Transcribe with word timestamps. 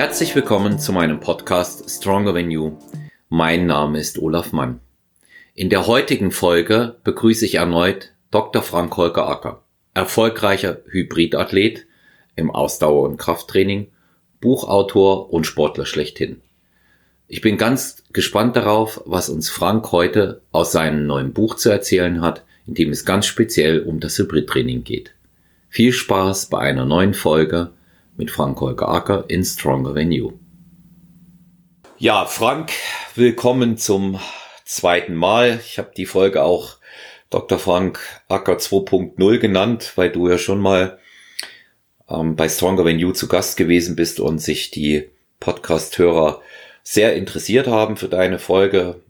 Herzlich 0.00 0.34
willkommen 0.34 0.78
zu 0.78 0.94
meinem 0.94 1.20
Podcast 1.20 1.90
Stronger 1.90 2.32
Than 2.32 2.50
You. 2.50 2.78
Mein 3.28 3.66
Name 3.66 4.00
ist 4.00 4.18
Olaf 4.18 4.50
Mann. 4.50 4.80
In 5.54 5.68
der 5.68 5.86
heutigen 5.86 6.30
Folge 6.30 6.96
begrüße 7.04 7.44
ich 7.44 7.56
erneut 7.56 8.14
Dr. 8.30 8.62
Frank 8.62 8.96
Holger 8.96 9.28
Acker, 9.28 9.62
erfolgreicher 9.92 10.78
Hybridathlet 10.86 11.86
im 12.34 12.50
Ausdauer- 12.50 13.06
und 13.10 13.18
Krafttraining, 13.18 13.88
Buchautor 14.40 15.34
und 15.34 15.44
Sportler 15.44 15.84
schlechthin. 15.84 16.40
Ich 17.28 17.42
bin 17.42 17.58
ganz 17.58 18.02
gespannt 18.14 18.56
darauf, 18.56 19.02
was 19.04 19.28
uns 19.28 19.50
Frank 19.50 19.92
heute 19.92 20.40
aus 20.50 20.72
seinem 20.72 21.06
neuen 21.06 21.34
Buch 21.34 21.56
zu 21.56 21.68
erzählen 21.68 22.22
hat, 22.22 22.42
in 22.66 22.72
dem 22.72 22.88
es 22.88 23.04
ganz 23.04 23.26
speziell 23.26 23.82
um 23.82 24.00
das 24.00 24.16
Hybridtraining 24.16 24.82
geht. 24.82 25.12
Viel 25.68 25.92
Spaß 25.92 26.46
bei 26.46 26.60
einer 26.60 26.86
neuen 26.86 27.12
Folge 27.12 27.72
mit 28.20 28.30
Frank 28.30 28.60
Holger 28.60 28.86
Acker 28.86 29.24
in 29.28 29.42
Stronger 29.42 29.94
Than 29.94 30.12
You. 30.12 30.32
Ja, 31.96 32.26
Frank, 32.26 32.70
willkommen 33.14 33.78
zum 33.78 34.20
zweiten 34.66 35.14
Mal. 35.14 35.58
Ich 35.64 35.78
habe 35.78 35.92
die 35.96 36.04
Folge 36.04 36.42
auch 36.42 36.76
Dr. 37.30 37.58
Frank 37.58 37.98
Acker 38.28 38.58
2.0 38.58 39.38
genannt, 39.38 39.92
weil 39.96 40.10
du 40.10 40.28
ja 40.28 40.36
schon 40.36 40.60
mal 40.60 40.98
ähm, 42.10 42.36
bei 42.36 42.50
Stronger 42.50 42.84
Than 42.84 42.98
You 42.98 43.12
zu 43.12 43.26
Gast 43.26 43.56
gewesen 43.56 43.96
bist 43.96 44.20
und 44.20 44.38
sich 44.38 44.70
die 44.70 45.08
Podcast-Hörer 45.40 46.42
sehr 46.82 47.16
interessiert 47.16 47.68
haben 47.68 47.96
für 47.96 48.08
deine 48.08 48.38
Folge. 48.38 49.00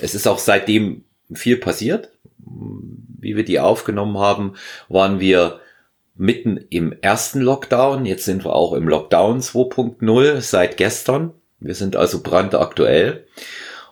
Es 0.00 0.14
ist 0.14 0.26
auch 0.26 0.38
seitdem 0.38 1.04
viel 1.30 1.58
passiert. 1.58 2.08
Wie 2.38 3.36
wir 3.36 3.44
die 3.44 3.60
aufgenommen 3.60 4.16
haben, 4.16 4.54
waren 4.88 5.20
wir 5.20 5.60
mitten 6.16 6.58
im 6.70 6.94
ersten 7.00 7.40
Lockdown. 7.40 8.06
Jetzt 8.06 8.24
sind 8.24 8.44
wir 8.44 8.54
auch 8.54 8.72
im 8.72 8.88
Lockdown 8.88 9.40
2.0 9.40 10.40
seit 10.40 10.76
gestern. 10.76 11.32
Wir 11.60 11.74
sind 11.74 11.96
also 11.96 12.22
brandaktuell. 12.22 13.26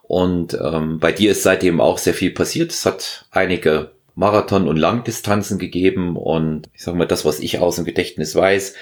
Und 0.02 0.58
ähm, 0.60 0.98
bei 0.98 1.12
dir 1.12 1.32
ist 1.32 1.42
seitdem 1.42 1.80
auch 1.80 1.98
sehr 1.98 2.14
viel 2.14 2.30
passiert. 2.30 2.72
Es 2.72 2.84
hat 2.84 3.26
einige 3.30 3.92
Marathon- 4.14 4.68
und 4.68 4.76
Langdistanzen 4.76 5.58
gegeben. 5.58 6.16
Und 6.16 6.68
ich 6.74 6.82
sage 6.82 6.96
mal, 6.96 7.06
das, 7.06 7.24
was 7.24 7.40
ich 7.40 7.58
aus 7.58 7.76
dem 7.76 7.84
Gedächtnis 7.84 8.34
weiß, 8.34 8.74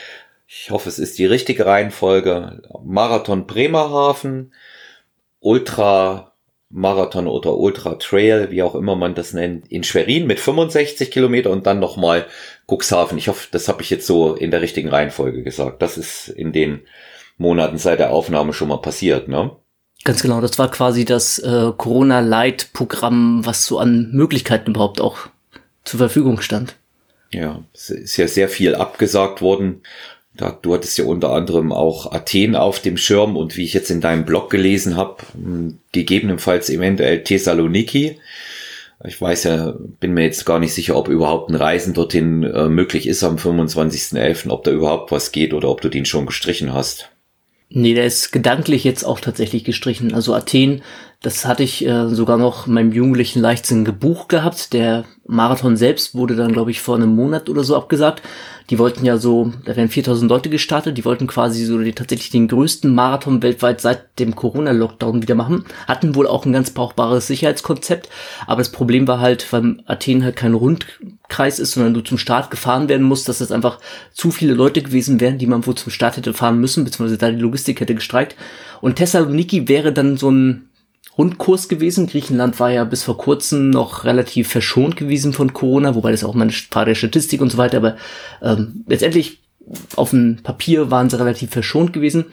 ich 0.46 0.70
hoffe, 0.70 0.88
es 0.88 0.98
ist 0.98 1.18
die 1.18 1.26
richtige 1.26 1.64
Reihenfolge. 1.64 2.62
Marathon 2.84 3.46
Bremerhaven, 3.46 4.52
Ultra 5.40 6.32
Marathon 6.68 7.26
oder 7.26 7.56
Ultra 7.56 7.94
Trail, 7.96 8.50
wie 8.50 8.62
auch 8.62 8.74
immer 8.74 8.96
man 8.96 9.14
das 9.14 9.34
nennt, 9.34 9.70
in 9.70 9.84
Schwerin 9.84 10.26
mit 10.26 10.40
65 10.40 11.10
Kilometer 11.10 11.50
und 11.50 11.66
dann 11.66 11.80
nochmal 11.80 12.26
Cuxhaven. 12.66 13.18
Ich 13.18 13.28
hoffe, 13.28 13.48
das 13.50 13.68
habe 13.68 13.82
ich 13.82 13.90
jetzt 13.90 14.06
so 14.06 14.34
in 14.34 14.50
der 14.50 14.62
richtigen 14.62 14.88
Reihenfolge 14.88 15.42
gesagt. 15.42 15.82
Das 15.82 15.98
ist 15.98 16.28
in 16.28 16.52
den 16.52 16.80
Monaten 17.38 17.78
seit 17.78 17.98
der 17.98 18.12
Aufnahme 18.12 18.52
schon 18.52 18.68
mal 18.68 18.78
passiert, 18.78 19.28
ne? 19.28 19.50
Ganz 20.04 20.20
genau, 20.22 20.40
das 20.40 20.58
war 20.58 20.68
quasi 20.70 21.04
das 21.04 21.38
äh, 21.38 21.70
Corona-Light-Programm, 21.76 23.46
was 23.46 23.66
so 23.66 23.78
an 23.78 24.10
Möglichkeiten 24.12 24.70
überhaupt 24.70 25.00
auch 25.00 25.28
zur 25.84 25.98
Verfügung 25.98 26.40
stand. 26.40 26.74
Ja, 27.30 27.62
es 27.72 27.90
ist 27.90 28.16
ja 28.16 28.26
sehr 28.26 28.48
viel 28.48 28.74
abgesagt 28.74 29.42
worden. 29.42 29.82
Da, 30.34 30.50
du 30.50 30.74
hattest 30.74 30.98
ja 30.98 31.04
unter 31.04 31.30
anderem 31.30 31.72
auch 31.72 32.10
Athen 32.12 32.56
auf 32.56 32.80
dem 32.80 32.96
Schirm 32.96 33.36
und 33.36 33.56
wie 33.56 33.64
ich 33.64 33.74
jetzt 33.74 33.90
in 33.90 34.00
deinem 34.00 34.24
Blog 34.24 34.50
gelesen 34.50 34.96
habe, 34.96 35.18
hm, 35.34 35.78
gegebenenfalls 35.92 36.68
eventuell 36.68 37.22
Thessaloniki. 37.22 38.18
Ich 39.04 39.20
weiß 39.20 39.44
ja, 39.44 39.74
bin 40.00 40.14
mir 40.14 40.24
jetzt 40.24 40.46
gar 40.46 40.58
nicht 40.58 40.74
sicher, 40.74 40.96
ob 40.96 41.08
überhaupt 41.08 41.50
ein 41.50 41.56
Reisen 41.56 41.94
dorthin 41.94 42.44
äh, 42.44 42.68
möglich 42.68 43.06
ist 43.06 43.24
am 43.24 43.36
25.11., 43.36 44.50
ob 44.50 44.64
da 44.64 44.70
überhaupt 44.70 45.10
was 45.10 45.32
geht 45.32 45.54
oder 45.54 45.68
ob 45.68 45.80
du 45.80 45.88
den 45.88 46.04
schon 46.04 46.26
gestrichen 46.26 46.72
hast. 46.72 47.10
Nee, 47.68 47.94
der 47.94 48.04
ist 48.04 48.32
gedanklich 48.32 48.84
jetzt 48.84 49.04
auch 49.04 49.18
tatsächlich 49.18 49.64
gestrichen. 49.64 50.14
Also 50.14 50.34
Athen, 50.34 50.82
das 51.22 51.44
hatte 51.44 51.62
ich 51.62 51.86
äh, 51.86 52.08
sogar 52.08 52.36
noch 52.36 52.66
meinem 52.66 52.92
jugendlichen 52.92 53.40
Leichtsinn 53.40 53.84
gebucht 53.84 54.28
gehabt. 54.28 54.72
Der 54.72 55.04
Marathon 55.24 55.76
selbst 55.76 56.16
wurde 56.16 56.34
dann, 56.34 56.52
glaube 56.52 56.72
ich, 56.72 56.80
vor 56.80 56.96
einem 56.96 57.14
Monat 57.14 57.48
oder 57.48 57.62
so 57.62 57.76
abgesagt. 57.76 58.22
Die 58.70 58.78
wollten 58.78 59.04
ja 59.04 59.18
so, 59.18 59.52
da 59.64 59.76
werden 59.76 59.88
4000 59.88 60.28
Leute 60.28 60.50
gestartet, 60.50 60.98
die 60.98 61.04
wollten 61.04 61.28
quasi 61.28 61.64
so 61.64 61.78
die, 61.78 61.92
tatsächlich 61.92 62.30
den 62.30 62.48
größten 62.48 62.92
Marathon 62.92 63.42
weltweit 63.42 63.80
seit 63.80 64.18
dem 64.18 64.34
Corona-Lockdown 64.34 65.22
wieder 65.22 65.34
machen. 65.34 65.64
Hatten 65.86 66.14
wohl 66.14 66.26
auch 66.26 66.44
ein 66.44 66.52
ganz 66.52 66.70
brauchbares 66.70 67.26
Sicherheitskonzept, 67.28 68.08
aber 68.46 68.58
das 68.58 68.72
Problem 68.72 69.06
war 69.06 69.20
halt, 69.20 69.52
weil 69.52 69.82
Athen 69.86 70.24
halt 70.24 70.36
kein 70.36 70.54
Rundkreis 70.54 71.58
ist, 71.58 71.72
sondern 71.72 71.94
du 71.94 72.00
zum 72.00 72.18
Start 72.18 72.50
gefahren 72.50 72.88
werden 72.88 73.06
musst, 73.06 73.28
dass 73.28 73.38
das 73.38 73.52
einfach 73.52 73.78
zu 74.12 74.30
viele 74.30 74.54
Leute 74.54 74.82
gewesen 74.82 75.20
wären, 75.20 75.38
die 75.38 75.46
man 75.46 75.66
wohl 75.66 75.74
zum 75.74 75.92
Start 75.92 76.16
hätte 76.16 76.32
fahren 76.32 76.58
müssen, 76.58 76.84
beziehungsweise 76.84 77.18
da 77.18 77.30
die 77.30 77.40
Logistik 77.40 77.80
hätte 77.80 77.94
gestreikt. 77.94 78.36
Und 78.80 78.96
Thessaloniki 78.96 79.68
wäre 79.68 79.92
dann 79.92 80.16
so 80.16 80.30
ein 80.30 80.68
Rundkurs 81.18 81.68
gewesen. 81.68 82.06
Griechenland 82.06 82.58
war 82.60 82.70
ja 82.70 82.84
bis 82.84 83.02
vor 83.02 83.18
kurzem 83.18 83.70
noch 83.70 84.04
relativ 84.04 84.48
verschont 84.48 84.96
gewesen 84.96 85.32
von 85.32 85.52
Corona, 85.52 85.94
wobei 85.94 86.10
das 86.10 86.24
auch 86.24 86.34
mal 86.34 86.44
eine 86.44 86.52
Frage 86.52 86.90
der 86.90 86.94
Statistik 86.94 87.40
und 87.40 87.50
so 87.50 87.58
weiter, 87.58 87.78
aber 87.78 87.96
ähm, 88.42 88.84
letztendlich 88.86 89.40
auf 89.96 90.10
dem 90.10 90.38
Papier 90.42 90.90
waren 90.90 91.10
sie 91.10 91.18
relativ 91.18 91.50
verschont 91.50 91.92
gewesen. 91.92 92.26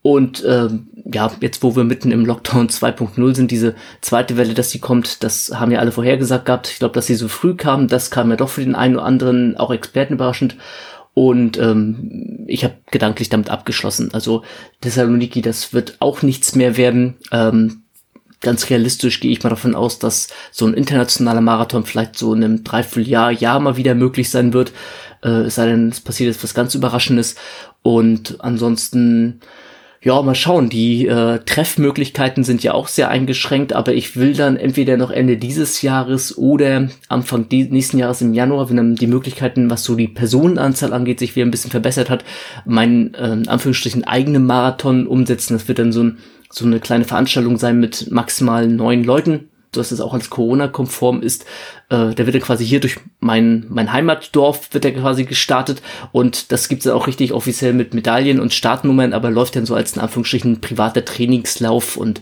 Und 0.00 0.44
ähm, 0.46 0.88
ja, 1.12 1.30
jetzt 1.40 1.62
wo 1.62 1.74
wir 1.74 1.84
mitten 1.84 2.12
im 2.12 2.24
Lockdown 2.24 2.68
2.0 2.70 3.34
sind, 3.34 3.50
diese 3.50 3.74
zweite 4.00 4.36
Welle, 4.36 4.54
dass 4.54 4.70
die 4.70 4.78
kommt, 4.78 5.24
das 5.24 5.52
haben 5.54 5.72
ja 5.72 5.80
alle 5.80 5.92
vorhergesagt 5.92 6.46
gehabt. 6.46 6.68
Ich 6.68 6.78
glaube, 6.78 6.94
dass 6.94 7.06
sie 7.06 7.14
so 7.14 7.28
früh 7.28 7.54
kam, 7.54 7.88
das 7.88 8.10
kam 8.10 8.30
ja 8.30 8.36
doch 8.36 8.48
für 8.48 8.64
den 8.64 8.74
einen 8.74 8.96
oder 8.96 9.04
anderen 9.04 9.56
auch 9.56 9.72
Experten 9.72 10.14
überraschend. 10.14 10.56
Und 11.14 11.58
ähm, 11.58 12.44
ich 12.46 12.62
habe 12.62 12.74
gedanklich 12.92 13.28
damit 13.28 13.50
abgeschlossen. 13.50 14.10
Also 14.12 14.44
Thessaloniki, 14.82 15.42
das 15.42 15.72
wird 15.72 15.96
auch 15.98 16.22
nichts 16.22 16.54
mehr 16.54 16.76
werden. 16.76 17.16
Ähm, 17.32 17.82
ganz 18.40 18.70
realistisch 18.70 19.20
gehe 19.20 19.32
ich 19.32 19.42
mal 19.42 19.50
davon 19.50 19.74
aus, 19.74 19.98
dass 19.98 20.28
so 20.52 20.66
ein 20.66 20.74
internationaler 20.74 21.40
Marathon 21.40 21.84
vielleicht 21.84 22.16
so 22.16 22.32
in 22.34 22.44
einem 22.44 22.64
Dreivierteljahr, 22.64 23.32
Jahr 23.32 23.60
mal 23.60 23.76
wieder 23.76 23.94
möglich 23.94 24.30
sein 24.30 24.52
wird. 24.52 24.72
Äh, 25.22 25.46
es 25.46 25.56
sei 25.56 25.66
denn, 25.66 25.88
es 25.88 26.00
passiert 26.00 26.32
jetzt 26.32 26.44
was 26.44 26.54
ganz 26.54 26.74
Überraschendes. 26.74 27.34
Und 27.82 28.36
ansonsten, 28.38 29.40
ja, 30.00 30.22
mal 30.22 30.36
schauen. 30.36 30.68
Die 30.68 31.06
äh, 31.06 31.40
Treffmöglichkeiten 31.40 32.44
sind 32.44 32.62
ja 32.62 32.74
auch 32.74 32.86
sehr 32.86 33.08
eingeschränkt, 33.08 33.72
aber 33.72 33.94
ich 33.94 34.16
will 34.16 34.34
dann 34.34 34.56
entweder 34.56 34.96
noch 34.96 35.10
Ende 35.10 35.36
dieses 35.36 35.82
Jahres 35.82 36.38
oder 36.38 36.88
Anfang 37.08 37.46
nächsten 37.50 37.98
Jahres 37.98 38.20
im 38.20 38.34
Januar, 38.34 38.68
wenn 38.68 38.76
dann 38.76 38.94
die 38.94 39.08
Möglichkeiten, 39.08 39.68
was 39.68 39.82
so 39.82 39.96
die 39.96 40.06
Personenanzahl 40.06 40.92
angeht, 40.92 41.18
sich 41.18 41.34
wieder 41.34 41.46
ein 41.46 41.50
bisschen 41.50 41.72
verbessert 41.72 42.08
hat, 42.08 42.24
meinen 42.64 43.14
äh, 43.14 43.48
Anführungsstrichen 43.48 44.04
eigenen 44.04 44.46
Marathon 44.46 45.08
umsetzen. 45.08 45.54
Das 45.54 45.66
wird 45.66 45.80
dann 45.80 45.92
so 45.92 46.04
ein 46.04 46.18
so 46.58 46.66
eine 46.66 46.80
kleine 46.80 47.04
Veranstaltung 47.04 47.56
sein 47.56 47.80
mit 47.80 48.10
maximal 48.10 48.66
neun 48.66 49.04
Leuten, 49.04 49.48
dass 49.72 49.92
es 49.92 50.00
auch 50.00 50.14
als 50.14 50.30
Corona-konform 50.30 51.22
ist. 51.22 51.44
Äh, 51.88 52.14
der 52.14 52.26
wird 52.26 52.34
ja 52.34 52.40
quasi 52.40 52.66
hier 52.66 52.80
durch 52.80 52.96
mein, 53.20 53.66
mein 53.68 53.92
Heimatdorf 53.92 54.72
wird 54.72 54.84
er 54.84 54.92
quasi 54.92 55.24
gestartet 55.24 55.82
und 56.12 56.52
das 56.52 56.68
gibt's 56.68 56.84
dann 56.84 56.94
auch 56.94 57.06
richtig 57.06 57.32
offiziell 57.32 57.72
mit 57.72 57.94
Medaillen 57.94 58.40
und 58.40 58.54
Startnummern, 58.54 59.12
aber 59.12 59.30
läuft 59.30 59.56
dann 59.56 59.66
so 59.66 59.74
als 59.74 59.94
in 59.94 60.02
Anführungsstrichen 60.02 60.60
privater 60.60 61.04
Trainingslauf 61.04 61.96
und 61.96 62.20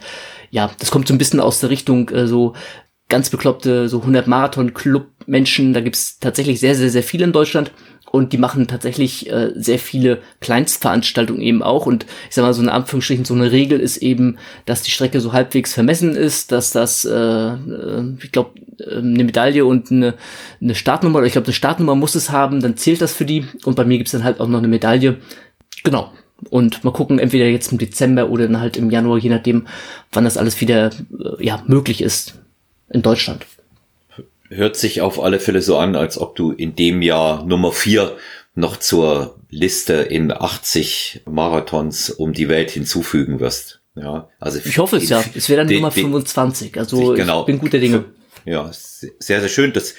ja, 0.50 0.70
das 0.78 0.90
kommt 0.90 1.08
so 1.08 1.14
ein 1.14 1.18
bisschen 1.18 1.40
aus 1.40 1.60
der 1.60 1.70
Richtung 1.70 2.08
äh, 2.10 2.26
so 2.26 2.54
ganz 3.08 3.30
bekloppte 3.30 3.88
so 3.88 4.00
100 4.00 4.26
Marathon-Club-Menschen. 4.26 5.72
Da 5.72 5.80
gibt's 5.80 6.18
tatsächlich 6.18 6.60
sehr, 6.60 6.74
sehr, 6.74 6.90
sehr 6.90 7.02
viele 7.02 7.24
in 7.24 7.32
Deutschland 7.32 7.72
und 8.10 8.32
die 8.32 8.38
machen 8.38 8.66
tatsächlich 8.66 9.30
äh, 9.30 9.52
sehr 9.54 9.78
viele 9.78 10.20
Kleinstveranstaltungen 10.40 11.42
eben 11.42 11.62
auch 11.62 11.86
und 11.86 12.06
ich 12.28 12.34
sag 12.34 12.42
mal 12.42 12.54
so 12.54 12.62
eine 12.62 12.72
Anführungsstrichen 12.72 13.24
so 13.24 13.34
eine 13.34 13.52
Regel 13.52 13.80
ist 13.80 13.98
eben, 13.98 14.38
dass 14.64 14.82
die 14.82 14.90
Strecke 14.90 15.20
so 15.20 15.32
halbwegs 15.32 15.74
vermessen 15.74 16.14
ist, 16.14 16.52
dass 16.52 16.72
das 16.72 17.04
äh, 17.04 17.14
äh, 17.14 18.14
ich 18.22 18.32
glaube 18.32 18.52
eine 18.90 19.24
Medaille 19.24 19.64
und 19.64 19.90
eine, 19.90 20.14
eine 20.60 20.74
Startnummer 20.74 21.18
oder 21.18 21.26
ich 21.26 21.32
glaube 21.32 21.46
eine 21.46 21.54
Startnummer 21.54 21.94
muss 21.94 22.14
es 22.14 22.30
haben, 22.30 22.60
dann 22.60 22.76
zählt 22.76 23.00
das 23.00 23.12
für 23.12 23.24
die 23.24 23.44
und 23.64 23.74
bei 23.74 23.84
mir 23.84 23.98
gibt's 23.98 24.12
dann 24.12 24.24
halt 24.24 24.40
auch 24.40 24.48
noch 24.48 24.58
eine 24.58 24.68
Medaille. 24.68 25.16
Genau. 25.82 26.12
Und 26.50 26.84
mal 26.84 26.92
gucken, 26.92 27.18
entweder 27.18 27.46
jetzt 27.46 27.72
im 27.72 27.78
Dezember 27.78 28.28
oder 28.28 28.46
dann 28.46 28.60
halt 28.60 28.76
im 28.76 28.90
Januar, 28.90 29.16
je 29.16 29.30
nachdem, 29.30 29.66
wann 30.12 30.24
das 30.24 30.36
alles 30.36 30.60
wieder 30.60 30.90
äh, 30.90 31.44
ja 31.44 31.62
möglich 31.66 32.02
ist 32.02 32.34
in 32.90 33.02
Deutschland 33.02 33.46
hört 34.48 34.76
sich 34.76 35.00
auf 35.00 35.20
alle 35.20 35.40
Fälle 35.40 35.62
so 35.62 35.76
an, 35.76 35.96
als 35.96 36.18
ob 36.18 36.36
du 36.36 36.52
in 36.52 36.76
dem 36.76 37.02
Jahr 37.02 37.44
Nummer 37.44 37.72
vier 37.72 38.16
noch 38.54 38.76
zur 38.78 39.38
Liste 39.50 39.94
in 39.94 40.32
80 40.32 41.22
Marathons 41.26 42.10
um 42.10 42.32
die 42.32 42.48
Welt 42.48 42.70
hinzufügen 42.70 43.40
wirst. 43.40 43.80
Ja, 43.94 44.28
also 44.40 44.58
ich 44.62 44.78
hoffe 44.78 44.96
es 44.96 45.08
ja. 45.08 45.24
Es 45.34 45.48
wäre 45.48 45.64
dann 45.64 45.74
Nummer 45.74 45.90
25. 45.90 46.78
Also 46.78 47.14
genau, 47.14 47.40
ich 47.40 47.46
bin 47.46 47.58
guter 47.58 47.78
Dinge. 47.78 48.04
Ja, 48.44 48.70
sehr, 48.72 49.40
sehr 49.40 49.48
schön. 49.48 49.72
Das, 49.72 49.94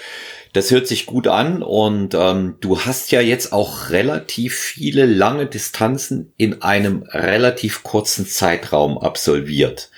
das 0.54 0.72
hört 0.72 0.88
sich 0.88 1.06
gut 1.06 1.28
an 1.28 1.62
und 1.62 2.14
ähm, 2.14 2.56
du 2.62 2.80
hast 2.80 3.12
ja 3.12 3.22
jetzt 3.22 3.52
auch 3.52 3.90
relativ 3.90 4.56
viele 4.56 5.06
lange 5.06 5.48
Distanzen 5.48 6.32
in 6.38 6.62
einem 6.62 7.04
relativ 7.04 7.84
kurzen 7.84 8.26
Zeitraum 8.26 8.98
absolviert. 8.98 9.90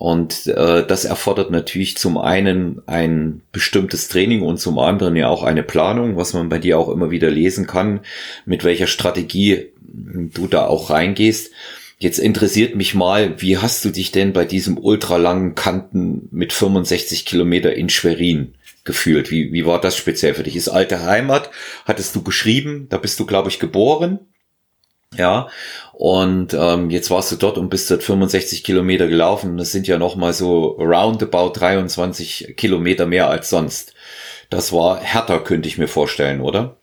Und 0.00 0.46
äh, 0.46 0.86
das 0.86 1.04
erfordert 1.04 1.50
natürlich 1.50 1.98
zum 1.98 2.16
einen 2.16 2.80
ein 2.86 3.42
bestimmtes 3.52 4.08
Training 4.08 4.40
und 4.40 4.56
zum 4.56 4.78
anderen 4.78 5.14
ja 5.14 5.28
auch 5.28 5.42
eine 5.42 5.62
Planung, 5.62 6.16
was 6.16 6.32
man 6.32 6.48
bei 6.48 6.58
dir 6.58 6.78
auch 6.78 6.88
immer 6.88 7.10
wieder 7.10 7.30
lesen 7.30 7.66
kann, 7.66 8.00
mit 8.46 8.64
welcher 8.64 8.86
Strategie 8.86 9.66
du 9.82 10.46
da 10.46 10.64
auch 10.64 10.88
reingehst. 10.88 11.52
Jetzt 11.98 12.18
interessiert 12.18 12.76
mich 12.76 12.94
mal, 12.94 13.42
wie 13.42 13.58
hast 13.58 13.84
du 13.84 13.90
dich 13.90 14.10
denn 14.10 14.32
bei 14.32 14.46
diesem 14.46 14.78
ultralangen 14.78 15.54
Kanten 15.54 16.30
mit 16.30 16.54
65 16.54 17.26
Kilometer 17.26 17.74
in 17.74 17.90
Schwerin 17.90 18.54
gefühlt? 18.84 19.30
Wie, 19.30 19.52
wie 19.52 19.66
war 19.66 19.82
das 19.82 19.98
speziell 19.98 20.32
für 20.32 20.44
dich? 20.44 20.56
Ist 20.56 20.70
alte 20.70 21.02
Heimat, 21.02 21.50
hattest 21.84 22.16
du 22.16 22.22
geschrieben, 22.22 22.86
da 22.88 22.96
bist 22.96 23.20
du, 23.20 23.26
glaube 23.26 23.50
ich, 23.50 23.58
geboren. 23.58 24.20
Ja, 25.16 25.48
und 25.92 26.54
ähm, 26.54 26.88
jetzt 26.90 27.10
warst 27.10 27.32
du 27.32 27.36
dort 27.36 27.58
und 27.58 27.68
bist 27.68 27.90
dort 27.90 28.02
65 28.04 28.62
Kilometer 28.62 29.08
gelaufen. 29.08 29.56
Das 29.56 29.72
sind 29.72 29.88
ja 29.88 29.98
noch 29.98 30.14
mal 30.16 30.32
so 30.32 30.68
roundabout 30.78 31.52
23 31.54 32.54
Kilometer 32.56 33.06
mehr 33.06 33.28
als 33.28 33.50
sonst. 33.50 33.94
Das 34.50 34.72
war 34.72 35.00
härter, 35.00 35.40
könnte 35.40 35.68
ich 35.68 35.78
mir 35.78 35.88
vorstellen, 35.88 36.40
oder? 36.40 36.79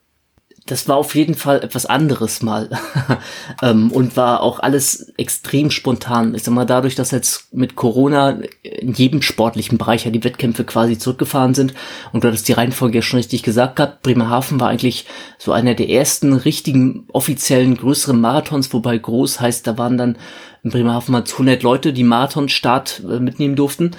Das 0.68 0.88
war 0.88 0.98
auf 0.98 1.16
jeden 1.16 1.36
Fall 1.36 1.64
etwas 1.64 1.86
anderes 1.86 2.42
mal 2.42 2.70
ähm, 3.62 3.92
und 3.92 4.16
war 4.16 4.42
auch 4.42 4.60
alles 4.60 5.14
extrem 5.18 5.72
spontan. 5.72 6.36
Ich 6.36 6.44
sag 6.44 6.54
mal, 6.54 6.66
dadurch, 6.66 6.96
dass 6.96 7.12
jetzt 7.12 7.54
mit 7.54 7.76
Corona 7.76 8.40
in 8.62 8.94
jedem 8.94 9.22
sportlichen 9.22 9.78
Bereich 9.78 10.06
ja 10.06 10.12
die 10.12 10.24
Wettkämpfe 10.24 10.66
quasi 10.66 10.98
zurückgefahren 10.98 11.54
sind 11.54 11.74
und 12.12 12.24
du 12.24 12.28
hattest 12.28 12.48
die 12.48 12.54
Reihenfolge 12.54 12.98
ja 12.98 13.02
schon 13.02 13.18
richtig 13.18 13.44
gesagt 13.44 13.78
gehabt, 13.78 14.04
Bremerhaven 14.04 14.60
war 14.60 14.70
eigentlich 14.70 15.06
so 15.38 15.52
einer 15.52 15.74
der 15.74 15.90
ersten 15.90 16.34
richtigen 16.34 17.08
offiziellen 17.12 17.78
größeren 17.78 18.20
Marathons, 18.20 18.72
wobei 18.74 18.98
groß 18.98 19.40
heißt, 19.40 19.66
da 19.66 19.78
waren 19.78 19.98
dann 19.98 20.18
in 20.64 20.72
Bremerhaven 20.72 21.14
mal 21.14 21.24
100 21.24 21.64
Leute, 21.64 21.94
die 21.94 22.04
Marathonstart 22.04 23.02
äh, 23.10 23.20
mitnehmen 23.20 23.56
durften 23.56 23.92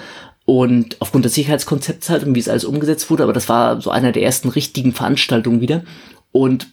und 0.49 0.97
aufgrund 0.99 1.25
des 1.25 1.35
Sicherheitskonzepts 1.35 2.09
halt 2.09 2.23
und 2.23 2.33
wie 2.33 2.39
es 2.39 2.49
alles 2.49 2.65
umgesetzt 2.65 3.11
wurde, 3.11 3.21
aber 3.21 3.33
das 3.33 3.49
war 3.49 3.81
so 3.81 3.91
einer 3.91 4.11
der 4.11 4.23
ersten 4.23 4.49
richtigen 4.49 4.93
Veranstaltungen 4.93 5.61
wieder. 5.61 5.83
Und 6.31 6.67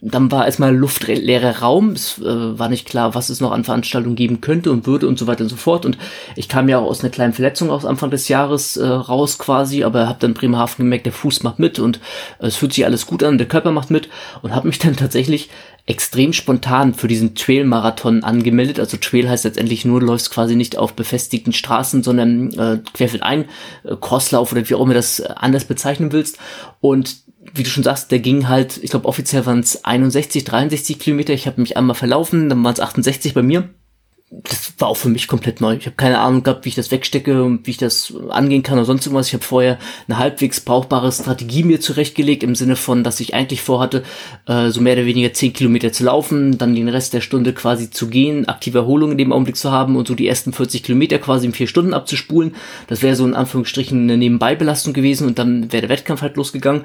dann 0.00 0.30
war 0.30 0.46
erstmal 0.46 0.76
luftleerer 0.76 1.58
Raum. 1.58 1.90
Es 1.90 2.18
äh, 2.18 2.58
war 2.58 2.68
nicht 2.68 2.86
klar, 2.86 3.14
was 3.14 3.28
es 3.30 3.40
noch 3.40 3.50
an 3.50 3.64
Veranstaltungen 3.64 4.14
geben 4.14 4.40
könnte 4.40 4.70
und 4.70 4.86
würde 4.86 5.08
und 5.08 5.18
so 5.18 5.26
weiter 5.26 5.42
und 5.42 5.48
so 5.48 5.56
fort. 5.56 5.86
Und 5.86 5.96
ich 6.36 6.48
kam 6.48 6.68
ja 6.68 6.78
auch 6.78 6.86
aus 6.86 7.00
einer 7.00 7.10
kleinen 7.10 7.32
Verletzung 7.32 7.70
aus 7.70 7.84
Anfang 7.84 8.10
des 8.10 8.28
Jahres 8.28 8.76
äh, 8.76 8.86
raus 8.86 9.38
quasi, 9.38 9.84
aber 9.84 10.06
habe 10.06 10.18
dann 10.20 10.34
Bremerhaven 10.34 10.84
gemerkt, 10.84 11.06
der 11.06 11.12
Fuß 11.12 11.42
macht 11.42 11.58
mit 11.58 11.78
und 11.78 11.96
äh, 12.40 12.46
es 12.46 12.56
fühlt 12.56 12.74
sich 12.74 12.84
alles 12.84 13.06
gut 13.06 13.24
an, 13.24 13.38
der 13.38 13.48
Körper 13.48 13.72
macht 13.72 13.90
mit 13.90 14.08
und 14.42 14.54
habe 14.54 14.68
mich 14.68 14.78
dann 14.80 14.96
tatsächlich 14.96 15.48
extrem 15.86 16.32
spontan 16.32 16.94
für 16.94 17.08
diesen 17.08 17.34
Trail-Marathon 17.34 18.22
angemeldet. 18.22 18.78
Also 18.78 18.96
Trail 18.98 19.28
heißt 19.28 19.44
letztendlich 19.44 19.84
nur, 19.84 20.00
du 20.00 20.06
läufst 20.06 20.30
quasi 20.30 20.56
nicht 20.56 20.76
auf 20.76 20.94
befestigten 20.94 21.52
Straßen, 21.52 22.02
sondern 22.02 22.52
äh, 22.52 22.78
querfeldein, 22.92 23.46
äh, 23.84 23.96
Crosslauf 24.00 24.52
oder 24.52 24.68
wie 24.68 24.74
auch 24.74 24.82
immer 24.82 24.94
das 24.94 25.20
anders 25.20 25.64
bezeichnen 25.64 26.12
willst. 26.12 26.38
Und 26.80 27.25
wie 27.54 27.62
du 27.62 27.70
schon 27.70 27.84
sagst, 27.84 28.10
der 28.10 28.18
ging 28.18 28.48
halt, 28.48 28.78
ich 28.82 28.90
glaube 28.90 29.06
offiziell 29.06 29.46
waren 29.46 29.60
es 29.60 29.84
61, 29.84 30.44
63 30.44 30.98
Kilometer. 30.98 31.32
Ich 31.32 31.46
habe 31.46 31.60
mich 31.60 31.76
einmal 31.76 31.96
verlaufen, 31.96 32.48
dann 32.48 32.62
waren 32.64 32.74
es 32.74 32.80
68 32.80 33.34
bei 33.34 33.42
mir 33.42 33.68
das 34.30 34.74
war 34.78 34.88
auch 34.88 34.96
für 34.96 35.08
mich 35.08 35.28
komplett 35.28 35.60
neu. 35.60 35.76
Ich 35.76 35.86
habe 35.86 35.94
keine 35.94 36.18
Ahnung 36.18 36.42
gehabt, 36.42 36.64
wie 36.64 36.70
ich 36.70 36.74
das 36.74 36.90
wegstecke 36.90 37.44
und 37.44 37.64
wie 37.66 37.70
ich 37.70 37.76
das 37.76 38.12
angehen 38.28 38.64
kann 38.64 38.76
oder 38.76 38.84
sonst 38.84 39.06
irgendwas. 39.06 39.28
Ich 39.28 39.34
habe 39.34 39.44
vorher 39.44 39.78
eine 40.08 40.18
halbwegs 40.18 40.60
brauchbare 40.60 41.12
Strategie 41.12 41.62
mir 41.62 41.80
zurechtgelegt, 41.80 42.42
im 42.42 42.56
Sinne 42.56 42.74
von, 42.74 43.04
dass 43.04 43.20
ich 43.20 43.34
eigentlich 43.34 43.62
vorhatte, 43.62 44.02
äh, 44.46 44.70
so 44.70 44.80
mehr 44.80 44.94
oder 44.94 45.06
weniger 45.06 45.32
zehn 45.32 45.52
Kilometer 45.52 45.92
zu 45.92 46.04
laufen, 46.04 46.58
dann 46.58 46.74
den 46.74 46.88
Rest 46.88 47.14
der 47.14 47.20
Stunde 47.20 47.52
quasi 47.52 47.90
zu 47.90 48.08
gehen, 48.08 48.48
aktive 48.48 48.78
Erholung 48.78 49.12
in 49.12 49.18
dem 49.18 49.32
Augenblick 49.32 49.56
zu 49.56 49.70
haben 49.70 49.94
und 49.94 50.08
so 50.08 50.16
die 50.16 50.26
ersten 50.26 50.52
40 50.52 50.82
Kilometer 50.82 51.18
quasi 51.20 51.46
in 51.46 51.52
vier 51.52 51.68
Stunden 51.68 51.94
abzuspulen. 51.94 52.56
Das 52.88 53.02
wäre 53.02 53.14
so 53.14 53.24
in 53.24 53.34
Anführungsstrichen 53.34 54.02
eine 54.02 54.16
Nebenbeibelastung 54.16 54.92
gewesen 54.92 55.28
und 55.28 55.38
dann 55.38 55.72
wäre 55.72 55.82
der 55.82 55.90
Wettkampf 55.90 56.22
halt 56.22 56.36
losgegangen. 56.36 56.84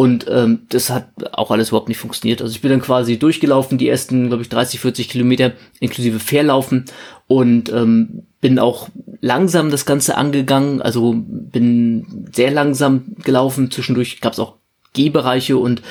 Und 0.00 0.24
ähm, 0.30 0.60
das 0.70 0.88
hat 0.88 1.10
auch 1.32 1.50
alles 1.50 1.68
überhaupt 1.68 1.90
nicht 1.90 1.98
funktioniert. 1.98 2.40
Also 2.40 2.54
ich 2.54 2.62
bin 2.62 2.70
dann 2.70 2.80
quasi 2.80 3.18
durchgelaufen, 3.18 3.76
die 3.76 3.90
ersten, 3.90 4.28
glaube 4.28 4.42
ich, 4.42 4.48
30, 4.48 4.80
40 4.80 5.10
Kilometer 5.10 5.52
inklusive 5.78 6.20
Fairlaufen 6.20 6.86
und 7.26 7.70
ähm, 7.70 8.22
bin 8.40 8.58
auch 8.58 8.88
langsam 9.20 9.70
das 9.70 9.84
Ganze 9.84 10.16
angegangen. 10.16 10.80
Also 10.80 11.14
bin 11.14 12.30
sehr 12.32 12.50
langsam 12.50 13.14
gelaufen. 13.22 13.70
Zwischendurch 13.70 14.22
gab 14.22 14.32
es 14.32 14.38
auch 14.38 14.54
Gehbereiche 14.94 15.58
und 15.58 15.82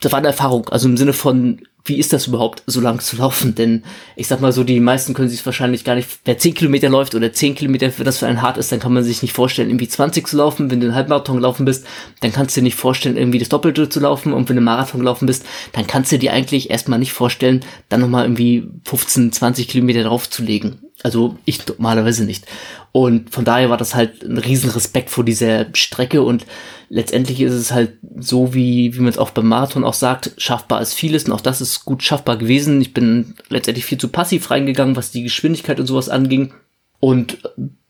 das 0.00 0.12
war 0.12 0.18
eine 0.18 0.28
Erfahrung. 0.28 0.68
Also 0.68 0.88
im 0.88 0.96
Sinne 0.96 1.12
von 1.12 1.60
wie 1.88 1.98
ist 1.98 2.12
das 2.12 2.26
überhaupt, 2.26 2.62
so 2.66 2.80
lang 2.80 3.00
zu 3.00 3.16
laufen? 3.16 3.54
Denn 3.54 3.82
ich 4.14 4.28
sag 4.28 4.40
mal 4.40 4.52
so, 4.52 4.62
die 4.62 4.78
meisten 4.78 5.14
können 5.14 5.28
sich 5.28 5.44
wahrscheinlich 5.44 5.84
gar 5.84 5.94
nicht, 5.94 6.08
wer 6.24 6.38
10 6.38 6.54
Kilometer 6.54 6.88
läuft 6.88 7.14
oder 7.14 7.32
10 7.32 7.54
Kilometer, 7.54 7.90
wenn 7.96 8.04
das 8.04 8.18
für 8.18 8.26
einen 8.26 8.42
hart 8.42 8.58
ist, 8.58 8.70
dann 8.70 8.80
kann 8.80 8.92
man 8.92 9.04
sich 9.04 9.22
nicht 9.22 9.32
vorstellen, 9.32 9.70
irgendwie 9.70 9.88
20 9.88 10.26
zu 10.26 10.36
laufen. 10.36 10.70
Wenn 10.70 10.80
du 10.80 10.86
einen 10.86 10.94
Halbmarathon 10.94 11.36
gelaufen 11.36 11.64
bist, 11.64 11.86
dann 12.20 12.32
kannst 12.32 12.56
du 12.56 12.60
dir 12.60 12.64
nicht 12.64 12.76
vorstellen, 12.76 13.16
irgendwie 13.16 13.38
das 13.38 13.48
Doppelte 13.48 13.88
zu 13.88 14.00
laufen. 14.00 14.32
Und 14.32 14.48
wenn 14.48 14.56
du 14.56 14.60
einen 14.60 14.64
Marathon 14.66 15.00
gelaufen 15.00 15.26
bist, 15.26 15.44
dann 15.72 15.86
kannst 15.86 16.12
du 16.12 16.18
dir 16.18 16.32
eigentlich 16.32 16.70
erstmal 16.70 16.98
nicht 16.98 17.12
vorstellen, 17.12 17.64
dann 17.88 18.00
nochmal 18.00 18.24
irgendwie 18.24 18.68
15, 18.84 19.32
20 19.32 19.68
Kilometer 19.68 20.04
draufzulegen. 20.04 20.87
Also 21.02 21.36
ich 21.44 21.66
normalerweise 21.66 22.24
nicht. 22.24 22.46
Und 22.90 23.30
von 23.30 23.44
daher 23.44 23.70
war 23.70 23.76
das 23.76 23.94
halt 23.94 24.22
ein 24.24 24.38
riesen 24.38 24.70
Respekt 24.70 25.10
vor 25.10 25.24
dieser 25.24 25.66
Strecke 25.74 26.22
und 26.22 26.44
letztendlich 26.88 27.40
ist 27.40 27.52
es 27.52 27.72
halt 27.72 27.98
so, 28.18 28.54
wie, 28.54 28.94
wie 28.94 29.00
man 29.00 29.08
es 29.08 29.18
auch 29.18 29.30
beim 29.30 29.46
Marathon 29.46 29.84
auch 29.84 29.94
sagt, 29.94 30.32
schaffbar 30.38 30.80
ist 30.80 30.94
vieles 30.94 31.24
und 31.24 31.32
auch 31.32 31.40
das 31.40 31.60
ist 31.60 31.84
gut 31.84 32.02
schaffbar 32.02 32.36
gewesen. 32.36 32.80
Ich 32.80 32.94
bin 32.94 33.34
letztendlich 33.48 33.84
viel 33.84 33.98
zu 33.98 34.08
passiv 34.08 34.50
reingegangen, 34.50 34.96
was 34.96 35.10
die 35.12 35.22
Geschwindigkeit 35.22 35.78
und 35.78 35.86
sowas 35.86 36.08
anging 36.08 36.52
und 36.98 37.38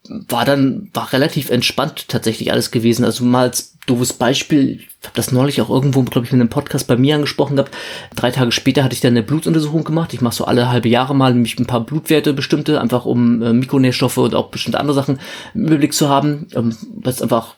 war 0.08 0.44
dann, 0.44 0.90
war 0.94 1.12
relativ 1.12 1.50
entspannt 1.50 2.08
tatsächlich 2.08 2.52
alles 2.52 2.70
gewesen. 2.70 3.05
Also 3.05 3.25
mal 3.25 3.43
als 3.43 3.76
doofes 3.87 4.12
Beispiel, 4.12 4.81
ich 4.81 5.05
habe 5.05 5.14
das 5.14 5.32
neulich 5.32 5.60
auch 5.60 5.70
irgendwo, 5.70 6.02
glaube 6.02 6.26
ich, 6.26 6.32
in 6.32 6.40
einem 6.40 6.50
Podcast 6.50 6.87
bei 6.87 6.96
mir 6.96 7.14
angesprochen 7.14 7.56
gehabt. 7.56 7.75
Drei 8.14 8.31
Tage 8.31 8.52
später 8.52 8.84
hatte 8.84 8.94
ich 8.94 9.00
dann 9.00 9.12
eine 9.12 9.22
Blutuntersuchung 9.22 9.84
gemacht. 9.84 10.12
Ich 10.12 10.20
mache 10.20 10.34
so 10.34 10.44
alle 10.44 10.70
halbe 10.70 10.88
Jahre 10.88 11.14
mal 11.14 11.32
nämlich 11.32 11.58
ein 11.58 11.66
paar 11.66 11.84
Blutwerte 11.84 12.34
bestimmte, 12.34 12.81
einfach 12.81 13.05
um 13.05 13.43
äh, 13.43 13.52
Mikronährstoffe 13.52 14.19
und 14.19 14.34
auch 14.34 14.50
bestimmte 14.50 14.81
andere 14.81 14.94
Sachen 14.94 15.19
im 15.55 15.66
Überblick 15.66 15.94
zu 15.94 16.08
haben, 16.08 16.49
ähm, 16.55 16.76
was 16.94 17.22
einfach 17.22 17.56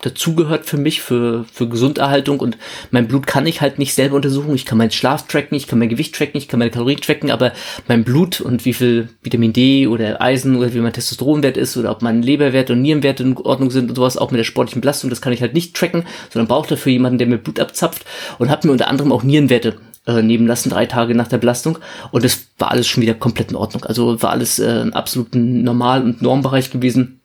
dazugehört 0.00 0.66
für 0.66 0.76
mich, 0.76 1.02
für, 1.02 1.44
für 1.52 1.68
Gesunderhaltung 1.68 2.38
und 2.38 2.56
mein 2.90 3.08
Blut 3.08 3.26
kann 3.26 3.46
ich 3.46 3.60
halt 3.60 3.78
nicht 3.78 3.94
selber 3.94 4.16
untersuchen. 4.16 4.54
Ich 4.54 4.64
kann 4.64 4.78
meinen 4.78 4.92
Schlaf 4.92 5.26
tracken, 5.26 5.56
ich 5.56 5.66
kann 5.66 5.78
mein 5.78 5.88
Gewicht 5.88 6.14
tracken, 6.14 6.38
ich 6.38 6.46
kann 6.46 6.58
meine 6.58 6.70
Kalorien 6.70 7.00
tracken, 7.00 7.30
aber 7.32 7.52
mein 7.88 8.04
Blut 8.04 8.40
und 8.40 8.64
wie 8.64 8.74
viel 8.74 9.08
Vitamin 9.22 9.52
D 9.52 9.88
oder 9.88 10.22
Eisen 10.22 10.56
oder 10.56 10.72
wie 10.72 10.78
mein 10.78 10.92
Testosteronwert 10.92 11.56
ist 11.56 11.76
oder 11.76 11.90
ob 11.90 12.02
mein 12.02 12.22
Leberwert 12.22 12.70
und 12.70 12.80
Nierenwerte 12.80 13.24
in 13.24 13.36
Ordnung 13.36 13.70
sind 13.70 13.88
und 13.88 13.96
sowas, 13.96 14.16
auch 14.16 14.30
mit 14.30 14.38
der 14.38 14.44
sportlichen 14.44 14.80
Belastung, 14.80 15.10
das 15.10 15.20
kann 15.20 15.32
ich 15.32 15.42
halt 15.42 15.54
nicht 15.54 15.74
tracken, 15.74 16.04
sondern 16.32 16.46
brauche 16.46 16.68
dafür 16.68 16.92
jemanden, 16.92 17.18
der 17.18 17.26
mir 17.26 17.38
Blut 17.38 17.58
abzapft 17.58 18.04
und 18.38 18.50
habe 18.50 18.68
mir 18.68 18.72
unter 18.72 18.88
anderem 18.88 19.10
auch 19.10 19.24
Nierenwerte 19.24 19.78
äh, 20.06 20.22
nehmen 20.22 20.46
lassen, 20.46 20.70
drei 20.70 20.86
Tage 20.86 21.16
nach 21.16 21.28
der 21.28 21.38
Belastung. 21.38 21.78
Und 22.12 22.24
es 22.24 22.46
war 22.56 22.70
alles 22.70 22.86
schon 22.86 23.02
wieder 23.02 23.14
komplett 23.14 23.50
in 23.50 23.56
Ordnung. 23.56 23.84
Also 23.84 24.22
war 24.22 24.30
alles 24.30 24.60
äh, 24.60 24.80
im 24.80 24.92
absoluten 24.92 25.64
Normal- 25.64 26.04
und 26.04 26.22
Normbereich 26.22 26.70
gewesen 26.70 27.17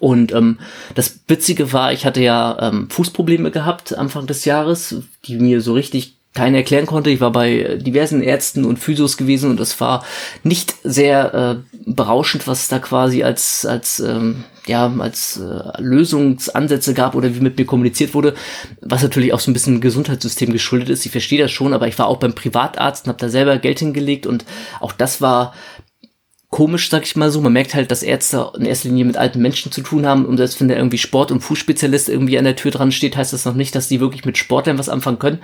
und 0.00 0.32
ähm, 0.32 0.58
das 0.94 1.20
Witzige 1.26 1.72
war, 1.72 1.92
ich 1.92 2.06
hatte 2.06 2.22
ja 2.22 2.56
ähm, 2.60 2.88
Fußprobleme 2.90 3.50
gehabt 3.50 3.96
Anfang 3.96 4.26
des 4.26 4.44
Jahres, 4.44 4.96
die 5.24 5.36
mir 5.36 5.60
so 5.60 5.72
richtig 5.72 6.18
keiner 6.34 6.58
erklären 6.58 6.86
konnte. 6.86 7.10
Ich 7.10 7.20
war 7.20 7.32
bei 7.32 7.78
diversen 7.80 8.22
Ärzten 8.22 8.64
und 8.64 8.78
Physios 8.78 9.16
gewesen 9.16 9.50
und 9.50 9.58
es 9.58 9.80
war 9.80 10.04
nicht 10.44 10.74
sehr 10.84 11.34
äh, 11.34 11.78
berauschend, 11.86 12.46
was 12.46 12.68
da 12.68 12.78
quasi 12.78 13.24
als 13.24 13.66
als 13.66 13.98
ähm, 13.98 14.44
ja 14.66 14.92
als 14.98 15.38
äh, 15.38 15.82
Lösungsansätze 15.82 16.94
gab 16.94 17.16
oder 17.16 17.34
wie 17.34 17.40
mit 17.40 17.58
mir 17.58 17.64
kommuniziert 17.64 18.14
wurde, 18.14 18.34
was 18.80 19.02
natürlich 19.02 19.32
auch 19.32 19.40
so 19.40 19.50
ein 19.50 19.54
bisschen 19.54 19.80
Gesundheitssystem 19.80 20.52
geschuldet 20.52 20.90
ist. 20.90 21.04
Ich 21.06 21.12
verstehe 21.12 21.40
das 21.40 21.50
schon, 21.50 21.72
aber 21.72 21.88
ich 21.88 21.98
war 21.98 22.06
auch 22.06 22.18
beim 22.18 22.34
Privatarzt 22.34 23.06
und 23.06 23.08
habe 23.08 23.20
da 23.20 23.30
selber 23.30 23.58
Geld 23.58 23.80
hingelegt 23.80 24.26
und 24.26 24.44
auch 24.80 24.92
das 24.92 25.20
war 25.20 25.54
komisch, 26.50 26.88
sag 26.90 27.04
ich 27.04 27.16
mal 27.16 27.30
so. 27.30 27.40
Man 27.40 27.52
merkt 27.52 27.74
halt, 27.74 27.90
dass 27.90 28.02
Ärzte 28.02 28.52
in 28.58 28.64
erster 28.64 28.88
Linie 28.88 29.04
mit 29.04 29.16
alten 29.16 29.40
Menschen 29.40 29.70
zu 29.72 29.82
tun 29.82 30.06
haben 30.06 30.26
und 30.26 30.36
selbst 30.36 30.60
wenn 30.60 30.68
da 30.68 30.76
irgendwie 30.76 30.98
Sport- 30.98 31.30
und 31.30 31.40
Fußspezialist 31.40 32.08
irgendwie 32.08 32.38
an 32.38 32.44
der 32.44 32.56
Tür 32.56 32.70
dran 32.70 32.92
steht, 32.92 33.16
heißt 33.16 33.32
das 33.32 33.44
noch 33.44 33.54
nicht, 33.54 33.74
dass 33.74 33.88
die 33.88 34.00
wirklich 34.00 34.24
mit 34.24 34.38
Sportlern 34.38 34.78
was 34.78 34.88
anfangen 34.88 35.18
können. 35.18 35.40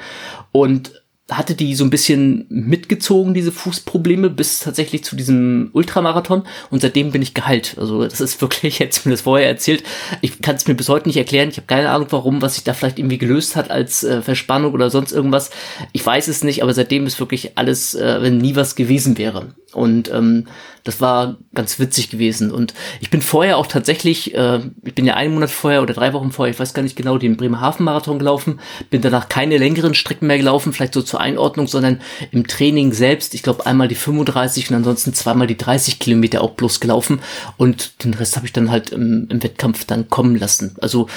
Und 0.52 1.04
hatte 1.30 1.54
die 1.54 1.74
so 1.74 1.84
ein 1.84 1.90
bisschen 1.90 2.44
mitgezogen, 2.50 3.32
diese 3.32 3.50
Fußprobleme, 3.50 4.28
bis 4.28 4.60
tatsächlich 4.60 5.04
zu 5.04 5.16
diesem 5.16 5.70
Ultramarathon 5.72 6.42
und 6.70 6.82
seitdem 6.82 7.12
bin 7.12 7.22
ich 7.22 7.32
geheilt. 7.32 7.76
Also 7.78 8.04
das 8.04 8.20
ist 8.20 8.42
wirklich, 8.42 8.78
jetzt 8.78 9.06
mir 9.06 9.12
das 9.12 9.22
vorher 9.22 9.48
erzählt, 9.48 9.84
ich 10.20 10.42
kann 10.42 10.56
es 10.56 10.66
mir 10.66 10.74
bis 10.74 10.90
heute 10.90 11.08
nicht 11.08 11.16
erklären, 11.16 11.48
ich 11.48 11.56
habe 11.56 11.66
keine 11.66 11.88
Ahnung 11.88 12.08
warum, 12.10 12.42
was 12.42 12.56
sich 12.56 12.64
da 12.64 12.74
vielleicht 12.74 12.98
irgendwie 12.98 13.16
gelöst 13.16 13.56
hat 13.56 13.70
als 13.70 14.04
äh, 14.04 14.20
Verspannung 14.20 14.74
oder 14.74 14.90
sonst 14.90 15.12
irgendwas. 15.12 15.50
Ich 15.92 16.04
weiß 16.04 16.28
es 16.28 16.44
nicht, 16.44 16.62
aber 16.62 16.74
seitdem 16.74 17.06
ist 17.06 17.18
wirklich 17.18 17.56
alles, 17.56 17.94
äh, 17.94 18.20
wenn 18.20 18.36
nie 18.36 18.54
was 18.54 18.74
gewesen 18.74 19.16
wäre. 19.16 19.54
Und 19.72 20.12
ähm, 20.12 20.46
das 20.84 21.00
war 21.00 21.38
ganz 21.54 21.78
witzig 21.78 22.10
gewesen. 22.10 22.52
Und 22.52 22.74
ich 23.00 23.10
bin 23.10 23.22
vorher 23.22 23.56
auch 23.56 23.66
tatsächlich, 23.66 24.34
äh, 24.34 24.60
ich 24.84 24.94
bin 24.94 25.06
ja 25.06 25.14
einen 25.14 25.34
Monat 25.34 25.50
vorher 25.50 25.82
oder 25.82 25.94
drei 25.94 26.12
Wochen 26.12 26.30
vorher, 26.30 26.52
ich 26.52 26.60
weiß 26.60 26.74
gar 26.74 26.82
nicht 26.82 26.94
genau, 26.94 27.18
den 27.18 27.36
Bremerhaven-Marathon 27.36 28.18
gelaufen, 28.18 28.60
bin 28.90 29.00
danach 29.00 29.28
keine 29.28 29.56
längeren 29.56 29.94
Strecken 29.94 30.26
mehr 30.26 30.36
gelaufen, 30.36 30.72
vielleicht 30.72 30.94
so 30.94 31.02
zur 31.02 31.20
Einordnung, 31.20 31.66
sondern 31.66 32.00
im 32.30 32.46
Training 32.46 32.92
selbst, 32.92 33.34
ich 33.34 33.42
glaube 33.42 33.66
einmal 33.66 33.88
die 33.88 33.94
35 33.94 34.70
und 34.70 34.76
ansonsten 34.76 35.14
zweimal 35.14 35.46
die 35.46 35.56
30 35.56 35.98
Kilometer 35.98 36.42
auch 36.42 36.52
bloß 36.52 36.80
gelaufen. 36.80 37.20
Und 37.56 38.04
den 38.04 38.14
Rest 38.14 38.36
habe 38.36 38.46
ich 38.46 38.52
dann 38.52 38.70
halt 38.70 38.90
im, 38.90 39.26
im 39.30 39.42
Wettkampf 39.42 39.86
dann 39.86 40.10
kommen 40.10 40.36
lassen. 40.36 40.76
Also 40.80 41.08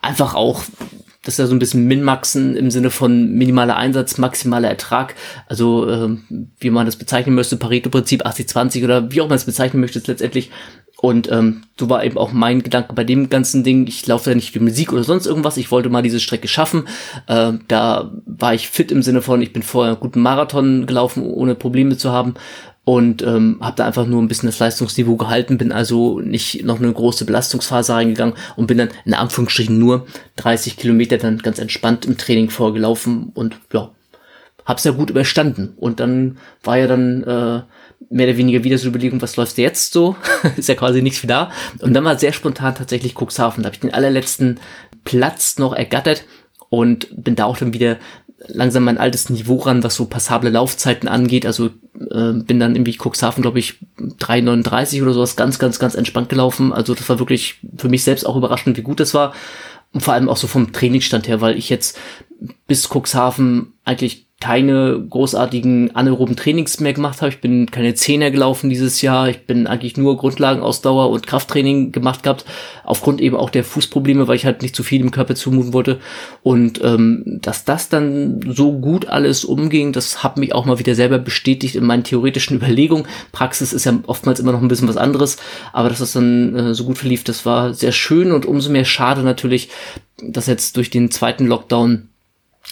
einfach 0.00 0.34
auch 0.34 0.62
das 1.26 1.34
ist 1.34 1.38
ja 1.38 1.46
so 1.48 1.56
ein 1.56 1.58
bisschen 1.58 1.88
Minmaxen 1.88 2.56
im 2.56 2.70
Sinne 2.70 2.90
von 2.90 3.32
minimaler 3.32 3.76
Einsatz, 3.76 4.16
maximaler 4.16 4.68
Ertrag. 4.68 5.16
Also 5.48 5.90
ähm, 5.90 6.52
wie 6.60 6.70
man 6.70 6.86
das 6.86 6.94
bezeichnen 6.94 7.34
möchte, 7.34 7.56
Pareto-Prinzip 7.56 8.24
80-20 8.24 8.84
oder 8.84 9.10
wie 9.10 9.20
auch 9.20 9.28
man 9.28 9.34
es 9.34 9.44
bezeichnen 9.44 9.80
möchte 9.80 10.00
letztendlich. 10.06 10.52
Und 10.98 11.30
ähm, 11.30 11.64
so 11.78 11.90
war 11.90 12.04
eben 12.04 12.16
auch 12.16 12.30
mein 12.30 12.62
Gedanke 12.62 12.94
bei 12.94 13.02
dem 13.02 13.28
ganzen 13.28 13.64
Ding. 13.64 13.88
Ich 13.88 14.06
laufe 14.06 14.30
ja 14.30 14.36
nicht 14.36 14.52
für 14.52 14.60
Musik 14.60 14.92
oder 14.92 15.02
sonst 15.02 15.26
irgendwas. 15.26 15.56
Ich 15.56 15.72
wollte 15.72 15.88
mal 15.88 16.02
diese 16.02 16.20
Strecke 16.20 16.46
schaffen. 16.46 16.86
Äh, 17.26 17.54
da 17.66 18.12
war 18.24 18.54
ich 18.54 18.68
fit 18.68 18.92
im 18.92 19.02
Sinne 19.02 19.20
von, 19.20 19.42
ich 19.42 19.52
bin 19.52 19.64
vorher 19.64 19.94
einen 19.94 20.00
guten 20.00 20.22
Marathon 20.22 20.86
gelaufen, 20.86 21.24
ohne 21.24 21.56
Probleme 21.56 21.96
zu 21.96 22.12
haben 22.12 22.34
und 22.86 23.20
ähm, 23.22 23.58
habe 23.60 23.74
da 23.76 23.84
einfach 23.84 24.06
nur 24.06 24.22
ein 24.22 24.28
bisschen 24.28 24.46
das 24.48 24.60
Leistungsniveau 24.60 25.16
gehalten, 25.16 25.58
bin 25.58 25.72
also 25.72 26.20
nicht 26.20 26.64
noch 26.64 26.78
eine 26.78 26.92
große 26.92 27.24
Belastungsphase 27.24 27.92
reingegangen 27.94 28.36
und 28.54 28.68
bin 28.68 28.78
dann 28.78 28.90
in 29.04 29.12
Anführungsstrichen 29.12 29.76
nur 29.76 30.06
30 30.36 30.76
Kilometer 30.76 31.18
dann 31.18 31.38
ganz 31.38 31.58
entspannt 31.58 32.04
im 32.04 32.16
Training 32.16 32.48
vorgelaufen 32.48 33.32
und 33.34 33.56
ja, 33.72 33.90
hab's 34.64 34.84
ja 34.84 34.92
gut 34.92 35.10
überstanden. 35.10 35.74
Und 35.76 35.98
dann 35.98 36.38
war 36.62 36.78
ja 36.78 36.86
dann 36.86 37.24
äh, 37.24 37.62
mehr 38.08 38.28
oder 38.28 38.36
weniger 38.36 38.62
wieder 38.62 38.78
so 38.78 38.86
Überlegung, 38.86 39.20
was 39.20 39.34
läuft 39.34 39.58
jetzt 39.58 39.92
so? 39.92 40.14
ist 40.56 40.68
ja 40.68 40.76
quasi 40.76 41.02
nichts 41.02 41.24
wie 41.24 41.26
da. 41.26 41.50
Und 41.80 41.92
dann 41.92 42.04
war 42.04 42.16
sehr 42.16 42.32
spontan 42.32 42.76
tatsächlich 42.76 43.16
Cuxhaven. 43.16 43.64
Da 43.64 43.66
habe 43.66 43.74
ich 43.74 43.80
den 43.80 43.94
allerletzten 43.94 44.60
Platz 45.02 45.58
noch 45.58 45.72
ergattert 45.72 46.22
und 46.68 47.08
bin 47.10 47.34
da 47.34 47.46
auch 47.46 47.56
dann 47.56 47.74
wieder 47.74 47.96
langsam 48.48 48.84
mein 48.84 48.98
altes 48.98 49.30
Niveau 49.30 49.56
ran, 49.56 49.82
was 49.82 49.94
so 49.94 50.06
passable 50.06 50.50
Laufzeiten 50.50 51.08
angeht. 51.08 51.46
Also 51.46 51.66
äh, 51.66 52.32
bin 52.32 52.60
dann 52.60 52.74
irgendwie 52.74 52.96
Cuxhaven, 52.96 53.42
glaube 53.42 53.58
ich, 53.58 53.78
3,39 53.98 55.02
oder 55.02 55.12
sowas 55.12 55.36
ganz, 55.36 55.58
ganz, 55.58 55.78
ganz 55.78 55.94
entspannt 55.94 56.28
gelaufen. 56.28 56.72
Also 56.72 56.94
das 56.94 57.08
war 57.08 57.18
wirklich 57.18 57.60
für 57.76 57.88
mich 57.88 58.04
selbst 58.04 58.26
auch 58.26 58.36
überraschend, 58.36 58.76
wie 58.76 58.82
gut 58.82 59.00
das 59.00 59.14
war. 59.14 59.32
Und 59.92 60.00
vor 60.00 60.14
allem 60.14 60.28
auch 60.28 60.36
so 60.36 60.46
vom 60.46 60.72
Trainingsstand 60.72 61.28
her, 61.28 61.40
weil 61.40 61.56
ich 61.56 61.70
jetzt 61.70 61.98
bis 62.66 62.88
Cuxhaven 62.88 63.72
eigentlich 63.84 64.25
keine 64.46 65.04
großartigen 65.10 65.96
anaeroben 65.96 66.36
Trainings 66.36 66.78
mehr 66.78 66.92
gemacht 66.92 67.20
habe. 67.20 67.30
Ich 67.30 67.40
bin 67.40 67.68
keine 67.68 67.94
Zehner 67.94 68.30
gelaufen 68.30 68.70
dieses 68.70 69.02
Jahr. 69.02 69.28
Ich 69.28 69.44
bin 69.44 69.66
eigentlich 69.66 69.96
nur 69.96 70.16
Grundlagenausdauer 70.16 71.10
und 71.10 71.26
Krafttraining 71.26 71.90
gemacht 71.90 72.22
gehabt, 72.22 72.44
aufgrund 72.84 73.20
eben 73.20 73.34
auch 73.34 73.50
der 73.50 73.64
Fußprobleme, 73.64 74.28
weil 74.28 74.36
ich 74.36 74.46
halt 74.46 74.62
nicht 74.62 74.76
zu 74.76 74.84
viel 74.84 75.00
im 75.00 75.10
Körper 75.10 75.34
zumuten 75.34 75.72
wollte. 75.72 75.98
Und 76.44 76.80
ähm, 76.84 77.40
dass 77.42 77.64
das 77.64 77.88
dann 77.88 78.38
so 78.48 78.74
gut 78.78 79.08
alles 79.08 79.44
umging, 79.44 79.92
das 79.92 80.22
hat 80.22 80.36
mich 80.36 80.54
auch 80.54 80.64
mal 80.64 80.78
wieder 80.78 80.94
selber 80.94 81.18
bestätigt 81.18 81.74
in 81.74 81.84
meinen 81.84 82.04
theoretischen 82.04 82.56
Überlegungen. 82.58 83.08
Praxis 83.32 83.72
ist 83.72 83.84
ja 83.84 83.98
oftmals 84.06 84.38
immer 84.38 84.52
noch 84.52 84.62
ein 84.62 84.68
bisschen 84.68 84.86
was 84.86 84.96
anderes, 84.96 85.38
aber 85.72 85.88
dass 85.88 85.98
das 85.98 86.12
dann 86.12 86.54
äh, 86.54 86.72
so 86.72 86.84
gut 86.84 86.98
verlief, 86.98 87.24
das 87.24 87.46
war 87.46 87.74
sehr 87.74 87.90
schön 87.90 88.30
und 88.30 88.46
umso 88.46 88.70
mehr 88.70 88.84
schade 88.84 89.24
natürlich, 89.24 89.70
dass 90.22 90.46
jetzt 90.46 90.76
durch 90.76 90.90
den 90.90 91.10
zweiten 91.10 91.46
Lockdown 91.48 92.10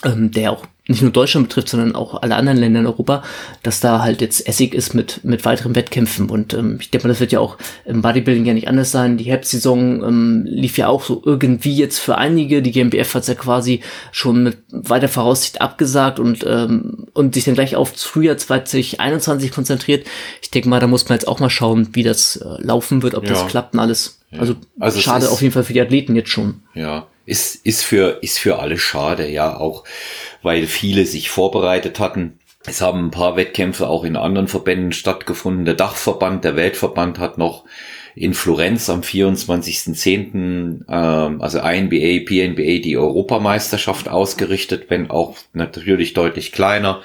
ähm, 0.02 0.30
der 0.30 0.52
auch 0.52 0.66
nicht 0.86 1.00
nur 1.00 1.12
Deutschland 1.12 1.48
betrifft, 1.48 1.70
sondern 1.70 1.94
auch 1.94 2.20
alle 2.20 2.36
anderen 2.36 2.58
Länder 2.58 2.80
in 2.80 2.86
Europa, 2.86 3.22
dass 3.62 3.80
da 3.80 4.02
halt 4.02 4.20
jetzt 4.20 4.46
Essig 4.46 4.74
ist 4.74 4.92
mit, 4.92 5.24
mit 5.24 5.46
weiteren 5.46 5.74
Wettkämpfen. 5.74 6.28
Und 6.28 6.52
ähm, 6.52 6.76
ich 6.78 6.90
denke 6.90 7.06
mal, 7.06 7.12
das 7.12 7.20
wird 7.20 7.32
ja 7.32 7.40
auch 7.40 7.56
im 7.86 8.02
Bodybuilding 8.02 8.44
ja 8.44 8.52
nicht 8.52 8.68
anders 8.68 8.90
sein. 8.90 9.16
Die 9.16 9.24
Herbstsaison 9.24 10.02
ähm, 10.04 10.42
lief 10.46 10.76
ja 10.76 10.88
auch 10.88 11.02
so 11.02 11.22
irgendwie 11.24 11.74
jetzt 11.74 12.00
für 12.00 12.18
einige. 12.18 12.60
Die 12.60 12.70
GmbF 12.70 13.14
hat 13.14 13.26
ja 13.26 13.34
quasi 13.34 13.80
schon 14.12 14.42
mit 14.42 14.58
weiter 14.68 15.08
Voraussicht 15.08 15.62
abgesagt 15.62 16.20
und, 16.20 16.44
ähm, 16.46 17.06
und 17.14 17.32
sich 17.32 17.44
dann 17.44 17.54
gleich 17.54 17.76
auf 17.76 17.92
Frühjahr 17.96 18.36
2021 18.36 19.52
konzentriert. 19.52 20.06
Ich 20.42 20.50
denke 20.50 20.68
mal, 20.68 20.80
da 20.80 20.86
muss 20.86 21.08
man 21.08 21.16
jetzt 21.16 21.28
auch 21.28 21.40
mal 21.40 21.50
schauen, 21.50 21.88
wie 21.92 22.02
das 22.02 22.36
äh, 22.36 22.62
laufen 22.62 23.02
wird, 23.02 23.14
ob 23.14 23.24
ja. 23.24 23.30
das 23.30 23.46
klappt 23.46 23.72
und 23.72 23.80
alles. 23.80 24.18
Ja. 24.34 24.40
Also, 24.40 24.56
also 24.78 25.00
schade 25.00 25.30
auf 25.30 25.40
jeden 25.40 25.52
Fall 25.52 25.64
für 25.64 25.72
die 25.72 25.80
Athleten 25.80 26.16
jetzt 26.16 26.30
schon. 26.30 26.62
Ja, 26.74 27.06
ist, 27.26 27.64
ist 27.64 27.82
für, 27.82 28.18
ist 28.22 28.38
für 28.38 28.58
alle 28.58 28.78
schade, 28.78 29.28
ja, 29.28 29.56
auch 29.56 29.84
weil 30.42 30.66
viele 30.66 31.06
sich 31.06 31.30
vorbereitet 31.30 31.98
hatten. 31.98 32.38
Es 32.66 32.80
haben 32.80 33.06
ein 33.06 33.10
paar 33.10 33.36
Wettkämpfe 33.36 33.88
auch 33.88 34.04
in 34.04 34.16
anderen 34.16 34.48
Verbänden 34.48 34.92
stattgefunden. 34.92 35.64
Der 35.64 35.74
Dachverband, 35.74 36.44
der 36.44 36.56
Weltverband 36.56 37.18
hat 37.18 37.38
noch 37.38 37.64
in 38.14 38.32
Florenz 38.32 38.88
am 38.88 39.00
24.10., 39.00 40.84
ähm, 40.88 41.42
also 41.42 41.58
INBA, 41.58 42.24
PNBA, 42.24 42.80
die 42.82 42.96
Europameisterschaft 42.96 44.08
ausgerichtet, 44.08 44.86
wenn 44.88 45.10
auch 45.10 45.36
natürlich 45.52 46.14
deutlich 46.14 46.52
kleiner. 46.52 47.02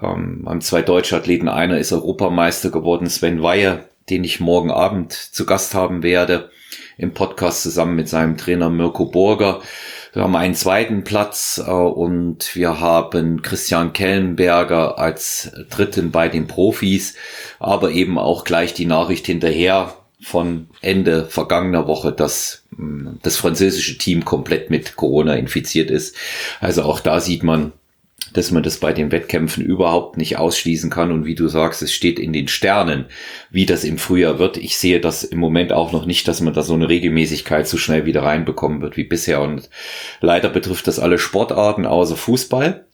Ähm, 0.00 0.44
haben 0.46 0.60
zwei 0.60 0.82
deutsche 0.82 1.16
Athleten, 1.16 1.48
einer 1.48 1.78
ist 1.78 1.92
Europameister 1.92 2.70
geworden, 2.70 3.08
Sven 3.08 3.42
Weier, 3.42 3.84
den 4.10 4.24
ich 4.24 4.40
morgen 4.40 4.70
Abend 4.70 5.12
zu 5.12 5.46
Gast 5.46 5.74
haben 5.74 6.02
werde 6.02 6.50
im 6.96 7.14
Podcast 7.14 7.62
zusammen 7.62 7.96
mit 7.96 8.08
seinem 8.08 8.36
Trainer 8.36 8.70
Mirko 8.70 9.06
Burger. 9.06 9.60
Wir 10.12 10.22
haben 10.22 10.36
einen 10.36 10.54
zweiten 10.54 11.04
Platz 11.04 11.62
äh, 11.64 11.70
und 11.70 12.54
wir 12.56 12.80
haben 12.80 13.42
Christian 13.42 13.92
Kellenberger 13.92 14.98
als 14.98 15.52
dritten 15.70 16.10
bei 16.10 16.28
den 16.28 16.46
Profis, 16.46 17.14
aber 17.58 17.90
eben 17.92 18.18
auch 18.18 18.44
gleich 18.44 18.74
die 18.74 18.86
Nachricht 18.86 19.26
hinterher 19.26 19.94
von 20.20 20.68
Ende 20.80 21.26
vergangener 21.26 21.86
Woche, 21.86 22.12
dass 22.12 22.64
mh, 22.70 23.10
mm, 23.10 23.18
das 23.22 23.36
französische 23.36 23.98
Team 23.98 24.24
komplett 24.24 24.70
mit 24.70 24.96
Corona 24.96 25.34
infiziert 25.34 25.90
ist. 25.90 26.16
Also 26.60 26.82
auch 26.82 27.00
da 27.00 27.20
sieht 27.20 27.42
man, 27.44 27.72
dass 28.32 28.50
man 28.50 28.62
das 28.62 28.78
bei 28.78 28.92
den 28.92 29.12
Wettkämpfen 29.12 29.64
überhaupt 29.64 30.16
nicht 30.16 30.38
ausschließen 30.38 30.90
kann. 30.90 31.12
Und 31.12 31.24
wie 31.24 31.34
du 31.34 31.48
sagst, 31.48 31.82
es 31.82 31.92
steht 31.92 32.18
in 32.18 32.32
den 32.32 32.48
Sternen, 32.48 33.06
wie 33.50 33.64
das 33.64 33.84
im 33.84 33.96
Frühjahr 33.96 34.38
wird. 34.38 34.56
Ich 34.56 34.76
sehe 34.76 35.00
das 35.00 35.24
im 35.24 35.38
Moment 35.38 35.72
auch 35.72 35.92
noch 35.92 36.04
nicht, 36.04 36.26
dass 36.26 36.40
man 36.40 36.52
da 36.52 36.62
so 36.62 36.74
eine 36.74 36.88
Regelmäßigkeit 36.88 37.66
so 37.66 37.76
schnell 37.76 38.06
wieder 38.06 38.24
reinbekommen 38.24 38.82
wird 38.82 38.96
wie 38.96 39.04
bisher. 39.04 39.40
Und 39.40 39.70
leider 40.20 40.48
betrifft 40.48 40.88
das 40.88 40.98
alle 40.98 41.18
Sportarten 41.18 41.86
außer 41.86 42.16
Fußball. 42.16 42.84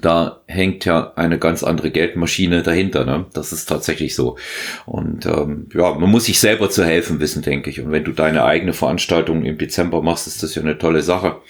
Da 0.00 0.40
hängt 0.46 0.86
ja 0.86 1.12
eine 1.16 1.38
ganz 1.38 1.62
andere 1.62 1.90
Geldmaschine 1.90 2.62
dahinter. 2.62 3.04
Ne? 3.04 3.26
Das 3.34 3.52
ist 3.52 3.66
tatsächlich 3.66 4.14
so. 4.14 4.38
Und 4.86 5.26
ähm, 5.26 5.68
ja, 5.74 5.92
man 5.94 6.10
muss 6.10 6.24
sich 6.24 6.40
selber 6.40 6.70
zu 6.70 6.84
helfen 6.84 7.20
wissen, 7.20 7.42
denke 7.42 7.68
ich. 7.68 7.80
Und 7.80 7.92
wenn 7.92 8.04
du 8.04 8.12
deine 8.12 8.44
eigene 8.44 8.72
Veranstaltung 8.72 9.44
im 9.44 9.58
Dezember 9.58 10.00
machst, 10.00 10.26
ist 10.26 10.42
das 10.42 10.54
ja 10.54 10.62
eine 10.62 10.78
tolle 10.78 11.02
Sache. 11.02 11.42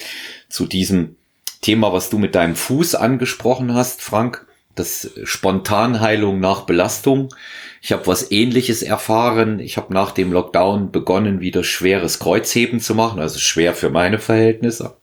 Zu 0.49 0.67
diesem 0.67 1.17
Thema, 1.62 1.92
was 1.92 2.11
du 2.11 2.19
mit 2.19 2.35
deinem 2.35 2.57
Fuß 2.57 2.97
angesprochen 2.97 3.75
hast, 3.75 4.02
Frank, 4.02 4.47
das 4.75 5.11
Spontanheilung 5.25 6.40
nach 6.40 6.62
Belastung. 6.62 7.35
Ich 7.81 7.92
habe 7.92 8.07
was 8.07 8.31
ähnliches 8.31 8.83
erfahren. 8.83 9.61
Ich 9.61 9.76
habe 9.76 9.95
nach 9.95 10.12
dem 10.12 10.33
Lockdown 10.33 10.92
begonnen, 10.92 11.40
wieder 11.40 11.64
schweres 11.64 12.19
Kreuzheben 12.19 12.81
zu 12.81 12.95
machen, 12.95 13.21
also 13.21 13.38
schwer 13.38 13.75
für 13.75 13.90
meine 13.90 14.19
Verhältnisse. 14.19 14.97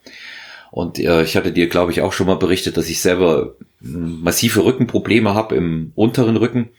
Und 0.72 1.00
äh, 1.00 1.24
ich 1.24 1.36
hatte 1.36 1.52
dir, 1.52 1.68
glaube 1.68 1.92
ich, 1.92 2.02
auch 2.02 2.14
schon 2.14 2.28
mal 2.28 2.36
berichtet, 2.36 2.78
dass 2.78 2.90
ich 2.90 3.02
selber 3.02 3.56
hm, 3.82 4.22
massive 4.22 4.64
Rückenprobleme 4.64 5.34
habe 5.34 5.56
im 5.56 5.92
unteren 5.96 6.38
Rücken. 6.38 6.70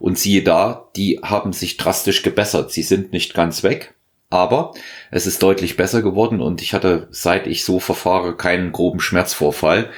Und 0.00 0.18
siehe 0.18 0.42
da, 0.42 0.88
die 0.96 1.20
haben 1.22 1.52
sich 1.52 1.76
drastisch 1.76 2.22
gebessert. 2.22 2.72
Sie 2.72 2.82
sind 2.82 3.12
nicht 3.12 3.34
ganz 3.34 3.62
weg, 3.62 3.94
aber 4.30 4.72
es 5.10 5.26
ist 5.26 5.42
deutlich 5.42 5.76
besser 5.76 6.02
geworden 6.02 6.40
und 6.40 6.62
ich 6.62 6.74
hatte, 6.74 7.08
seit 7.10 7.46
ich 7.46 7.64
so 7.64 7.78
verfahre, 7.78 8.36
keinen 8.36 8.72
groben 8.72 9.00
Schmerzvorfall. 9.00 9.90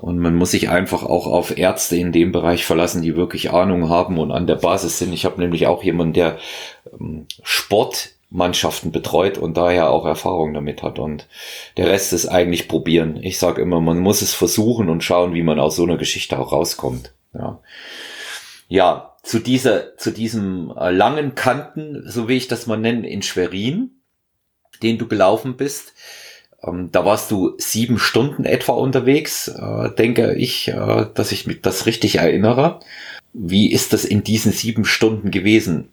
Und 0.00 0.18
man 0.18 0.34
muss 0.34 0.50
sich 0.50 0.68
einfach 0.68 1.02
auch 1.02 1.26
auf 1.26 1.56
Ärzte 1.56 1.96
in 1.96 2.12
dem 2.12 2.30
Bereich 2.30 2.66
verlassen, 2.66 3.00
die 3.00 3.16
wirklich 3.16 3.50
Ahnung 3.50 3.88
haben 3.88 4.18
und 4.18 4.30
an 4.30 4.46
der 4.46 4.56
Basis 4.56 4.98
sind. 4.98 5.12
Ich 5.14 5.24
habe 5.24 5.40
nämlich 5.40 5.66
auch 5.66 5.82
jemanden, 5.82 6.12
der 6.12 6.38
ähm, 7.00 7.26
Sportmannschaften 7.42 8.92
betreut 8.92 9.38
und 9.38 9.56
daher 9.56 9.90
auch 9.90 10.04
Erfahrung 10.04 10.52
damit 10.52 10.82
hat. 10.82 10.98
Und 10.98 11.26
der 11.78 11.88
Rest 11.88 12.12
ist 12.12 12.26
eigentlich 12.26 12.68
probieren. 12.68 13.16
Ich 13.22 13.38
sage 13.38 13.62
immer, 13.62 13.80
man 13.80 13.98
muss 13.98 14.20
es 14.20 14.34
versuchen 14.34 14.90
und 14.90 15.02
schauen, 15.02 15.32
wie 15.32 15.42
man 15.42 15.58
aus 15.58 15.76
so 15.76 15.84
einer 15.84 15.96
Geschichte 15.96 16.38
auch 16.38 16.52
rauskommt. 16.52 17.14
Ja, 17.32 17.60
ja 18.68 19.15
zu 19.26 19.40
dieser, 19.40 19.96
zu 19.96 20.12
diesem 20.12 20.72
äh, 20.78 20.90
langen 20.92 21.34
Kanten, 21.34 22.08
so 22.08 22.28
wie 22.28 22.36
ich 22.36 22.46
das 22.46 22.68
mal 22.68 22.76
nenne, 22.76 23.10
in 23.10 23.22
Schwerin, 23.22 23.90
den 24.84 24.98
du 24.98 25.08
gelaufen 25.08 25.56
bist. 25.56 25.94
Ähm, 26.62 26.90
da 26.92 27.04
warst 27.04 27.32
du 27.32 27.54
sieben 27.58 27.98
Stunden 27.98 28.44
etwa 28.44 28.74
unterwegs, 28.74 29.48
äh, 29.48 29.90
denke 29.96 30.34
ich, 30.34 30.68
äh, 30.68 31.06
dass 31.12 31.32
ich 31.32 31.44
mich 31.48 31.60
das 31.60 31.86
richtig 31.86 32.18
erinnere. 32.18 32.78
Wie 33.32 33.72
ist 33.72 33.92
das 33.92 34.04
in 34.04 34.22
diesen 34.22 34.52
sieben 34.52 34.84
Stunden 34.84 35.32
gewesen? 35.32 35.88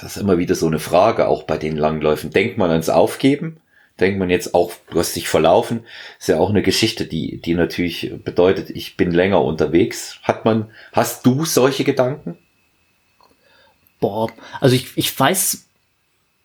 Das 0.00 0.14
ist 0.14 0.22
immer 0.22 0.38
wieder 0.38 0.54
so 0.54 0.68
eine 0.68 0.78
Frage, 0.78 1.26
auch 1.26 1.42
bei 1.42 1.58
den 1.58 1.76
Langläufen. 1.76 2.30
Denkt 2.30 2.56
man 2.56 2.70
ans 2.70 2.88
Aufgeben? 2.88 3.56
Denkt 4.00 4.18
man 4.18 4.30
jetzt 4.30 4.54
auch, 4.54 4.72
du 4.90 4.98
hast 4.98 5.14
dich 5.14 5.28
verlaufen, 5.28 5.86
ist 6.18 6.28
ja 6.28 6.38
auch 6.38 6.50
eine 6.50 6.62
Geschichte, 6.62 7.06
die, 7.06 7.40
die 7.40 7.54
natürlich 7.54 8.12
bedeutet, 8.24 8.70
ich 8.70 8.96
bin 8.96 9.12
länger 9.12 9.42
unterwegs. 9.42 10.18
Hat 10.22 10.44
man, 10.44 10.70
hast 10.92 11.26
du 11.26 11.44
solche 11.44 11.84
Gedanken? 11.84 12.38
Boah, 14.00 14.30
also 14.60 14.74
ich, 14.74 14.96
ich 14.96 15.18
weiß 15.18 15.68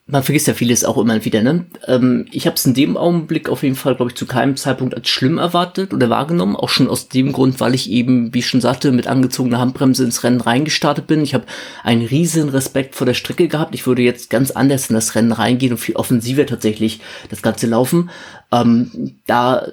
man 0.09 0.23
vergisst 0.23 0.47
ja 0.47 0.53
vieles 0.53 0.85
auch 0.85 0.97
immer 0.97 1.25
wieder, 1.25 1.43
ne? 1.43 1.65
Ähm, 1.85 2.25
ich 2.31 2.47
habe 2.47 2.55
es 2.55 2.65
in 2.65 2.73
dem 2.73 2.95
Augenblick 2.95 3.49
auf 3.49 3.63
jeden 3.63 3.75
Fall, 3.75 3.95
glaube 3.95 4.11
ich, 4.11 4.17
zu 4.17 4.25
keinem 4.25 4.55
Zeitpunkt 4.55 4.95
als 4.95 5.09
schlimm 5.09 5.37
erwartet 5.37 5.93
oder 5.93 6.09
wahrgenommen. 6.09 6.55
Auch 6.55 6.69
schon 6.69 6.87
aus 6.87 7.09
dem 7.09 7.33
Grund, 7.33 7.59
weil 7.59 7.75
ich 7.75 7.91
eben, 7.91 8.33
wie 8.33 8.39
ich 8.39 8.47
schon 8.47 8.61
sagte, 8.61 8.93
mit 8.93 9.07
angezogener 9.07 9.59
Handbremse 9.59 10.05
ins 10.05 10.23
Rennen 10.23 10.39
reingestartet 10.39 11.07
bin. 11.07 11.21
Ich 11.21 11.33
habe 11.33 11.45
einen 11.83 12.05
riesen 12.05 12.47
Respekt 12.47 12.95
vor 12.95 13.05
der 13.05 13.15
Strecke 13.15 13.49
gehabt. 13.49 13.75
Ich 13.75 13.85
würde 13.85 14.01
jetzt 14.01 14.29
ganz 14.29 14.51
anders 14.51 14.89
in 14.89 14.95
das 14.95 15.13
Rennen 15.13 15.33
reingehen 15.33 15.73
und 15.73 15.79
viel 15.79 15.97
offensiver 15.97 16.45
tatsächlich 16.45 17.01
das 17.29 17.41
Ganze 17.41 17.67
laufen. 17.67 18.09
Ähm, 18.53 19.17
da 19.25 19.67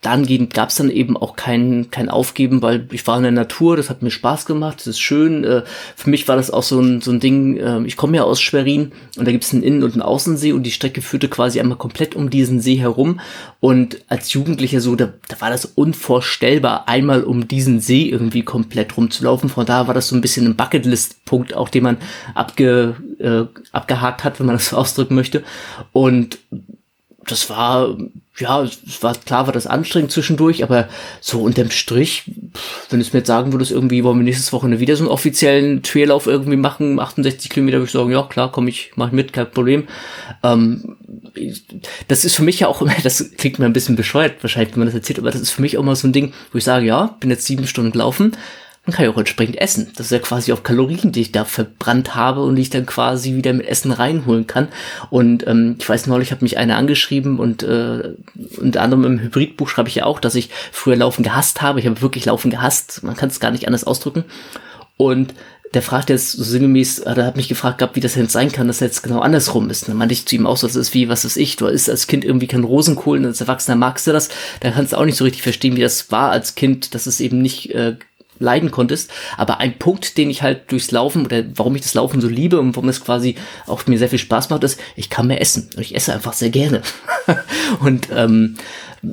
dahingehend 0.00 0.54
gab 0.54 0.68
es 0.68 0.76
dann 0.76 0.90
eben 0.90 1.16
auch 1.16 1.34
kein, 1.34 1.90
kein 1.90 2.08
Aufgeben, 2.08 2.62
weil 2.62 2.86
ich 2.92 3.04
war 3.08 3.16
in 3.16 3.24
der 3.24 3.32
Natur, 3.32 3.76
das 3.76 3.90
hat 3.90 4.00
mir 4.00 4.12
Spaß 4.12 4.46
gemacht, 4.46 4.78
das 4.78 4.86
ist 4.86 5.00
schön. 5.00 5.42
Äh, 5.42 5.64
für 5.96 6.08
mich 6.08 6.28
war 6.28 6.36
das 6.36 6.52
auch 6.52 6.62
so 6.62 6.80
ein, 6.80 7.00
so 7.00 7.10
ein 7.10 7.18
Ding, 7.18 7.56
äh, 7.56 7.82
ich 7.84 7.96
komme 7.96 8.16
ja 8.16 8.22
aus 8.22 8.40
Schwerin 8.40 8.92
und 9.16 9.26
da 9.26 9.32
gibt 9.32 9.42
es 9.42 9.52
einen 9.52 9.64
Innen- 9.64 9.82
und 9.82 9.94
einen 9.94 10.02
Außensee 10.02 10.52
und 10.52 10.62
die 10.62 10.70
Strecke 10.70 11.02
führte 11.02 11.28
quasi 11.28 11.58
einmal 11.58 11.78
komplett 11.78 12.14
um 12.14 12.30
diesen 12.30 12.60
See 12.60 12.76
herum. 12.76 13.18
Und 13.58 14.04
als 14.06 14.32
Jugendlicher 14.32 14.80
so, 14.80 14.94
da, 14.94 15.12
da 15.26 15.40
war 15.40 15.50
das 15.50 15.64
unvorstellbar, 15.64 16.86
einmal 16.88 17.24
um 17.24 17.48
diesen 17.48 17.80
See 17.80 18.08
irgendwie 18.08 18.44
komplett 18.44 18.96
rumzulaufen. 18.96 19.48
Von 19.48 19.66
daher 19.66 19.88
war 19.88 19.94
das 19.94 20.06
so 20.06 20.14
ein 20.14 20.20
bisschen 20.20 20.46
ein 20.46 20.54
Bucketlist-Punkt, 20.54 21.54
auch 21.54 21.68
den 21.68 21.82
man 21.82 21.96
abge, 22.36 22.94
äh, 23.18 23.46
abgehakt 23.72 24.22
hat, 24.22 24.38
wenn 24.38 24.46
man 24.46 24.54
das 24.54 24.68
so 24.68 24.76
ausdrücken 24.78 25.16
möchte. 25.16 25.42
Und 25.92 26.38
das 27.28 27.50
war, 27.50 27.96
ja, 28.38 28.62
es 28.62 29.02
war 29.02 29.14
klar, 29.14 29.46
war 29.46 29.52
das 29.52 29.66
anstrengend 29.66 30.10
zwischendurch, 30.10 30.62
aber 30.62 30.88
so 31.20 31.42
unterm 31.42 31.70
Strich, 31.70 32.24
wenn 32.90 32.98
du 32.98 33.04
es 33.04 33.12
mir 33.12 33.20
jetzt 33.20 33.28
sagen 33.28 33.52
würdest, 33.52 33.70
irgendwie 33.70 34.04
wollen 34.04 34.18
wir 34.18 34.24
nächstes 34.24 34.52
Wochenende 34.52 34.80
wieder 34.80 34.96
so 34.96 35.04
einen 35.04 35.10
offiziellen 35.10 35.82
Traillauf 35.82 36.26
irgendwie 36.26 36.56
machen, 36.56 36.98
68 36.98 37.50
Kilometer, 37.50 37.78
würde 37.78 37.86
ich 37.86 37.92
sagen, 37.92 38.10
ja 38.10 38.22
klar, 38.22 38.52
komme 38.52 38.70
ich, 38.70 38.92
mach 38.96 39.12
mit, 39.12 39.32
kein 39.32 39.50
Problem. 39.50 39.88
Ähm, 40.42 40.96
das 42.08 42.24
ist 42.24 42.34
für 42.34 42.42
mich 42.42 42.60
ja 42.60 42.68
auch 42.68 42.82
immer, 42.82 42.94
das 43.02 43.32
klingt 43.36 43.58
mir 43.58 43.66
ein 43.66 43.72
bisschen 43.72 43.96
bescheuert 43.96 44.42
wahrscheinlich, 44.42 44.72
wenn 44.74 44.80
man 44.80 44.88
das 44.88 44.94
erzählt, 44.94 45.18
aber 45.18 45.30
das 45.30 45.40
ist 45.40 45.50
für 45.50 45.62
mich 45.62 45.78
auch 45.78 45.84
mal 45.84 45.96
so 45.96 46.08
ein 46.08 46.12
Ding, 46.12 46.32
wo 46.52 46.58
ich 46.58 46.64
sage, 46.64 46.86
ja, 46.86 47.16
bin 47.20 47.30
jetzt 47.30 47.46
sieben 47.46 47.66
Stunden 47.66 47.92
gelaufen, 47.92 48.32
dann 48.84 48.94
kann 48.94 49.04
ich 49.04 49.10
auch 49.10 49.18
entsprechend 49.18 49.60
essen. 49.60 49.90
Das 49.96 50.06
ist 50.06 50.12
ja 50.12 50.18
quasi 50.18 50.52
auf 50.52 50.62
Kalorien, 50.62 51.12
die 51.12 51.20
ich 51.20 51.32
da 51.32 51.44
verbrannt 51.44 52.14
habe 52.14 52.42
und 52.42 52.56
die 52.56 52.62
ich 52.62 52.70
dann 52.70 52.86
quasi 52.86 53.34
wieder 53.34 53.52
mit 53.52 53.66
Essen 53.66 53.92
reinholen 53.92 54.46
kann. 54.46 54.68
Und 55.10 55.46
ähm, 55.46 55.76
ich 55.78 55.88
weiß 55.88 56.06
neulich 56.06 56.32
hat 56.32 56.40
mich 56.40 56.56
einer 56.56 56.76
angeschrieben 56.76 57.38
und 57.38 57.62
äh, 57.62 58.14
unter 58.56 58.80
anderem 58.80 59.04
im 59.04 59.20
Hybridbuch 59.20 59.68
schreibe 59.68 59.90
ich 59.90 59.96
ja 59.96 60.04
auch, 60.04 60.20
dass 60.20 60.34
ich 60.34 60.48
früher 60.72 60.96
Laufen 60.96 61.22
gehasst 61.22 61.60
habe. 61.60 61.80
Ich 61.80 61.86
habe 61.86 62.00
wirklich 62.00 62.24
Laufen 62.24 62.50
gehasst. 62.50 63.02
Man 63.02 63.16
kann 63.16 63.28
es 63.28 63.40
gar 63.40 63.50
nicht 63.50 63.66
anders 63.66 63.84
ausdrücken. 63.84 64.24
Und 64.96 65.34
der 65.74 65.82
fragt 65.82 66.08
jetzt 66.08 66.32
so 66.32 66.42
sinngemäß, 66.42 67.06
oder 67.06 67.26
hat 67.26 67.36
mich 67.36 67.48
gefragt 67.48 67.78
gehabt, 67.78 67.96
wie 67.96 68.00
das 68.00 68.14
denn 68.14 68.28
sein 68.28 68.50
kann, 68.50 68.68
dass 68.68 68.80
er 68.80 68.86
jetzt 68.86 69.02
genau 69.02 69.20
andersrum 69.20 69.68
ist. 69.68 69.88
Dann 69.88 69.96
meinte 69.96 70.14
ich 70.14 70.26
zu 70.26 70.34
ihm 70.34 70.46
auch 70.46 70.58
das 70.58 70.76
ist 70.76 70.94
wie, 70.94 71.08
was 71.08 71.24
ist 71.24 71.36
ich, 71.36 71.56
du 71.56 71.66
isst 71.66 71.90
als 71.90 72.06
Kind 72.06 72.24
irgendwie 72.24 72.46
kein 72.46 72.64
Rosenkohl 72.64 73.18
und 73.18 73.26
als 73.26 73.40
Erwachsener 73.40 73.76
magst 73.76 74.06
du 74.06 74.12
das. 74.12 74.30
Da 74.60 74.70
kannst 74.70 74.92
du 74.92 74.96
auch 74.96 75.04
nicht 75.04 75.16
so 75.16 75.24
richtig 75.24 75.42
verstehen, 75.42 75.76
wie 75.76 75.82
das 75.82 76.10
war 76.10 76.30
als 76.30 76.54
Kind, 76.54 76.94
dass 76.94 77.06
es 77.06 77.20
eben 77.20 77.42
nicht 77.42 77.74
äh, 77.74 77.96
leiden 78.38 78.70
konntest. 78.70 79.10
Aber 79.36 79.58
ein 79.58 79.78
Punkt, 79.78 80.18
den 80.18 80.30
ich 80.30 80.42
halt 80.42 80.70
durchs 80.70 80.90
Laufen 80.90 81.24
oder 81.24 81.44
warum 81.54 81.74
ich 81.76 81.82
das 81.82 81.94
Laufen 81.94 82.20
so 82.20 82.28
liebe 82.28 82.58
und 82.60 82.76
warum 82.76 82.88
es 82.88 83.04
quasi 83.04 83.36
auch 83.66 83.86
mir 83.86 83.98
sehr 83.98 84.08
viel 84.08 84.18
Spaß 84.18 84.50
macht, 84.50 84.64
ist, 84.64 84.80
ich 84.96 85.10
kann 85.10 85.26
mehr 85.26 85.40
essen. 85.40 85.70
Und 85.76 85.82
ich 85.82 85.94
esse 85.94 86.12
einfach 86.12 86.32
sehr 86.32 86.50
gerne. 86.50 86.82
und 87.80 88.08
ähm, 88.14 88.56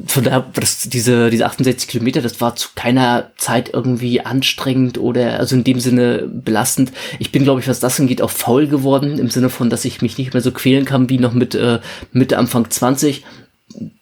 von 0.07 0.23
daher, 0.23 0.45
das, 0.53 0.89
diese, 0.89 1.29
diese 1.29 1.45
68 1.45 1.87
Kilometer, 1.87 2.21
das 2.21 2.41
war 2.41 2.55
zu 2.55 2.69
keiner 2.75 3.31
Zeit 3.37 3.69
irgendwie 3.73 4.21
anstrengend 4.21 4.97
oder 4.97 5.39
also 5.39 5.55
in 5.55 5.63
dem 5.63 5.79
Sinne 5.79 6.27
belastend. 6.27 6.91
Ich 7.19 7.31
bin, 7.31 7.43
glaube 7.43 7.61
ich, 7.61 7.67
was 7.67 7.79
das 7.79 7.99
angeht, 7.99 8.21
auch 8.21 8.31
faul 8.31 8.67
geworden, 8.67 9.19
im 9.19 9.29
Sinne 9.29 9.49
von, 9.49 9.69
dass 9.69 9.85
ich 9.85 10.01
mich 10.01 10.17
nicht 10.17 10.33
mehr 10.33 10.41
so 10.41 10.51
quälen 10.51 10.85
kann 10.85 11.09
wie 11.09 11.19
noch 11.19 11.33
mit 11.33 11.53
äh, 11.53 11.79
Mitte, 12.11 12.37
Anfang 12.37 12.69
20. 12.69 13.23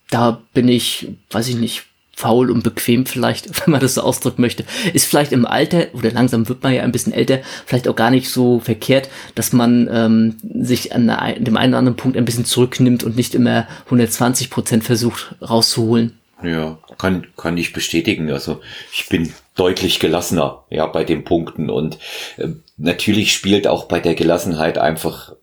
Da 0.10 0.42
bin 0.54 0.68
ich, 0.70 1.10
weiß 1.32 1.50
ich 1.50 1.56
nicht, 1.56 1.84
faul 2.16 2.52
und 2.52 2.64
bequem 2.64 3.06
vielleicht, 3.06 3.48
wenn 3.66 3.72
man 3.72 3.82
das 3.82 3.96
so 3.96 4.02
ausdrücken 4.02 4.42
möchte, 4.42 4.64
ist 4.94 5.06
vielleicht 5.06 5.32
im 5.32 5.46
Alter, 5.46 5.88
oder 5.94 6.12
langsam 6.12 6.48
wird 6.48 6.64
man 6.64 6.74
ja 6.74 6.84
ein 6.84 6.92
bisschen 6.92 7.14
älter, 7.14 7.40
vielleicht 7.66 7.88
auch 7.88 7.96
gar 7.96 8.12
nicht 8.12 8.30
so 8.30 8.60
verkehrt, 8.60 9.10
dass 9.36 9.52
man 9.54 9.90
ähm, 9.92 10.36
sich 10.64 10.94
an 10.94 11.08
dem 11.40 11.58
einen 11.58 11.74
oder 11.74 11.80
anderen 11.80 11.98
Punkt 11.98 12.18
ein 12.18 12.26
bisschen 12.26 12.46
zurücknimmt 12.46 13.04
und 13.04 13.16
nicht 13.16 13.36
immer 13.36 13.68
120 13.86 14.50
Prozent 14.50 14.84
versucht 14.84 15.36
rauszuholen. 15.42 16.18
Ja, 16.44 16.78
kann, 16.98 17.28
kann 17.38 17.58
ich 17.58 17.74
bestätigen. 17.74 18.30
Also 18.30 18.62
ich 18.92 19.08
bin 19.08 19.34
deutlich 19.56 20.00
gelassener, 20.00 20.64
ja, 20.70 20.86
bei 20.88 21.04
den 21.06 21.24
Punkten 21.24 21.70
und 21.70 21.98
äh, 22.38 22.50
natürlich 22.78 23.34
spielt 23.34 23.68
auch 23.68 23.86
bei 23.86 24.00
der 24.00 24.16
Gelassenheit 24.16 24.78
einfach 24.78 25.34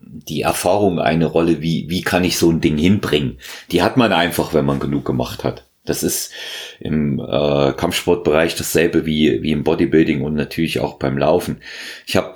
die 0.00 0.42
Erfahrung 0.42 0.98
eine 0.98 1.26
Rolle, 1.26 1.60
wie, 1.60 1.86
wie 1.88 2.02
kann 2.02 2.24
ich 2.24 2.38
so 2.38 2.50
ein 2.50 2.60
Ding 2.60 2.78
hinbringen. 2.78 3.38
Die 3.70 3.82
hat 3.82 3.96
man 3.96 4.12
einfach, 4.12 4.54
wenn 4.54 4.64
man 4.64 4.80
genug 4.80 5.04
gemacht 5.04 5.44
hat. 5.44 5.64
Das 5.88 6.02
ist 6.02 6.32
im 6.80 7.18
äh, 7.18 7.72
Kampfsportbereich 7.72 8.56
dasselbe 8.56 9.06
wie, 9.06 9.42
wie 9.42 9.52
im 9.52 9.64
Bodybuilding 9.64 10.22
und 10.22 10.34
natürlich 10.34 10.80
auch 10.80 10.94
beim 10.94 11.18
Laufen. 11.18 11.60
Ich 12.06 12.16
habe 12.16 12.34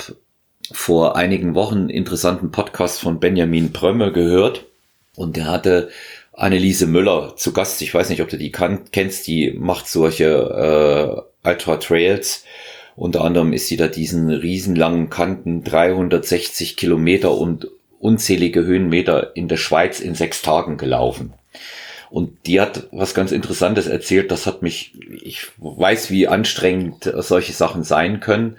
vor 0.71 1.17
einigen 1.17 1.55
Wochen 1.55 1.77
einen 1.77 1.91
interessanten 1.91 2.51
Podcast 2.51 3.01
von 3.01 3.21
Benjamin 3.21 3.73
Brömme 3.73 4.13
gehört 4.13 4.65
und 5.17 5.37
der 5.37 5.51
hatte 5.51 5.91
Anneliese 6.33 6.87
Müller 6.87 7.35
zu 7.37 7.53
Gast. 7.53 7.83
Ich 7.83 7.93
weiß 7.93 8.09
nicht, 8.09 8.23
ob 8.23 8.29
du 8.29 8.39
die 8.39 8.53
kann, 8.53 8.91
kennst, 8.91 9.27
die 9.27 9.53
macht 9.53 9.87
solche 9.87 11.27
äh, 11.45 11.49
Ultra 11.49 11.77
Trails. 11.77 12.45
Unter 12.97 13.23
anderem 13.23 13.53
ist 13.53 13.69
sie 13.69 13.77
da 13.77 13.89
diesen 13.89 14.31
riesenlangen 14.31 15.11
Kanten 15.11 15.63
360 15.65 16.77
Kilometer 16.77 17.37
und 17.37 17.69
unzählige 17.99 18.65
Höhenmeter 18.65 19.37
in 19.37 19.49
der 19.49 19.57
Schweiz 19.57 20.01
in 20.01 20.15
sechs 20.15 20.43
Tagen 20.43 20.77
gelaufen. 20.77 21.35
Und 22.13 22.47
die 22.47 22.61
hat 22.61 22.89
was 22.93 23.15
ganz 23.15 23.33
Interessantes 23.33 23.87
erzählt. 23.87 24.31
Das 24.31 24.47
hat 24.47 24.61
mich, 24.61 24.93
ich 25.23 25.47
weiß, 25.57 26.11
wie 26.11 26.29
anstrengend 26.29 27.11
solche 27.17 27.55
Sachen 27.55 27.85
sein 27.85 28.21
können. 28.21 28.59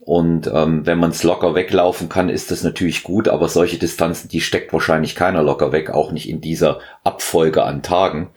Und 0.00 0.50
ähm, 0.52 0.84
wenn 0.84 0.98
man 0.98 1.08
es 1.08 1.22
locker 1.22 1.54
weglaufen 1.54 2.10
kann, 2.10 2.28
ist 2.28 2.50
das 2.50 2.62
natürlich 2.62 3.02
gut, 3.02 3.26
aber 3.26 3.48
solche 3.48 3.78
Distanzen, 3.78 4.28
die 4.28 4.42
steckt 4.42 4.74
wahrscheinlich 4.74 5.14
keiner 5.14 5.42
locker 5.42 5.72
weg, 5.72 5.88
auch 5.88 6.12
nicht 6.12 6.28
in 6.28 6.42
dieser 6.42 6.80
Abfolge 7.02 7.64
an 7.64 7.82
Tagen. 7.82 8.32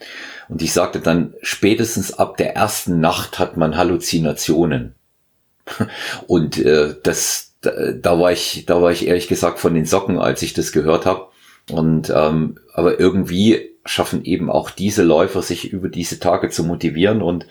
Und 0.48 0.62
ich 0.62 0.72
sagte 0.72 1.00
dann, 1.00 1.34
spätestens 1.42 2.18
ab 2.18 2.38
der 2.38 2.56
ersten 2.56 3.00
Nacht 3.00 3.38
hat 3.38 3.58
man 3.58 3.76
Halluzinationen. 3.76 4.94
Und 6.26 6.56
äh, 6.56 6.94
das, 7.02 7.52
da, 7.60 7.92
da 7.92 8.18
war 8.18 8.32
ich, 8.32 8.64
da 8.64 8.80
war 8.80 8.92
ich 8.92 9.06
ehrlich 9.06 9.28
gesagt 9.28 9.58
von 9.58 9.74
den 9.74 9.84
Socken, 9.84 10.18
als 10.18 10.40
ich 10.40 10.54
das 10.54 10.72
gehört 10.72 11.04
habe. 11.04 11.28
Und 11.70 12.08
ähm, 12.08 12.56
aber 12.72 12.98
irgendwie 12.98 13.73
schaffen 13.84 14.24
eben 14.24 14.50
auch 14.50 14.70
diese 14.70 15.02
Läufer, 15.02 15.42
sich 15.42 15.72
über 15.72 15.88
diese 15.88 16.20
Tage 16.20 16.48
zu 16.48 16.64
motivieren 16.64 17.22
und 17.22 17.46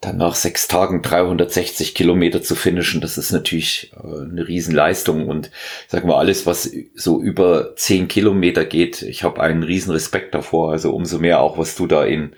dann 0.00 0.16
nach 0.16 0.36
sechs 0.36 0.68
Tagen 0.68 1.02
360 1.02 1.94
Kilometer 1.94 2.40
zu 2.40 2.54
finishen, 2.54 3.00
das 3.00 3.18
ist 3.18 3.32
natürlich 3.32 3.92
äh, 3.96 4.22
eine 4.30 4.46
Riesenleistung. 4.46 5.26
Und 5.26 5.50
sag 5.88 6.04
mal, 6.04 6.18
alles, 6.18 6.46
was 6.46 6.70
so 6.94 7.20
über 7.20 7.74
zehn 7.74 8.06
Kilometer 8.06 8.64
geht, 8.64 9.02
ich 9.02 9.24
habe 9.24 9.40
einen 9.40 9.64
riesen 9.64 9.90
Respekt 9.90 10.34
davor. 10.34 10.70
Also 10.70 10.94
umso 10.94 11.18
mehr 11.18 11.40
auch, 11.40 11.58
was 11.58 11.74
du 11.74 11.88
da 11.88 12.04
in 12.04 12.32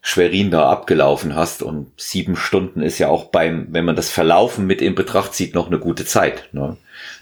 Schwerin 0.00 0.50
da 0.50 0.68
abgelaufen 0.70 1.36
hast. 1.36 1.62
Und 1.62 1.92
sieben 1.96 2.34
Stunden 2.34 2.82
ist 2.82 2.98
ja 2.98 3.08
auch 3.08 3.26
beim, 3.26 3.68
wenn 3.70 3.84
man 3.84 3.94
das 3.94 4.10
Verlaufen 4.10 4.66
mit 4.66 4.82
in 4.82 4.96
Betracht 4.96 5.34
zieht, 5.34 5.54
noch 5.54 5.68
eine 5.68 5.78
gute 5.78 6.04
Zeit. 6.04 6.48
Ne? 6.52 6.76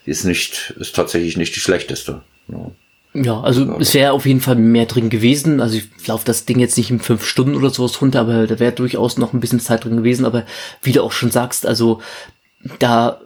Ist 0.07 0.25
nicht, 0.25 0.75
ist 0.81 0.97
tatsächlich 0.97 1.37
nicht 1.37 1.55
die 1.55 1.61
schlechteste. 1.61 2.23
Ne? 2.49 2.75
Ja, 3.13 3.41
also 3.41 3.65
ja. 3.65 3.77
es 3.79 3.93
wäre 3.95 4.13
auf 4.13 4.27
jeden 4.27 4.41
Fall 4.41 4.57
mehr 4.57 4.87
drin 4.87 5.11
gewesen. 5.11 5.61
Also 5.61 5.79
ich 5.79 6.07
laufe 6.07 6.25
das 6.25 6.45
Ding 6.45 6.59
jetzt 6.61 6.77
nicht 6.77 6.91
in 6.91 7.01
fünf 7.01 7.25
Stunden 7.25 7.57
oder 7.57 7.71
sowas 7.71 8.01
runter, 8.01 8.21
aber 8.21 8.47
da 8.47 8.59
wäre 8.61 8.73
durchaus 8.73 9.19
noch 9.19 9.33
ein 9.33 9.41
bisschen 9.41 9.61
Zeit 9.61 9.85
drin 9.85 9.97
gewesen. 9.97 10.25
Aber 10.25 10.45
wie 10.83 10.93
du 10.93 11.03
auch 11.03 11.13
schon 11.13 11.31
sagst, 11.31 11.67
also 11.67 12.01
da, 12.79 13.21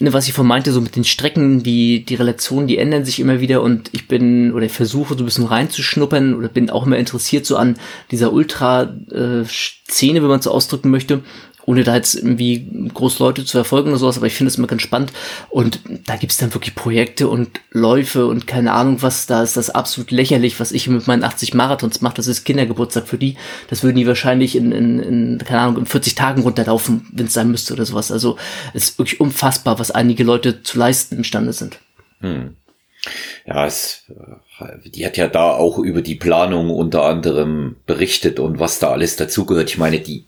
ne, 0.00 0.12
was 0.14 0.26
ich 0.26 0.32
von 0.32 0.46
meinte, 0.46 0.72
so 0.72 0.80
mit 0.80 0.96
den 0.96 1.04
Strecken, 1.04 1.62
die, 1.62 2.04
die 2.04 2.14
Relationen, 2.14 2.66
die 2.66 2.78
ändern 2.78 3.04
sich 3.04 3.20
immer 3.20 3.40
wieder 3.40 3.60
und 3.60 3.90
ich 3.92 4.08
bin 4.08 4.52
oder 4.52 4.64
ich 4.64 4.72
versuche 4.72 5.14
so 5.14 5.22
ein 5.22 5.26
bisschen 5.26 5.46
reinzuschnuppern 5.46 6.34
oder 6.34 6.48
bin 6.48 6.70
auch 6.70 6.86
immer 6.86 6.96
interessiert 6.96 7.44
so 7.44 7.56
an 7.56 7.76
dieser 8.10 8.32
Ultra-Szene, 8.32 10.18
äh, 10.18 10.22
wenn 10.22 10.28
man 10.28 10.40
so 10.40 10.50
ausdrücken 10.50 10.90
möchte 10.90 11.22
ohne 11.66 11.84
da 11.84 11.94
jetzt 11.94 12.14
irgendwie 12.14 12.66
groß 12.92 13.18
Leute 13.18 13.44
zu 13.44 13.52
verfolgen 13.52 13.90
oder 13.90 13.98
sowas, 13.98 14.16
aber 14.16 14.26
ich 14.26 14.34
finde 14.34 14.48
es 14.48 14.58
immer 14.58 14.66
ganz 14.66 14.82
spannend. 14.82 15.12
Und 15.50 15.80
da 16.06 16.16
gibt's 16.16 16.36
dann 16.36 16.52
wirklich 16.54 16.74
Projekte 16.74 17.28
und 17.28 17.60
Läufe 17.70 18.26
und 18.26 18.46
keine 18.46 18.72
Ahnung 18.72 19.02
was, 19.02 19.26
da 19.26 19.42
ist 19.42 19.56
das 19.56 19.70
absolut 19.70 20.10
lächerlich, 20.10 20.60
was 20.60 20.72
ich 20.72 20.88
mit 20.88 21.06
meinen 21.06 21.24
80 21.24 21.54
Marathons 21.54 22.00
mache. 22.00 22.16
Das 22.16 22.26
ist 22.26 22.44
Kindergeburtstag 22.44 23.08
für 23.08 23.18
die. 23.18 23.36
Das 23.68 23.82
würden 23.82 23.96
die 23.96 24.06
wahrscheinlich 24.06 24.56
in, 24.56 24.72
in, 24.72 24.98
in 24.98 25.38
keine 25.38 25.60
Ahnung, 25.60 25.78
in 25.78 25.86
40 25.86 26.14
Tagen 26.14 26.42
runterlaufen, 26.42 27.06
wenn 27.12 27.26
es 27.26 27.32
sein 27.32 27.50
müsste 27.50 27.74
oder 27.74 27.86
sowas. 27.86 28.12
Also 28.12 28.36
es 28.72 28.90
ist 28.90 28.98
wirklich 28.98 29.20
unfassbar, 29.20 29.78
was 29.78 29.90
einige 29.90 30.24
Leute 30.24 30.62
zu 30.62 30.78
leisten 30.78 31.16
imstande 31.16 31.52
sind. 31.52 31.78
Hm. 32.20 32.56
Ja, 33.46 33.66
es, 33.66 34.04
äh, 34.08 34.88
die 34.88 35.04
hat 35.04 35.16
ja 35.16 35.28
da 35.28 35.50
auch 35.50 35.78
über 35.78 36.02
die 36.02 36.14
Planung 36.14 36.70
unter 36.70 37.04
anderem 37.04 37.76
berichtet 37.86 38.38
und 38.38 38.58
was 38.58 38.78
da 38.78 38.90
alles 38.90 39.16
dazugehört. 39.16 39.70
Ich 39.70 39.78
meine, 39.78 40.00
die 40.00 40.24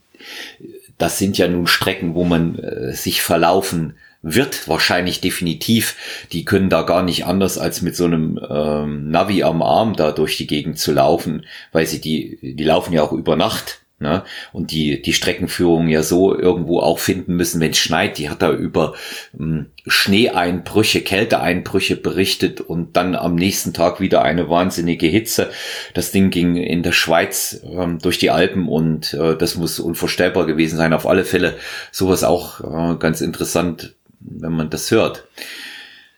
das 0.99 1.19
sind 1.19 1.39
ja 1.39 1.49
nun 1.49 1.67
Strecken, 1.67 2.15
wo 2.15 2.25
man 2.25 2.59
äh, 2.59 2.93
sich 2.93 3.23
verlaufen 3.23 3.95
wird 4.23 4.67
wahrscheinlich 4.67 5.21
definitiv. 5.21 5.97
Die 6.33 6.45
können 6.45 6.69
da 6.69 6.83
gar 6.83 7.03
nicht 7.03 7.27
anders 7.27 7.59
als 7.59 7.83
mit 7.83 7.95
so 7.95 8.05
einem 8.05 8.41
ähm, 8.49 9.11
Navi 9.11 9.43
am 9.43 9.63
Arm 9.63 9.95
da 9.95 10.11
durch 10.11 10.37
die 10.37 10.47
Gegend 10.47 10.79
zu 10.79 10.93
laufen, 10.93 11.47
weil 11.73 11.87
sie 11.87 12.01
die, 12.01 12.39
die 12.43 12.65
laufen 12.65 12.93
ja 12.93 13.03
auch 13.03 13.13
über 13.13 13.37
Nacht. 13.37 13.81
Ne? 13.99 14.25
Und 14.53 14.73
die, 14.73 15.01
die 15.01 15.15
Streckenführung 15.15 15.89
ja 15.89 16.03
so 16.03 16.39
irgendwo 16.39 16.81
auch 16.81 16.99
finden 16.99 17.35
müssen, 17.35 17.63
wenn 17.63 17.71
es 17.71 17.79
schneit. 17.79 18.19
Die 18.19 18.29
hat 18.29 18.43
da 18.43 18.53
über 18.53 18.93
ähm, 19.39 19.71
Schneeeinbrüche, 19.87 21.01
Kälteeinbrüche 21.01 21.97
berichtet 21.97 22.61
und 22.61 22.97
dann 22.99 23.15
am 23.15 23.37
nächsten 23.37 23.73
Tag 23.73 23.99
wieder 23.99 24.21
eine 24.21 24.51
wahnsinnige 24.51 25.07
Hitze. 25.07 25.51
Das 25.95 26.11
Ding 26.13 26.29
ging 26.29 26.57
in 26.57 26.83
der 26.83 26.93
Schweiz 26.93 27.63
ähm, 27.65 27.99
durch 27.99 28.19
die 28.19 28.31
Alpen 28.31 28.69
und 28.69 29.15
äh, 29.15 29.35
das 29.35 29.57
muss 29.57 29.81
unvorstellbar 29.81 30.45
gewesen 30.45 30.77
sein. 30.77 30.93
Auf 30.93 31.07
alle 31.07 31.25
Fälle 31.25 31.55
sowas 31.91 32.23
auch 32.23 32.61
äh, 32.61 32.97
ganz 32.99 33.23
interessant, 33.23 33.95
wenn 34.21 34.53
man 34.53 34.69
das 34.69 34.91
hört. 34.91 35.27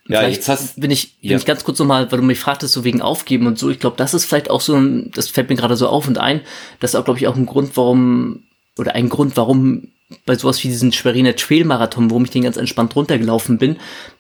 Ja, 0.09 0.21
vielleicht 0.21 0.37
jetzt 0.37 0.49
hast, 0.49 0.81
bin 0.81 0.90
ich, 0.90 1.18
bin 1.21 1.33
ja. 1.33 1.37
ich 1.37 1.44
ganz 1.44 1.64
kurz 1.64 1.79
nochmal, 1.79 2.11
weil 2.11 2.18
du 2.18 2.25
mich 2.25 2.38
fragtest, 2.38 2.73
so 2.73 2.83
wegen 2.83 3.03
Aufgeben 3.03 3.47
und 3.47 3.59
so. 3.59 3.68
Ich 3.68 3.79
glaube, 3.79 3.97
das 3.97 4.14
ist 4.14 4.25
vielleicht 4.25 4.51
auch 4.51 4.62
so 4.62 4.75
ein, 4.75 5.11
das 5.14 5.29
fällt 5.29 5.51
mir 5.51 5.57
gerade 5.57 5.77
so 5.77 5.88
auf 5.88 6.09
und 6.09 6.18
ein. 6.18 6.40
Das 6.81 6.92
ist 6.92 6.94
auch, 6.97 7.05
glaube 7.05 7.21
ich, 7.21 7.29
auch 7.29 7.37
ein 7.37 7.47
Grund, 7.47 7.77
warum, 7.77 8.44
oder 8.79 8.94
ein 8.94 9.11
Grund, 9.11 9.37
warum 9.37 9.88
bei 10.25 10.35
sowas 10.35 10.62
wie 10.64 10.68
diesen 10.68 10.92
Schweriner 10.92 11.37
Trail-Marathon, 11.37 12.11
wo 12.11 12.21
ich 12.23 12.31
den 12.31 12.42
ganz 12.42 12.57
entspannt 12.57 12.97
runtergelaufen 12.97 13.59
bin, 13.59 13.77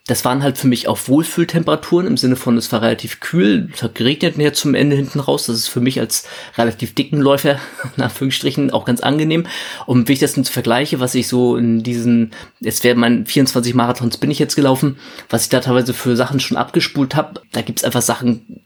das 0.08 0.24
waren 0.24 0.42
halt 0.42 0.56
für 0.56 0.66
mich 0.66 0.88
auch 0.88 0.98
Wohlfühltemperaturen 1.06 2.06
im 2.06 2.16
Sinne 2.16 2.34
von, 2.34 2.56
es 2.56 2.72
war 2.72 2.80
relativ 2.80 3.20
kühl, 3.20 3.68
es 3.74 3.82
hat 3.82 3.94
geregnet 3.94 4.38
mir 4.38 4.54
zum 4.54 4.74
Ende 4.74 4.96
hinten 4.96 5.20
raus. 5.20 5.46
Das 5.46 5.56
ist 5.56 5.68
für 5.68 5.82
mich 5.82 6.00
als 6.00 6.26
relativ 6.56 6.94
dicken 6.94 7.20
Läufer, 7.20 7.60
in 7.96 8.02
Anführungsstrichen, 8.02 8.70
auch 8.70 8.86
ganz 8.86 9.00
angenehm. 9.00 9.46
Und 9.84 10.08
wenn 10.08 10.14
ich 10.14 10.18
das 10.18 10.34
jetzt 10.34 10.48
vergleiche, 10.48 10.98
was 10.98 11.14
ich 11.14 11.28
so 11.28 11.58
in 11.58 11.82
diesen, 11.82 12.32
jetzt 12.58 12.84
wäre 12.84 12.96
mein 12.96 13.26
24 13.26 13.74
Marathons 13.74 14.16
bin 14.16 14.30
ich 14.30 14.38
jetzt 14.38 14.56
gelaufen, 14.56 14.96
was 15.28 15.42
ich 15.44 15.50
da 15.50 15.60
teilweise 15.60 15.92
für 15.92 16.16
Sachen 16.16 16.40
schon 16.40 16.56
abgespult 16.56 17.14
habe, 17.14 17.42
da 17.52 17.60
gibt's 17.60 17.84
einfach 17.84 18.02
Sachen, 18.02 18.62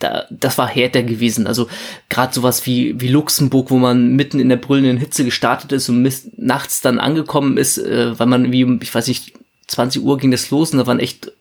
da, 0.00 0.24
das 0.30 0.58
war 0.58 0.66
härter 0.66 1.04
gewesen. 1.04 1.46
Also 1.46 1.68
gerade 2.08 2.34
sowas 2.34 2.66
wie, 2.66 3.00
wie 3.00 3.06
Luxemburg, 3.06 3.70
wo 3.70 3.76
man 3.76 4.16
mitten 4.16 4.40
in 4.40 4.48
der 4.48 4.56
brüllenden 4.56 4.98
Hitze 4.98 5.24
gestartet 5.24 5.70
ist 5.70 5.88
und 5.88 6.02
nachts 6.36 6.80
dann 6.80 6.98
angekommen 6.98 7.56
ist, 7.56 7.78
äh, 7.78 8.18
weil 8.18 8.26
man 8.26 8.50
wie, 8.50 8.78
ich 8.82 8.92
weiß 8.92 9.06
nicht, 9.06 9.34
20 9.72 10.02
Uhr 10.02 10.18
ging 10.18 10.30
das 10.30 10.50
los 10.50 10.72
und 10.72 10.78
da 10.78 10.86
waren 10.86 11.00
echt 11.00 11.32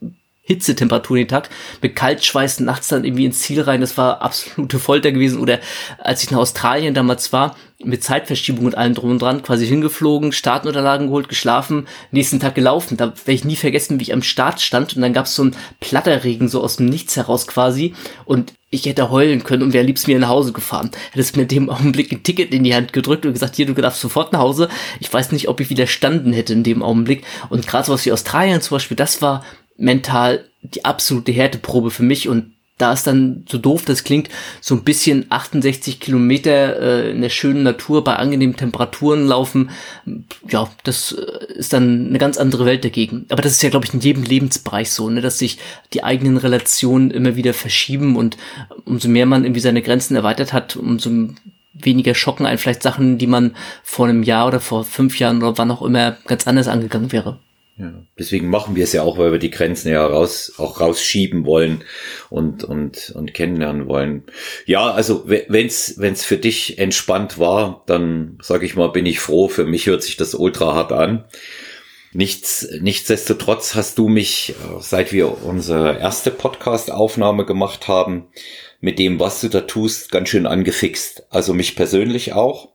Hitzetemperaturen 0.44 1.22
den 1.22 1.28
Tag, 1.28 1.50
mit 1.82 1.96
Kaltschweiß 1.96 2.62
nachts 2.62 2.88
dann 2.88 3.06
irgendwie 3.06 3.26
ins 3.26 3.39
Ziel 3.39 3.62
rein, 3.62 3.80
das 3.80 3.98
war 3.98 4.22
absolute 4.22 4.80
Folter 4.80 5.12
gewesen. 5.12 5.39
Oder 5.39 5.60
als 6.00 6.24
ich 6.24 6.32
in 6.32 6.38
Australien 6.38 6.94
damals 6.94 7.32
war, 7.32 7.56
mit 7.84 8.04
Zeitverschiebung 8.04 8.65
und 8.65 8.76
allem 8.76 8.96
drum 8.96 9.12
und 9.12 9.22
dran, 9.22 9.44
quasi 9.44 9.67
hingeflogen, 9.67 10.32
Startunterlagen 10.32 11.08
geholt, 11.08 11.30
geschlafen, 11.30 11.88
nächsten 12.12 12.39
Tag 12.39 12.56
gelaufen. 12.56 12.98
Da 12.98 13.08
werde 13.08 13.32
ich 13.32 13.46
nie 13.46 13.56
vergessen, 13.56 14.00
wie 14.00 14.04
ich 14.04 14.13
am 14.13 14.24
Start 14.24 14.62
stand 14.62 14.96
und 14.96 15.04
dann 15.04 15.13
gab 15.13 15.28
es 15.28 15.36
so 15.36 15.44
ein 15.44 15.56
Platterregen 15.80 16.48
so 16.48 16.62
aus 16.62 16.78
dem 16.78 16.88
Nichts 16.88 17.15
heraus 17.15 17.48
quasi 17.48 17.94
und 18.26 18.54
ich 18.72 18.86
hätte 18.86 19.12
heulen 19.12 19.44
können 19.44 19.64
und 19.64 19.74
wäre 19.74 19.86
liebst 19.86 20.08
mir 20.08 20.18
nach 20.18 20.30
Hause 20.30 20.54
gefahren. 20.54 20.92
Hättest 21.12 21.36
mir 21.36 21.44
in 21.44 21.50
dem 21.50 21.70
Augenblick 21.70 22.12
ein 22.12 22.24
Ticket 22.24 22.54
in 22.54 22.64
die 22.64 22.74
Hand 22.74 22.94
gedrückt 22.94 23.26
und 23.26 23.34
gesagt, 23.34 23.58
hier, 23.58 23.66
du 23.66 23.74
darfst 23.74 24.02
sofort 24.02 24.32
nach 24.32 24.40
Hause. 24.40 24.70
Ich 25.02 25.14
weiß 25.14 25.34
nicht, 25.34 25.50
ob 25.50 25.60
ich 25.60 25.70
widerstanden 25.70 26.32
hätte 26.32 26.54
in 26.54 26.64
dem 26.64 26.82
Augenblick. 26.82 27.24
Und 27.50 27.68
gerade 27.68 27.86
sowas 27.86 28.06
wie 28.06 28.14
Australien 28.14 28.62
zum 28.62 28.76
Beispiel, 28.76 28.98
das 28.98 29.22
war 29.22 29.44
mental 29.76 30.46
die 30.62 30.86
absolute 30.86 31.34
Härteprobe 31.34 31.92
für 31.92 32.04
mich 32.04 32.30
und 32.30 32.54
da 32.78 32.94
ist 32.94 33.06
dann, 33.06 33.46
so 33.48 33.58
doof 33.58 33.86
das 33.86 34.04
klingt, 34.04 34.30
so 34.60 34.76
ein 34.76 34.84
bisschen 34.84 35.28
68 35.30 36.00
Kilometer 36.00 36.80
äh, 36.80 37.12
in 37.12 37.22
der 37.22 37.30
schönen 37.30 37.64
Natur 37.64 38.04
bei 38.04 38.16
angenehmen 38.16 38.56
Temperaturen 38.56 39.28
laufen. 39.28 39.70
Ja, 40.50 40.70
das 40.84 41.12
äh, 41.12 41.54
ist 41.54 41.74
dann 41.74 42.08
eine 42.08 42.18
ganz 42.18 42.38
andere 42.38 42.66
Welt 42.66 42.84
dagegen. 42.84 43.26
Aber 43.30 43.42
das 43.42 43.54
ist 43.54 43.64
ja, 43.64 43.70
glaube 43.70 43.86
ich, 43.86 43.94
in 43.94 44.00
jedem 44.00 44.24
Lebensbereich 44.24 44.92
so, 44.92 45.10
ne, 45.10 45.22
dass 45.22 45.38
sich 45.38 45.60
die 45.94 46.04
eigenen 46.04 46.38
Relationen 46.38 47.12
immer 47.12 47.36
wieder 47.36 47.54
verschieben 47.54 48.16
und 48.16 48.38
umso 48.86 49.08
mehr 49.10 49.26
man 49.26 49.44
irgendwie 49.44 49.62
seine 49.62 49.82
Grenzen 49.82 50.16
erweitert 50.16 50.52
hat, 50.52 50.76
umso 50.76 51.10
weniger 51.74 52.16
schocken 52.16 52.46
einen 52.46 52.58
vielleicht 52.58 52.84
Sachen, 52.84 53.18
die 53.18 53.28
man 53.28 53.56
vor 53.84 54.08
einem 54.08 54.24
Jahr 54.24 54.48
oder 54.48 54.60
vor 54.60 54.84
fünf 54.84 55.20
Jahren 55.20 55.38
oder 55.38 55.58
wann 55.58 55.72
auch 55.72 55.82
immer 55.82 56.18
ganz 56.26 56.48
anders 56.48 56.68
angegangen 56.68 57.12
wäre. 57.12 57.40
Ja, 57.82 58.06
deswegen 58.20 58.48
machen 58.48 58.76
wir 58.76 58.84
es 58.84 58.94
ja 58.94 59.02
auch, 59.02 59.17
weil 59.17 59.32
wir 59.32 59.39
die 59.39 59.50
Grenzen 59.50 59.89
ja 59.89 60.06
raus, 60.06 60.54
auch 60.58 60.80
rausschieben 60.80 61.48
wollen 61.48 61.84
und, 62.30 62.63
und, 62.63 63.12
und 63.15 63.34
kennenlernen 63.34 63.88
wollen. 63.88 64.26
Ja, 64.67 64.91
also 64.91 65.24
wenn's, 65.26 65.96
wenn's 65.98 66.24
für 66.24 66.38
dich 66.38 66.78
entspannt 66.78 67.39
war, 67.39 67.82
dann 67.88 68.38
sage 68.44 68.67
ich 68.67 68.76
mal, 68.76 68.89
bin 68.89 69.08
ich 69.08 69.20
froh. 69.20 69.48
Für 69.48 69.65
mich 69.65 69.88
hört 69.88 70.04
sich 70.04 70.15
das 70.15 70.36
ultra 70.36 70.76
hart 70.76 70.91
an. 70.91 71.26
Nichts, 72.13 72.70
nichtsdestotrotz 72.80 73.74
hast 73.74 73.98
du 73.98 74.10
mich, 74.10 74.54
seit 74.80 75.12
wir 75.12 75.44
unsere 75.44 75.98
erste 75.98 76.30
Podcast-Aufnahme 76.30 77.46
gemacht 77.46 77.88
haben, 77.88 78.28
mit 78.80 79.00
dem, 79.00 79.20
was 79.20 79.41
du 79.41 79.48
da 79.48 79.62
tust, 79.62 80.12
ganz 80.12 80.30
schön 80.30 80.46
angefixt. 80.46 81.24
Also 81.32 81.56
mich 81.56 81.76
persönlich 81.76 82.34
auch. 82.34 82.74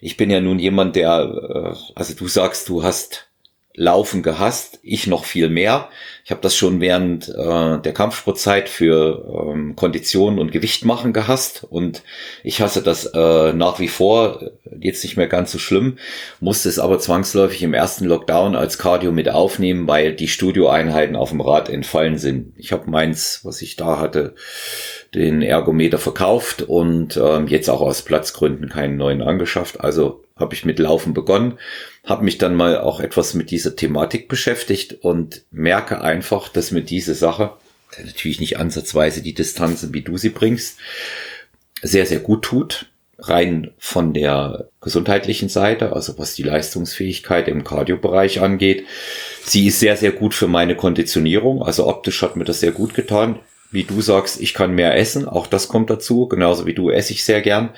Ich 0.00 0.16
bin 0.16 0.28
ja 0.28 0.40
nun 0.40 0.58
jemand, 0.58 0.96
der, 0.96 1.76
äh, 1.76 1.92
also 1.94 2.14
du 2.14 2.26
sagst, 2.26 2.68
du 2.68 2.82
hast 2.82 3.29
Laufen 3.74 4.24
gehasst, 4.24 4.80
ich 4.82 5.06
noch 5.06 5.24
viel 5.24 5.48
mehr. 5.48 5.88
Ich 6.24 6.32
habe 6.32 6.40
das 6.40 6.56
schon 6.56 6.80
während 6.80 7.28
äh, 7.28 7.78
der 7.78 7.92
Kampfsportzeit 7.92 8.68
für 8.68 9.48
ähm, 9.48 9.76
Konditionen 9.76 10.40
und 10.40 10.50
Gewicht 10.50 10.84
machen 10.84 11.12
gehasst 11.12 11.66
und 11.70 12.02
ich 12.42 12.60
hasse 12.60 12.82
das 12.82 13.06
äh, 13.06 13.52
nach 13.52 13.78
wie 13.78 13.86
vor, 13.86 14.50
jetzt 14.80 15.04
nicht 15.04 15.16
mehr 15.16 15.28
ganz 15.28 15.52
so 15.52 15.58
schlimm, 15.58 15.98
musste 16.40 16.68
es 16.68 16.80
aber 16.80 16.98
zwangsläufig 16.98 17.62
im 17.62 17.72
ersten 17.72 18.06
Lockdown 18.06 18.56
als 18.56 18.76
Cardio 18.76 19.12
mit 19.12 19.28
aufnehmen, 19.28 19.86
weil 19.86 20.14
die 20.14 20.28
Studioeinheiten 20.28 21.14
auf 21.14 21.30
dem 21.30 21.40
Rad 21.40 21.68
entfallen 21.68 22.18
sind. 22.18 22.52
Ich 22.56 22.72
habe 22.72 22.90
meins, 22.90 23.40
was 23.44 23.62
ich 23.62 23.76
da 23.76 24.00
hatte, 24.00 24.34
den 25.14 25.42
Ergometer 25.42 25.98
verkauft 25.98 26.62
und 26.62 27.16
ähm, 27.16 27.46
jetzt 27.46 27.70
auch 27.70 27.80
aus 27.80 28.02
Platzgründen 28.02 28.68
keinen 28.68 28.96
neuen 28.96 29.22
angeschafft. 29.22 29.80
Also 29.80 30.24
habe 30.40 30.54
ich 30.54 30.64
mit 30.64 30.78
Laufen 30.78 31.14
begonnen, 31.14 31.58
habe 32.04 32.24
mich 32.24 32.38
dann 32.38 32.54
mal 32.54 32.78
auch 32.78 33.00
etwas 33.00 33.34
mit 33.34 33.50
dieser 33.50 33.76
Thematik 33.76 34.28
beschäftigt 34.28 34.98
und 35.02 35.42
merke 35.50 36.00
einfach, 36.00 36.48
dass 36.48 36.70
mir 36.70 36.82
diese 36.82 37.14
Sache, 37.14 37.52
natürlich 37.98 38.40
nicht 38.40 38.58
ansatzweise 38.58 39.22
die 39.22 39.34
Distanzen, 39.34 39.92
wie 39.92 40.02
du 40.02 40.16
sie 40.16 40.30
bringst, 40.30 40.78
sehr, 41.82 42.06
sehr 42.06 42.20
gut 42.20 42.42
tut. 42.42 42.86
Rein 43.22 43.72
von 43.78 44.14
der 44.14 44.70
gesundheitlichen 44.80 45.50
Seite, 45.50 45.92
also 45.92 46.18
was 46.18 46.34
die 46.34 46.42
Leistungsfähigkeit 46.42 47.48
im 47.48 47.64
Kardiobereich 47.64 48.40
angeht. 48.40 48.86
Sie 49.44 49.66
ist 49.66 49.78
sehr, 49.78 49.98
sehr 49.98 50.12
gut 50.12 50.32
für 50.32 50.48
meine 50.48 50.74
Konditionierung. 50.74 51.62
Also 51.62 51.86
optisch 51.86 52.22
hat 52.22 52.36
mir 52.36 52.44
das 52.44 52.60
sehr 52.60 52.72
gut 52.72 52.94
getan. 52.94 53.38
Wie 53.70 53.84
du 53.84 54.00
sagst, 54.00 54.40
ich 54.40 54.54
kann 54.54 54.74
mehr 54.74 54.96
essen. 54.96 55.28
Auch 55.28 55.46
das 55.46 55.68
kommt 55.68 55.90
dazu. 55.90 56.28
Genauso 56.28 56.64
wie 56.64 56.72
du 56.72 56.88
esse 56.88 57.12
ich 57.12 57.22
sehr 57.22 57.42
gern. 57.42 57.74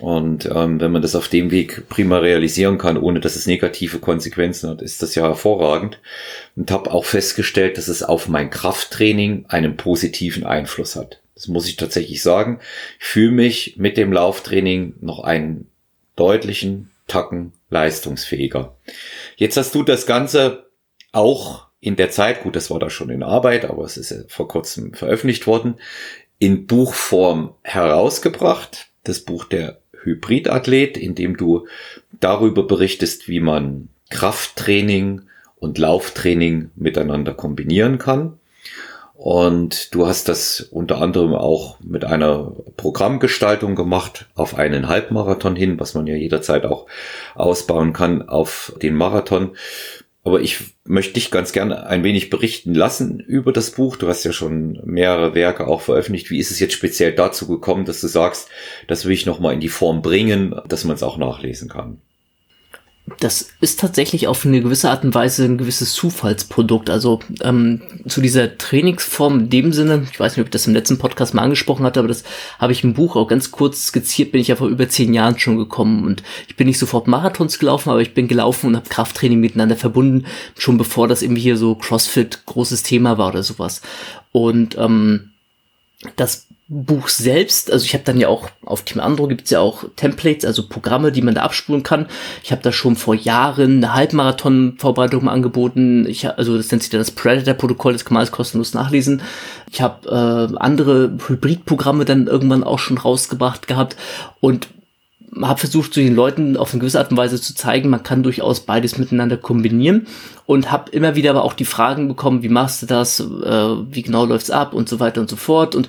Und 0.00 0.46
ähm, 0.46 0.80
wenn 0.80 0.92
man 0.92 1.02
das 1.02 1.14
auf 1.14 1.28
dem 1.28 1.50
Weg 1.50 1.88
prima 1.88 2.18
realisieren 2.18 2.78
kann, 2.78 2.96
ohne 2.96 3.20
dass 3.20 3.36
es 3.36 3.46
negative 3.46 3.98
Konsequenzen 3.98 4.70
hat, 4.70 4.82
ist 4.82 5.02
das 5.02 5.14
ja 5.14 5.22
hervorragend. 5.24 5.98
Und 6.56 6.70
habe 6.70 6.90
auch 6.90 7.04
festgestellt, 7.04 7.78
dass 7.78 7.88
es 7.88 8.02
auf 8.02 8.28
mein 8.28 8.50
Krafttraining 8.50 9.46
einen 9.48 9.76
positiven 9.76 10.44
Einfluss 10.44 10.96
hat. 10.96 11.20
Das 11.34 11.48
muss 11.48 11.68
ich 11.68 11.76
tatsächlich 11.76 12.22
sagen. 12.22 12.60
Ich 13.00 13.06
fühle 13.06 13.32
mich 13.32 13.74
mit 13.76 13.96
dem 13.96 14.12
Lauftraining 14.12 14.94
noch 15.00 15.20
einen 15.20 15.68
deutlichen 16.16 16.90
Tacken 17.06 17.52
leistungsfähiger. 17.70 18.76
Jetzt 19.36 19.56
hast 19.56 19.74
du 19.74 19.82
das 19.82 20.06
Ganze 20.06 20.66
auch 21.12 21.66
in 21.80 21.96
der 21.96 22.10
Zeit, 22.10 22.42
gut, 22.42 22.56
das 22.56 22.70
war 22.70 22.78
da 22.78 22.88
schon 22.88 23.10
in 23.10 23.22
Arbeit, 23.22 23.66
aber 23.66 23.84
es 23.84 23.96
ist 23.96 24.10
ja 24.10 24.18
vor 24.28 24.48
kurzem 24.48 24.94
veröffentlicht 24.94 25.46
worden, 25.46 25.74
in 26.38 26.66
Buchform 26.66 27.54
herausgebracht. 27.62 28.86
Das 29.02 29.20
Buch 29.20 29.44
der 29.44 29.82
Hybridathlet, 30.04 30.96
in 30.96 31.14
dem 31.14 31.36
du 31.36 31.66
darüber 32.20 32.66
berichtest, 32.66 33.28
wie 33.28 33.40
man 33.40 33.88
Krafttraining 34.10 35.22
und 35.56 35.78
Lauftraining 35.78 36.70
miteinander 36.76 37.34
kombinieren 37.34 37.98
kann. 37.98 38.38
Und 39.14 39.94
du 39.94 40.06
hast 40.06 40.28
das 40.28 40.60
unter 40.60 41.00
anderem 41.00 41.34
auch 41.34 41.78
mit 41.80 42.04
einer 42.04 42.52
Programmgestaltung 42.76 43.76
gemacht 43.76 44.26
auf 44.34 44.58
einen 44.58 44.88
Halbmarathon 44.88 45.54
hin, 45.54 45.78
was 45.78 45.94
man 45.94 46.06
ja 46.06 46.16
jederzeit 46.16 46.66
auch 46.66 46.86
ausbauen 47.36 47.92
kann 47.92 48.28
auf 48.28 48.74
den 48.82 48.94
Marathon. 48.94 49.56
Aber 50.24 50.40
ich 50.40 50.74
möchte 50.84 51.12
dich 51.14 51.30
ganz 51.30 51.52
gerne 51.52 51.86
ein 51.86 52.02
wenig 52.02 52.30
berichten 52.30 52.74
lassen 52.74 53.20
über 53.20 53.52
das 53.52 53.72
Buch. 53.72 53.96
Du 53.96 54.08
hast 54.08 54.24
ja 54.24 54.32
schon 54.32 54.80
mehrere 54.84 55.34
Werke 55.34 55.66
auch 55.66 55.82
veröffentlicht. 55.82 56.30
Wie 56.30 56.38
ist 56.38 56.50
es 56.50 56.60
jetzt 56.60 56.72
speziell 56.72 57.14
dazu 57.14 57.46
gekommen, 57.46 57.84
dass 57.84 58.00
du 58.00 58.08
sagst, 58.08 58.48
das 58.88 59.04
will 59.04 59.12
ich 59.12 59.26
nochmal 59.26 59.52
in 59.52 59.60
die 59.60 59.68
Form 59.68 60.00
bringen, 60.00 60.58
dass 60.66 60.84
man 60.84 60.96
es 60.96 61.02
auch 61.02 61.18
nachlesen 61.18 61.68
kann? 61.68 62.00
Das 63.20 63.50
ist 63.60 63.80
tatsächlich 63.80 64.28
auf 64.28 64.46
eine 64.46 64.62
gewisse 64.62 64.88
Art 64.88 65.04
und 65.04 65.14
Weise 65.14 65.44
ein 65.44 65.58
gewisses 65.58 65.92
Zufallsprodukt. 65.92 66.88
Also 66.88 67.20
ähm, 67.42 67.82
zu 68.08 68.22
dieser 68.22 68.56
Trainingsform 68.56 69.40
in 69.40 69.50
dem 69.50 69.72
Sinne, 69.74 70.06
ich 70.10 70.18
weiß 70.18 70.32
nicht, 70.32 70.40
ob 70.40 70.46
ich 70.46 70.52
das 70.52 70.66
im 70.66 70.72
letzten 70.72 70.96
Podcast 70.96 71.34
mal 71.34 71.42
angesprochen 71.42 71.84
hatte, 71.84 72.00
aber 72.00 72.08
das 72.08 72.24
habe 72.58 72.72
ich 72.72 72.82
im 72.82 72.94
Buch 72.94 73.14
auch 73.14 73.28
ganz 73.28 73.50
kurz 73.50 73.88
skizziert, 73.88 74.32
bin 74.32 74.40
ich 74.40 74.48
ja 74.48 74.56
vor 74.56 74.68
über 74.68 74.88
zehn 74.88 75.12
Jahren 75.12 75.38
schon 75.38 75.58
gekommen. 75.58 76.02
Und 76.04 76.22
ich 76.48 76.56
bin 76.56 76.66
nicht 76.66 76.78
sofort 76.78 77.06
Marathons 77.06 77.58
gelaufen, 77.58 77.90
aber 77.90 78.00
ich 78.00 78.14
bin 78.14 78.26
gelaufen 78.26 78.68
und 78.68 78.76
habe 78.76 78.88
Krafttraining 78.88 79.38
miteinander 79.38 79.76
verbunden, 79.76 80.24
schon 80.56 80.78
bevor 80.78 81.06
das 81.06 81.20
irgendwie 81.20 81.42
hier 81.42 81.58
so 81.58 81.74
CrossFit 81.74 82.46
großes 82.46 82.84
Thema 82.84 83.18
war 83.18 83.28
oder 83.28 83.42
sowas. 83.42 83.82
Und 84.32 84.78
ähm, 84.78 85.32
das 86.16 86.46
Buch 86.82 87.08
selbst, 87.08 87.70
also 87.70 87.84
ich 87.84 87.94
habe 87.94 88.02
dann 88.02 88.18
ja 88.18 88.26
auch 88.26 88.48
auf 88.64 88.82
Team 88.82 89.00
Andro 89.00 89.28
gibt's 89.28 89.50
ja 89.50 89.60
auch 89.60 89.84
Templates, 89.94 90.44
also 90.44 90.66
Programme, 90.68 91.12
die 91.12 91.22
man 91.22 91.36
da 91.36 91.42
abspulen 91.42 91.84
kann. 91.84 92.06
Ich 92.42 92.50
habe 92.50 92.62
da 92.62 92.72
schon 92.72 92.96
vor 92.96 93.14
Jahren 93.14 93.76
eine 93.76 93.94
Halbmarathon-Vorbereitung 93.94 95.28
angeboten. 95.28 96.04
Ich, 96.08 96.28
also 96.28 96.56
das 96.56 96.70
nennt 96.70 96.82
sich 96.82 96.90
dann 96.90 97.00
das 97.00 97.12
Predator-Protokoll, 97.12 97.92
das 97.92 98.04
kann 98.04 98.14
man 98.14 98.22
alles 98.22 98.32
kostenlos 98.32 98.74
nachlesen. 98.74 99.22
Ich 99.70 99.80
habe 99.82 100.08
äh, 100.52 100.56
andere 100.58 101.16
Hybrid-Programme 101.28 102.04
dann 102.04 102.26
irgendwann 102.26 102.64
auch 102.64 102.80
schon 102.80 102.98
rausgebracht 102.98 103.68
gehabt 103.68 103.96
und 104.40 104.68
habe 105.42 105.58
versucht, 105.58 105.94
zu 105.94 106.00
den 106.00 106.14
Leuten 106.14 106.56
auf 106.56 106.72
eine 106.72 106.80
gewisse 106.80 106.98
Art 106.98 107.10
und 107.10 107.16
Weise 107.16 107.40
zu 107.40 107.54
zeigen, 107.54 107.88
man 107.88 108.02
kann 108.02 108.22
durchaus 108.22 108.60
beides 108.60 108.98
miteinander 108.98 109.36
kombinieren 109.36 110.06
und 110.46 110.70
habe 110.70 110.90
immer 110.90 111.16
wieder 111.16 111.30
aber 111.30 111.44
auch 111.44 111.54
die 111.54 111.64
Fragen 111.64 112.08
bekommen, 112.08 112.42
wie 112.42 112.48
machst 112.48 112.82
du 112.82 112.86
das, 112.86 113.20
äh, 113.20 113.24
wie 113.24 114.02
genau 114.02 114.26
läuft's 114.26 114.50
ab 114.50 114.74
und 114.74 114.88
so 114.88 115.00
weiter 115.00 115.20
und 115.20 115.30
so 115.30 115.36
fort. 115.36 115.74
Und 115.74 115.88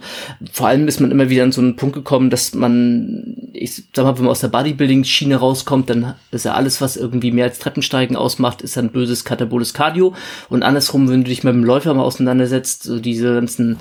vor 0.52 0.68
allem 0.68 0.88
ist 0.88 1.02
man 1.02 1.12
immer 1.12 1.30
wieder 1.30 1.44
an 1.44 1.52
so 1.52 1.62
einen 1.62 1.76
Punkt 1.76 1.96
gekommen, 1.96 2.30
dass 2.30 2.54
man, 2.54 3.36
ich 3.54 3.84
sag 3.94 4.06
mal, 4.06 4.16
wenn 4.16 4.24
man 4.24 4.32
aus 4.32 4.40
der 4.40 4.48
Bodybuilding-Schiene 4.48 5.36
rauskommt, 5.36 5.90
dann 5.90 6.16
ist 6.32 6.46
ja 6.46 6.54
alles, 6.54 6.80
was 6.82 6.96
irgendwie 6.96 7.32
mehr 7.32 7.46
als 7.46 7.60
Treppensteigen 7.60 8.16
ausmacht, 8.16 8.62
ist 8.62 8.78
ein 8.78 8.92
böses 8.92 9.26
kataboles 9.26 9.74
Cardio. 9.74 10.16
Und 10.50 10.64
andersrum, 10.64 11.10
wenn 11.10 11.24
du 11.24 11.30
dich 11.30 11.44
mit 11.44 11.54
dem 11.54 11.64
Läufer 11.64 11.94
mal 11.94 12.04
auseinandersetzt, 12.04 12.84
so 12.84 13.00
diese 13.00 13.34
ganzen 13.36 13.78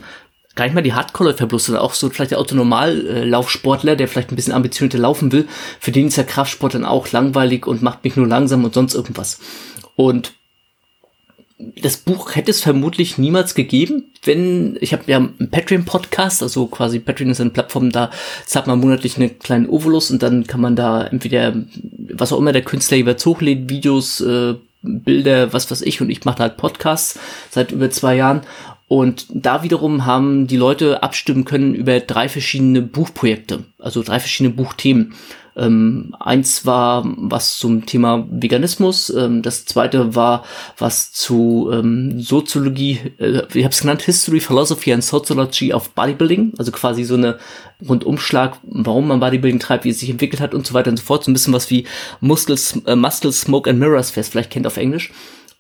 gar 0.54 0.64
nicht 0.64 0.74
mal 0.74 0.82
die 0.82 0.92
Hardcore-Läufer 0.92 1.46
bloß, 1.46 1.66
sondern 1.66 1.84
auch 1.84 1.94
so 1.94 2.10
vielleicht 2.10 2.30
der 2.30 2.38
Autonormal-Laufsportler, 2.38 3.96
der 3.96 4.08
vielleicht 4.08 4.32
ein 4.32 4.36
bisschen 4.36 4.52
ambitionierter 4.52 4.98
laufen 4.98 5.32
will, 5.32 5.48
für 5.80 5.92
den 5.92 6.08
ist 6.08 6.16
ja 6.16 6.22
Kraftsport 6.22 6.74
dann 6.74 6.84
auch 6.84 7.10
langweilig 7.12 7.66
und 7.66 7.82
macht 7.82 8.04
mich 8.04 8.16
nur 8.16 8.26
langsam 8.26 8.64
und 8.64 8.74
sonst 8.74 8.94
irgendwas. 8.94 9.40
Und 9.96 10.32
das 11.80 11.98
Buch 11.98 12.34
hätte 12.34 12.50
es 12.50 12.60
vermutlich 12.60 13.16
niemals 13.16 13.54
gegeben, 13.54 14.12
wenn, 14.24 14.76
ich 14.80 14.92
habe 14.92 15.04
ja 15.06 15.18
einen 15.18 15.50
Patreon-Podcast, 15.50 16.42
also 16.42 16.66
quasi 16.66 16.98
Patreon 16.98 17.30
ist 17.30 17.40
eine 17.40 17.50
Plattform, 17.50 17.90
da 17.90 18.10
zahlt 18.44 18.66
man 18.66 18.80
monatlich 18.80 19.16
einen 19.16 19.38
kleinen 19.38 19.68
Ovolus 19.68 20.10
und 20.10 20.22
dann 20.22 20.46
kann 20.46 20.60
man 20.60 20.76
da 20.76 21.04
entweder, 21.04 21.54
was 22.12 22.32
auch 22.32 22.38
immer 22.38 22.52
der 22.52 22.62
Künstler 22.62 22.96
jeweils 22.96 23.24
hochlädt, 23.24 23.68
Videos, 23.70 24.20
äh, 24.20 24.54
Bilder, 24.82 25.52
was 25.52 25.70
weiß 25.70 25.82
ich, 25.82 26.00
und 26.00 26.10
ich 26.10 26.24
mache 26.24 26.42
halt 26.42 26.56
Podcasts 26.56 27.18
seit 27.50 27.72
über 27.72 27.90
zwei 27.90 28.16
Jahren 28.16 28.42
und 28.88 29.26
da 29.30 29.62
wiederum 29.62 30.04
haben 30.04 30.46
die 30.46 30.56
Leute 30.56 31.02
abstimmen 31.02 31.44
können 31.44 31.74
über 31.74 32.00
drei 32.00 32.28
verschiedene 32.28 32.82
Buchprojekte, 32.82 33.64
also 33.78 34.02
drei 34.02 34.20
verschiedene 34.20 34.54
Buchthemen. 34.54 35.14
Ähm, 35.56 36.14
eins 36.18 36.66
war 36.66 37.04
was 37.16 37.58
zum 37.58 37.86
Thema 37.86 38.26
Veganismus, 38.28 39.08
ähm, 39.10 39.40
das 39.40 39.64
zweite 39.64 40.16
war 40.16 40.44
was 40.78 41.12
zu 41.12 41.70
ähm, 41.72 42.20
Soziologie, 42.20 42.98
äh, 43.18 43.42
ich 43.54 43.62
habe 43.62 43.72
es 43.72 43.80
genannt, 43.80 44.02
History, 44.02 44.40
Philosophy 44.40 44.92
and 44.92 45.04
Sociology 45.04 45.72
of 45.72 45.90
Bodybuilding, 45.90 46.54
also 46.58 46.72
quasi 46.72 47.04
so 47.04 47.14
eine 47.14 47.38
Rundumschlag, 47.88 48.58
warum 48.64 49.06
man 49.06 49.20
Bodybuilding 49.20 49.60
treibt, 49.60 49.84
wie 49.84 49.90
es 49.90 50.00
sich 50.00 50.10
entwickelt 50.10 50.40
hat 50.40 50.54
und 50.54 50.66
so 50.66 50.74
weiter 50.74 50.90
und 50.90 50.96
so 50.96 51.04
fort, 51.04 51.22
so 51.22 51.30
ein 51.30 51.34
bisschen 51.34 51.54
was 51.54 51.70
wie 51.70 51.86
Muscles, 52.20 52.80
äh, 52.86 52.96
Muscle, 52.96 53.32
Smoke 53.32 53.70
and 53.70 53.78
Mirrors, 53.78 54.16
es 54.16 54.28
vielleicht 54.28 54.50
kennt 54.50 54.66
auf 54.66 54.76
Englisch. 54.76 55.12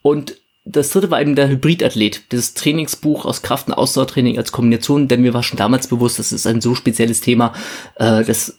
Und 0.02 0.36
das 0.64 0.90
dritte 0.90 1.10
war 1.10 1.20
eben 1.20 1.36
der 1.36 1.48
Hybridathlet, 1.48 2.32
dieses 2.32 2.54
Trainingsbuch 2.54 3.26
aus 3.26 3.42
Kraft- 3.42 3.68
und 3.68 3.74
Ausdauertraining 3.74 4.38
als 4.38 4.50
Kombination, 4.50 5.08
denn 5.08 5.20
mir 5.20 5.34
war 5.34 5.42
schon 5.42 5.58
damals 5.58 5.88
bewusst, 5.88 6.18
das 6.18 6.32
ist 6.32 6.46
ein 6.46 6.62
so 6.62 6.74
spezielles 6.74 7.20
Thema, 7.20 7.52
äh, 7.96 8.24
das 8.24 8.58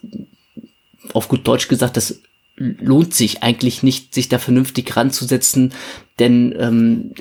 auf 1.12 1.28
gut 1.28 1.46
Deutsch 1.46 1.68
gesagt, 1.68 1.96
das 1.96 2.20
lohnt 2.56 3.12
sich 3.12 3.42
eigentlich 3.42 3.82
nicht, 3.82 4.14
sich 4.14 4.28
da 4.28 4.38
vernünftig 4.38 4.96
ranzusetzen, 4.96 5.74
denn 6.18 6.54
ähm, 6.58 7.14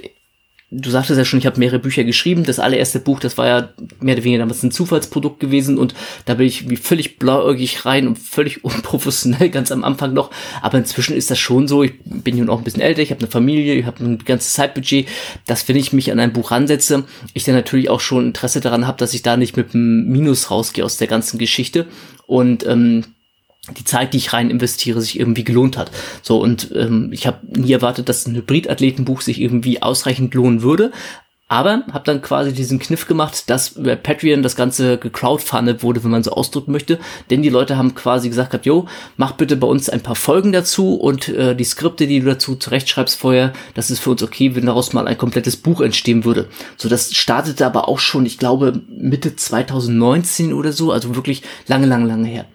du 0.78 0.90
sagtest 0.90 1.18
ja 1.18 1.26
schon, 1.26 1.40
ich 1.40 1.46
habe 1.46 1.60
mehrere 1.60 1.80
Bücher 1.80 2.04
geschrieben. 2.04 2.44
Das 2.44 2.60
allererste 2.60 3.00
Buch, 3.00 3.20
das 3.20 3.38
war 3.38 3.48
ja 3.48 3.70
mehr 4.00 4.16
oder 4.16 4.24
weniger 4.24 4.40
damals 4.40 4.64
ein 4.64 4.72
Zufallsprodukt 4.72 5.40
gewesen 5.40 5.78
und 5.78 5.96
da 6.26 6.36
bin 6.36 6.48
ich 6.48 6.70
wie 6.70 6.76
völlig 6.76 7.18
blauäugig 7.18 7.86
rein 7.86 8.08
und 8.08 8.18
völlig 8.18 8.64
unprofessionell 8.64 9.50
ganz 9.50 9.72
am 9.72 9.84
Anfang 9.84 10.14
noch. 10.14 10.32
Aber 10.62 10.78
inzwischen 10.78 11.16
ist 11.16 11.32
das 11.32 11.40
schon 11.40 11.68
so. 11.68 11.84
Ich 11.84 11.94
bin 12.04 12.38
nun 12.38 12.50
auch 12.50 12.58
ein 12.58 12.64
bisschen 12.64 12.82
älter, 12.82 13.02
ich 13.02 13.12
habe 13.12 13.22
eine 13.22 13.30
Familie, 13.30 13.76
ich 13.76 13.86
habe 13.86 14.04
ein 14.04 14.18
ganzes 14.20 14.54
Zeitbudget, 14.54 15.08
dass 15.46 15.68
wenn 15.68 15.76
ich 15.76 15.94
mich 15.94 16.12
an 16.12 16.20
ein 16.20 16.34
Buch 16.34 16.52
ransetze, 16.52 17.06
ich 17.34 17.44
dann 17.44 17.56
natürlich 17.56 17.90
auch 17.90 18.00
schon 18.00 18.28
Interesse 18.28 18.60
daran 18.60 18.88
habe, 18.88 18.98
dass 18.98 19.14
ich 19.14 19.22
da 19.22 19.38
nicht 19.38 19.58
mit 19.58 19.74
einem 19.74 20.08
Minus 20.08 20.52
rausgehe 20.52 20.84
aus 20.84 20.98
der 20.98 21.08
ganzen 21.08 21.38
Geschichte. 21.38 21.88
Und 22.28 22.66
ähm, 22.66 23.06
die 23.78 23.84
Zeit, 23.84 24.14
die 24.14 24.18
ich 24.18 24.34
rein 24.34 24.50
investiere, 24.50 25.02
sich 25.02 25.20
irgendwie 25.20 25.44
gelohnt 25.44 25.78
hat. 25.78 25.92
So, 26.22 26.40
und 26.40 26.72
ähm, 26.76 27.10
ich 27.12 27.26
habe 27.28 27.40
nie 27.48 27.72
erwartet, 27.72 28.10
dass 28.10 28.28
ein 28.28 28.36
Hybridathletenbuch 28.36 29.22
sich 29.22 29.42
irgendwie 29.42 29.82
ausreichend 29.82 30.34
lohnen 30.34 30.62
würde. 30.62 30.92
Aber 31.48 31.84
habe 31.92 32.06
dann 32.06 32.24
quasi 32.24 32.54
diesen 32.54 32.80
Kniff 32.80 33.06
gemacht, 33.06 33.52
dass 33.52 33.74
über 33.74 33.96
Patreon 33.96 34.42
das 34.42 34.56
Ganze 34.56 34.98
gecrowdfundet 34.98 35.84
wurde, 35.84 36.04
wenn 36.04 36.10
man 36.10 36.24
so 36.24 36.32
ausdrücken 36.32 36.72
möchte. 36.72 36.98
Denn 37.30 37.44
die 37.44 37.50
Leute 37.50 37.78
haben 37.78 37.94
quasi 37.94 38.30
gesagt 38.30 38.66
jo, 38.66 38.88
mach 39.16 39.34
bitte 39.34 39.56
bei 39.56 39.68
uns 39.68 39.88
ein 39.88 40.02
paar 40.02 40.16
Folgen 40.16 40.52
dazu 40.52 40.96
und 40.96 41.30
äh, 41.30 41.56
die 41.56 41.64
Skripte, 41.64 42.08
die 42.08 42.20
du 42.20 42.26
dazu 42.26 42.56
zurechtschreibst 42.56 43.20
vorher, 43.20 43.54
das 43.76 43.92
ist 43.92 44.00
für 44.00 44.10
uns 44.10 44.24
okay, 44.24 44.56
wenn 44.56 44.66
daraus 44.66 44.94
mal 44.94 45.08
ein 45.08 45.20
komplettes 45.20 45.56
Buch 45.56 45.82
entstehen 45.82 46.26
würde. 46.26 46.48
So, 46.78 46.90
das 46.90 47.14
startete 47.14 47.64
aber 47.64 47.90
auch 47.90 48.00
schon, 48.00 48.26
ich 48.26 48.40
glaube, 48.40 48.82
Mitte 48.90 49.36
2019 49.36 50.52
oder 50.52 50.72
so, 50.72 50.92
also 50.92 51.16
wirklich 51.16 51.44
lange, 51.68 51.86
lange, 51.86 52.08
lange 52.08 52.28
her. 52.28 52.46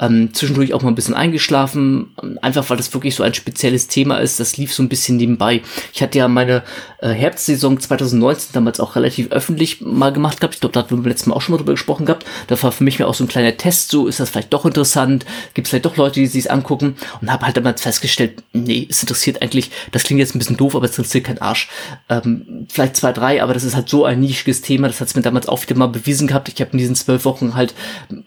Ähm, 0.00 0.32
zwischendurch 0.32 0.74
auch 0.74 0.82
mal 0.82 0.90
ein 0.90 0.94
bisschen 0.94 1.14
eingeschlafen, 1.14 2.14
einfach 2.40 2.68
weil 2.70 2.76
das 2.76 2.92
wirklich 2.94 3.14
so 3.14 3.22
ein 3.22 3.34
spezielles 3.34 3.88
Thema 3.88 4.18
ist. 4.18 4.38
Das 4.38 4.56
lief 4.56 4.72
so 4.72 4.82
ein 4.82 4.88
bisschen 4.88 5.16
nebenbei. 5.16 5.62
Ich 5.92 6.02
hatte 6.02 6.18
ja 6.18 6.28
meine 6.28 6.62
äh, 7.00 7.10
Herbstsaison 7.10 7.80
2019 7.80 8.50
damals 8.52 8.80
auch 8.80 8.96
relativ 8.96 9.30
öffentlich 9.30 9.80
mal 9.80 10.12
gemacht 10.12 10.40
gehabt. 10.40 10.54
Ich 10.54 10.60
glaube, 10.60 10.72
da 10.72 10.80
hatten 10.80 10.90
wir 10.90 10.96
beim 10.98 11.06
letzten 11.06 11.30
Mal 11.30 11.36
auch 11.36 11.42
schon 11.42 11.52
mal 11.52 11.58
drüber 11.58 11.72
gesprochen 11.72 12.06
gehabt. 12.06 12.26
Da 12.46 12.60
war 12.62 12.72
für 12.72 12.84
mich 12.84 13.02
auch 13.02 13.14
so 13.14 13.24
ein 13.24 13.28
kleiner 13.28 13.56
Test, 13.56 13.90
so 13.90 14.06
ist 14.06 14.20
das 14.20 14.30
vielleicht 14.30 14.52
doch 14.52 14.66
interessant, 14.66 15.24
gibt 15.54 15.66
es 15.66 15.70
vielleicht 15.70 15.84
doch 15.84 15.96
Leute, 15.96 16.20
die 16.20 16.26
sich 16.26 16.50
angucken 16.50 16.96
und 17.20 17.32
habe 17.32 17.46
halt 17.46 17.56
damals 17.56 17.82
festgestellt, 17.82 18.42
nee, 18.52 18.86
es 18.90 19.02
interessiert 19.02 19.42
eigentlich, 19.42 19.70
das 19.92 20.04
klingt 20.04 20.20
jetzt 20.20 20.34
ein 20.34 20.38
bisschen 20.38 20.56
doof, 20.56 20.74
aber 20.74 20.86
es 20.86 20.92
interessiert 20.92 21.24
kein 21.24 21.40
Arsch. 21.40 21.68
Ähm, 22.08 22.66
vielleicht 22.68 22.96
zwei, 22.96 23.12
drei, 23.12 23.42
aber 23.42 23.54
das 23.54 23.64
ist 23.64 23.76
halt 23.76 23.88
so 23.88 24.04
ein 24.04 24.20
nischiges 24.20 24.62
Thema, 24.62 24.88
das 24.88 25.00
hat 25.00 25.08
es 25.08 25.16
mir 25.16 25.22
damals 25.22 25.48
auch 25.48 25.62
wieder 25.62 25.76
mal 25.76 25.86
bewiesen 25.86 26.26
gehabt. 26.26 26.48
Ich 26.48 26.60
habe 26.60 26.72
in 26.72 26.78
diesen 26.78 26.94
zwölf 26.94 27.24
Wochen 27.24 27.54
halt 27.54 27.74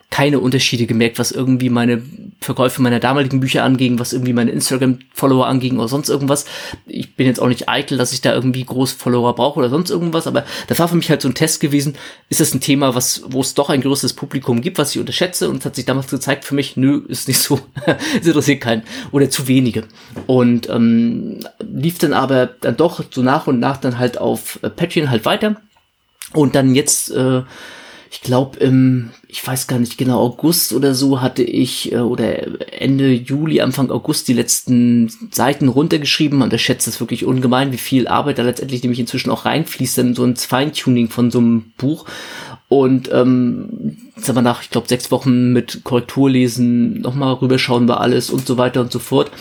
keine 0.10 0.40
Unterschiede 0.40 0.86
gemerkt, 0.86 1.20
was 1.20 1.32
irgendwie 1.32 1.61
irgendwie 1.62 1.70
meine 1.70 2.02
Verkäufe 2.40 2.82
meiner 2.82 3.00
damaligen 3.00 3.40
Bücher 3.40 3.64
anging, 3.64 4.00
was 4.00 4.14
irgendwie 4.14 4.34
meine 4.34 4.52
Instagram-Follower 4.52 5.46
anging 5.46 5.78
oder 5.78 5.88
sonst 5.88 6.10
irgendwas. 6.10 6.46
Ich 6.88 7.16
bin 7.16 7.28
jetzt 7.28 7.40
auch 7.40 7.48
nicht 7.48 7.70
eitel, 7.70 7.98
dass 7.98 8.14
ich 8.14 8.22
da 8.22 8.34
irgendwie 8.34 8.64
große 8.64 8.96
Follower 8.96 9.36
brauche 9.36 9.60
oder 9.60 9.70
sonst 9.70 9.92
irgendwas, 9.92 10.26
aber 10.26 10.44
das 10.68 10.80
war 10.80 10.88
für 10.88 10.96
mich 10.96 11.10
halt 11.10 11.22
so 11.22 11.30
ein 11.30 11.36
Test 11.36 11.60
gewesen. 11.60 11.96
Ist 12.30 12.40
das 12.40 12.54
ein 12.54 12.62
Thema, 12.62 12.96
was, 12.96 13.24
wo 13.28 13.42
es 13.42 13.54
doch 13.54 13.70
ein 13.70 13.82
größeres 13.82 14.14
Publikum 14.14 14.62
gibt, 14.62 14.80
was 14.80 14.92
ich 14.92 15.00
unterschätze? 15.00 15.50
Und 15.50 15.58
es 15.58 15.66
hat 15.66 15.76
sich 15.76 15.86
damals 15.86 16.08
gezeigt 16.08 16.46
für 16.46 16.56
mich, 16.56 16.78
nö, 16.78 17.04
ist 17.08 17.28
nicht 17.28 17.40
so. 17.40 17.60
es 18.20 18.26
interessiert 18.26 18.62
keinen. 18.62 18.84
Oder 19.12 19.30
zu 19.30 19.48
wenige. 19.48 19.84
Und 20.26 20.68
ähm, 20.70 21.42
lief 21.60 22.00
dann 22.00 22.14
aber 22.14 22.48
dann 22.48 22.76
doch 22.76 23.04
so 23.12 23.22
nach 23.22 23.46
und 23.46 23.60
nach 23.60 23.78
dann 23.78 24.00
halt 24.00 24.18
auf 24.18 24.60
äh, 24.64 24.70
Patreon 24.70 25.12
halt 25.12 25.26
weiter. 25.26 25.58
Und 26.34 26.56
dann 26.56 26.74
jetzt, 26.74 27.12
äh, 27.12 27.44
ich 28.10 28.22
glaube 28.22 28.58
im 28.60 29.12
ich 29.32 29.48
weiß 29.48 29.68
gar 29.68 29.80
nicht 29.80 29.98
genau, 29.98 30.20
August 30.20 30.74
oder 30.74 30.94
so 30.94 31.22
hatte 31.22 31.42
ich, 31.42 31.94
äh, 31.94 32.00
oder 32.00 32.74
Ende 32.74 33.14
Juli, 33.14 33.62
Anfang 33.62 33.90
August 33.90 34.28
die 34.28 34.34
letzten 34.34 35.10
Seiten 35.32 35.70
runtergeschrieben 35.70 36.42
und 36.42 36.52
er 36.52 36.60
schätzt 36.60 36.86
das 36.86 37.00
wirklich 37.00 37.24
ungemein, 37.24 37.72
wie 37.72 37.78
viel 37.78 38.10
Arbeit 38.10 38.40
da 38.40 38.44
letztendlich 38.44 38.84
nämlich 38.84 39.00
inzwischen 39.00 39.32
auch 39.32 39.46
reinfließt 39.46 40.00
in 40.00 40.16
so 40.16 40.26
ein 40.26 40.36
Feintuning 40.36 41.08
von 41.08 41.32
so 41.32 41.40
einem 41.40 41.72
Buch. 41.78 42.06
Und 42.68 43.10
ähm, 43.14 43.98
sagen 44.18 44.38
wir 44.38 44.42
nach, 44.42 44.64
ich 44.64 44.70
glaube, 44.70 44.90
sechs 44.90 45.12
Wochen 45.12 45.54
mit 45.54 45.86
Korrekturlesen 45.86 47.00
nochmal 47.00 47.34
rüberschauen 47.36 47.88
wir 47.88 48.02
alles 48.02 48.32
und 48.32 48.46
so 48.46 48.58
weiter 48.58 48.82
und 48.82 48.92
so 48.92 49.00
fort, 49.00 49.32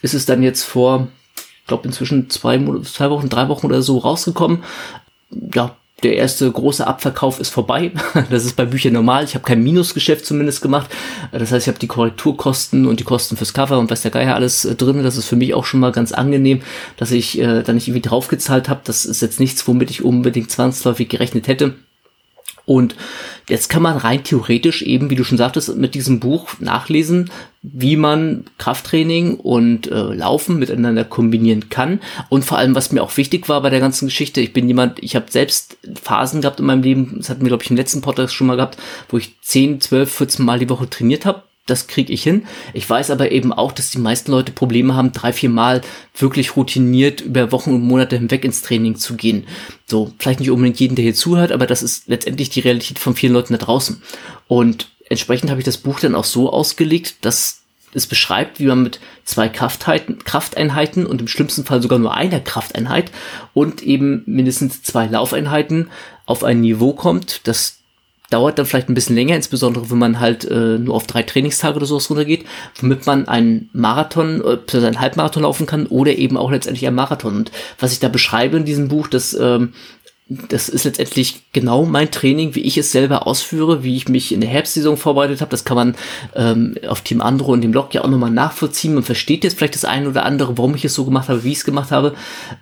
ist 0.00 0.14
es 0.14 0.26
dann 0.26 0.44
jetzt 0.44 0.62
vor, 0.62 1.08
ich 1.34 1.66
glaube, 1.66 1.88
inzwischen 1.88 2.30
zwei, 2.30 2.56
zwei 2.84 3.10
Wochen, 3.10 3.28
drei 3.28 3.48
Wochen 3.48 3.66
oder 3.66 3.82
so 3.82 3.98
rausgekommen. 3.98 4.62
Ja, 5.54 5.76
der 6.02 6.16
erste 6.16 6.50
große 6.50 6.86
Abverkauf 6.86 7.40
ist 7.40 7.50
vorbei. 7.50 7.92
Das 8.30 8.44
ist 8.44 8.56
bei 8.56 8.64
Büchern 8.64 8.92
normal. 8.92 9.24
Ich 9.24 9.34
habe 9.34 9.44
kein 9.44 9.62
Minusgeschäft 9.62 10.24
zumindest 10.24 10.62
gemacht. 10.62 10.90
Das 11.32 11.52
heißt, 11.52 11.66
ich 11.66 11.68
habe 11.68 11.78
die 11.78 11.86
Korrekturkosten 11.86 12.86
und 12.86 13.00
die 13.00 13.04
Kosten 13.04 13.36
fürs 13.36 13.52
Cover 13.52 13.78
und 13.78 13.90
was 13.90 14.02
der 14.02 14.10
Geier 14.10 14.34
alles 14.34 14.64
äh, 14.64 14.74
drin. 14.74 15.02
Das 15.02 15.16
ist 15.16 15.26
für 15.26 15.36
mich 15.36 15.54
auch 15.54 15.64
schon 15.64 15.80
mal 15.80 15.92
ganz 15.92 16.12
angenehm, 16.12 16.62
dass 16.96 17.10
ich 17.10 17.38
äh, 17.38 17.62
da 17.62 17.72
nicht 17.72 17.88
irgendwie 17.88 18.08
draufgezahlt 18.08 18.68
habe. 18.68 18.80
Das 18.84 19.04
ist 19.04 19.22
jetzt 19.22 19.40
nichts, 19.40 19.66
womit 19.66 19.90
ich 19.90 20.04
unbedingt 20.04 20.50
zwangsläufig 20.50 21.08
gerechnet 21.08 21.48
hätte. 21.48 21.74
Und 22.70 22.94
jetzt 23.48 23.68
kann 23.68 23.82
man 23.82 23.96
rein 23.96 24.22
theoretisch 24.22 24.82
eben, 24.82 25.10
wie 25.10 25.16
du 25.16 25.24
schon 25.24 25.38
sagtest, 25.38 25.74
mit 25.76 25.96
diesem 25.96 26.20
Buch 26.20 26.50
nachlesen, 26.60 27.28
wie 27.62 27.96
man 27.96 28.44
Krafttraining 28.58 29.34
und 29.34 29.90
äh, 29.90 30.14
Laufen 30.14 30.60
miteinander 30.60 31.02
kombinieren 31.02 31.68
kann. 31.68 31.98
Und 32.28 32.44
vor 32.44 32.58
allem, 32.58 32.76
was 32.76 32.92
mir 32.92 33.02
auch 33.02 33.16
wichtig 33.16 33.48
war 33.48 33.60
bei 33.60 33.70
der 33.70 33.80
ganzen 33.80 34.06
Geschichte, 34.06 34.40
ich 34.40 34.52
bin 34.52 34.68
jemand, 34.68 35.02
ich 35.02 35.16
habe 35.16 35.26
selbst 35.32 35.78
Phasen 36.00 36.42
gehabt 36.42 36.60
in 36.60 36.66
meinem 36.66 36.84
Leben, 36.84 37.14
das 37.16 37.28
hatten 37.28 37.40
wir, 37.40 37.48
glaube 37.48 37.64
ich, 37.64 37.70
im 37.70 37.76
letzten 37.76 38.02
Podcast 38.02 38.34
schon 38.34 38.46
mal 38.46 38.54
gehabt, 38.54 38.78
wo 39.08 39.18
ich 39.18 39.34
10, 39.42 39.80
12, 39.80 40.08
14 40.08 40.44
Mal 40.44 40.60
die 40.60 40.70
Woche 40.70 40.88
trainiert 40.88 41.26
habe 41.26 41.42
das 41.70 41.86
kriege 41.86 42.12
ich 42.12 42.22
hin. 42.22 42.46
Ich 42.74 42.88
weiß 42.88 43.10
aber 43.10 43.32
eben 43.32 43.52
auch, 43.52 43.72
dass 43.72 43.90
die 43.90 43.98
meisten 43.98 44.32
Leute 44.32 44.52
Probleme 44.52 44.94
haben, 44.94 45.12
drei, 45.12 45.32
vier 45.32 45.50
Mal 45.50 45.80
wirklich 46.16 46.56
routiniert 46.56 47.20
über 47.20 47.52
Wochen 47.52 47.72
und 47.72 47.82
Monate 47.82 48.16
hinweg 48.16 48.44
ins 48.44 48.62
Training 48.62 48.96
zu 48.96 49.14
gehen. 49.16 49.46
So, 49.86 50.12
vielleicht 50.18 50.40
nicht 50.40 50.50
unbedingt 50.50 50.80
jeden, 50.80 50.96
der 50.96 51.04
hier 51.04 51.14
zuhört, 51.14 51.52
aber 51.52 51.66
das 51.66 51.82
ist 51.82 52.08
letztendlich 52.08 52.50
die 52.50 52.60
Realität 52.60 52.98
von 52.98 53.14
vielen 53.14 53.32
Leuten 53.32 53.52
da 53.52 53.58
draußen. 53.58 54.02
Und 54.48 54.88
entsprechend 55.08 55.50
habe 55.50 55.60
ich 55.60 55.64
das 55.64 55.78
Buch 55.78 56.00
dann 56.00 56.14
auch 56.14 56.24
so 56.24 56.52
ausgelegt, 56.52 57.16
dass 57.24 57.60
es 57.92 58.06
beschreibt, 58.06 58.60
wie 58.60 58.66
man 58.66 58.82
mit 58.82 59.00
zwei 59.24 59.48
Krafteinheiten 59.48 61.06
und 61.06 61.20
im 61.20 61.28
schlimmsten 61.28 61.64
Fall 61.64 61.82
sogar 61.82 61.98
nur 61.98 62.14
einer 62.14 62.40
Krafteinheit 62.40 63.10
und 63.52 63.82
eben 63.82 64.22
mindestens 64.26 64.82
zwei 64.82 65.06
Laufeinheiten 65.06 65.90
auf 66.26 66.44
ein 66.44 66.60
Niveau 66.60 66.92
kommt, 66.92 67.40
das 67.48 67.79
dauert 68.30 68.58
dann 68.58 68.66
vielleicht 68.66 68.88
ein 68.88 68.94
bisschen 68.94 69.16
länger, 69.16 69.36
insbesondere 69.36 69.90
wenn 69.90 69.98
man 69.98 70.20
halt 70.20 70.44
äh, 70.44 70.78
nur 70.78 70.94
auf 70.94 71.06
drei 71.06 71.22
Trainingstage 71.22 71.76
oder 71.76 71.86
sowas 71.86 72.08
runtergeht, 72.08 72.44
womit 72.80 73.06
man 73.06 73.28
einen 73.28 73.68
Marathon, 73.72 74.42
äh, 74.42 74.76
einen 74.76 75.00
Halbmarathon 75.00 75.42
laufen 75.42 75.66
kann 75.66 75.86
oder 75.86 76.16
eben 76.16 76.36
auch 76.36 76.50
letztendlich 76.50 76.86
einen 76.86 76.96
Marathon. 76.96 77.36
Und 77.36 77.52
was 77.78 77.92
ich 77.92 78.00
da 78.00 78.08
beschreibe 78.08 78.56
in 78.56 78.64
diesem 78.64 78.88
Buch, 78.88 79.08
das 79.08 79.34
ähm, 79.34 79.72
das 80.30 80.68
ist 80.68 80.84
letztendlich 80.84 81.42
genau 81.52 81.84
mein 81.84 82.12
Training, 82.12 82.54
wie 82.54 82.60
ich 82.60 82.78
es 82.78 82.92
selber 82.92 83.26
ausführe, 83.26 83.82
wie 83.82 83.96
ich 83.96 84.08
mich 84.08 84.30
in 84.30 84.40
der 84.40 84.48
Herbstsaison 84.48 84.96
vorbereitet 84.96 85.40
habe. 85.40 85.50
Das 85.50 85.64
kann 85.64 85.76
man 85.76 85.96
ähm, 86.36 86.76
auf 86.86 87.00
Team 87.00 87.20
Andro 87.20 87.52
und 87.52 87.62
dem 87.62 87.72
Blog 87.72 87.92
ja 87.94 88.04
auch 88.04 88.08
nochmal 88.08 88.30
nachvollziehen. 88.30 88.94
Man 88.94 89.02
versteht 89.02 89.42
jetzt 89.42 89.58
vielleicht 89.58 89.74
das 89.74 89.84
eine 89.84 90.08
oder 90.08 90.24
andere, 90.24 90.56
warum 90.56 90.76
ich 90.76 90.84
es 90.84 90.94
so 90.94 91.04
gemacht 91.04 91.28
habe, 91.28 91.42
wie 91.42 91.50
ich 91.50 91.58
es 91.58 91.64
gemacht 91.64 91.90
habe. 91.90 92.14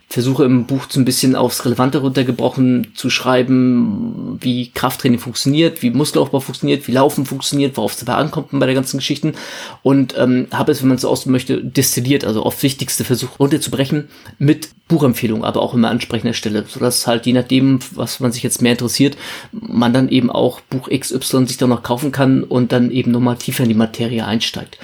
Versuche 0.09 0.45
im 0.45 0.65
Buch 0.65 0.87
so 0.89 0.99
ein 0.99 1.05
bisschen 1.05 1.37
aufs 1.37 1.67
Relevante 1.67 1.99
runtergebrochen 1.99 2.93
zu 2.95 3.11
schreiben, 3.11 4.39
wie 4.41 4.71
Krafttraining 4.71 5.19
funktioniert, 5.19 5.83
wie 5.83 5.91
Muskelaufbau 5.91 6.41
funktioniert, 6.41 6.89
wie 6.89 6.93
Laufen 6.93 7.27
funktioniert, 7.27 7.77
worauf 7.77 7.93
es 7.93 7.99
dabei 7.99 8.15
ankommt 8.15 8.49
bei 8.51 8.65
der 8.65 8.75
ganzen 8.75 8.97
Geschichten. 8.97 9.35
Und 9.83 10.17
ähm, 10.17 10.47
habe 10.53 10.73
es, 10.73 10.81
wenn 10.81 10.89
man 10.89 10.95
es 10.95 11.03
so 11.03 11.11
ausdrücken 11.11 11.33
möchte, 11.33 11.63
destilliert, 11.63 12.25
also 12.25 12.45
auf 12.45 12.63
wichtigste 12.63 13.05
versucht 13.05 13.39
runterzubrechen 13.39 14.09
mit 14.39 14.71
Buchempfehlung, 14.89 15.45
aber 15.45 15.61
auch 15.61 15.75
immer 15.75 15.91
ansprechender 15.91 16.33
Stelle, 16.33 16.65
sodass 16.67 17.07
halt 17.07 17.27
je 17.27 17.35
nachdem, 17.35 17.58
was 17.95 18.21
man 18.21 18.33
sich 18.33 18.43
jetzt 18.43 18.63
mehr 18.63 18.73
interessiert, 18.73 19.17
man 19.53 19.93
dann 19.93 20.09
eben 20.09 20.31
auch 20.31 20.61
Buch 20.61 20.89
XY 20.89 21.47
sich 21.47 21.57
dann 21.57 21.71
noch 21.71 21.83
kaufen 21.83 22.13
kann 22.13 22.43
und 22.43 22.73
dann 22.73 22.91
eben 22.91 23.11
nochmal 23.11 23.37
tiefer 23.37 23.63
in 23.63 23.69
die 23.69 23.75
Materie 23.75 24.25
einsteigt. 24.25 24.79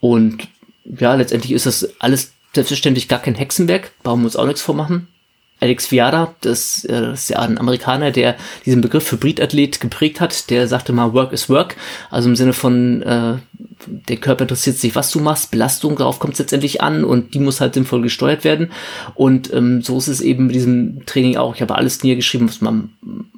Und 0.00 0.48
ja, 0.84 1.14
letztendlich 1.14 1.52
ist 1.52 1.66
das 1.66 1.88
alles 2.00 2.32
selbstverständlich 2.54 3.08
gar 3.08 3.20
kein 3.20 3.34
Hexenwerk, 3.34 3.92
brauchen 4.02 4.20
wir 4.20 4.26
uns 4.26 4.36
auch 4.36 4.46
nichts 4.46 4.62
vormachen. 4.62 5.08
Alex 5.60 5.90
Viada, 5.90 6.34
das, 6.40 6.84
äh, 6.84 7.00
das 7.00 7.22
ist 7.22 7.30
ja 7.30 7.38
ein 7.38 7.58
Amerikaner, 7.58 8.10
der 8.10 8.36
diesen 8.66 8.82
Begriff 8.82 9.10
Hybridathlet 9.10 9.80
geprägt 9.80 10.20
hat, 10.20 10.50
der 10.50 10.68
sagte 10.68 10.92
mal 10.92 11.14
Work 11.14 11.32
is 11.32 11.48
Work, 11.48 11.76
also 12.10 12.28
im 12.28 12.36
Sinne 12.36 12.52
von 12.52 13.02
äh, 13.02 13.36
der 13.86 14.16
Körper 14.16 14.42
interessiert 14.42 14.78
sich, 14.78 14.94
was 14.94 15.10
du 15.10 15.20
machst, 15.20 15.50
Belastung, 15.50 15.96
darauf 15.96 16.18
kommt 16.18 16.34
es 16.34 16.38
letztendlich 16.38 16.82
an 16.82 17.04
und 17.04 17.34
die 17.34 17.38
muss 17.38 17.60
halt 17.60 17.74
sinnvoll 17.74 18.02
gesteuert 18.02 18.44
werden. 18.44 18.70
Und 19.14 19.52
ähm, 19.52 19.82
so 19.82 19.98
ist 19.98 20.08
es 20.08 20.20
eben 20.20 20.46
mit 20.46 20.54
diesem 20.54 21.04
Training 21.06 21.36
auch. 21.36 21.54
Ich 21.54 21.62
habe 21.62 21.74
alles 21.74 22.02
niedergeschrieben, 22.02 22.48
was 22.48 22.60
man 22.60 22.90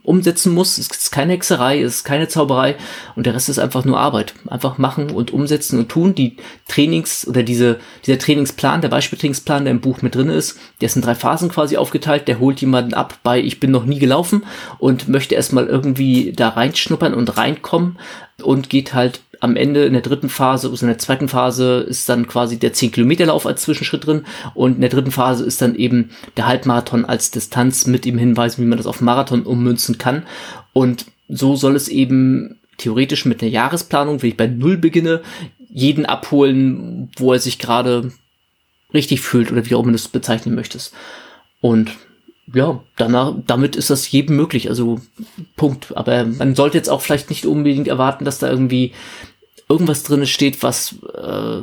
umsetzen 0.03 0.55
muss. 0.55 0.79
Es 0.79 0.89
ist 0.89 1.13
keine 1.13 1.33
Hexerei, 1.33 1.81
es 1.81 1.97
ist 1.97 2.05
keine 2.05 2.29
Zauberei 2.29 2.77
und 3.17 3.27
der 3.27 3.35
Rest 3.35 3.49
ist 3.49 3.59
einfach 3.59 3.85
nur 3.85 3.99
Arbeit. 3.99 4.35
Einfach 4.47 4.79
machen 4.79 5.11
und 5.11 5.33
umsetzen 5.33 5.79
und 5.79 5.89
tun. 5.89 6.15
Die 6.15 6.37
Trainings 6.69 7.27
oder 7.27 7.43
diese, 7.43 7.79
dieser 8.05 8.19
Trainingsplan, 8.19 8.81
der 8.83 8.89
Beispieltrainingsplan, 8.89 9.65
der 9.65 9.73
im 9.73 9.81
Buch 9.81 10.03
mit 10.03 10.15
drin 10.15 10.29
ist, 10.29 10.59
der 10.81 10.87
ist 10.87 10.97
in 10.97 11.03
drei 11.03 11.15
Phasen 11.15 11.49
quasi 11.49 11.77
aufgeteilt. 11.77 12.29
Der 12.29 12.39
holt 12.39 12.61
jemanden 12.61 12.95
ab 12.95 13.19
bei 13.23 13.41
Ich 13.41 13.61
bin 13.61 13.71
noch 13.71 13.85
nie 13.85 13.99
gelaufen 13.99 14.45
und 14.79 15.09
möchte 15.09 15.35
erstmal 15.35 15.67
irgendwie 15.67 16.33
da 16.33 16.51
reinschnuppern 16.51 17.15
und 17.15 17.37
reinkommen 17.37 17.99
und 18.43 18.69
geht 18.69 18.95
halt 18.95 19.21
am 19.41 19.57
Ende 19.57 19.85
in 19.85 19.93
der 19.93 20.03
dritten 20.03 20.29
Phase, 20.29 20.69
also 20.69 20.85
in 20.85 20.91
der 20.91 20.99
zweiten 20.99 21.29
Phase 21.29 21.81
ist 21.89 22.09
dann 22.09 22.27
quasi 22.27 22.59
der 22.59 22.73
10 22.73 22.93
Kilometer 22.93 23.27
Lauf 23.27 23.47
als 23.47 23.63
Zwischenschritt 23.63 24.07
drin 24.07 24.25
und 24.55 24.77
in 24.77 24.81
der 24.81 24.91
dritten 24.91 25.13
Phase 25.13 25.45
ist 25.45 25.63
dann 25.63 25.75
eben 25.75 26.11
der 26.37 26.47
Halbmarathon 26.47 27.05
als 27.05 27.31
Distanz 27.31 27.87
mit 27.87 28.07
ihm 28.07 28.19
hinweisen, 28.19 28.63
wie 28.63 28.69
man 28.69 28.79
das 28.79 28.87
auf 28.87 29.01
Marathon 29.01 29.43
ummünzen 29.43 29.99
kann 29.99 30.25
und 30.73 31.07
so 31.29 31.57
soll 31.57 31.77
es 31.77 31.89
eben 31.89 32.61
theoretisch 32.79 33.25
mit 33.25 33.43
einer 33.43 33.51
Jahresplanung, 33.51 34.23
wenn 34.23 34.31
ich 34.31 34.37
bei 34.37 34.47
Null 34.47 34.77
beginne, 34.77 35.23
jeden 35.69 36.07
abholen, 36.07 37.11
wo 37.17 37.33
er 37.33 37.39
sich 37.39 37.59
gerade 37.59 38.13
richtig 38.95 39.21
fühlt 39.21 39.51
oder 39.51 39.67
wie 39.67 39.75
auch 39.75 39.83
immer 39.83 39.93
du 39.93 39.97
es 39.97 40.09
bezeichnen 40.09 40.55
möchtest. 40.55 40.95
Und 41.61 41.91
ja, 42.53 42.81
danach, 42.97 43.35
damit 43.47 43.77
ist 43.77 43.91
das 43.91 44.11
jedem 44.11 44.37
möglich. 44.37 44.69
Also 44.69 45.01
Punkt. 45.57 45.97
Aber 45.97 46.25
man 46.25 46.55
sollte 46.55 46.77
jetzt 46.77 46.89
auch 46.89 47.01
vielleicht 47.01 47.31
nicht 47.31 47.47
unbedingt 47.47 47.89
erwarten, 47.89 48.25
dass 48.25 48.39
da 48.39 48.49
irgendwie 48.49 48.93
irgendwas 49.69 50.05
drin 50.05 50.27
steht, 50.27 50.63
was 50.63 50.95
äh, 51.15 51.63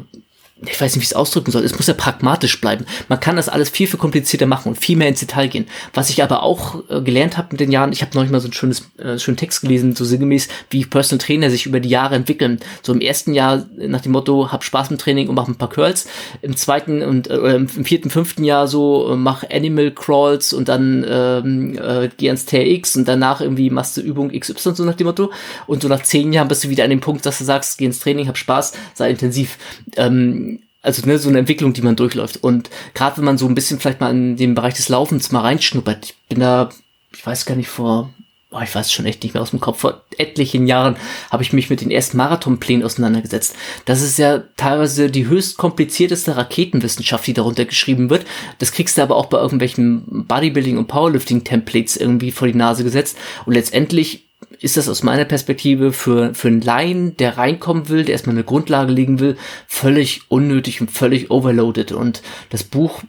ich 0.68 0.80
weiß 0.80 0.94
nicht, 0.96 1.02
wie 1.02 1.06
ich 1.06 1.12
es 1.12 1.16
ausdrücken 1.16 1.52
soll, 1.52 1.64
es 1.64 1.76
muss 1.76 1.88
ja 1.88 1.94
pragmatisch 1.94 2.60
bleiben. 2.60 2.86
Man 3.10 3.20
kann 3.20 3.36
das 3.36 3.50
alles 3.50 3.70
viel, 3.70 3.88
viel 3.88 4.00
komplizierter 4.00 4.46
machen 4.46 4.70
und 4.70 4.76
viel 4.76 4.98
mehr 4.98 5.08
ins 5.08 5.20
Detail 5.20 5.48
gehen. 5.48 5.68
Was 5.94 6.10
ich 6.10 6.24
aber 6.24 6.44
auch 6.44 6.84
äh, 6.90 7.02
gelernt 7.02 7.38
habe 7.38 7.50
mit 7.52 7.60
den 7.60 7.72
Jahren, 7.72 7.92
ich 7.92 8.02
habe 8.02 8.12
neulich 8.16 8.32
mal 8.32 8.40
so 8.40 8.48
ein 8.48 8.54
schönes, 8.54 8.90
äh, 8.98 9.18
schönen 9.20 9.38
Text 9.38 9.62
gelesen, 9.62 9.96
so 9.96 10.06
sinngemäß, 10.06 10.48
wie 10.70 10.86
Personal 10.86 11.24
Trainer 11.24 11.50
sich 11.50 11.66
über 11.66 11.80
die 11.80 11.90
Jahre 11.90 12.16
entwickeln. 12.16 12.60
So 12.82 12.94
im 12.94 13.02
ersten 13.02 13.34
Jahr 13.34 13.66
nach 13.78 14.02
dem 14.02 14.12
Motto, 14.12 14.52
hab 14.52 14.64
Spaß 14.64 14.92
im 14.92 14.98
Training 14.98 15.30
und 15.30 15.36
mach 15.36 15.48
ein 15.48 15.56
paar 15.56 15.70
Curls. 15.70 16.08
Im 16.42 16.56
zweiten 16.56 17.02
und 17.02 17.30
äh, 17.30 17.56
im 17.56 17.68
vierten, 17.68 18.10
fünften 18.10 18.44
Jahr 18.44 18.68
so, 18.68 19.12
äh, 19.12 19.16
mach 19.16 19.44
Animal 19.50 19.92
Crawls 19.92 20.54
und 20.54 20.70
dann 20.70 21.06
ähm, 21.08 21.78
äh, 21.78 22.10
geh 22.18 22.30
ans 22.30 22.46
TRX 22.46 22.96
und 22.96 23.08
danach 23.08 23.42
irgendwie 23.42 23.70
machst 23.70 23.98
du 23.98 24.02
Übung 24.02 24.32
XY, 24.32 24.76
so 24.76 24.86
nach 24.86 24.96
dem 24.96 25.08
Motto. 25.08 25.32
Und 25.68 25.82
so 25.82 25.88
nach 25.88 26.04
zehn 26.04 26.34
Jahren 26.34 26.48
bist 26.48 26.64
du 26.64 26.70
wieder 26.70 26.84
an 26.84 26.90
dem 26.90 27.02
Punkt, 27.02 27.26
dass 27.26 27.38
du 27.38 27.44
sagst, 27.44 27.78
geh 27.78 27.86
ins 27.86 28.00
Training, 28.00 28.28
hab 28.28 28.38
Spaß, 28.38 28.74
sei 28.94 29.10
intensiv. 29.10 29.58
Ähm, 29.98 30.53
also 30.84 31.08
ne, 31.08 31.18
so 31.18 31.30
eine 31.30 31.40
Entwicklung, 31.40 31.74
die 31.74 31.82
man 31.82 31.96
durchläuft. 31.96 32.44
Und 32.44 32.70
gerade 32.94 33.18
wenn 33.18 33.24
man 33.24 33.40
so 33.40 33.48
ein 33.48 33.56
bisschen 33.56 33.80
vielleicht 33.80 34.02
mal 34.02 34.12
in 34.12 34.36
den 34.36 34.54
Bereich 34.54 34.76
des 34.76 34.90
Laufens 34.90 35.32
mal 35.32 35.42
reinschnuppert, 35.42 36.06
ich 36.06 36.16
bin 36.30 36.42
da, 36.42 36.70
ich 37.12 37.26
weiß 37.26 37.46
gar 37.46 37.56
nicht, 37.56 37.70
vor, 37.70 38.14
oh, 38.52 38.60
ich 38.62 38.76
weiß 38.76 38.92
schon 38.92 39.06
echt 39.06 39.24
nicht 39.24 39.34
mehr 39.34 39.42
aus 39.42 39.52
dem 39.52 39.62
Kopf, 39.62 39.80
vor 39.80 40.04
etlichen 40.18 40.68
Jahren 40.68 40.98
habe 41.32 41.42
ich 41.42 41.54
mich 41.54 41.70
mit 41.70 41.80
den 41.80 41.90
ersten 41.90 42.18
Marathonplänen 42.18 42.86
auseinandergesetzt. 42.86 43.56
Das 43.86 44.02
ist 44.02 44.20
ja 44.20 44.44
teilweise 44.58 45.10
die 45.10 45.28
höchst 45.28 45.58
komplizierteste 45.58 46.36
Raketenwissenschaft, 46.36 47.26
die 47.26 47.34
darunter 47.34 47.64
geschrieben 47.64 48.10
wird. 48.10 48.26
Das 48.60 48.74
kriegst 48.74 48.98
du 48.98 49.02
aber 49.02 49.16
auch 49.16 49.28
bei 49.28 49.40
irgendwelchen 49.40 50.28
Bodybuilding- 50.28 50.78
und 50.78 50.88
Powerlifting-Templates 50.88 51.96
irgendwie 51.96 52.32
vor 52.32 52.48
die 52.48 52.56
Nase 52.56 52.84
gesetzt. 52.84 53.18
Und 53.46 53.54
letztendlich 53.54 54.26
ist 54.64 54.78
das 54.78 54.88
aus 54.88 55.04
meiner 55.04 55.26
Perspektive 55.26 55.92
für, 55.92 56.34
für 56.34 56.48
einen 56.48 56.62
Laien, 56.62 57.18
der 57.18 57.38
reinkommen 57.38 57.90
will, 57.90 58.06
der 58.06 58.14
erstmal 58.14 58.36
eine 58.36 58.46
Grundlage 58.46 58.94
legen 58.94 59.20
will, 59.20 59.36
völlig 59.68 60.22
unnötig 60.30 60.80
und 60.80 60.90
völlig 60.90 61.30
overloaded. 61.30 61.92
Und 61.92 62.22
das 62.50 62.64
Buch 62.64 63.04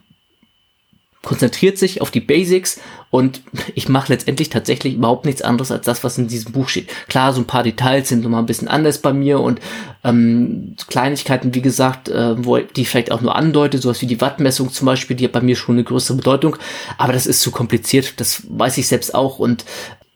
konzentriert 1.23 1.79
sich 1.79 2.01
auf 2.03 2.11
die 2.11 2.21
Basics 2.21 2.81
und 3.11 3.43
ich 3.75 3.89
mache 3.89 4.13
letztendlich 4.13 4.51
tatsächlich 4.51 4.95
überhaupt 4.95 5.25
nichts 5.25 5.43
anderes 5.43 5.71
als 5.71 5.87
das, 5.87 6.05
was 6.05 6.19
in 6.19 6.27
diesem 6.27 6.53
Buch 6.53 6.69
steht. 6.69 6.91
Klar, 7.09 7.33
so 7.33 7.41
ein 7.41 7.47
paar 7.47 7.63
Details 7.63 8.09
sind 8.09 8.23
nochmal 8.23 8.43
ein 8.43 8.47
bisschen 8.47 8.69
anders 8.69 8.99
bei 8.99 9.13
mir 9.13 9.41
und 9.41 9.61
ähm, 10.03 10.75
Kleinigkeiten, 10.89 11.55
wie 11.55 11.63
gesagt, 11.63 12.09
äh, 12.09 12.45
wo 12.45 12.59
die 12.59 12.85
vielleicht 12.85 13.13
auch 13.13 13.21
nur 13.21 13.37
andeute, 13.37 13.79
sowas 13.79 14.03
wie 14.03 14.07
die 14.07 14.21
Wattmessung 14.21 14.71
zum 14.71 14.87
Beispiel, 14.87 15.17
die 15.17 15.25
hat 15.25 15.33
bei 15.33 15.41
mir 15.41 15.57
schon 15.57 15.77
eine 15.77 15.85
größere 15.85 16.17
Bedeutung, 16.17 16.57
aber 16.99 17.13
das 17.13 17.27
ist 17.27 17.41
zu 17.41 17.51
kompliziert, 17.51 18.21
das 18.21 18.43
weiß 18.49 18.77
ich 18.79 18.89
selbst 18.89 19.15
auch 19.15 19.39
und 19.39 19.65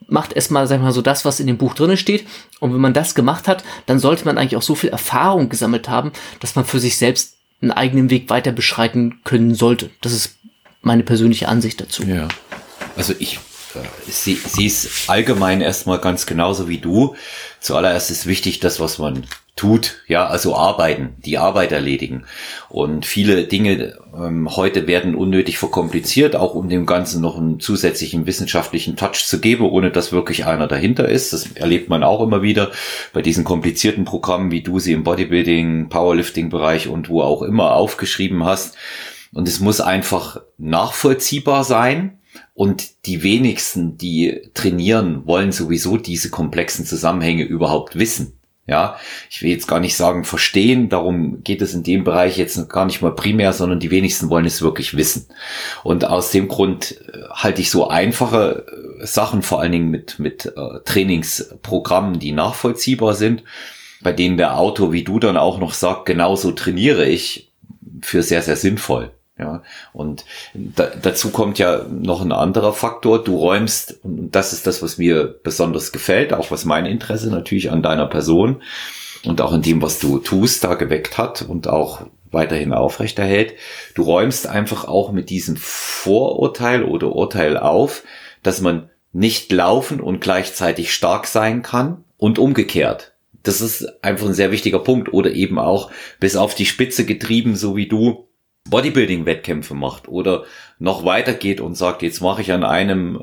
macht 0.08 0.32
erstmal, 0.32 0.66
sag 0.66 0.76
ich 0.76 0.82
mal, 0.82 0.92
so 0.92 1.02
das, 1.02 1.24
was 1.24 1.38
in 1.38 1.46
dem 1.46 1.58
Buch 1.58 1.74
drinne 1.74 1.96
steht. 1.96 2.26
Und 2.60 2.72
wenn 2.72 2.80
man 2.80 2.94
das 2.94 3.14
gemacht 3.14 3.46
hat, 3.46 3.62
dann 3.86 3.98
sollte 3.98 4.24
man 4.24 4.38
eigentlich 4.38 4.56
auch 4.56 4.62
so 4.62 4.74
viel 4.74 4.90
Erfahrung 4.90 5.48
gesammelt 5.48 5.88
haben, 5.88 6.12
dass 6.40 6.56
man 6.56 6.64
für 6.64 6.80
sich 6.80 6.96
selbst 6.96 7.34
einen 7.60 7.72
eigenen 7.72 8.10
Weg 8.10 8.30
weiter 8.30 8.52
beschreiten 8.52 9.20
können 9.24 9.54
sollte. 9.54 9.90
Das 10.00 10.12
ist 10.12 10.36
meine 10.80 11.02
persönliche 11.02 11.48
Ansicht 11.48 11.80
dazu. 11.80 12.04
Ja. 12.04 12.28
Also 12.96 13.14
ich 13.18 13.38
äh, 13.74 14.10
sehe 14.10 14.66
es 14.66 15.08
allgemein 15.08 15.60
erstmal 15.60 15.98
ganz 15.98 16.26
genauso 16.26 16.68
wie 16.68 16.78
du. 16.78 17.14
Zuallererst 17.60 18.10
ist 18.10 18.26
wichtig, 18.26 18.60
das, 18.60 18.80
was 18.80 18.98
man 18.98 19.26
tut, 19.58 20.02
ja, 20.06 20.26
also 20.26 20.56
arbeiten, 20.56 21.16
die 21.18 21.36
Arbeit 21.36 21.72
erledigen. 21.72 22.24
Und 22.70 23.04
viele 23.04 23.44
Dinge 23.44 23.98
ähm, 24.16 24.56
heute 24.56 24.86
werden 24.86 25.14
unnötig 25.14 25.58
verkompliziert, 25.58 26.36
auch 26.36 26.54
um 26.54 26.68
dem 26.68 26.86
Ganzen 26.86 27.20
noch 27.20 27.36
einen 27.36 27.60
zusätzlichen 27.60 28.26
wissenschaftlichen 28.26 28.96
Touch 28.96 29.26
zu 29.26 29.40
geben, 29.40 29.68
ohne 29.68 29.90
dass 29.90 30.12
wirklich 30.12 30.46
einer 30.46 30.68
dahinter 30.68 31.08
ist. 31.08 31.32
Das 31.32 31.52
erlebt 31.52 31.90
man 31.90 32.02
auch 32.02 32.22
immer 32.22 32.40
wieder 32.40 32.70
bei 33.12 33.20
diesen 33.20 33.44
komplizierten 33.44 34.04
Programmen, 34.04 34.50
wie 34.50 34.62
du 34.62 34.78
sie 34.78 34.92
im 34.92 35.04
Bodybuilding, 35.04 35.88
Powerlifting-Bereich 35.90 36.88
und 36.88 37.10
wo 37.10 37.20
auch 37.20 37.42
immer 37.42 37.74
aufgeschrieben 37.74 38.44
hast. 38.44 38.76
Und 39.32 39.46
es 39.46 39.60
muss 39.60 39.80
einfach 39.80 40.40
nachvollziehbar 40.56 41.64
sein 41.64 42.18
Und 42.54 43.06
die 43.06 43.22
wenigsten, 43.22 43.98
die 43.98 44.50
trainieren, 44.54 45.26
wollen 45.26 45.52
sowieso 45.52 45.96
diese 45.96 46.30
komplexen 46.30 46.84
Zusammenhänge 46.84 47.44
überhaupt 47.44 47.98
wissen. 47.98 48.37
Ja, 48.68 48.98
ich 49.30 49.40
will 49.40 49.50
jetzt 49.50 49.66
gar 49.66 49.80
nicht 49.80 49.96
sagen 49.96 50.24
verstehen, 50.24 50.90
darum 50.90 51.42
geht 51.42 51.62
es 51.62 51.72
in 51.72 51.84
dem 51.84 52.04
Bereich 52.04 52.36
jetzt 52.36 52.68
gar 52.68 52.84
nicht 52.84 53.00
mal 53.00 53.14
primär, 53.14 53.54
sondern 53.54 53.80
die 53.80 53.90
wenigsten 53.90 54.28
wollen 54.28 54.44
es 54.44 54.60
wirklich 54.60 54.94
wissen. 54.94 55.26
Und 55.84 56.04
aus 56.04 56.32
dem 56.32 56.48
Grund 56.48 57.00
äh, 57.08 57.22
halte 57.30 57.62
ich 57.62 57.70
so 57.70 57.88
einfache 57.88 58.66
äh, 59.00 59.06
Sachen, 59.06 59.40
vor 59.40 59.62
allen 59.62 59.72
Dingen 59.72 59.90
mit, 59.90 60.18
mit 60.18 60.44
äh, 60.44 60.80
Trainingsprogrammen, 60.84 62.18
die 62.18 62.32
nachvollziehbar 62.32 63.14
sind, 63.14 63.42
bei 64.02 64.12
denen 64.12 64.36
der 64.36 64.58
Autor, 64.58 64.92
wie 64.92 65.02
du 65.02 65.18
dann 65.18 65.38
auch 65.38 65.58
noch 65.58 65.72
sagt, 65.72 66.04
genauso 66.04 66.52
trainiere 66.52 67.06
ich, 67.06 67.50
für 68.02 68.22
sehr, 68.22 68.42
sehr 68.42 68.56
sinnvoll. 68.56 69.12
Ja, 69.38 69.62
und 69.92 70.24
da, 70.52 70.90
dazu 71.00 71.30
kommt 71.30 71.58
ja 71.58 71.84
noch 71.88 72.20
ein 72.22 72.32
anderer 72.32 72.72
Faktor. 72.72 73.22
Du 73.22 73.36
räumst, 73.36 74.00
und 74.02 74.32
das 74.32 74.52
ist 74.52 74.66
das, 74.66 74.82
was 74.82 74.98
mir 74.98 75.26
besonders 75.42 75.92
gefällt, 75.92 76.32
auch 76.32 76.50
was 76.50 76.64
mein 76.64 76.86
Interesse 76.86 77.30
natürlich 77.30 77.70
an 77.70 77.82
deiner 77.82 78.06
Person 78.06 78.62
und 79.24 79.40
auch 79.40 79.52
an 79.52 79.62
dem, 79.62 79.80
was 79.80 80.00
du 80.00 80.18
tust, 80.18 80.64
da 80.64 80.74
geweckt 80.74 81.18
hat 81.18 81.42
und 81.42 81.68
auch 81.68 82.02
weiterhin 82.30 82.72
aufrechterhält. 82.72 83.54
Du 83.94 84.02
räumst 84.02 84.46
einfach 84.46 84.86
auch 84.86 85.12
mit 85.12 85.30
diesem 85.30 85.56
Vorurteil 85.56 86.82
oder 86.82 87.14
Urteil 87.14 87.56
auf, 87.56 88.02
dass 88.42 88.60
man 88.60 88.90
nicht 89.12 89.50
laufen 89.52 90.00
und 90.00 90.20
gleichzeitig 90.20 90.92
stark 90.92 91.26
sein 91.26 91.62
kann 91.62 92.04
und 92.16 92.38
umgekehrt. 92.38 93.14
Das 93.42 93.60
ist 93.60 94.04
einfach 94.04 94.26
ein 94.26 94.34
sehr 94.34 94.50
wichtiger 94.50 94.80
Punkt 94.80 95.12
oder 95.12 95.32
eben 95.32 95.58
auch 95.58 95.90
bis 96.20 96.36
auf 96.36 96.54
die 96.54 96.66
Spitze 96.66 97.06
getrieben, 97.06 97.56
so 97.56 97.76
wie 97.76 97.86
du 97.86 98.27
Bodybuilding-Wettkämpfe 98.70 99.74
macht 99.74 100.08
oder 100.08 100.44
noch 100.78 101.04
weitergeht 101.04 101.60
und 101.60 101.76
sagt, 101.76 102.02
jetzt 102.02 102.20
mache 102.20 102.42
ich 102.42 102.52
an 102.52 102.64
einem 102.64 103.16
äh, 103.16 103.20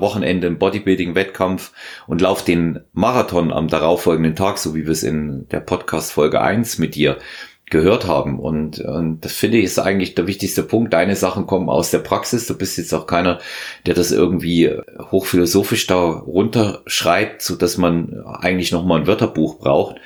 Wochenende 0.00 0.46
einen 0.46 0.58
Bodybuilding-Wettkampf 0.58 1.72
und 2.06 2.20
laufe 2.20 2.44
den 2.44 2.80
Marathon 2.92 3.52
am 3.52 3.68
darauffolgenden 3.68 4.36
Tag, 4.36 4.58
so 4.58 4.74
wie 4.74 4.84
wir 4.84 4.92
es 4.92 5.02
in 5.02 5.46
der 5.50 5.60
Podcast 5.60 6.12
Folge 6.12 6.40
1 6.40 6.78
mit 6.78 6.94
dir 6.94 7.18
gehört 7.70 8.06
haben. 8.06 8.38
Und, 8.38 8.80
und 8.80 9.24
das 9.24 9.32
finde 9.32 9.58
ich 9.58 9.64
ist 9.64 9.78
eigentlich 9.78 10.14
der 10.14 10.26
wichtigste 10.26 10.62
Punkt. 10.62 10.92
Deine 10.92 11.16
Sachen 11.16 11.46
kommen 11.46 11.68
aus 11.68 11.90
der 11.90 11.98
Praxis. 11.98 12.46
Du 12.46 12.56
bist 12.56 12.78
jetzt 12.78 12.94
auch 12.94 13.06
keiner, 13.06 13.40
der 13.86 13.94
das 13.94 14.10
irgendwie 14.10 14.72
hochphilosophisch 15.10 15.86
da 15.86 15.98
runterschreibt, 15.98 17.42
so 17.42 17.56
dass 17.56 17.76
man 17.76 18.24
eigentlich 18.26 18.72
nochmal 18.72 19.00
ein 19.00 19.06
Wörterbuch 19.06 19.58
braucht 19.58 19.96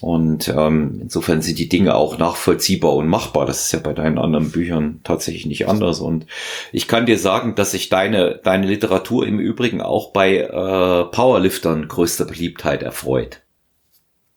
und 0.00 0.48
ähm, 0.48 0.98
insofern 1.02 1.42
sind 1.42 1.58
die 1.58 1.68
Dinge 1.68 1.94
auch 1.94 2.16
nachvollziehbar 2.16 2.94
und 2.94 3.06
machbar. 3.06 3.44
Das 3.44 3.64
ist 3.64 3.72
ja 3.72 3.80
bei 3.80 3.92
deinen 3.92 4.18
anderen 4.18 4.50
Büchern 4.50 5.00
tatsächlich 5.04 5.44
nicht 5.44 5.68
anders. 5.68 6.00
Und 6.00 6.26
ich 6.72 6.88
kann 6.88 7.04
dir 7.04 7.18
sagen, 7.18 7.54
dass 7.54 7.72
sich 7.72 7.90
deine, 7.90 8.40
deine 8.42 8.66
Literatur 8.66 9.26
im 9.26 9.38
Übrigen 9.38 9.82
auch 9.82 10.12
bei 10.12 10.38
äh, 10.38 11.04
Powerliftern 11.04 11.86
größter 11.86 12.24
Beliebtheit 12.24 12.82
erfreut. 12.82 13.42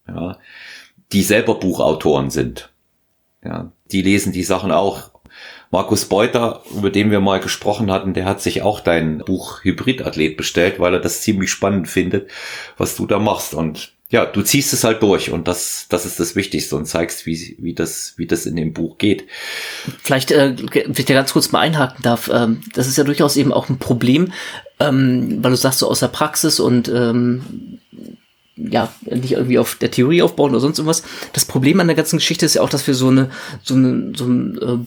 Ja, 0.07 0.37
die 1.13 1.23
selber 1.23 1.55
Buchautoren 1.55 2.29
sind. 2.29 2.69
Ja, 3.43 3.71
die 3.91 4.01
lesen 4.01 4.33
die 4.33 4.43
Sachen 4.43 4.71
auch. 4.71 5.11
Markus 5.71 6.05
Beuter, 6.05 6.61
über 6.77 6.89
den 6.89 7.09
wir 7.09 7.19
mal 7.19 7.39
gesprochen 7.39 7.89
hatten, 7.89 8.13
der 8.13 8.25
hat 8.25 8.41
sich 8.41 8.61
auch 8.61 8.79
dein 8.79 9.19
Buch 9.19 9.63
Hybridathlet 9.63 10.37
bestellt, 10.37 10.79
weil 10.79 10.93
er 10.93 10.99
das 10.99 11.21
ziemlich 11.21 11.49
spannend 11.49 11.87
findet, 11.87 12.29
was 12.77 12.95
du 12.95 13.07
da 13.07 13.17
machst. 13.17 13.53
Und 13.53 13.93
ja, 14.13 14.27
du 14.27 14.43
ziehst 14.43 14.71
es 14.73 14.83
halt 14.83 15.01
durch 15.01 15.31
und 15.31 15.47
das, 15.47 15.87
das 15.89 16.05
ist 16.05 16.19
das 16.19 16.35
Wichtigste 16.35 16.75
und 16.75 16.85
zeigst, 16.85 17.25
wie, 17.25 17.57
wie 17.57 17.73
das, 17.73 18.13
wie 18.15 18.27
das 18.27 18.45
in 18.45 18.55
dem 18.55 18.71
Buch 18.71 18.99
geht. 18.99 19.25
Vielleicht, 20.03 20.29
äh, 20.29 20.55
wenn 20.55 20.93
ich 20.95 21.05
da 21.05 21.15
ganz 21.15 21.33
kurz 21.33 21.51
mal 21.51 21.61
einhaken 21.61 22.03
darf, 22.03 22.29
ähm, 22.31 22.61
das 22.75 22.87
ist 22.87 22.95
ja 22.95 23.05
durchaus 23.05 23.37
eben 23.37 23.51
auch 23.51 23.69
ein 23.69 23.79
Problem, 23.79 24.31
ähm, 24.79 25.43
weil 25.43 25.49
du 25.49 25.57
sagst 25.57 25.79
so 25.79 25.89
aus 25.89 26.01
der 26.01 26.09
Praxis 26.09 26.59
und 26.59 26.89
ähm, 26.89 27.79
ja, 28.55 28.93
nicht 29.01 29.31
irgendwie 29.31 29.57
auf 29.57 29.77
der 29.81 29.89
Theorie 29.89 30.21
aufbauen 30.21 30.51
oder 30.51 30.59
sonst 30.59 30.77
irgendwas. 30.77 31.01
Das 31.33 31.45
Problem 31.45 31.79
an 31.79 31.87
der 31.87 31.95
ganzen 31.95 32.17
Geschichte 32.17 32.45
ist 32.45 32.53
ja 32.53 32.61
auch, 32.61 32.69
dass 32.69 32.85
wir 32.85 32.93
so 32.93 33.07
eine, 33.07 33.31
so 33.63 33.73
eine, 33.73 34.13
so 34.15 34.25
ein 34.25 34.57
äh, 34.61 34.77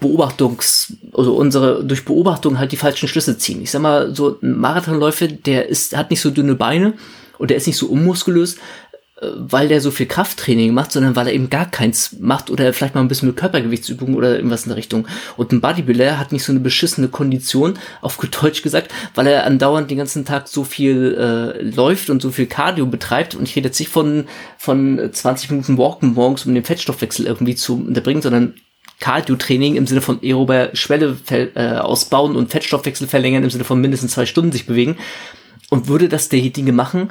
Beobachtungs, 0.00 0.94
also 1.12 1.36
unsere 1.36 1.84
durch 1.84 2.04
Beobachtung 2.04 2.58
halt 2.58 2.72
die 2.72 2.76
falschen 2.76 3.06
Schlüsse 3.06 3.38
ziehen. 3.38 3.62
Ich 3.62 3.70
sag 3.70 3.80
mal, 3.80 4.12
so 4.12 4.40
ein 4.42 4.58
Marathonläufer, 4.58 5.28
der 5.28 5.68
ist, 5.68 5.96
hat 5.96 6.10
nicht 6.10 6.20
so 6.20 6.32
dünne 6.32 6.56
Beine 6.56 6.94
und 7.42 7.50
der 7.50 7.56
ist 7.56 7.66
nicht 7.66 7.76
so 7.76 7.88
unmuskulös, 7.88 8.54
äh, 9.20 9.26
weil 9.34 9.66
der 9.66 9.80
so 9.80 9.90
viel 9.90 10.06
Krafttraining 10.06 10.72
macht, 10.72 10.92
sondern 10.92 11.16
weil 11.16 11.26
er 11.26 11.32
eben 11.32 11.50
gar 11.50 11.68
keins 11.68 12.14
macht 12.20 12.50
oder 12.50 12.72
vielleicht 12.72 12.94
mal 12.94 13.00
ein 13.00 13.08
bisschen 13.08 13.26
mit 13.26 13.36
Körpergewichtsübungen 13.36 14.14
oder 14.14 14.36
irgendwas 14.36 14.62
in 14.62 14.68
der 14.68 14.76
Richtung. 14.76 15.08
Und 15.36 15.50
ein 15.50 15.60
Bodybuilder 15.60 16.20
hat 16.20 16.30
nicht 16.30 16.44
so 16.44 16.52
eine 16.52 16.60
beschissene 16.60 17.08
Kondition, 17.08 17.80
auf 18.00 18.16
gut 18.16 18.40
Deutsch 18.40 18.62
gesagt, 18.62 18.92
weil 19.16 19.26
er 19.26 19.44
andauernd 19.44 19.90
den 19.90 19.98
ganzen 19.98 20.24
Tag 20.24 20.46
so 20.46 20.62
viel 20.62 21.16
äh, 21.18 21.62
läuft 21.62 22.10
und 22.10 22.22
so 22.22 22.30
viel 22.30 22.46
Cardio 22.46 22.86
betreibt. 22.86 23.34
Und 23.34 23.48
ich 23.48 23.56
rede 23.56 23.70
jetzt 23.70 23.80
nicht 23.80 23.90
von, 23.90 24.26
von 24.56 25.10
20 25.12 25.50
Minuten 25.50 25.78
Walken 25.78 26.14
morgens, 26.14 26.46
um 26.46 26.54
den 26.54 26.62
Fettstoffwechsel 26.62 27.26
irgendwie 27.26 27.56
zu 27.56 27.74
unterbringen, 27.74 28.22
sondern 28.22 28.54
Cardio-Training 29.00 29.74
im 29.74 29.88
Sinne 29.88 30.00
von 30.00 30.20
aerober 30.22 30.70
Schwelle 30.74 31.16
äh, 31.28 31.74
ausbauen 31.74 32.36
und 32.36 32.52
Fettstoffwechsel 32.52 33.08
verlängern 33.08 33.42
im 33.42 33.50
Sinne 33.50 33.64
von 33.64 33.80
mindestens 33.80 34.12
zwei 34.12 34.26
Stunden 34.26 34.52
sich 34.52 34.64
bewegen 34.64 34.96
und 35.72 35.88
würde 35.88 36.10
das 36.10 36.28
der 36.28 36.42
Dinge 36.50 36.72
machen, 36.72 37.10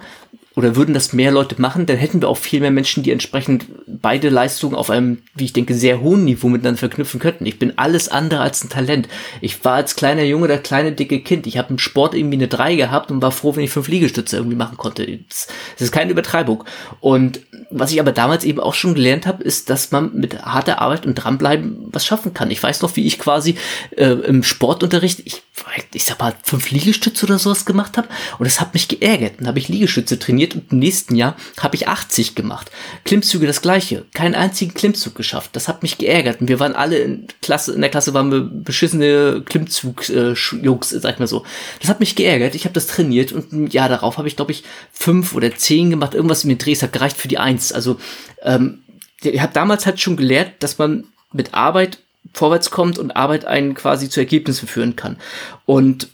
oder 0.53 0.76
würden 0.76 0.93
das 0.93 1.14
mehr 1.14 1.32
Leute 1.32 1.59
machen, 1.62 1.86
dann 1.86 1.95
hätten 1.95 2.22
wir 2.22 2.28
auch 2.28 2.38
viel 2.38 2.59
mehr 2.59 2.72
Menschen, 2.72 3.03
die 3.03 3.12
entsprechend 3.12 3.68
beide 3.88 4.28
Leistungen 4.28 4.76
auf 4.76 4.89
einem, 4.89 5.20
wie 5.34 5.45
ich 5.45 5.53
denke, 5.53 5.74
sehr 5.74 6.01
hohen 6.01 6.26
Niveau 6.26 6.49
miteinander 6.49 6.78
verknüpfen 6.78 7.22
könnten. 7.22 7.45
Ich 7.45 7.57
bin 7.57 7.78
alles 7.78 8.09
andere 8.09 8.41
als 8.41 8.64
ein 8.64 8.70
Talent. 8.70 9.07
Ich 9.39 9.64
war 9.64 9.76
als 9.76 9.95
kleiner 9.95 10.24
Junge 10.24 10.49
der 10.49 10.57
kleine 10.57 10.91
dicke 10.91 11.22
Kind. 11.22 11.47
Ich 11.47 11.57
habe 11.57 11.70
im 11.70 11.80
Sport 11.80 12.16
irgendwie 12.16 12.36
eine 12.36 12.49
3 12.49 12.76
gehabt 12.76 13.12
und 13.12 13.22
war 13.22 13.32
froh, 13.32 13.55
wenn 13.55 13.64
ich 13.64 13.72
fünf 13.72 13.88
Liegestütze 13.88 14.36
irgendwie 14.36 14.57
machen 14.57 14.78
konnte. 14.78 15.07
Das, 15.30 15.47
ist 15.80 15.93
keine 15.93 16.12
Übertreibung. 16.12 16.66
Und 16.99 17.39
was 17.70 17.93
ich 17.93 18.01
aber 18.01 18.12
damals 18.12 18.43
eben 18.43 18.59
auch 18.59 18.74
schon 18.74 18.93
gelernt 18.93 19.26
habe, 19.26 19.43
ist, 19.43 19.70
dass 19.70 19.91
man 19.91 20.14
mit 20.14 20.41
harter 20.41 20.82
Arbeit 20.82 21.05
und 21.05 21.16
dranbleiben 21.16 21.88
was 21.93 22.05
schaffen 22.05 22.34
kann. 22.34 22.51
Ich 22.51 22.62
weiß 22.62 22.82
noch, 22.82 22.97
wie 22.97 23.07
ich 23.07 23.20
quasi 23.20 23.55
äh, 23.95 24.09
im 24.09 24.43
Sportunterricht, 24.43 25.22
ich, 25.24 25.43
ich 25.93 26.03
sag 26.03 26.20
mal, 26.20 26.36
fünf 26.43 26.72
Liegestütze 26.72 27.26
oder 27.26 27.39
sowas 27.39 27.66
gemacht 27.66 27.97
habe 27.97 28.07
und 28.39 28.45
das 28.45 28.59
hat 28.59 28.74
mich 28.74 28.88
geärgert. 28.88 29.36
Dann 29.39 29.47
habe 29.47 29.59
ich 29.59 29.70
Liegestütze 29.70 30.20
trainiert 30.20 30.55
und 30.55 30.72
im 30.72 30.80
nächsten 30.80 31.16
Jahr 31.16 31.36
habe 31.59 31.76
ich 31.76 31.88
80 31.88 32.36
gemacht. 32.36 32.72
Klimmzüge 33.05 33.47
das 33.47 33.62
gleiche. 33.62 34.05
Keinen 34.14 34.36
einzigen 34.36 34.74
Klimmzug 34.74 35.16
geschafft. 35.16 35.55
Das 35.55 35.68
hat 35.68 35.84
mich 35.84 35.97
geärgert. 35.97 36.41
Und 36.41 36.47
wir 36.47 36.59
waren 36.59 36.76
alle 36.76 36.97
in 36.97 37.28
Klasse, 37.41 37.74
in 37.74 37.82
der 37.82 37.89
Klasse 37.89 38.14
waren 38.14 38.32
wir 38.32 38.41
beschissene 38.41 39.43
Klimmzug-Jungs, 39.45 40.89
sag 40.89 41.14
ich 41.14 41.20
mal 41.20 41.28
so. 41.28 41.45
Das 41.80 41.89
hat 41.89 41.99
mich 41.99 42.16
geärgert. 42.16 42.55
Ich 42.55 42.66
habe 42.66 42.74
das 42.74 42.88
trainiert 42.88 43.32
und 43.32 43.51
ein 43.51 43.68
Jahr 43.68 43.89
darauf 43.89 44.18
habe 44.18 44.28
ich, 44.28 44.36
glaube 44.36 44.51
ich, 44.51 44.64
fünf 44.91 45.34
oder 45.34 45.55
zehn 45.55 45.89
gemacht. 45.89 46.14
Irgendwas 46.14 46.43
in 46.43 46.49
den 46.49 46.57
Drehs 46.57 46.84
hat 46.84 46.93
gereicht 46.93 47.18
für 47.18 47.28
die 47.28 47.38
Eins. 47.38 47.72
Also 47.72 47.99
ähm, 48.43 48.84
ich 49.22 49.41
habe 49.41 49.53
damals 49.53 49.86
halt 49.86 49.99
schon 49.99 50.18
gelehrt, 50.18 50.64
dass 50.64 50.78
man 50.78 51.05
mit 51.32 51.53
Arbeit 51.53 51.99
vorwärts 52.34 52.72
kommt 52.72 52.97
und 52.97 53.11
Arbeit 53.11 53.45
einen 53.45 53.74
quasi 53.74 54.09
zu 54.09 54.19
Ergebnissen 54.19 54.67
führen 54.67 54.95
kann. 54.95 55.17
Und 55.65 56.09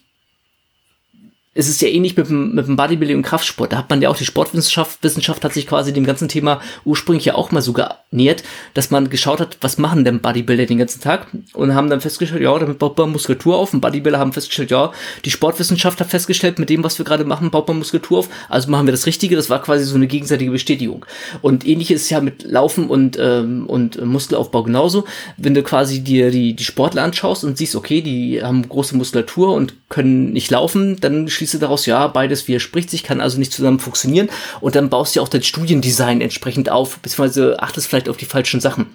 es 1.58 1.68
ist 1.68 1.82
ja 1.82 1.88
ähnlich 1.88 2.16
mit 2.16 2.30
dem, 2.30 2.54
mit 2.54 2.68
dem 2.68 2.76
Bodybuilding 2.76 3.18
und 3.18 3.24
Kraftsport. 3.24 3.74
Da 3.74 3.78
hat 3.78 3.90
man 3.90 4.00
ja 4.00 4.10
auch 4.10 4.16
die 4.16 4.26
Sportwissenschaft, 4.26 5.02
Wissenschaft 5.02 5.44
hat 5.44 5.54
sich 5.54 5.66
quasi 5.66 5.92
dem 5.92 6.06
ganzen 6.06 6.28
Thema 6.28 6.62
ursprünglich 6.86 7.26
ja 7.26 7.34
auch 7.34 7.50
mal 7.50 7.64
so 7.64 7.74
genähert, 7.74 8.44
dass 8.76 8.92
man 8.92 9.10
geschaut 9.10 9.40
hat, 9.40 9.58
was 9.62 9.80
machen 9.80 10.06
denn 10.06 10.20
Bodybuilder 10.20 10.68
den 10.68 10.78
ganzen 10.78 11.02
Tag? 11.02 11.28
Und 11.54 11.74
haben 11.74 11.90
dann 11.90 12.00
festgestellt, 12.00 12.44
ja, 12.44 12.58
damit 12.60 12.78
baut 12.78 12.96
man 13.00 13.12
Muskulatur 13.12 13.58
auf. 13.58 13.74
Und 13.74 13.82
Bodybuilder 13.82 14.20
haben 14.20 14.34
festgestellt, 14.34 14.70
ja, 14.70 14.92
die 15.26 15.32
Sportwissenschaft 15.32 16.00
hat 16.00 16.10
festgestellt, 16.12 16.60
mit 16.60 16.70
dem, 16.70 16.84
was 16.84 17.00
wir 17.00 17.06
gerade 17.06 17.26
machen, 17.26 17.50
baut 17.50 17.68
man 17.68 17.80
Muskulatur 17.80 18.20
auf. 18.20 18.30
Also 18.50 18.70
machen 18.70 18.86
wir 18.86 18.92
das 18.92 19.08
Richtige. 19.08 19.36
Das 19.36 19.50
war 19.50 19.60
quasi 19.62 19.84
so 19.86 19.96
eine 19.96 20.06
gegenseitige 20.06 20.52
Bestätigung. 20.52 21.08
Und 21.42 21.66
ähnlich 21.66 21.90
ist 21.90 22.04
es 22.04 22.10
ja 22.12 22.22
mit 22.22 22.44
Laufen 22.44 22.88
und, 22.88 23.18
ähm, 23.20 23.66
und 23.66 24.00
Muskelaufbau 24.06 24.62
genauso. 24.62 25.06
Wenn 25.38 25.56
du 25.56 25.64
quasi 25.64 26.04
dir 26.04 26.30
die, 26.30 26.56
die 26.56 26.64
Sportler 26.64 27.04
anschaust 27.04 27.44
und 27.44 27.58
siehst, 27.58 27.76
okay, 27.76 28.04
die 28.04 28.44
haben 28.44 28.70
große 28.70 28.96
Muskulatur 28.96 29.56
und 29.56 29.74
können 29.90 30.34
nicht 30.34 30.52
laufen, 30.52 31.00
dann 31.02 31.28
schließt 31.28 31.47
du 31.54 31.58
daraus, 31.58 31.86
ja, 31.86 32.08
beides 32.08 32.48
widerspricht 32.48 32.90
sich, 32.90 33.04
kann 33.04 33.22
also 33.22 33.38
nicht 33.38 33.54
zusammen 33.54 33.80
funktionieren. 33.80 34.30
Und 34.62 34.76
dann 34.76 34.90
baust 34.90 35.16
du 35.16 35.22
auch 35.22 35.28
dein 35.28 35.44
Studiendesign 35.44 36.22
entsprechend 36.22 36.70
auf, 36.70 37.00
beziehungsweise 37.00 37.62
achtest 37.62 37.88
vielleicht 37.88 38.10
auf 38.10 38.18
die 38.18 38.26
falschen 38.26 38.60
Sachen. 38.60 38.88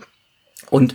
Und 0.70 0.94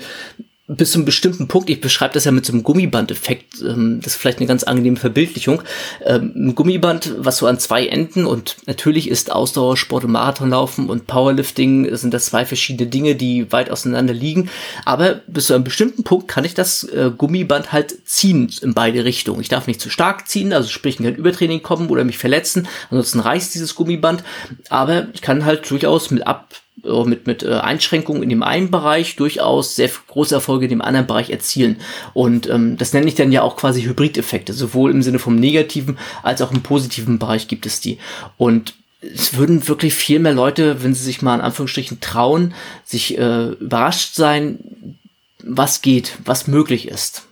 bis 0.67 0.91
zu 0.91 0.97
einem 0.97 1.05
bestimmten 1.05 1.47
Punkt, 1.47 1.69
ich 1.69 1.79
beschreibe 1.79 2.13
das 2.13 2.25
ja 2.25 2.31
mit 2.31 2.45
so 2.45 2.51
einem 2.51 2.63
Gummiband-Effekt, 2.63 3.61
ähm, 3.61 4.01
das 4.03 4.13
ist 4.13 4.19
vielleicht 4.19 4.39
eine 4.39 4.47
ganz 4.47 4.63
angenehme 4.63 4.97
Verbildlichung. 4.97 5.61
Ähm, 6.05 6.33
ein 6.35 6.55
Gummiband, 6.55 7.13
was 7.17 7.37
so 7.37 7.47
an 7.47 7.57
zwei 7.57 7.87
Enden 7.87 8.25
und 8.25 8.57
natürlich 8.65 9.09
ist 9.09 9.31
Ausdauersport 9.31 10.03
und 10.03 10.11
Marathonlaufen 10.11 10.89
und 10.89 11.07
Powerlifting 11.07 11.95
sind 11.95 12.13
das 12.13 12.25
zwei 12.25 12.45
verschiedene 12.45 12.89
Dinge, 12.89 13.15
die 13.15 13.49
weit 13.53 13.71
auseinander 13.71 14.13
liegen. 14.13 14.49
Aber 14.83 15.21
bis 15.27 15.47
zu 15.47 15.53
einem 15.53 15.63
bestimmten 15.63 16.03
Punkt 16.03 16.27
kann 16.27 16.43
ich 16.43 16.53
das 16.53 16.83
äh, 16.83 17.11
Gummiband 17.17 17.71
halt 17.71 17.95
ziehen 18.05 18.51
in 18.61 18.73
beide 18.73 19.05
Richtungen. 19.05 19.39
Ich 19.39 19.49
darf 19.49 19.67
nicht 19.67 19.79
zu 19.79 19.89
stark 19.89 20.27
ziehen, 20.27 20.51
also 20.51 20.67
sprich 20.67 20.97
kein 20.97 21.15
Übertraining 21.15 21.63
kommen 21.63 21.89
oder 21.89 22.03
mich 22.03 22.17
verletzen, 22.17 22.67
ansonsten 22.89 23.21
reißt 23.21 23.55
dieses 23.55 23.73
Gummiband. 23.75 24.21
Aber 24.67 25.07
ich 25.13 25.21
kann 25.21 25.45
halt 25.45 25.69
durchaus 25.69 26.11
mit 26.11 26.27
ab 26.27 26.49
mit, 26.83 27.27
mit 27.27 27.43
äh, 27.43 27.55
Einschränkungen 27.55 28.23
in 28.23 28.29
dem 28.29 28.43
einen 28.43 28.71
Bereich 28.71 29.15
durchaus 29.15 29.75
sehr 29.75 29.89
große 30.07 30.35
Erfolge 30.35 30.65
in 30.65 30.69
dem 30.69 30.81
anderen 30.81 31.07
Bereich 31.07 31.29
erzielen. 31.29 31.77
Und 32.13 32.49
ähm, 32.49 32.77
das 32.77 32.93
nenne 32.93 33.07
ich 33.07 33.15
dann 33.15 33.31
ja 33.31 33.41
auch 33.41 33.55
quasi 33.55 33.83
Hybrideffekte. 33.83 34.53
Sowohl 34.53 34.91
im 34.91 35.01
Sinne 35.01 35.19
vom 35.19 35.35
negativen 35.35 35.97
als 36.23 36.41
auch 36.41 36.51
im 36.51 36.61
positiven 36.61 37.19
Bereich 37.19 37.47
gibt 37.47 37.65
es 37.65 37.79
die. 37.81 37.97
Und 38.37 38.75
es 39.01 39.35
würden 39.35 39.67
wirklich 39.67 39.93
viel 39.93 40.19
mehr 40.19 40.33
Leute, 40.33 40.83
wenn 40.83 40.93
sie 40.93 41.03
sich 41.03 41.21
mal 41.21 41.35
in 41.35 41.41
Anführungsstrichen 41.41 41.99
trauen, 41.99 42.53
sich 42.83 43.17
äh, 43.17 43.49
überrascht 43.49 44.15
sein, 44.15 44.97
was 45.43 45.81
geht, 45.81 46.17
was 46.25 46.47
möglich 46.47 46.87
ist. 46.87 47.23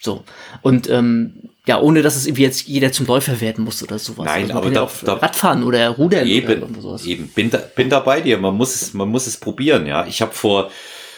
So. 0.00 0.24
Und 0.62 0.88
ähm, 0.90 1.34
ja, 1.66 1.80
ohne 1.80 2.02
dass 2.02 2.16
es 2.16 2.26
irgendwie 2.26 2.42
jetzt 2.42 2.68
jeder 2.68 2.92
zum 2.92 3.06
Läufer 3.06 3.40
werden 3.40 3.64
muss 3.64 3.82
oder 3.82 3.98
sowas. 3.98 4.26
Nein, 4.26 4.50
also 4.50 4.54
aber 4.54 4.70
da, 4.70 4.90
da, 5.04 5.14
Radfahren 5.14 5.64
oder 5.64 5.88
Rudern 5.90 6.26
eben, 6.26 6.62
oder 6.62 6.80
sowas. 6.80 7.06
Eben, 7.06 7.28
bin, 7.28 7.50
da, 7.50 7.58
bin 7.58 7.88
dabei 7.88 8.20
dir. 8.20 8.38
Man 8.38 8.54
muss 8.54 8.74
es, 8.74 8.92
man 8.92 9.08
muss 9.08 9.26
es 9.26 9.38
probieren. 9.38 9.86
Ja, 9.86 10.04
ich 10.06 10.20
habe 10.20 10.32
vor 10.32 10.70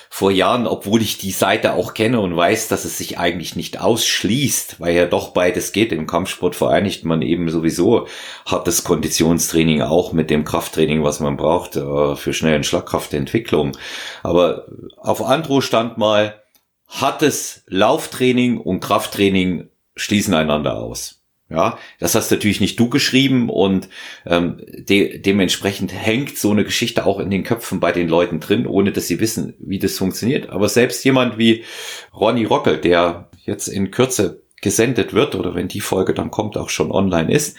vor 0.08 0.30
Jahren, 0.30 0.66
obwohl 0.66 1.02
ich 1.02 1.18
die 1.18 1.30
Seite 1.30 1.74
auch 1.74 1.92
kenne 1.92 2.20
und 2.20 2.34
weiß, 2.34 2.68
dass 2.68 2.86
es 2.86 2.96
sich 2.96 3.18
eigentlich 3.18 3.54
nicht 3.54 3.80
ausschließt, 3.80 4.80
weil 4.80 4.94
ja 4.94 5.04
doch 5.04 5.34
beides 5.34 5.72
geht. 5.72 5.92
Im 5.92 6.06
Kampfsport 6.06 6.56
vereinigt 6.56 7.04
man 7.04 7.20
eben 7.20 7.50
sowieso 7.50 8.06
hartes 8.46 8.82
Konditionstraining 8.82 9.82
auch 9.82 10.14
mit 10.14 10.30
dem 10.30 10.44
Krafttraining, 10.44 11.02
was 11.02 11.20
man 11.20 11.36
braucht 11.36 11.76
äh, 11.76 12.16
für 12.16 12.32
schnellen 12.32 12.64
Schlagkraftentwicklung. 12.64 13.76
Aber 14.22 14.64
auf 14.96 15.22
Andro 15.22 15.60
stand 15.60 15.98
mal, 15.98 16.40
hartes 16.88 17.64
Lauftraining 17.66 18.58
und 18.58 18.80
Krafttraining 18.80 19.68
schließen 19.96 20.34
einander 20.34 20.76
aus. 20.76 21.22
Ja, 21.48 21.78
das 22.00 22.16
hast 22.16 22.32
natürlich 22.32 22.60
nicht 22.60 22.78
du 22.80 22.88
geschrieben 22.90 23.50
und 23.50 23.88
ähm, 24.26 24.60
de 24.66 25.18
dementsprechend 25.18 25.92
hängt 25.92 26.36
so 26.36 26.50
eine 26.50 26.64
Geschichte 26.64 27.06
auch 27.06 27.20
in 27.20 27.30
den 27.30 27.44
Köpfen 27.44 27.78
bei 27.78 27.92
den 27.92 28.08
Leuten 28.08 28.40
drin, 28.40 28.66
ohne 28.66 28.90
dass 28.90 29.06
sie 29.06 29.20
wissen, 29.20 29.54
wie 29.60 29.78
das 29.78 29.96
funktioniert. 29.96 30.50
Aber 30.50 30.68
selbst 30.68 31.04
jemand 31.04 31.38
wie 31.38 31.62
Ronny 32.12 32.44
Rockel, 32.44 32.78
der 32.78 33.30
jetzt 33.44 33.68
in 33.68 33.92
Kürze 33.92 34.42
gesendet 34.62 35.12
wird 35.12 35.34
oder 35.34 35.54
wenn 35.54 35.68
die 35.68 35.80
Folge 35.80 36.14
dann 36.14 36.30
kommt, 36.30 36.56
auch 36.56 36.70
schon 36.70 36.90
online 36.90 37.30
ist, 37.30 37.56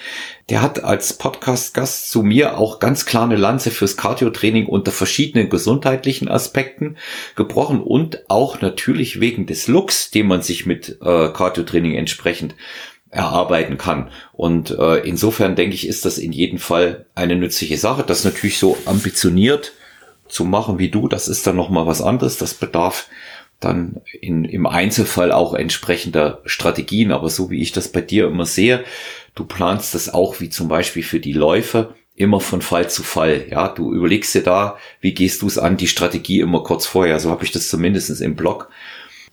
der 0.49 0.61
hat 0.61 0.83
als 0.83 1.13
Podcast-Gast 1.13 2.09
zu 2.09 2.23
mir 2.23 2.57
auch 2.57 2.79
ganz 2.79 3.05
klar 3.05 3.23
eine 3.23 3.35
Lanze 3.35 3.69
fürs 3.69 3.97
Cardio-Training 3.97 4.65
unter 4.65 4.91
verschiedenen 4.91 5.49
gesundheitlichen 5.49 6.27
Aspekten 6.27 6.97
gebrochen 7.35 7.81
und 7.81 8.23
auch 8.29 8.61
natürlich 8.61 9.19
wegen 9.19 9.45
des 9.45 9.67
Looks, 9.67 10.09
den 10.09 10.27
man 10.27 10.41
sich 10.41 10.65
mit 10.65 10.97
äh, 11.01 11.29
Cardio-Training 11.29 11.95
entsprechend 11.95 12.55
erarbeiten 13.09 13.77
kann. 13.77 14.09
Und 14.33 14.71
äh, 14.71 14.97
insofern 15.07 15.55
denke 15.55 15.75
ich, 15.75 15.87
ist 15.87 16.05
das 16.05 16.17
in 16.17 16.31
jedem 16.31 16.59
Fall 16.59 17.05
eine 17.15 17.35
nützliche 17.35 17.77
Sache. 17.77 18.03
Das 18.05 18.25
natürlich 18.25 18.57
so 18.57 18.77
ambitioniert 18.85 19.73
zu 20.27 20.43
machen 20.43 20.77
wie 20.77 20.89
du, 20.89 21.07
das 21.07 21.27
ist 21.27 21.47
dann 21.47 21.55
nochmal 21.55 21.87
was 21.87 22.01
anderes. 22.01 22.37
Das 22.37 22.53
bedarf 22.53 23.07
dann 23.60 24.01
in, 24.22 24.45
im 24.45 24.68
Einzelfall 24.68 25.32
auch 25.32 25.53
entsprechender 25.53 26.41
Strategien. 26.45 27.12
Aber 27.12 27.30
so 27.30 27.49
wie 27.49 27.62
ich 27.62 27.72
das 27.72 27.91
bei 27.91 28.01
dir 28.01 28.28
immer 28.28 28.45
sehe, 28.45 28.84
du 29.36 29.45
planst 29.45 29.95
das 29.95 30.14
auch 30.14 30.39
wie 30.39 30.49
zum 30.49 30.68
Beispiel 30.68 31.03
für 31.03 31.20
die 31.20 31.34
Läufe 31.34 31.95
immer 32.16 32.39
von 32.39 32.62
Fall 32.62 32.89
zu 32.89 33.03
Fall. 33.03 33.45
Ja, 33.49 33.68
du 33.68 33.93
überlegst 33.93 34.34
dir 34.34 34.43
da, 34.43 34.78
wie 35.01 35.14
gehst 35.14 35.41
du 35.43 35.47
es 35.47 35.58
an, 35.58 35.78
die 35.78 35.88
Strategie 35.88 36.39
immer 36.39 36.64
kurz 36.64 36.86
vorher. 36.86 37.20
So 37.20 37.30
habe 37.30 37.45
ich 37.45 37.51
das 37.51 37.70
zumindest 37.70 38.22
im 38.22 38.36
Blog 38.36 38.70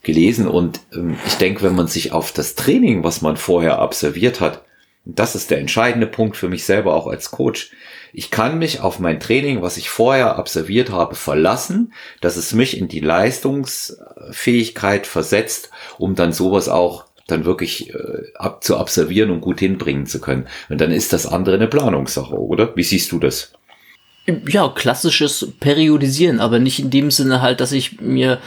gelesen 0.03 0.47
und 0.47 0.79
ähm, 0.93 1.17
ich 1.25 1.33
denke, 1.35 1.63
wenn 1.63 1.75
man 1.75 1.87
sich 1.87 2.11
auf 2.11 2.31
das 2.31 2.53
Training, 2.53 3.03
was 3.03 3.23
man 3.23 3.37
vorher 3.37 3.79
absolviert 3.79 4.39
hat, 4.39 4.63
das 5.03 5.35
ist 5.35 5.51
der 5.51 5.59
entscheidende 5.59 6.07
Punkt 6.07 6.37
für 6.37 6.47
mich 6.47 6.63
selber 6.63 6.93
auch 6.93 7.07
als 7.07 7.31
Coach. 7.31 7.71
Ich 8.17 8.31
kann 8.31 8.59
mich 8.59 8.79
auf 8.79 8.99
mein 8.99 9.19
Training, 9.19 9.61
was 9.61 9.75
ich 9.75 9.89
vorher 9.89 10.37
absolviert 10.37 10.89
habe, 10.89 11.15
verlassen, 11.15 11.91
dass 12.21 12.37
es 12.37 12.53
mich 12.53 12.77
in 12.77 12.87
die 12.87 13.01
Leistungsfähigkeit 13.01 15.05
versetzt, 15.05 15.69
um 15.97 16.15
dann 16.15 16.31
sowas 16.31 16.69
auch 16.69 17.03
dann 17.27 17.43
wirklich 17.43 17.93
äh, 17.93 18.21
ab 18.35 18.63
zu 18.63 18.77
absolvieren 18.77 19.31
und 19.31 19.41
gut 19.41 19.59
hinbringen 19.59 20.05
zu 20.05 20.21
können. 20.21 20.47
Und 20.69 20.79
dann 20.79 20.91
ist 20.91 21.11
das 21.11 21.27
andere 21.27 21.55
eine 21.55 21.67
Planungssache, 21.67 22.39
oder? 22.39 22.73
Wie 22.77 22.83
siehst 22.83 23.11
du 23.11 23.19
das? 23.19 23.51
Ja, 24.47 24.69
klassisches 24.69 25.51
Periodisieren, 25.59 26.39
aber 26.39 26.59
nicht 26.59 26.79
in 26.79 26.91
dem 26.91 27.11
Sinne 27.11 27.41
halt, 27.41 27.59
dass 27.59 27.73
ich 27.73 27.99
mir 27.99 28.39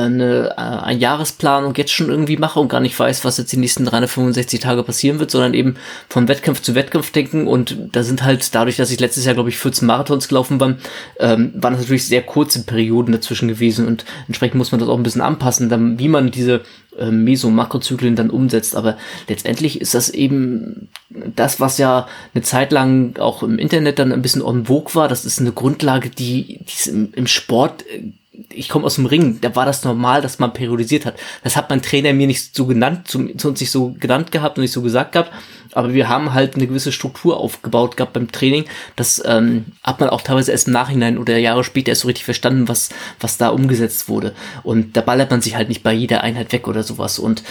eine, 0.00 0.54
äh, 0.56 0.60
ein 0.60 0.98
Jahresplanung 0.98 1.74
jetzt 1.76 1.92
schon 1.92 2.10
irgendwie 2.10 2.36
mache 2.36 2.60
und 2.60 2.68
gar 2.68 2.80
nicht 2.80 2.98
weiß, 2.98 3.24
was 3.24 3.38
jetzt 3.38 3.52
die 3.52 3.56
nächsten 3.56 3.84
365 3.84 4.60
Tage 4.60 4.82
passieren 4.82 5.18
wird, 5.18 5.30
sondern 5.30 5.54
eben 5.54 5.76
von 6.08 6.28
Wettkampf 6.28 6.62
zu 6.62 6.74
Wettkampf 6.74 7.10
denken. 7.12 7.46
Und 7.46 7.76
da 7.92 8.02
sind 8.02 8.22
halt 8.22 8.54
dadurch, 8.54 8.76
dass 8.76 8.90
ich 8.90 9.00
letztes 9.00 9.24
Jahr, 9.24 9.34
glaube 9.34 9.48
ich, 9.48 9.58
14 9.58 9.86
Marathons 9.86 10.28
gelaufen 10.28 10.58
bin, 10.58 10.76
ähm, 11.18 11.52
waren 11.54 11.74
das 11.74 11.82
natürlich 11.82 12.06
sehr 12.06 12.22
kurze 12.22 12.62
Perioden 12.64 13.12
dazwischen 13.12 13.48
gewesen. 13.48 13.86
Und 13.86 14.04
entsprechend 14.26 14.56
muss 14.56 14.72
man 14.72 14.80
das 14.80 14.88
auch 14.88 14.96
ein 14.96 15.02
bisschen 15.02 15.22
anpassen, 15.22 15.68
dann, 15.68 15.98
wie 15.98 16.08
man 16.08 16.30
diese 16.30 16.62
äh, 16.98 17.10
Meso-Makrozyklen 17.10 18.16
dann 18.16 18.30
umsetzt, 18.30 18.74
aber 18.74 18.96
letztendlich 19.28 19.80
ist 19.80 19.94
das 19.94 20.08
eben 20.08 20.88
das, 21.10 21.60
was 21.60 21.78
ja 21.78 22.08
eine 22.34 22.42
Zeit 22.42 22.72
lang 22.72 23.18
auch 23.18 23.42
im 23.42 23.58
Internet 23.58 23.98
dann 23.98 24.12
ein 24.12 24.22
bisschen 24.22 24.42
on 24.42 24.66
vogue 24.66 24.94
war, 24.94 25.08
das 25.08 25.24
ist 25.24 25.40
eine 25.40 25.52
Grundlage, 25.52 26.10
die, 26.10 26.60
die 26.64 26.90
im, 26.90 27.12
im 27.14 27.26
Sport 27.26 27.84
äh, 27.86 28.12
ich 28.50 28.68
komme 28.68 28.86
aus 28.86 28.96
dem 28.96 29.06
Ring, 29.06 29.40
da 29.40 29.54
war 29.54 29.66
das 29.66 29.84
normal, 29.84 30.22
dass 30.22 30.38
man 30.38 30.52
periodisiert 30.52 31.06
hat. 31.06 31.16
Das 31.42 31.56
hat 31.56 31.70
mein 31.70 31.82
Trainer 31.82 32.12
mir 32.12 32.26
nicht 32.26 32.54
so 32.54 32.66
genannt, 32.66 33.08
zu, 33.08 33.18
uns 33.18 33.60
nicht 33.60 33.70
so 33.70 33.94
genannt 33.98 34.32
gehabt 34.32 34.58
und 34.58 34.62
nicht 34.62 34.72
so 34.72 34.82
gesagt 34.82 35.12
gehabt. 35.12 35.32
Aber 35.72 35.92
wir 35.92 36.08
haben 36.08 36.32
halt 36.32 36.54
eine 36.54 36.66
gewisse 36.66 36.92
Struktur 36.92 37.36
aufgebaut 37.36 37.96
gehabt 37.96 38.14
beim 38.14 38.32
Training. 38.32 38.64
Das 38.94 39.22
ähm, 39.26 39.66
hat 39.82 40.00
man 40.00 40.08
auch 40.08 40.22
teilweise 40.22 40.52
erst 40.52 40.68
im 40.68 40.72
Nachhinein 40.72 41.18
oder 41.18 41.36
Jahre 41.36 41.64
später 41.64 41.90
erst 41.90 42.02
so 42.02 42.08
richtig 42.08 42.24
verstanden, 42.24 42.68
was, 42.68 42.88
was 43.20 43.36
da 43.36 43.48
umgesetzt 43.50 44.08
wurde. 44.08 44.34
Und 44.62 44.96
da 44.96 45.02
ballert 45.02 45.30
man 45.30 45.42
sich 45.42 45.56
halt 45.56 45.68
nicht 45.68 45.82
bei 45.82 45.92
jeder 45.92 46.22
Einheit 46.22 46.52
weg 46.52 46.66
oder 46.68 46.82
sowas. 46.82 47.18
Und 47.18 47.42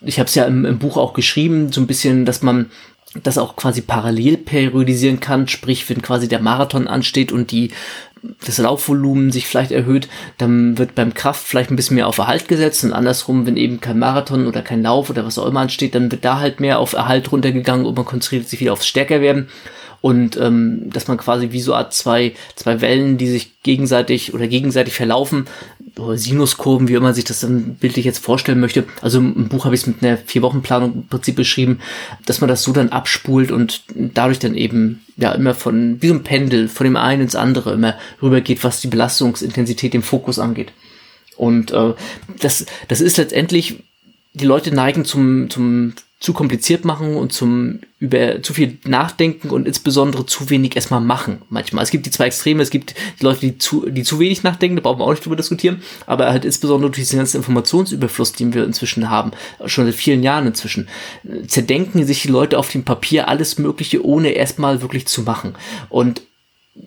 ich 0.00 0.18
habe 0.18 0.28
es 0.28 0.34
ja 0.34 0.44
im, 0.44 0.64
im 0.64 0.78
Buch 0.78 0.96
auch 0.96 1.14
geschrieben, 1.14 1.72
so 1.72 1.80
ein 1.80 1.86
bisschen, 1.86 2.24
dass 2.24 2.42
man 2.42 2.70
das 3.22 3.38
auch 3.38 3.56
quasi 3.56 3.80
parallel 3.80 4.36
periodisieren 4.36 5.20
kann, 5.20 5.48
sprich, 5.48 5.88
wenn 5.88 6.02
quasi 6.02 6.28
der 6.28 6.40
Marathon 6.40 6.88
ansteht 6.88 7.32
und 7.32 7.50
die 7.50 7.70
das 8.44 8.58
Laufvolumen 8.58 9.30
sich 9.30 9.46
vielleicht 9.46 9.72
erhöht, 9.72 10.08
dann 10.38 10.78
wird 10.78 10.94
beim 10.94 11.14
Kraft 11.14 11.46
vielleicht 11.46 11.70
ein 11.70 11.76
bisschen 11.76 11.96
mehr 11.96 12.06
auf 12.06 12.18
Erhalt 12.18 12.48
gesetzt 12.48 12.84
und 12.84 12.92
andersrum, 12.92 13.46
wenn 13.46 13.56
eben 13.56 13.80
kein 13.80 13.98
Marathon 13.98 14.46
oder 14.46 14.62
kein 14.62 14.82
Lauf 14.82 15.10
oder 15.10 15.24
was 15.24 15.38
auch 15.38 15.46
immer 15.46 15.60
ansteht, 15.60 15.94
dann 15.94 16.10
wird 16.10 16.24
da 16.24 16.38
halt 16.38 16.60
mehr 16.60 16.78
auf 16.78 16.92
Erhalt 16.92 17.32
runtergegangen 17.32 17.86
und 17.86 17.96
man 17.96 18.04
konzentriert 18.04 18.48
sich 18.48 18.60
wieder 18.60 18.72
aufs 18.72 18.86
Stärker 18.86 19.20
werden 19.20 19.48
und 20.00 20.36
ähm, 20.36 20.90
dass 20.90 21.08
man 21.08 21.16
quasi 21.16 21.52
wie 21.52 21.60
so 21.60 21.74
Art 21.74 21.92
zwei, 21.92 22.34
zwei 22.54 22.80
Wellen, 22.80 23.18
die 23.18 23.28
sich 23.28 23.60
gegenseitig 23.62 24.34
oder 24.34 24.46
gegenseitig 24.46 24.94
verlaufen, 24.94 25.46
Sinuskurven, 25.98 26.88
wie 26.88 26.94
immer 26.94 27.06
man 27.06 27.14
sich 27.14 27.24
das 27.24 27.40
dann 27.40 27.76
bildlich 27.76 28.04
jetzt 28.04 28.18
vorstellen 28.18 28.60
möchte. 28.60 28.84
Also 29.00 29.18
im 29.18 29.48
Buch 29.48 29.64
habe 29.64 29.74
ich 29.74 29.82
es 29.82 29.86
mit 29.86 30.02
einer 30.02 30.18
Vier-Wochen-Planung 30.18 30.92
im 30.92 31.06
Prinzip 31.06 31.36
beschrieben, 31.36 31.80
dass 32.26 32.40
man 32.40 32.48
das 32.48 32.62
so 32.62 32.72
dann 32.72 32.90
abspult 32.90 33.50
und 33.50 33.82
dadurch 33.94 34.38
dann 34.38 34.54
eben 34.54 35.02
ja 35.16 35.32
immer 35.32 35.54
von, 35.54 36.00
wie 36.02 36.08
so 36.08 36.14
ein 36.14 36.22
Pendel, 36.22 36.68
von 36.68 36.84
dem 36.84 36.96
einen 36.96 37.22
ins 37.22 37.34
andere 37.34 37.72
immer 37.72 37.96
rübergeht, 38.20 38.62
was 38.62 38.80
die 38.80 38.88
Belastungsintensität, 38.88 39.94
den 39.94 40.02
Fokus 40.02 40.38
angeht. 40.38 40.72
Und 41.36 41.70
äh, 41.70 41.94
das, 42.40 42.66
das 42.88 43.00
ist 43.00 43.16
letztendlich, 43.16 43.82
die 44.34 44.46
Leute 44.46 44.74
neigen 44.74 45.06
zum, 45.06 45.48
zum 45.48 45.94
zu 46.18 46.32
kompliziert 46.32 46.86
machen 46.86 47.14
und 47.16 47.32
zum 47.32 47.80
über 47.98 48.42
zu 48.42 48.54
viel 48.54 48.78
nachdenken 48.84 49.50
und 49.50 49.66
insbesondere 49.66 50.24
zu 50.24 50.48
wenig 50.48 50.74
erstmal 50.74 51.00
machen 51.00 51.42
manchmal. 51.50 51.84
Es 51.84 51.90
gibt 51.90 52.06
die 52.06 52.10
zwei 52.10 52.26
Extreme, 52.26 52.62
es 52.62 52.70
gibt 52.70 52.94
die 53.20 53.24
Leute, 53.24 53.40
die 53.40 53.58
zu, 53.58 53.88
die 53.88 54.02
zu 54.02 54.18
wenig 54.18 54.42
nachdenken, 54.42 54.76
da 54.76 54.82
brauchen 54.82 54.98
wir 54.98 55.04
auch 55.04 55.10
nicht 55.10 55.24
drüber 55.24 55.36
diskutieren, 55.36 55.82
aber 56.06 56.30
halt 56.30 56.46
insbesondere 56.46 56.90
durch 56.90 57.02
diesen 57.02 57.18
ganzen 57.18 57.36
Informationsüberfluss, 57.38 58.32
den 58.32 58.54
wir 58.54 58.64
inzwischen 58.64 59.10
haben, 59.10 59.32
schon 59.66 59.84
seit 59.84 59.94
vielen 59.94 60.22
Jahren 60.22 60.46
inzwischen, 60.46 60.88
zerdenken 61.48 62.06
sich 62.06 62.22
die 62.22 62.28
Leute 62.28 62.58
auf 62.58 62.70
dem 62.70 62.84
Papier 62.84 63.28
alles 63.28 63.58
Mögliche, 63.58 64.04
ohne 64.04 64.30
erstmal 64.30 64.80
wirklich 64.80 65.06
zu 65.06 65.22
machen. 65.22 65.54
Und 65.90 66.22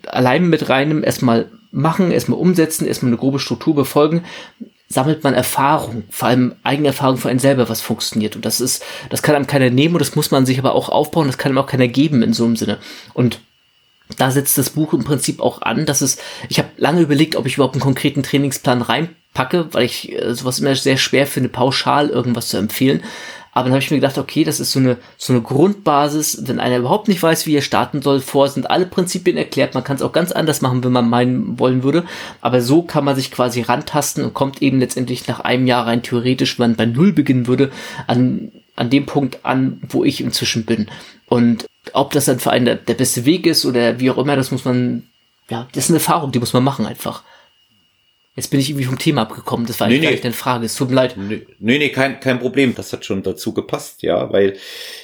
allein 0.06 0.48
mit 0.48 0.68
reinem 0.68 1.04
erstmal 1.04 1.50
machen, 1.70 2.10
erstmal 2.10 2.38
umsetzen, 2.38 2.86
erstmal 2.86 3.10
eine 3.10 3.18
grobe 3.18 3.38
Struktur 3.38 3.74
befolgen, 3.74 4.24
sammelt 4.92 5.22
man 5.22 5.34
Erfahrung, 5.34 6.02
vor 6.10 6.28
allem 6.28 6.56
eigene 6.64 6.88
Erfahrung 6.88 7.16
für 7.16 7.28
einen 7.28 7.38
selber, 7.38 7.68
was 7.68 7.80
funktioniert. 7.80 8.34
Und 8.34 8.44
das 8.44 8.60
ist, 8.60 8.82
das 9.08 9.22
kann 9.22 9.36
einem 9.36 9.46
keiner 9.46 9.70
nehmen 9.70 9.94
und 9.94 10.00
das 10.00 10.16
muss 10.16 10.32
man 10.32 10.46
sich 10.46 10.58
aber 10.58 10.74
auch 10.74 10.88
aufbauen, 10.88 11.28
das 11.28 11.38
kann 11.38 11.50
einem 11.50 11.58
auch 11.58 11.68
keiner 11.68 11.86
geben 11.86 12.22
in 12.22 12.32
so 12.32 12.44
einem 12.44 12.56
Sinne. 12.56 12.78
Und 13.14 13.40
da 14.18 14.32
setzt 14.32 14.58
das 14.58 14.70
Buch 14.70 14.92
im 14.92 15.04
Prinzip 15.04 15.40
auch 15.40 15.62
an, 15.62 15.86
dass 15.86 16.00
es, 16.00 16.18
ich 16.48 16.58
habe 16.58 16.70
lange 16.76 17.02
überlegt, 17.02 17.36
ob 17.36 17.46
ich 17.46 17.54
überhaupt 17.54 17.74
einen 17.74 17.82
konkreten 17.82 18.24
Trainingsplan 18.24 18.82
reinpacke, 18.82 19.72
weil 19.72 19.84
ich 19.84 20.12
äh, 20.12 20.34
sowas 20.34 20.58
immer 20.58 20.74
sehr 20.74 20.96
schwer 20.96 21.28
finde, 21.28 21.48
pauschal 21.48 22.08
irgendwas 22.08 22.48
zu 22.48 22.56
empfehlen. 22.56 23.04
Aber 23.52 23.64
dann 23.64 23.72
habe 23.72 23.82
ich 23.82 23.90
mir 23.90 23.96
gedacht, 23.96 24.18
okay, 24.18 24.44
das 24.44 24.60
ist 24.60 24.72
so 24.72 24.78
eine, 24.78 24.96
so 25.16 25.32
eine 25.32 25.42
Grundbasis. 25.42 26.42
Wenn 26.46 26.60
einer 26.60 26.78
überhaupt 26.78 27.08
nicht 27.08 27.22
weiß, 27.22 27.46
wie 27.46 27.56
er 27.56 27.62
starten 27.62 28.02
soll, 28.02 28.20
vor 28.20 28.48
sind 28.48 28.70
alle 28.70 28.86
Prinzipien 28.86 29.36
erklärt. 29.36 29.74
Man 29.74 29.84
kann 29.84 29.96
es 29.96 30.02
auch 30.02 30.12
ganz 30.12 30.32
anders 30.32 30.60
machen, 30.60 30.84
wenn 30.84 30.92
man 30.92 31.08
meinen 31.08 31.58
wollen 31.58 31.82
würde. 31.82 32.04
Aber 32.40 32.60
so 32.60 32.82
kann 32.82 33.04
man 33.04 33.16
sich 33.16 33.30
quasi 33.30 33.62
rantasten 33.62 34.24
und 34.24 34.34
kommt 34.34 34.62
eben 34.62 34.78
letztendlich 34.78 35.26
nach 35.26 35.40
einem 35.40 35.66
Jahr 35.66 35.86
rein 35.86 36.02
theoretisch, 36.02 36.58
wenn 36.58 36.70
man 36.70 36.76
bei 36.76 36.86
Null 36.86 37.12
beginnen 37.12 37.46
würde, 37.46 37.70
an, 38.06 38.52
an 38.76 38.90
dem 38.90 39.06
Punkt 39.06 39.44
an, 39.44 39.80
wo 39.88 40.04
ich 40.04 40.20
inzwischen 40.20 40.64
bin. 40.64 40.88
Und 41.26 41.66
ob 41.92 42.12
das 42.12 42.26
dann 42.26 42.38
für 42.38 42.50
einen 42.50 42.66
der, 42.66 42.76
der 42.76 42.94
beste 42.94 43.24
Weg 43.24 43.46
ist 43.46 43.64
oder 43.64 43.98
wie 43.98 44.10
auch 44.10 44.18
immer, 44.18 44.36
das 44.36 44.50
muss 44.50 44.64
man 44.64 45.04
ja, 45.50 45.66
das 45.72 45.84
ist 45.84 45.90
eine 45.90 45.98
Erfahrung, 45.98 46.32
die 46.32 46.38
muss 46.38 46.52
man 46.52 46.64
machen 46.64 46.86
einfach. 46.86 47.24
Jetzt 48.36 48.50
bin 48.50 48.60
ich 48.60 48.70
irgendwie 48.70 48.86
vom 48.86 48.98
Thema 48.98 49.22
abgekommen. 49.22 49.66
Das 49.66 49.80
war 49.80 49.88
eigentlich 49.88 50.00
nee, 50.00 50.06
gar 50.06 50.12
nicht 50.12 50.24
deine 50.24 50.34
Frage. 50.34 50.66
Es 50.66 50.76
tut 50.76 50.90
mir 50.90 50.94
leid. 50.94 51.16
Nee, 51.16 51.42
nee, 51.58 51.88
kein, 51.88 52.20
kein 52.20 52.38
Problem. 52.38 52.76
Das 52.76 52.92
hat 52.92 53.04
schon 53.04 53.24
dazu 53.24 53.52
gepasst, 53.52 54.02
ja, 54.02 54.32
weil 54.32 54.56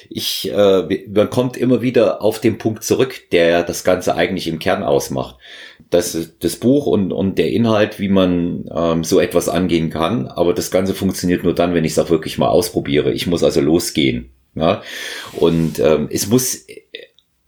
ich, 0.09 0.49
äh, 0.49 1.05
man 1.09 1.29
kommt 1.29 1.57
immer 1.57 1.81
wieder 1.81 2.21
auf 2.21 2.39
den 2.39 2.57
Punkt 2.57 2.85
zurück, 2.85 3.29
der 3.33 3.63
das 3.63 3.83
Ganze 3.83 4.15
eigentlich 4.15 4.47
im 4.47 4.59
Kern 4.59 4.81
ausmacht. 4.81 5.35
Das, 5.89 6.17
das 6.39 6.55
Buch 6.55 6.85
und, 6.85 7.11
und 7.11 7.37
der 7.37 7.51
Inhalt, 7.51 7.99
wie 7.99 8.09
man 8.09 8.69
ähm, 8.73 9.03
so 9.03 9.19
etwas 9.19 9.49
angehen 9.49 9.89
kann. 9.89 10.27
Aber 10.27 10.53
das 10.53 10.71
Ganze 10.71 10.93
funktioniert 10.93 11.43
nur 11.43 11.53
dann, 11.53 11.73
wenn 11.73 11.85
ich 11.85 11.91
es 11.91 11.99
auch 11.99 12.09
wirklich 12.09 12.37
mal 12.37 12.47
ausprobiere. 12.47 13.11
Ich 13.11 13.27
muss 13.27 13.43
also 13.43 13.59
losgehen. 13.59 14.31
Ja? 14.55 14.81
Und 15.33 15.79
ähm, 15.79 16.07
es 16.09 16.27
muss 16.27 16.65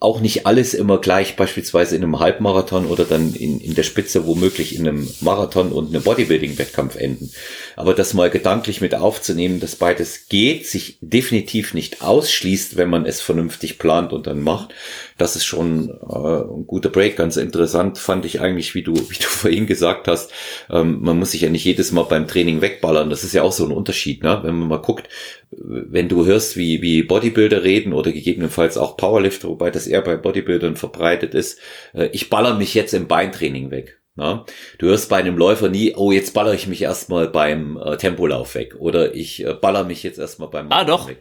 auch 0.02 0.22
nicht 0.22 0.46
alles 0.46 0.74
immer 0.74 1.00
gleich, 1.00 1.36
beispielsweise 1.36 1.96
in 1.98 2.04
einem 2.04 2.20
Halbmarathon 2.20 2.86
oder 2.86 3.04
dann 3.04 3.34
in, 3.34 3.60
in 3.60 3.76
der 3.76 3.84
Spitze 3.84 4.26
womöglich 4.26 4.74
in 4.76 4.88
einem 4.88 5.10
Marathon 5.20 5.74
und 5.74 5.90
einem 5.90 6.04
Bodybuilding-Wettkampf 6.04 6.96
enden. 6.96 7.32
Aber 7.76 7.94
das 7.94 8.14
mal 8.14 8.30
gedanklich 8.30 8.80
mit 8.80 8.96
aufzunehmen, 8.96 9.60
dass 9.60 9.76
beides 9.76 10.28
geht, 10.30 10.68
sich 10.68 10.98
definitiv 11.02 11.74
nicht 11.74 12.02
ausschließt, 12.02 12.78
wenn 12.78 12.90
man 12.90 13.06
es 13.06 13.20
vernünftig 13.20 13.78
plant 13.78 14.14
und 14.14 14.26
dann 14.26 14.42
macht, 14.42 14.74
das 15.20 15.36
ist 15.36 15.46
schon 15.46 15.90
äh, 15.90 16.42
ein 16.54 16.66
guter 16.66 16.90
Break. 16.90 17.18
Ganz 17.18 17.38
interessant 17.38 17.98
fand 17.98 18.26
ich 18.26 18.42
eigentlich, 18.42 18.74
wie 18.74 18.82
du, 18.82 18.94
wie 19.10 19.18
du 19.18 19.26
vorhin 19.28 19.68
gesagt 19.68 20.08
hast, 20.08 20.32
ähm, 20.70 21.00
man 21.02 21.20
muss 21.20 21.32
sich 21.32 21.42
ja 21.42 21.50
nicht 21.50 21.66
jedes 21.66 21.92
Mal 21.92 22.04
beim 22.04 22.28
Training 22.28 22.62
wegballern. 22.62 23.10
Das 23.10 23.24
ist 23.24 23.34
ja 23.34 23.44
auch 23.44 23.52
so 23.52 23.66
ein 23.66 23.72
Unterschied, 23.72 24.24
ne? 24.24 24.40
wenn 24.44 24.58
man 24.58 24.68
mal 24.68 24.82
guckt, 24.82 25.10
wenn 25.52 26.10
du 26.10 26.26
hörst, 26.26 26.58
wie, 26.58 26.82
wie 26.82 27.04
Bodybuilder 27.04 27.64
reden 27.64 27.94
oder 27.94 28.12
gegebenenfalls 28.12 28.78
auch 28.78 28.98
Powerlifter, 28.98 29.50
wobei 29.50 29.72
das 29.72 29.88
eher 29.88 30.02
bei 30.02 30.16
Bodybuildern 30.16 30.76
verbreitet 30.76 31.34
ist, 31.34 31.60
äh, 31.94 32.08
ich 32.14 32.30
baller 32.30 32.56
mich 32.56 32.74
jetzt 32.74 32.94
im 32.94 33.08
Beintraining 33.08 33.72
weg. 33.72 34.00
Na? 34.16 34.46
Du 34.80 34.88
hörst 34.88 35.10
bei 35.10 35.18
einem 35.18 35.38
Läufer 35.38 35.70
nie, 35.70 35.94
oh, 35.96 36.12
jetzt 36.12 36.34
baller 36.34 36.54
ich 36.54 36.68
mich 36.68 36.82
erstmal 36.82 37.30
beim 37.30 37.78
äh, 37.78 37.96
Tempolauf 37.96 38.54
weg 38.56 38.76
oder 38.78 39.16
ich 39.16 39.46
äh, 39.46 39.54
baller 39.54 39.86
mich 39.86 40.04
jetzt 40.04 40.20
erstmal 40.20 40.50
beim 40.50 40.68
Ah, 40.72 40.84
doch. 40.84 41.08
Weg. 41.08 41.20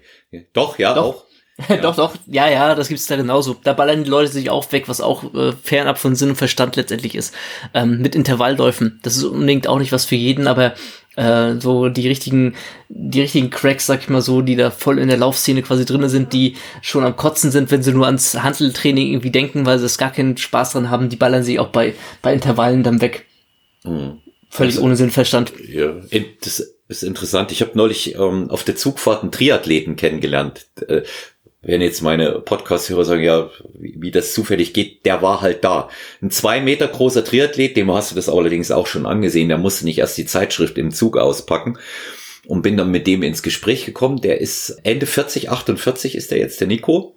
Doch, 0.52 0.78
ja, 0.78 0.94
doch. 0.94 1.04
auch. 1.04 1.24
Ja. 1.68 1.76
doch, 1.82 1.96
doch, 1.96 2.14
ja, 2.26 2.48
ja, 2.48 2.74
das 2.74 2.88
gibt's 2.88 3.06
da 3.06 3.16
genauso. 3.16 3.56
Da 3.62 3.72
ballern 3.72 4.04
die 4.04 4.10
Leute 4.10 4.30
sich 4.30 4.50
auch 4.50 4.70
weg, 4.72 4.88
was 4.88 5.00
auch 5.00 5.34
äh, 5.34 5.52
fernab 5.62 5.98
von 5.98 6.14
Sinn 6.14 6.30
und 6.30 6.36
Verstand 6.36 6.76
letztendlich 6.76 7.14
ist. 7.14 7.34
Ähm, 7.74 8.00
mit 8.00 8.14
Intervallläufen. 8.14 9.00
Das 9.02 9.16
ist 9.16 9.24
unbedingt 9.24 9.66
auch 9.66 9.78
nicht 9.78 9.92
was 9.92 10.04
für 10.04 10.14
jeden, 10.14 10.46
aber 10.46 10.74
äh, 11.16 11.58
so 11.58 11.88
die 11.88 12.06
richtigen, 12.06 12.54
die 12.88 13.20
richtigen 13.20 13.50
Cracks, 13.50 13.86
sag 13.86 14.00
ich 14.00 14.08
mal 14.08 14.22
so, 14.22 14.40
die 14.40 14.54
da 14.54 14.70
voll 14.70 15.00
in 15.00 15.08
der 15.08 15.16
Laufszene 15.16 15.62
quasi 15.62 15.84
drinne 15.84 16.08
sind, 16.08 16.32
die 16.32 16.54
schon 16.80 17.04
am 17.04 17.16
Kotzen 17.16 17.50
sind, 17.50 17.70
wenn 17.72 17.82
sie 17.82 17.92
nur 17.92 18.06
ans 18.06 18.40
Handeltraining 18.40 19.08
irgendwie 19.08 19.32
denken, 19.32 19.66
weil 19.66 19.80
sie 19.80 19.86
es 19.86 19.98
gar 19.98 20.12
keinen 20.12 20.36
Spaß 20.36 20.72
dran 20.72 20.90
haben, 20.90 21.08
die 21.08 21.16
ballern 21.16 21.42
sich 21.42 21.58
auch 21.58 21.68
bei, 21.68 21.94
bei 22.22 22.32
Intervallen 22.32 22.84
dann 22.84 23.00
weg. 23.00 23.26
Mhm. 23.82 24.18
Völlig 24.48 24.76
also, 24.76 24.86
ohne 24.86 24.96
Sinnverstand. 24.96 25.52
Ja, 25.68 25.96
das 26.42 26.74
ist 26.88 27.02
interessant. 27.02 27.52
Ich 27.52 27.60
habe 27.60 27.72
neulich 27.74 28.14
ähm, 28.14 28.48
auf 28.50 28.64
der 28.64 28.76
Zugfahrt 28.76 29.22
einen 29.22 29.32
Triathleten 29.32 29.96
kennengelernt. 29.96 30.68
Äh, 30.86 31.02
wenn 31.62 31.82
jetzt 31.82 32.02
meine 32.02 32.40
Podcast-Hörer 32.40 33.04
sagen, 33.04 33.22
ja, 33.22 33.50
wie, 33.74 33.96
wie, 33.98 34.10
das 34.10 34.32
zufällig 34.32 34.72
geht, 34.72 35.04
der 35.04 35.22
war 35.22 35.40
halt 35.40 35.64
da. 35.64 35.88
Ein 36.22 36.30
zwei 36.30 36.60
Meter 36.60 36.86
großer 36.86 37.24
Triathlet, 37.24 37.76
dem 37.76 37.92
hast 37.92 38.12
du 38.12 38.14
das 38.14 38.28
allerdings 38.28 38.70
auch 38.70 38.86
schon 38.86 39.06
angesehen, 39.06 39.48
der 39.48 39.58
musste 39.58 39.84
nicht 39.84 39.98
erst 39.98 40.18
die 40.18 40.26
Zeitschrift 40.26 40.78
im 40.78 40.92
Zug 40.92 41.16
auspacken 41.16 41.78
und 42.46 42.62
bin 42.62 42.76
dann 42.76 42.90
mit 42.90 43.06
dem 43.06 43.22
ins 43.22 43.42
Gespräch 43.42 43.84
gekommen. 43.84 44.20
Der 44.20 44.40
ist 44.40 44.80
Ende 44.84 45.06
40, 45.06 45.50
48 45.50 46.14
ist 46.14 46.30
der 46.30 46.38
jetzt, 46.38 46.60
der 46.60 46.68
Nico. 46.68 47.16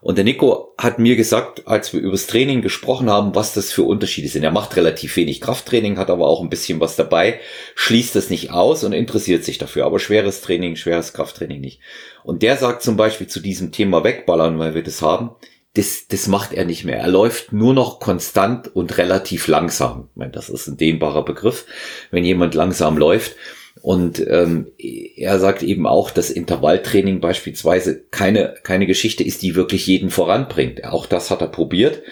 Und 0.00 0.16
der 0.16 0.24
Nico 0.24 0.74
hat 0.78 0.98
mir 0.98 1.16
gesagt, 1.16 1.66
als 1.66 1.92
wir 1.92 2.00
übers 2.00 2.26
Training 2.26 2.62
gesprochen 2.62 3.10
haben, 3.10 3.34
was 3.34 3.54
das 3.54 3.72
für 3.72 3.82
Unterschiede 3.82 4.28
sind. 4.28 4.44
Er 4.44 4.52
macht 4.52 4.76
relativ 4.76 5.16
wenig 5.16 5.40
Krafttraining, 5.40 5.98
hat 5.98 6.10
aber 6.10 6.28
auch 6.28 6.40
ein 6.40 6.50
bisschen 6.50 6.80
was 6.80 6.96
dabei, 6.96 7.40
schließt 7.74 8.14
das 8.14 8.30
nicht 8.30 8.50
aus 8.52 8.84
und 8.84 8.92
interessiert 8.92 9.44
sich 9.44 9.58
dafür. 9.58 9.86
Aber 9.86 9.98
schweres 9.98 10.40
Training, 10.40 10.76
schweres 10.76 11.12
Krafttraining 11.12 11.60
nicht. 11.60 11.80
Und 12.22 12.42
der 12.42 12.56
sagt 12.56 12.82
zum 12.82 12.96
Beispiel 12.96 13.26
zu 13.26 13.40
diesem 13.40 13.72
Thema 13.72 14.04
wegballern, 14.04 14.58
weil 14.58 14.74
wir 14.74 14.82
das 14.82 15.02
haben, 15.02 15.30
das, 15.74 16.08
das 16.08 16.26
macht 16.26 16.52
er 16.52 16.64
nicht 16.64 16.84
mehr. 16.84 16.98
Er 16.98 17.08
läuft 17.08 17.52
nur 17.52 17.74
noch 17.74 18.00
konstant 18.00 18.74
und 18.74 18.98
relativ 18.98 19.46
langsam. 19.48 20.08
Ich 20.10 20.16
meine, 20.16 20.32
das 20.32 20.48
ist 20.48 20.66
ein 20.66 20.76
dehnbarer 20.76 21.24
Begriff, 21.24 21.66
wenn 22.10 22.24
jemand 22.24 22.54
langsam 22.54 22.98
läuft. 22.98 23.36
Und 23.82 24.24
ähm, 24.26 24.66
er 24.78 25.38
sagt 25.38 25.62
eben 25.62 25.86
auch, 25.86 26.10
dass 26.10 26.30
Intervalltraining 26.30 27.20
beispielsweise 27.20 28.00
keine, 28.10 28.54
keine 28.62 28.86
Geschichte 28.86 29.24
ist, 29.24 29.42
die 29.42 29.54
wirklich 29.54 29.86
jeden 29.86 30.10
voranbringt. 30.10 30.84
Auch 30.84 31.06
das 31.06 31.30
hat 31.30 31.40
er 31.40 31.48
probiert. 31.48 32.02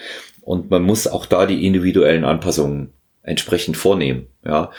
Und 0.41 0.69
man 0.69 0.83
muss 0.83 1.07
auch 1.07 1.25
da 1.25 1.45
die 1.45 1.65
individuellen 1.65 2.23
Anpassungen 2.23 2.93
entsprechend 3.23 3.75
vornehmen. 3.77 4.27
Ja. 4.45 4.71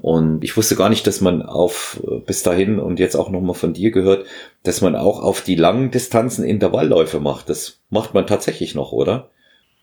Und 0.00 0.42
ich 0.42 0.56
wusste 0.56 0.76
gar 0.76 0.88
nicht, 0.88 1.06
dass 1.06 1.20
man 1.20 1.42
auf 1.42 2.02
bis 2.26 2.42
dahin 2.42 2.78
und 2.78 2.98
jetzt 2.98 3.14
auch 3.14 3.30
nochmal 3.30 3.54
von 3.54 3.72
dir 3.72 3.90
gehört, 3.90 4.26
dass 4.64 4.80
man 4.80 4.96
auch 4.96 5.22
auf 5.22 5.40
die 5.42 5.54
langen 5.54 5.90
Distanzen 5.90 6.44
Intervallläufe 6.44 7.20
macht. 7.20 7.48
Das 7.48 7.80
macht 7.90 8.12
man 8.12 8.26
tatsächlich 8.26 8.74
noch, 8.74 8.92
oder? 8.92 9.30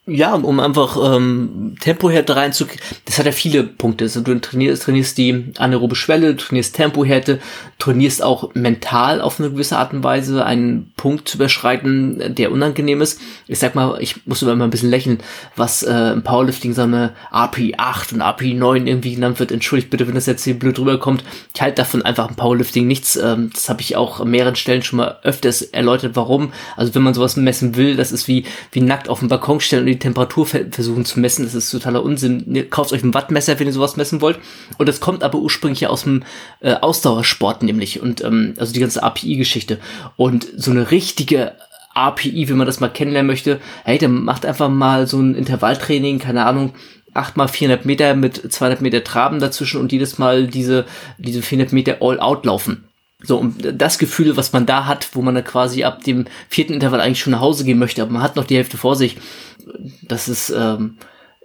Ja, 0.08 0.34
um 0.34 0.60
einfach 0.60 0.98
ähm, 1.16 1.76
Tempohärte 1.80 2.36
reinzukriegen. 2.36 2.84
Das 3.06 3.20
hat 3.20 3.28
ja 3.28 3.32
viele 3.32 3.64
Punkte. 3.64 4.06
Also 4.06 4.22
du 4.22 4.42
trainierst, 4.42 4.82
trainierst 4.82 5.16
die 5.16 5.54
anaerobe 5.60 5.96
Schwelle, 5.96 6.34
du 6.34 6.44
trainierst 6.44 6.76
Tempohärte, 6.76 7.40
trainierst 7.78 8.24
auch 8.24 8.56
mental 8.56 9.22
auf 9.22 9.40
eine 9.40 9.52
gewisse 9.52 9.78
Art 9.78 9.94
und 9.94 10.04
Weise 10.04 10.44
einen 10.44 10.92
Punkt 10.98 11.30
zu 11.30 11.38
überschreiten, 11.38 12.34
der 12.34 12.52
unangenehm 12.52 13.00
ist. 13.00 13.22
Ich 13.48 13.60
sag 13.60 13.76
mal, 13.76 14.02
ich 14.02 14.26
muss 14.26 14.42
immer 14.42 14.64
ein 14.64 14.72
bisschen 14.72 14.90
lächeln, 14.90 15.20
was 15.56 15.84
äh, 15.84 16.14
im 16.14 16.24
Powerlifting 16.24 16.74
so 16.74 16.82
eine 16.82 17.14
API 17.30 17.76
8 17.78 18.14
und 18.14 18.22
API 18.22 18.56
9 18.56 18.88
irgendwie 18.88 19.14
genannt 19.14 19.40
wird. 19.40 19.52
Entschuldigt 19.52 19.92
bitte, 19.92 20.08
wenn 20.08 20.16
das 20.16 20.26
jetzt 20.26 20.44
hier 20.44 20.58
blöd 20.58 20.80
rüberkommt. 20.80 21.24
Ich 21.54 21.62
halte 21.62 21.76
davon 21.76 22.02
einfach 22.02 22.28
im 22.28 22.36
Powerlifting 22.36 22.88
nichts. 22.88 23.18
Ähm, 23.18 23.52
das 23.54 23.70
habe 23.70 23.82
ich 23.82 23.96
auch 23.96 24.20
an 24.20 24.32
mehreren 24.32 24.56
Stellen 24.56 24.82
schon 24.82 24.98
mal 24.98 25.20
öfters 25.22 25.62
erläutert, 25.62 26.16
warum. 26.16 26.54
Also 26.76 26.96
wenn 26.96 27.04
man 27.04 27.14
sowas 27.14 27.36
messen 27.36 27.76
will, 27.76 27.96
das 27.96 28.12
ist 28.12 28.28
wie, 28.28 28.46
wie 28.72 28.82
nackt 28.82 29.08
auf 29.08 29.20
dem 29.20 29.28
Balkon 29.28 29.60
stellen 29.60 29.91
die 29.92 30.00
Temperatur 30.00 30.46
versuchen 30.46 31.06
zu 31.06 31.20
messen. 31.20 31.46
Das 31.46 31.56
ist 31.56 31.72
totaler 31.72 32.04
Unsinn. 32.04 32.44
Ihr 32.54 32.70
kauft 32.70 32.94
euch 32.94 33.04
ein 33.04 33.14
Wattmesser, 33.14 33.60
wenn 33.60 33.68
ihr 33.68 33.74
sowas 33.74 33.98
messen 33.98 34.22
wollt. 34.22 34.40
Und 34.78 34.90
das 34.90 35.00
kommt 35.00 35.24
aber 35.24 35.40
ursprünglich 35.40 35.88
aus 35.88 36.04
dem 36.04 36.24
äh, 36.60 36.74
Ausdauersport 36.74 37.64
nämlich. 37.64 38.02
Und 38.02 38.24
ähm, 38.24 38.54
also 38.58 38.74
die 38.74 38.80
ganze 38.80 39.04
API-Geschichte. 39.04 39.80
Und 40.16 40.48
so 40.56 40.72
eine 40.72 40.92
richtige 40.92 41.54
API, 41.94 42.50
wenn 42.50 42.58
man 42.58 42.68
das 42.68 42.80
mal 42.80 42.90
kennenlernen 42.90 43.28
möchte, 43.28 43.60
hey, 43.84 43.98
dann 43.98 44.24
macht 44.24 44.46
einfach 44.46 44.70
mal 44.70 45.08
so 45.08 45.20
ein 45.20 45.36
Intervalltraining, 45.36 46.20
keine 46.20 46.46
Ahnung, 46.46 46.74
8 47.14 47.36
mal 47.36 47.48
400 47.48 47.86
Meter 47.86 48.16
mit 48.16 48.52
200 48.52 48.82
Meter 48.82 49.04
Traben 49.04 49.40
dazwischen 49.40 49.82
und 49.82 49.92
jedes 49.92 50.18
Mal 50.18 50.48
diese, 50.48 50.86
diese 51.18 51.42
400 51.42 51.74
Meter 51.74 51.98
All-Out 52.00 52.46
laufen. 52.46 52.86
So, 53.24 53.38
und 53.38 53.80
das 53.80 54.00
Gefühl, 54.00 54.36
was 54.36 54.52
man 54.52 54.66
da 54.66 54.86
hat, 54.86 55.10
wo 55.14 55.22
man 55.22 55.36
dann 55.36 55.44
quasi 55.44 55.84
ab 55.84 56.04
dem 56.04 56.26
vierten 56.50 56.74
Intervall 56.74 57.02
eigentlich 57.02 57.20
schon 57.20 57.32
nach 57.32 57.40
Hause 57.42 57.64
gehen 57.64 57.78
möchte, 57.78 58.02
aber 58.02 58.12
man 58.12 58.24
hat 58.24 58.36
noch 58.36 58.46
die 58.46 58.56
Hälfte 58.58 58.78
vor 58.78 58.96
sich, 58.96 59.18
das 60.02 60.28
ist 60.28 60.50
ähm, 60.50 60.98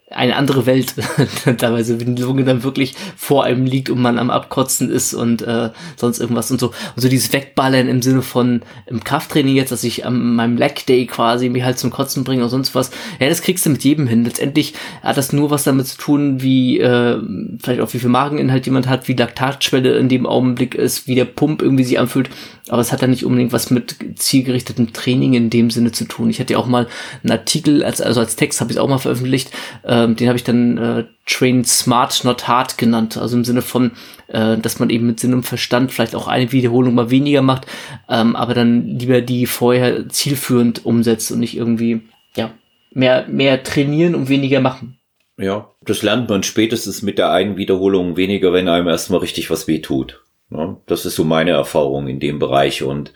eine 0.09 0.37
andere 0.37 0.67
Welt 0.67 0.95
teilweise, 1.59 2.01
wenn 2.01 2.15
die 2.15 2.23
Lunge 2.23 2.45
dann 2.45 2.63
wirklich 2.63 2.95
vor 3.17 3.43
einem 3.43 3.67
liegt 3.67 3.91
und 3.91 4.01
man 4.01 4.21
am 4.21 4.31
Abkotzen 4.31 4.89
ist 4.89 5.15
und 5.15 5.43
äh, 5.43 5.71
sonst 5.97 6.21
irgendwas 6.21 6.49
und 6.53 6.61
so. 6.61 6.69
Und 6.69 7.03
so 7.03 7.09
dieses 7.09 7.33
Wegballern 7.33 7.89
im 7.89 8.03
Sinne 8.03 8.23
von 8.23 8.63
im 8.87 9.03
Krafttraining 9.03 9.57
jetzt, 9.57 9.73
dass 9.73 9.83
ich 9.83 10.07
an 10.07 10.37
meinem 10.37 10.57
Leg 10.57 10.87
Day 10.87 11.07
quasi 11.07 11.49
mich 11.49 11.65
halt 11.65 11.81
zum 11.81 11.91
Kotzen 11.91 12.23
bringe 12.23 12.45
und 12.45 12.51
sonst 12.51 12.77
was. 12.77 12.93
Ja, 13.19 13.29
das 13.29 13.43
kriegst 13.43 13.67
du 13.67 13.71
mit 13.71 13.83
jedem 13.83 14.07
hin. 14.07 14.25
Letztendlich 14.25 14.75
hat 15.03 15.17
das 15.17 15.33
nur 15.33 15.51
was 15.51 15.65
damit 15.65 15.89
zu 15.89 15.99
tun, 15.99 16.41
wie 16.41 16.79
äh, 16.79 17.19
vielleicht 17.61 17.81
auch 17.81 17.93
wie 17.93 17.99
viel 17.99 18.11
Mageninhalt 18.11 18.65
jemand 18.67 18.87
hat, 18.89 19.09
wie 19.09 19.15
Laktatschwelle 19.15 19.99
in 19.99 20.09
dem 20.09 20.25
Augenblick 20.25 20.77
ist, 20.77 21.09
wie 21.09 21.17
der 21.17 21.25
Pump 21.25 21.63
irgendwie 21.63 21.85
sich 21.85 21.99
anfühlt. 21.99 22.31
Aber 22.69 22.81
es 22.81 22.93
hat 22.93 23.03
dann 23.03 23.11
nicht 23.11 23.25
unbedingt 23.25 23.53
was 23.53 23.71
mit 23.71 23.97
zielgerichtetem 24.17 24.93
Training 24.93 25.35
in 25.35 25.51
dem 25.51 25.71
Sinne 25.71 25.93
zu 25.93 26.05
tun. 26.05 26.31
Ich 26.31 26.41
hatte 26.41 26.55
ja 26.55 26.59
auch 26.59 26.67
mal 26.67 26.89
einen 27.23 27.33
Artikel, 27.33 27.85
als, 27.85 28.01
also 28.01 28.21
als 28.21 28.35
Text 28.35 28.61
habe 28.61 28.73
ich 28.73 28.81
auch 28.81 28.89
mal 28.89 28.99
veröffentlicht, 28.99 29.51
ähm, 29.97 30.17
den 30.17 30.29
habe 30.29 30.37
ich 30.37 30.45
dann 30.45 30.77
äh, 30.77 31.05
Train 31.27 31.65
Smart, 31.65 32.25
Not 32.25 32.47
Hard 32.47 32.77
genannt. 32.77 33.17
Also 33.17 33.37
im 33.37 33.45
Sinne 33.45 33.63
von, 33.63 33.93
äh, 34.29 34.59
dass 34.59 34.79
man 34.79 34.91
eben 34.91 35.07
mit 35.07 35.21
Sinn 35.21 35.33
und 35.33 35.45
Verstand 35.45 35.91
vielleicht 35.93 36.15
auch 36.15 36.29
eine 36.29 36.53
Wiederholung 36.53 36.95
mal 36.95 37.11
weniger 37.11 37.43
macht, 37.43 37.67
ähm, 38.09 38.37
aber 38.37 38.55
dann 38.55 38.99
lieber 38.99 39.23
die 39.23 39.47
vorher 39.47 40.09
zielführend 40.09 40.85
umsetzt 40.85 41.33
und 41.33 41.41
nicht 41.41 41.57
irgendwie, 41.57 42.03
ja, 42.37 42.51
mehr, 42.93 43.27
mehr 43.29 43.63
trainieren 43.63 44.15
und 44.15 44.29
weniger 44.29 44.61
machen. 44.61 44.99
Ja, 45.39 45.71
das 45.83 46.03
lernt 46.03 46.29
man 46.29 46.43
spätestens 46.43 47.03
mit 47.03 47.19
der 47.19 47.31
einen 47.31 47.57
Wiederholung 47.57 48.17
weniger, 48.17 48.53
wenn 48.53 48.69
einem 48.69 48.89
erstmal 48.89 49.21
richtig 49.21 49.51
was 49.51 49.67
weh 49.67 49.81
tut. 49.81 50.23
Das 50.49 51.05
ist 51.05 51.17
so 51.17 51.25
meine 51.25 51.51
Erfahrung 51.51 52.07
in 52.07 52.21
dem 52.21 52.39
Bereich 52.39 52.83
und 52.85 53.13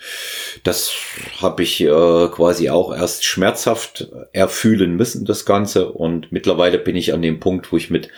das 0.65 0.93
habe 1.41 1.63
ich 1.63 1.81
äh, 1.81 1.87
quasi 2.29 2.71
auch 2.71 2.93
erst 2.93 3.25
schmerzhaft 3.25 4.09
erfühlen 4.33 4.97
müssen, 4.97 5.25
das 5.25 5.45
Ganze. 5.45 5.93
Und 5.93 6.33
mittlerweile 6.33 6.79
bin 6.79 6.97
ich 6.97 7.15
an 7.15 7.23
dem 7.23 7.39
Punkt, 7.39 7.71
wo 7.73 7.77
ich 7.77 7.89
mit 7.89 8.09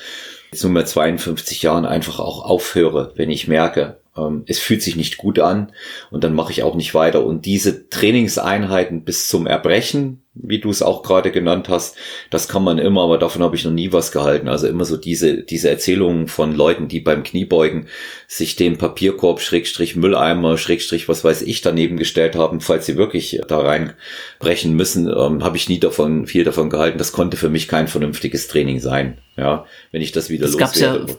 jetzt 0.51 0.65
nunmehr 0.65 0.87
52 0.87 1.63
Jahren 1.63 1.85
einfach 1.85 2.21
auch 2.21 2.45
aufhöre, 2.45 3.13
wenn 3.17 3.31
ich 3.31 3.49
merke, 3.49 4.02
ähm, 4.17 4.45
es 4.47 4.59
fühlt 4.59 4.83
sich 4.83 4.97
nicht 4.97 5.17
gut 5.17 5.39
an 5.39 5.73
und 6.11 6.23
dann 6.23 6.35
mache 6.35 6.53
ich 6.53 6.63
auch 6.63 6.75
nicht 6.75 6.95
weiter. 6.95 7.25
Und 7.25 7.47
diese 7.47 7.89
Trainingseinheiten 7.89 9.05
bis 9.05 9.27
zum 9.27 9.47
Erbrechen, 9.47 10.23
wie 10.35 10.59
du 10.59 10.71
es 10.71 10.83
auch 10.83 11.03
gerade 11.03 11.31
genannt 11.31 11.69
hast, 11.69 11.97
das 12.31 12.49
kann 12.49 12.65
man 12.65 12.79
immer, 12.79 13.05
aber 13.05 13.19
davon 13.19 13.43
habe 13.43 13.57
ich 13.57 13.65
noch 13.65 13.73
nie 13.73 13.93
was 13.93 14.13
gehalten. 14.13 14.49
Also 14.49 14.67
immer 14.67 14.85
so 14.85 14.97
diese, 14.97 15.43
diese 15.43 15.71
Erzählungen 15.71 16.29
von 16.29 16.55
Leuten, 16.55 16.89
die 16.89 17.01
beim 17.01 17.23
Kniebeugen 17.23 17.89
sich 18.29 18.57
den 18.57 18.77
Papierkorb, 18.77 19.41
Schrägstrich 19.41 19.97
Mülleimer, 19.97 20.59
Schrägstrich 20.59 21.09
was 21.09 21.25
weiß 21.25 21.43
ich 21.43 21.63
daneben 21.63 21.97
gestellt 21.97 22.37
haben, 22.37 22.61
falls 22.61 22.87
sie 22.87 22.97
wirklich 22.97 23.41
da 23.49 23.61
reinbrechen 23.61 24.75
müssen, 24.75 25.09
ähm, 25.09 25.43
habe 25.43 25.57
ich 25.57 25.69
nie 25.69 25.81
davon, 25.81 26.27
viel 26.27 26.45
davon 26.45 26.69
gehalten. 26.69 26.99
Das 26.99 27.13
konnte 27.13 27.39
für 27.39 27.49
mich 27.49 27.67
kein 27.67 27.89
vernünftiges 27.89 28.49
Training 28.49 28.81
sein. 28.81 29.19
Ja, 29.37 29.65
wenn 29.91 30.03
ich 30.03 30.13
das 30.13 30.29
wieder 30.29 30.47
das 30.47 30.59
loswerde. 30.59 31.17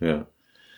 Ja, 0.00 0.06
ja. 0.06 0.26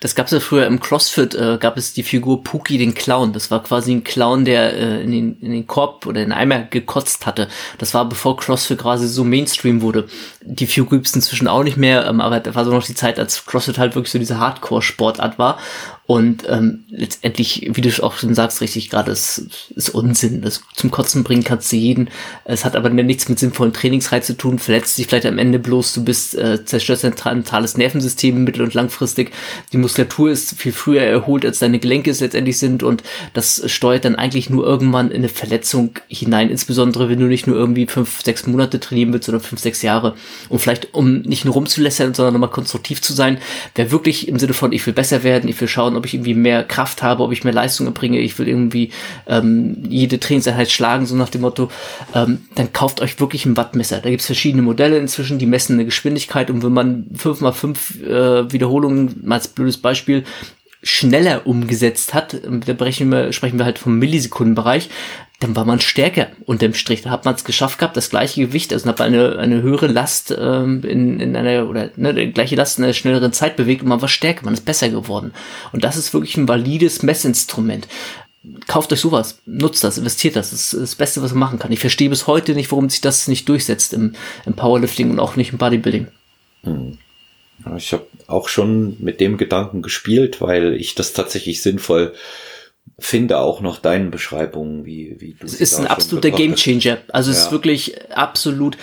Das 0.00 0.14
gab 0.14 0.26
es 0.26 0.32
ja 0.32 0.38
früher 0.38 0.66
im 0.66 0.78
CrossFit, 0.78 1.34
äh, 1.34 1.58
gab 1.58 1.76
es 1.76 1.92
die 1.92 2.04
Figur 2.04 2.44
Pookie 2.44 2.78
den 2.78 2.94
Clown. 2.94 3.32
Das 3.32 3.50
war 3.50 3.62
quasi 3.62 3.92
ein 3.92 4.04
Clown, 4.04 4.44
der 4.44 4.72
äh, 4.72 5.02
in, 5.02 5.10
den, 5.10 5.40
in 5.40 5.50
den 5.50 5.66
Korb 5.66 6.06
oder 6.06 6.22
in 6.22 6.28
den 6.28 6.38
Eimer 6.38 6.60
gekotzt 6.60 7.26
hatte. 7.26 7.48
Das 7.78 7.94
war 7.94 8.08
bevor 8.08 8.36
CrossFit 8.36 8.78
quasi 8.78 9.08
so 9.08 9.24
Mainstream 9.24 9.82
wurde. 9.82 10.06
Die 10.40 10.66
Figur 10.68 10.98
gibt's 10.98 11.16
inzwischen 11.16 11.48
auch 11.48 11.64
nicht 11.64 11.76
mehr, 11.76 12.06
ähm, 12.06 12.20
aber 12.20 12.38
da 12.38 12.54
war 12.54 12.64
so 12.64 12.70
noch 12.70 12.86
die 12.86 12.94
Zeit, 12.94 13.18
als 13.18 13.44
CrossFit 13.44 13.78
halt 13.78 13.96
wirklich 13.96 14.12
so 14.12 14.20
diese 14.20 14.38
Hardcore-Sportart 14.38 15.38
war. 15.38 15.58
Und 16.10 16.44
ähm, 16.48 16.84
letztendlich, 16.88 17.68
wie 17.74 17.82
du 17.82 18.02
auch 18.02 18.16
schon 18.16 18.34
sagst, 18.34 18.62
richtig 18.62 18.88
gerade, 18.88 19.12
es 19.12 19.44
ist 19.76 19.90
Unsinn. 19.90 20.40
Das 20.40 20.62
zum 20.74 20.90
Kotzen 20.90 21.22
bringen 21.22 21.44
kannst 21.44 21.70
du 21.70 21.76
jeden. 21.76 22.08
Es 22.46 22.64
hat 22.64 22.76
aber 22.76 22.88
nichts 22.88 23.28
mit 23.28 23.38
sinnvollen 23.38 23.74
Trainingsreiz 23.74 24.26
zu 24.26 24.34
tun, 24.34 24.58
verletzt 24.58 24.96
dich 24.96 25.06
vielleicht 25.06 25.26
am 25.26 25.36
Ende 25.36 25.58
bloß, 25.58 25.92
du 25.92 26.04
bist, 26.04 26.34
äh, 26.34 26.64
zerstörst 26.64 27.04
dein 27.04 27.14
zentrales 27.14 27.76
Nervensystem 27.76 28.42
mittel- 28.42 28.62
und 28.62 28.72
langfristig. 28.72 29.32
Die 29.74 29.76
Muskulatur 29.76 30.30
ist 30.30 30.54
viel 30.54 30.72
früher 30.72 31.02
erholt, 31.02 31.44
als 31.44 31.58
deine 31.58 31.78
Gelenke 31.78 32.10
es 32.10 32.20
letztendlich 32.20 32.56
sind 32.56 32.82
und 32.82 33.02
das 33.34 33.70
steuert 33.70 34.06
dann 34.06 34.16
eigentlich 34.16 34.48
nur 34.48 34.64
irgendwann 34.64 35.10
in 35.10 35.18
eine 35.18 35.28
Verletzung 35.28 35.90
hinein, 36.08 36.48
insbesondere 36.48 37.10
wenn 37.10 37.20
du 37.20 37.26
nicht 37.26 37.46
nur 37.46 37.56
irgendwie 37.56 37.86
fünf, 37.86 38.22
sechs 38.22 38.46
Monate 38.46 38.80
trainieren 38.80 39.12
willst, 39.12 39.26
sondern 39.26 39.42
fünf, 39.42 39.60
sechs 39.60 39.82
Jahre. 39.82 40.14
Und 40.48 40.60
vielleicht, 40.60 40.94
um 40.94 41.20
nicht 41.20 41.44
nur 41.44 41.52
rumzulässern, 41.52 42.14
sondern 42.14 42.32
nochmal 42.32 42.48
konstruktiv 42.48 43.02
zu 43.02 43.12
sein, 43.12 43.36
wer 43.74 43.90
wirklich 43.90 44.26
im 44.26 44.38
Sinne 44.38 44.54
von, 44.54 44.72
ich 44.72 44.86
will 44.86 44.94
besser 44.94 45.22
werden, 45.22 45.50
ich 45.50 45.60
will 45.60 45.68
schauen, 45.68 45.97
ob 45.98 46.06
ich 46.06 46.14
irgendwie 46.14 46.34
mehr 46.34 46.64
Kraft 46.64 47.02
habe, 47.02 47.22
ob 47.22 47.32
ich 47.32 47.44
mehr 47.44 47.52
Leistung 47.52 47.86
erbringe, 47.86 48.20
ich 48.20 48.38
will 48.38 48.48
irgendwie 48.48 48.90
ähm, 49.26 49.82
jede 49.88 50.18
Trainingseinheit 50.18 50.70
schlagen, 50.70 51.06
so 51.06 51.14
nach 51.14 51.28
dem 51.28 51.42
Motto, 51.42 51.70
ähm, 52.14 52.46
dann 52.54 52.72
kauft 52.72 53.00
euch 53.00 53.20
wirklich 53.20 53.44
ein 53.44 53.56
Wattmesser. 53.56 54.00
Da 54.00 54.10
gibt 54.10 54.20
es 54.20 54.26
verschiedene 54.26 54.62
Modelle 54.62 54.98
inzwischen, 54.98 55.38
die 55.38 55.46
messen 55.46 55.74
eine 55.74 55.84
Geschwindigkeit 55.84 56.50
und 56.50 56.62
wenn 56.62 56.72
man 56.72 57.06
5x5 57.16 58.04
äh, 58.04 58.52
Wiederholungen, 58.52 59.20
mal 59.24 59.36
als 59.36 59.48
blödes 59.48 59.78
Beispiel, 59.78 60.24
schneller 60.82 61.46
umgesetzt 61.46 62.14
hat, 62.14 62.40
da 62.42 62.72
sprechen 62.74 63.10
wir, 63.10 63.32
sprechen 63.32 63.58
wir 63.58 63.64
halt 63.64 63.78
vom 63.78 63.98
Millisekundenbereich, 63.98 64.88
dann 65.40 65.54
war 65.54 65.64
man 65.64 65.80
stärker 65.80 66.28
unterm 66.46 66.74
Strich. 66.74 67.02
Da 67.02 67.10
hat 67.10 67.24
man 67.24 67.34
es 67.34 67.44
geschafft 67.44 67.78
gehabt, 67.78 67.96
das 67.96 68.10
gleiche 68.10 68.40
Gewicht, 68.40 68.72
also 68.72 68.88
hat 68.88 69.00
eine, 69.00 69.38
eine 69.38 69.62
höhere 69.62 69.86
Last 69.86 70.34
ähm, 70.36 70.82
in, 70.82 71.20
in 71.20 71.36
einer, 71.36 71.68
oder 71.68 71.90
ne, 71.96 72.12
die 72.12 72.32
gleiche 72.32 72.56
Last 72.56 72.78
in 72.78 72.84
einer 72.84 72.92
schnelleren 72.92 73.32
Zeit 73.32 73.56
bewegt 73.56 73.82
und 73.82 73.88
man 73.88 74.02
war 74.02 74.08
stärker, 74.08 74.44
man 74.44 74.54
ist 74.54 74.64
besser 74.64 74.88
geworden. 74.88 75.32
Und 75.72 75.84
das 75.84 75.96
ist 75.96 76.12
wirklich 76.12 76.36
ein 76.36 76.48
valides 76.48 77.04
Messinstrument. 77.04 77.86
Kauft 78.66 78.92
euch 78.92 79.00
sowas, 79.00 79.40
nutzt 79.46 79.84
das, 79.84 79.98
investiert 79.98 80.34
das. 80.34 80.50
Das 80.50 80.72
ist 80.72 80.82
das 80.82 80.94
Beste, 80.96 81.22
was 81.22 81.30
man 81.30 81.40
machen 81.40 81.58
kann. 81.60 81.70
Ich 81.70 81.80
verstehe 81.80 82.10
bis 82.10 82.26
heute 82.26 82.54
nicht, 82.54 82.72
warum 82.72 82.90
sich 82.90 83.00
das 83.00 83.28
nicht 83.28 83.48
durchsetzt 83.48 83.92
im, 83.92 84.14
im 84.44 84.54
Powerlifting 84.54 85.10
und 85.10 85.20
auch 85.20 85.36
nicht 85.36 85.52
im 85.52 85.58
Bodybuilding. 85.58 86.08
Hm. 86.64 86.98
Ich 87.76 87.92
habe 87.92 88.06
auch 88.26 88.48
schon 88.48 88.96
mit 89.00 89.20
dem 89.20 89.36
Gedanken 89.36 89.82
gespielt, 89.82 90.40
weil 90.40 90.74
ich 90.74 90.94
das 90.94 91.12
tatsächlich 91.12 91.62
sinnvoll 91.62 92.14
finde 93.00 93.38
auch 93.38 93.60
noch 93.60 93.78
deinen 93.78 94.10
Beschreibungen, 94.10 94.84
wie, 94.84 95.14
wie 95.20 95.34
du 95.34 95.46
es 95.46 95.54
ist 95.54 95.78
ein 95.78 95.86
absoluter 95.86 96.32
Gamechanger. 96.32 96.98
Also 97.12 97.30
es 97.30 97.38
ist 97.38 97.52
wirklich 97.52 97.94
absolut, 98.10 98.76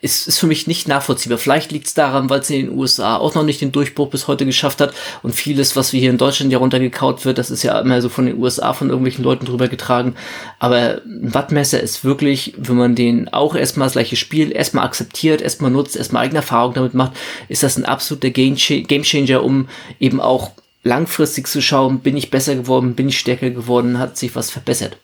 es 0.00 0.26
ist 0.26 0.38
für 0.38 0.46
mich 0.46 0.66
nicht 0.66 0.88
nachvollziehbar. 0.88 1.36
Vielleicht 1.36 1.70
liegt 1.70 1.86
es 1.86 1.92
daran, 1.92 2.30
weil 2.30 2.40
es 2.40 2.48
in 2.48 2.66
den 2.66 2.78
USA 2.78 3.16
auch 3.16 3.34
noch 3.34 3.44
nicht 3.44 3.60
den 3.60 3.70
Durchbruch 3.70 4.08
bis 4.08 4.26
heute 4.26 4.46
geschafft 4.46 4.80
hat 4.80 4.94
und 5.22 5.34
vieles, 5.34 5.76
was 5.76 5.92
wir 5.92 6.00
hier 6.00 6.08
in 6.08 6.16
Deutschland 6.16 6.50
ja 6.50 6.58
runtergekaut 6.58 7.26
wird, 7.26 7.36
das 7.36 7.50
ist 7.50 7.62
ja 7.62 7.78
immer 7.78 8.00
so 8.00 8.08
von 8.08 8.24
den 8.24 8.40
USA 8.40 8.72
von 8.72 8.88
irgendwelchen 8.88 9.22
Leuten 9.22 9.44
drüber 9.44 9.68
getragen. 9.68 10.14
Aber 10.58 11.02
ein 11.04 11.34
Wattmesser 11.34 11.78
ist 11.78 12.04
wirklich, 12.04 12.54
wenn 12.56 12.76
man 12.76 12.94
den 12.94 13.28
auch 13.34 13.54
erstmal 13.54 13.86
das 13.86 13.92
gleiche 13.92 14.16
Spiel 14.16 14.50
erstmal 14.50 14.86
akzeptiert, 14.86 15.42
erstmal 15.42 15.70
nutzt, 15.70 15.94
erstmal 15.94 16.24
eigene 16.24 16.38
Erfahrung 16.38 16.72
damit 16.72 16.94
macht, 16.94 17.12
ist 17.48 17.62
das 17.62 17.76
ein 17.76 17.84
absoluter 17.84 18.30
Gamechanger, 18.30 19.44
um 19.44 19.68
eben 20.00 20.22
auch 20.22 20.52
langfristig 20.82 21.46
zu 21.46 21.60
schauen, 21.60 22.00
bin 22.00 22.16
ich 22.16 22.30
besser 22.30 22.54
geworden, 22.54 22.94
bin 22.94 23.08
ich 23.08 23.18
stärker 23.18 23.50
geworden, 23.50 23.98
hat 23.98 24.16
sich 24.16 24.34
was 24.34 24.50
verbessert. 24.50 24.96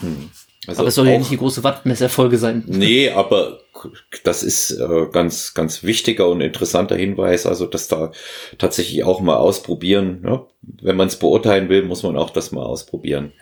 Hm. 0.00 0.30
Also 0.66 0.80
aber 0.80 0.88
es 0.88 0.94
soll 0.94 1.08
ja 1.08 1.18
nicht 1.18 1.30
die 1.30 1.38
große 1.38 1.64
Wattmesserfolge 1.64 2.38
sein. 2.38 2.62
Nee, 2.66 3.10
aber 3.10 3.60
das 4.22 4.44
ist 4.44 4.70
äh, 4.70 5.06
ganz, 5.10 5.54
ganz 5.54 5.82
wichtiger 5.82 6.28
und 6.28 6.40
interessanter 6.40 6.94
Hinweis, 6.94 7.46
also 7.46 7.66
dass 7.66 7.88
da 7.88 8.12
tatsächlich 8.58 9.02
auch 9.02 9.20
mal 9.20 9.36
ausprobieren. 9.36 10.22
Ja? 10.24 10.46
Wenn 10.80 10.96
man 10.96 11.08
es 11.08 11.16
beurteilen 11.16 11.68
will, 11.68 11.82
muss 11.82 12.04
man 12.04 12.16
auch 12.16 12.30
das 12.30 12.52
mal 12.52 12.62
ausprobieren. 12.62 13.32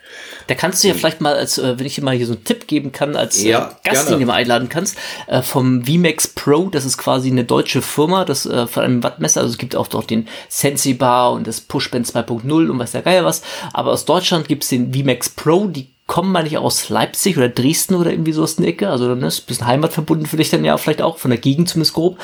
Da 0.47 0.55
kannst 0.55 0.83
du 0.83 0.87
ja 0.87 0.95
vielleicht 0.95 1.21
mal, 1.21 1.35
als 1.35 1.59
äh, 1.59 1.77
wenn 1.77 1.85
ich 1.85 1.95
dir 1.95 2.03
mal 2.03 2.15
hier 2.15 2.25
so 2.25 2.33
einen 2.33 2.43
Tipp 2.43 2.67
geben 2.67 2.91
kann, 2.91 3.15
als 3.15 3.43
äh, 3.43 3.49
ja, 3.49 3.77
äh, 3.83 3.89
Gast, 3.89 4.09
den 4.09 4.19
du 4.19 4.25
mal 4.25 4.33
einladen 4.33 4.69
kannst, 4.69 4.97
äh, 5.27 5.43
vom 5.43 5.85
VMAX 5.85 6.29
Pro, 6.29 6.69
das 6.69 6.83
ist 6.83 6.97
quasi 6.97 7.29
eine 7.29 7.43
deutsche 7.43 7.83
Firma, 7.83 8.25
das 8.25 8.47
äh, 8.47 8.65
von 8.65 8.83
einem 8.83 9.03
Wattmesser, 9.03 9.41
also 9.41 9.51
es 9.51 9.59
gibt 9.59 9.75
auch 9.75 9.87
dort 9.87 10.09
den 10.09 10.27
Sensi 10.49 10.95
Bar 10.95 11.33
und 11.33 11.45
das 11.45 11.61
Pushband 11.61 12.07
2.0 12.07 12.69
und 12.69 12.79
weiß 12.79 12.91
der 12.91 13.03
Geier 13.03 13.23
was, 13.23 13.43
aber 13.71 13.91
aus 13.91 14.05
Deutschland 14.05 14.47
gibt 14.47 14.63
es 14.63 14.69
den 14.69 14.91
VMAX 14.91 15.29
Pro, 15.29 15.67
die 15.67 15.91
kommen 16.07 16.33
meine 16.33 16.49
ich 16.49 16.57
aus 16.57 16.89
Leipzig 16.89 17.37
oder 17.37 17.47
Dresden 17.47 17.95
oder 17.95 18.11
irgendwie 18.11 18.33
so 18.33 18.43
aus 18.43 18.57
der 18.57 18.67
Ecke. 18.67 18.89
Also 18.89 19.07
dann 19.07 19.23
ist 19.23 19.43
ein 19.43 19.45
bisschen 19.47 19.67
heimatverbunden 19.67 20.27
für 20.27 20.35
dich 20.35 20.49
dann 20.49 20.65
ja 20.65 20.75
vielleicht 20.75 21.01
auch, 21.01 21.17
von 21.17 21.31
der 21.31 21.39
Gegend 21.39 21.69
zumindest 21.69 21.93
grob. 21.93 22.17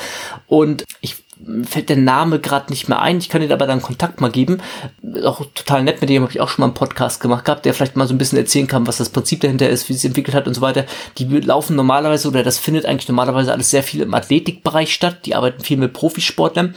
Und 0.46 0.84
ich 1.00 1.16
fällt 1.64 1.88
der 1.88 1.96
Name 1.96 2.38
gerade 2.38 2.70
nicht 2.70 2.88
mehr 2.88 3.00
ein. 3.00 3.18
Ich 3.18 3.28
kann 3.28 3.40
dir 3.40 3.52
aber 3.52 3.66
dann 3.66 3.82
Kontakt 3.82 4.20
mal 4.20 4.30
geben. 4.30 4.58
Auch 5.24 5.44
total 5.54 5.82
nett, 5.82 6.00
mit 6.00 6.10
dem 6.10 6.22
habe 6.22 6.32
ich 6.32 6.40
auch 6.40 6.48
schon 6.48 6.62
mal 6.62 6.66
einen 6.66 6.74
Podcast 6.74 7.20
gemacht 7.20 7.44
gehabt, 7.44 7.64
der 7.64 7.74
vielleicht 7.74 7.96
mal 7.96 8.06
so 8.06 8.14
ein 8.14 8.18
bisschen 8.18 8.38
erzählen 8.38 8.66
kann, 8.66 8.86
was 8.86 8.98
das 8.98 9.10
Prinzip 9.10 9.40
dahinter 9.40 9.68
ist, 9.68 9.88
wie 9.88 9.94
es 9.94 10.04
entwickelt 10.04 10.34
hat 10.34 10.46
und 10.46 10.54
so 10.54 10.60
weiter. 10.60 10.84
Die 11.18 11.24
laufen 11.24 11.76
normalerweise 11.76 12.28
oder 12.28 12.42
das 12.42 12.58
findet 12.58 12.86
eigentlich 12.86 13.08
normalerweise 13.08 13.52
alles 13.52 13.70
sehr 13.70 13.82
viel 13.82 14.02
im 14.02 14.14
Athletikbereich 14.14 14.92
statt. 14.92 15.26
Die 15.26 15.34
arbeiten 15.34 15.62
viel 15.62 15.76
mit 15.76 15.92
Profisportlern. 15.92 16.74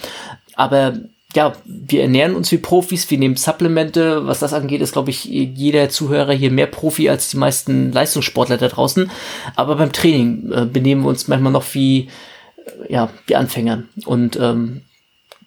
Aber 0.55 0.93
ja, 1.35 1.53
wir 1.65 2.01
ernähren 2.01 2.35
uns 2.35 2.51
wie 2.51 2.57
Profis, 2.57 3.09
wir 3.09 3.17
nehmen 3.17 3.37
Supplemente. 3.37 4.27
Was 4.27 4.39
das 4.39 4.53
angeht, 4.53 4.81
ist, 4.81 4.91
glaube 4.93 5.11
ich, 5.11 5.23
jeder 5.23 5.89
Zuhörer 5.89 6.33
hier 6.33 6.51
mehr 6.51 6.67
Profi 6.67 7.09
als 7.09 7.29
die 7.29 7.37
meisten 7.37 7.91
Leistungssportler 7.91 8.57
da 8.57 8.67
draußen. 8.67 9.09
Aber 9.55 9.75
beim 9.75 9.93
Training 9.93 10.51
äh, 10.51 10.65
benehmen 10.65 11.03
wir 11.03 11.09
uns 11.09 11.27
manchmal 11.27 11.53
noch 11.53 11.73
wie, 11.73 12.09
ja, 12.89 13.09
wie 13.27 13.35
Anfänger. 13.35 13.83
Und 14.05 14.37
ähm, 14.37 14.81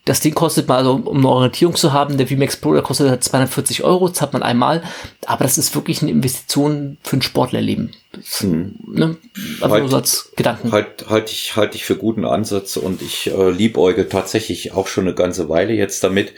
das 0.05 0.21
Ding 0.21 0.35
kostet 0.35 0.69
mal, 0.69 0.79
also, 0.79 0.95
um 0.95 1.19
eine 1.19 1.29
Orientierung 1.29 1.77
zu 1.77 1.93
haben, 1.93 2.19
der 2.19 2.27
VMAX 2.27 2.59
Pro, 2.59 2.75
der 2.75 2.83
kostet 2.83 3.09
halt 3.09 3.25
240 3.25 3.85
Euro, 3.85 4.09
das 4.09 4.21
hat 4.21 4.33
man 4.33 4.43
einmal, 4.43 4.83
aber 5.27 5.45
das 5.45 5.57
ist 5.57 5.75
wirklich 5.75 6.03
eine 6.03 6.11
Investition 6.11 6.99
für 7.03 7.17
ein 7.17 7.23
Sportlerleben. 7.23 7.93
Hm. 8.39 8.77
Ne? 8.87 9.17
Also 9.61 9.75
halt, 9.75 9.93
als 9.95 10.33
Gedanken. 10.37 10.73
Halt, 10.73 11.09
halt 11.09 11.31
ich, 11.31 11.57
halt 11.57 11.75
ich 11.75 11.85
für 11.85 11.97
guten 11.97 12.25
Ansatz 12.25 12.77
und 12.77 13.03
ich 13.03 13.31
äh, 13.31 13.51
liebäuge 13.51 14.09
tatsächlich 14.09 14.73
auch 14.73 14.87
schon 14.87 15.07
eine 15.07 15.15
ganze 15.15 15.49
Weile 15.49 15.73
jetzt 15.73 16.05
damit. 16.05 16.33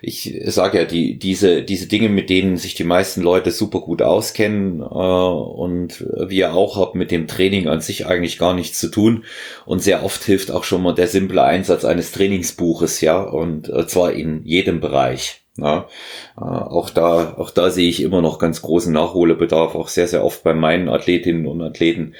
Ich 0.00 0.40
sage 0.46 0.78
ja, 0.78 0.84
die, 0.84 1.18
diese, 1.18 1.62
diese 1.62 1.86
Dinge, 1.86 2.08
mit 2.08 2.30
denen 2.30 2.56
sich 2.56 2.74
die 2.74 2.84
meisten 2.84 3.22
Leute 3.22 3.50
super 3.50 3.80
gut 3.80 4.02
auskennen 4.02 4.80
äh, 4.80 4.84
und 4.84 6.04
wir 6.28 6.54
auch 6.54 6.76
haben 6.76 6.98
mit 6.98 7.10
dem 7.10 7.26
Training 7.26 7.68
an 7.68 7.80
sich 7.80 8.06
eigentlich 8.06 8.38
gar 8.38 8.54
nichts 8.54 8.78
zu 8.78 8.88
tun. 8.88 9.24
Und 9.66 9.82
sehr 9.82 10.04
oft 10.04 10.22
hilft 10.24 10.50
auch 10.50 10.64
schon 10.64 10.82
mal 10.82 10.94
der 10.94 11.08
simple 11.08 11.42
Einsatz 11.42 11.84
eines 11.84 12.12
Trainingsbuches, 12.12 13.00
ja, 13.00 13.20
und 13.20 13.68
äh, 13.68 13.86
zwar 13.86 14.12
in 14.12 14.44
jedem 14.44 14.80
Bereich. 14.80 15.42
Ja, 15.60 15.88
äh, 16.36 16.40
auch 16.40 16.90
da, 16.90 17.34
auch 17.36 17.50
da 17.50 17.70
sehe 17.70 17.88
ich 17.88 18.00
immer 18.00 18.22
noch 18.22 18.38
ganz 18.38 18.62
großen 18.62 18.92
Nachholbedarf, 18.92 19.74
auch 19.74 19.88
sehr, 19.88 20.06
sehr 20.06 20.24
oft 20.24 20.44
bei 20.44 20.54
meinen 20.54 20.88
Athletinnen 20.88 21.46
und 21.46 21.60
Athleten. 21.62 22.14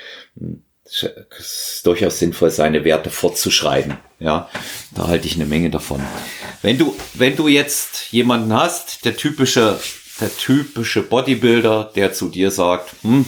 Es 0.85 1.07
ist 1.39 1.87
durchaus 1.87 2.19
sinnvoll, 2.19 2.51
seine 2.51 2.85
Werte 2.85 3.11
fortzuschreiben. 3.11 3.99
Ja, 4.19 4.49
da 4.95 5.07
halte 5.07 5.29
ich 5.29 5.37
eine 5.37 5.47
Menge 5.47 5.71
davon. 5.71 6.03
Wenn 6.63 6.79
du, 6.79 6.97
wenn 7.15 7.37
du 7.37 7.47
jetzt 7.47 8.11
jemanden 8.11 8.53
hast, 8.53 9.05
der 9.05 9.17
typische, 9.17 9.79
der 10.21 10.37
typische 10.37 11.03
Bodybuilder, 11.03 11.93
der 11.95 12.13
zu 12.13 12.29
dir 12.29 12.51
sagt, 12.51 12.95
hm, 13.03 13.27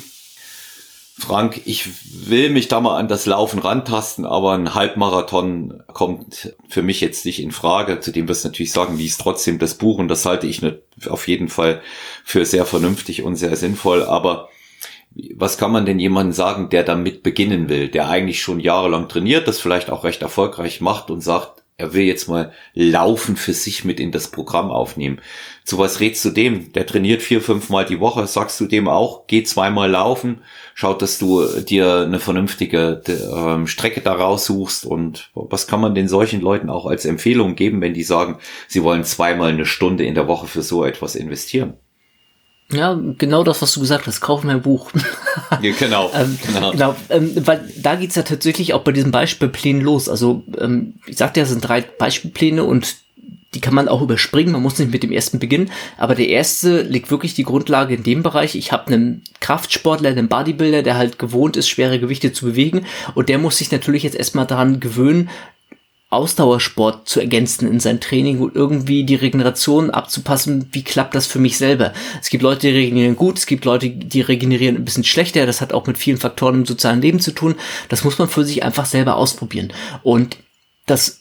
Frank, 1.20 1.60
ich 1.66 1.88
will 2.28 2.50
mich 2.50 2.68
da 2.68 2.80
mal 2.80 2.96
an 2.96 3.06
das 3.06 3.26
Laufen 3.26 3.60
rantasten, 3.60 4.24
aber 4.24 4.52
ein 4.52 4.74
Halbmarathon 4.74 5.82
kommt 5.92 6.56
für 6.68 6.82
mich 6.82 7.00
jetzt 7.00 7.24
nicht 7.26 7.42
in 7.42 7.52
Frage. 7.52 8.00
Zudem 8.00 8.26
wirst 8.26 8.44
du 8.44 8.48
natürlich 8.48 8.72
sagen, 8.72 8.96
lies 8.96 9.18
trotzdem 9.18 9.58
das 9.58 9.74
Buch 9.74 9.98
und 9.98 10.08
das 10.08 10.24
halte 10.24 10.46
ich 10.46 10.60
auf 11.08 11.28
jeden 11.28 11.48
Fall 11.48 11.82
für 12.24 12.44
sehr 12.44 12.64
vernünftig 12.64 13.22
und 13.22 13.36
sehr 13.36 13.54
sinnvoll. 13.56 14.02
Aber 14.02 14.48
was 15.34 15.58
kann 15.58 15.72
man 15.72 15.86
denn 15.86 15.98
jemandem 15.98 16.32
sagen, 16.32 16.70
der 16.70 16.84
damit 16.84 17.22
beginnen 17.22 17.68
will, 17.68 17.88
der 17.88 18.08
eigentlich 18.08 18.40
schon 18.42 18.58
jahrelang 18.58 19.08
trainiert, 19.08 19.46
das 19.46 19.60
vielleicht 19.60 19.90
auch 19.90 20.04
recht 20.04 20.22
erfolgreich 20.22 20.80
macht 20.80 21.10
und 21.10 21.20
sagt, 21.20 21.59
er 21.80 21.94
will 21.94 22.02
jetzt 22.02 22.28
mal 22.28 22.52
Laufen 22.74 23.36
für 23.36 23.54
sich 23.54 23.84
mit 23.84 23.98
in 24.00 24.12
das 24.12 24.28
Programm 24.28 24.70
aufnehmen. 24.70 25.20
Zu 25.64 25.78
was 25.78 26.00
rätst 26.00 26.24
du 26.24 26.30
dem? 26.30 26.72
Der 26.72 26.86
trainiert 26.86 27.22
vier, 27.22 27.40
fünf 27.40 27.70
Mal 27.70 27.86
die 27.86 28.00
Woche. 28.00 28.26
Sagst 28.26 28.60
du 28.60 28.66
dem 28.66 28.86
auch, 28.86 29.26
geh 29.26 29.42
zweimal 29.44 29.90
laufen, 29.90 30.42
schaut, 30.74 31.00
dass 31.00 31.18
du 31.18 31.46
dir 31.60 32.02
eine 32.02 32.20
vernünftige 32.20 33.02
äh, 33.06 33.66
Strecke 33.66 34.02
da 34.02 34.12
raussuchst 34.12 34.84
und 34.84 35.30
was 35.34 35.66
kann 35.66 35.80
man 35.80 35.94
den 35.94 36.08
solchen 36.08 36.40
Leuten 36.40 36.68
auch 36.68 36.86
als 36.86 37.06
Empfehlung 37.06 37.56
geben, 37.56 37.80
wenn 37.80 37.94
die 37.94 38.02
sagen, 38.02 38.38
sie 38.68 38.82
wollen 38.82 39.04
zweimal 39.04 39.50
eine 39.50 39.66
Stunde 39.66 40.04
in 40.04 40.14
der 40.14 40.28
Woche 40.28 40.46
für 40.46 40.62
so 40.62 40.84
etwas 40.84 41.14
investieren? 41.14 41.74
Ja, 42.72 42.98
genau 43.18 43.42
das, 43.42 43.62
was 43.62 43.72
du 43.72 43.80
gesagt 43.80 44.06
hast. 44.06 44.20
Kauf 44.20 44.44
mir 44.44 44.52
ein 44.52 44.62
Buch. 44.62 44.90
ja, 45.60 45.72
genau. 45.78 46.10
ähm, 46.14 46.38
genau. 46.46 46.70
genau 46.70 46.96
ähm, 47.08 47.46
weil 47.46 47.68
da 47.76 47.96
geht's 47.96 48.14
ja 48.14 48.22
tatsächlich 48.22 48.74
auch 48.74 48.82
bei 48.82 48.92
diesen 48.92 49.10
Beispielplänen 49.10 49.82
los. 49.82 50.08
Also 50.08 50.44
ähm, 50.58 50.94
ich 51.06 51.16
sagte 51.16 51.40
ja, 51.40 51.44
es 51.44 51.50
sind 51.50 51.62
drei 51.62 51.80
Beispielpläne 51.80 52.64
und 52.64 52.96
die 53.54 53.60
kann 53.60 53.74
man 53.74 53.88
auch 53.88 54.00
überspringen. 54.00 54.52
Man 54.52 54.62
muss 54.62 54.78
nicht 54.78 54.92
mit 54.92 55.02
dem 55.02 55.10
ersten 55.10 55.40
beginnen. 55.40 55.72
Aber 55.98 56.14
der 56.14 56.28
erste 56.28 56.82
legt 56.82 57.10
wirklich 57.10 57.34
die 57.34 57.42
Grundlage 57.42 57.94
in 57.94 58.04
dem 58.04 58.22
Bereich. 58.22 58.54
Ich 58.54 58.70
habe 58.70 58.86
einen 58.86 59.24
Kraftsportler, 59.40 60.10
einen 60.10 60.28
Bodybuilder, 60.28 60.82
der 60.82 60.96
halt 60.96 61.18
gewohnt 61.18 61.56
ist, 61.56 61.68
schwere 61.68 61.98
Gewichte 61.98 62.32
zu 62.32 62.46
bewegen. 62.46 62.86
Und 63.14 63.28
der 63.28 63.38
muss 63.38 63.58
sich 63.58 63.72
natürlich 63.72 64.04
jetzt 64.04 64.16
erstmal 64.16 64.46
daran 64.46 64.78
gewöhnen, 64.78 65.30
Ausdauersport 66.10 67.08
zu 67.08 67.20
ergänzen 67.20 67.68
in 67.68 67.78
sein 67.78 68.00
Training 68.00 68.40
und 68.40 68.56
irgendwie 68.56 69.04
die 69.04 69.14
Regeneration 69.14 69.90
abzupassen, 69.90 70.68
wie 70.72 70.82
klappt 70.82 71.14
das 71.14 71.28
für 71.28 71.38
mich 71.38 71.56
selber. 71.56 71.92
Es 72.20 72.30
gibt 72.30 72.42
Leute, 72.42 72.62
die 72.62 72.76
regenerieren 72.76 73.16
gut, 73.16 73.38
es 73.38 73.46
gibt 73.46 73.64
Leute, 73.64 73.88
die 73.90 74.20
regenerieren 74.20 74.76
ein 74.76 74.84
bisschen 74.84 75.04
schlechter, 75.04 75.46
das 75.46 75.60
hat 75.60 75.72
auch 75.72 75.86
mit 75.86 75.98
vielen 75.98 76.18
Faktoren 76.18 76.56
im 76.56 76.66
sozialen 76.66 77.00
Leben 77.00 77.20
zu 77.20 77.30
tun. 77.30 77.54
Das 77.88 78.02
muss 78.02 78.18
man 78.18 78.28
für 78.28 78.44
sich 78.44 78.64
einfach 78.64 78.86
selber 78.86 79.16
ausprobieren. 79.16 79.72
Und 80.02 80.38
das 80.86 81.20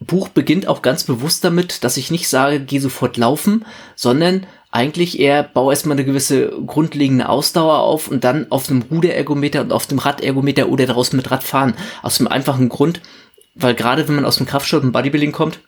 Buch 0.00 0.28
beginnt 0.28 0.66
auch 0.66 0.82
ganz 0.82 1.04
bewusst 1.04 1.44
damit, 1.44 1.84
dass 1.84 1.96
ich 1.96 2.10
nicht 2.10 2.28
sage, 2.28 2.58
geh 2.58 2.80
sofort 2.80 3.16
laufen, 3.16 3.64
sondern 3.94 4.46
eigentlich 4.72 5.20
eher 5.20 5.44
baue 5.44 5.72
erstmal 5.72 5.96
eine 5.96 6.04
gewisse 6.04 6.48
grundlegende 6.66 7.28
Ausdauer 7.28 7.78
auf 7.78 8.08
und 8.08 8.24
dann 8.24 8.50
auf 8.50 8.66
dem 8.66 8.82
Ruderergometer 8.82 9.60
und 9.60 9.72
auf 9.72 9.86
dem 9.86 10.00
Radergometer 10.00 10.68
oder 10.68 10.86
daraus 10.86 11.12
mit 11.12 11.30
Rad 11.30 11.44
fahren. 11.44 11.74
Aus 12.02 12.16
dem 12.18 12.26
einfachen 12.26 12.68
Grund, 12.68 13.00
weil 13.54 13.74
gerade 13.74 14.06
wenn 14.08 14.16
man 14.16 14.24
aus 14.24 14.36
dem 14.36 14.46
Kraftsport 14.46 14.84
und 14.84 14.92
Bodybuilding 14.92 15.32
kommt, 15.32 15.60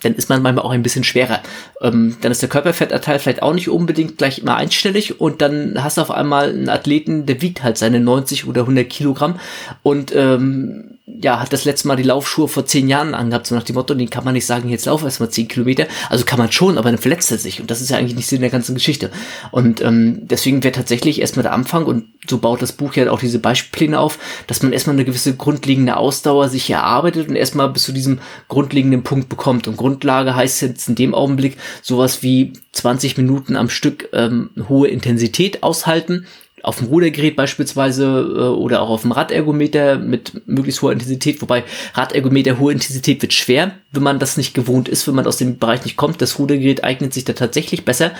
dann 0.00 0.14
ist 0.14 0.28
man 0.28 0.42
manchmal 0.42 0.64
auch 0.64 0.70
ein 0.70 0.82
bisschen 0.82 1.04
schwerer. 1.04 1.40
Ähm, 1.80 2.16
dann 2.20 2.32
ist 2.32 2.42
der 2.42 2.48
Körperfettanteil 2.48 3.18
vielleicht 3.18 3.42
auch 3.42 3.54
nicht 3.54 3.68
unbedingt 3.68 4.18
gleich 4.18 4.38
immer 4.38 4.56
einstellig 4.56 5.20
und 5.20 5.42
dann 5.42 5.82
hast 5.82 5.98
du 5.98 6.02
auf 6.02 6.10
einmal 6.10 6.50
einen 6.50 6.68
Athleten, 6.68 7.26
der 7.26 7.42
wiegt 7.42 7.62
halt 7.62 7.78
seine 7.78 8.00
90 8.00 8.46
oder 8.46 8.62
100 8.62 8.88
Kilogramm 8.88 9.38
und 9.82 10.14
ähm, 10.14 10.98
ja, 11.20 11.40
hat 11.40 11.52
das 11.52 11.64
letzte 11.64 11.88
Mal 11.88 11.96
die 11.96 12.02
Laufschuhe 12.04 12.48
vor 12.48 12.64
zehn 12.64 12.88
Jahren 12.88 13.14
angehabt, 13.14 13.46
so 13.46 13.54
nach 13.54 13.64
dem 13.64 13.74
Motto, 13.74 13.94
den 13.94 14.08
kann 14.08 14.24
man 14.24 14.34
nicht 14.34 14.46
sagen, 14.46 14.68
jetzt 14.68 14.86
lauf 14.86 15.02
erst 15.02 15.20
mal 15.20 15.30
zehn 15.30 15.48
Kilometer. 15.48 15.86
Also 16.08 16.24
kann 16.24 16.38
man 16.38 16.52
schon, 16.52 16.78
aber 16.78 16.90
dann 16.90 16.98
verletzt 16.98 17.30
er 17.32 17.38
sich. 17.38 17.60
Und 17.60 17.70
das 17.70 17.80
ist 17.80 17.90
ja 17.90 17.98
eigentlich 17.98 18.14
nicht 18.14 18.28
Sinn 18.28 18.40
der 18.40 18.50
ganzen 18.50 18.74
Geschichte. 18.74 19.10
Und 19.50 19.80
ähm, 19.80 20.20
deswegen 20.22 20.62
wäre 20.62 20.72
tatsächlich 20.72 21.20
erstmal 21.20 21.42
der 21.42 21.52
Anfang, 21.52 21.86
und 21.86 22.04
so 22.28 22.38
baut 22.38 22.62
das 22.62 22.72
Buch 22.72 22.94
ja 22.94 23.10
auch 23.10 23.18
diese 23.18 23.40
Beispielpläne 23.40 23.98
auf, 23.98 24.18
dass 24.46 24.62
man 24.62 24.72
erstmal 24.72 24.94
eine 24.94 25.04
gewisse 25.04 25.34
grundlegende 25.36 25.96
Ausdauer 25.96 26.48
sich 26.48 26.70
erarbeitet 26.70 27.28
und 27.28 27.36
erstmal 27.36 27.68
bis 27.68 27.82
zu 27.82 27.92
diesem 27.92 28.20
grundlegenden 28.48 29.02
Punkt 29.02 29.28
bekommt. 29.28 29.66
Und 29.66 29.76
Grundlage 29.82 30.34
heißt 30.34 30.62
jetzt 30.62 30.88
in 30.88 30.94
dem 30.94 31.14
Augenblick 31.14 31.58
sowas 31.82 32.22
wie 32.22 32.54
20 32.72 33.18
Minuten 33.18 33.56
am 33.56 33.68
Stück 33.68 34.08
ähm, 34.12 34.50
hohe 34.68 34.88
Intensität 34.88 35.62
aushalten 35.62 36.26
auf 36.62 36.78
dem 36.78 36.86
Rudergerät 36.86 37.36
beispielsweise 37.36 38.04
äh, 38.04 38.40
oder 38.56 38.82
auch 38.82 38.90
auf 38.90 39.02
dem 39.02 39.12
Radergometer 39.12 39.98
mit 39.98 40.46
möglichst 40.46 40.80
hoher 40.82 40.92
Intensität, 40.92 41.42
wobei 41.42 41.64
Radergometer 41.94 42.58
hohe 42.58 42.72
Intensität 42.72 43.20
wird 43.20 43.32
schwer, 43.32 43.72
wenn 43.90 44.02
man 44.02 44.18
das 44.18 44.36
nicht 44.36 44.54
gewohnt 44.54 44.88
ist, 44.88 45.06
wenn 45.06 45.14
man 45.14 45.26
aus 45.26 45.36
dem 45.36 45.58
Bereich 45.58 45.84
nicht 45.84 45.96
kommt. 45.96 46.22
Das 46.22 46.38
Rudergerät 46.38 46.84
eignet 46.84 47.12
sich 47.12 47.24
da 47.24 47.32
tatsächlich 47.32 47.84
besser. 47.84 48.12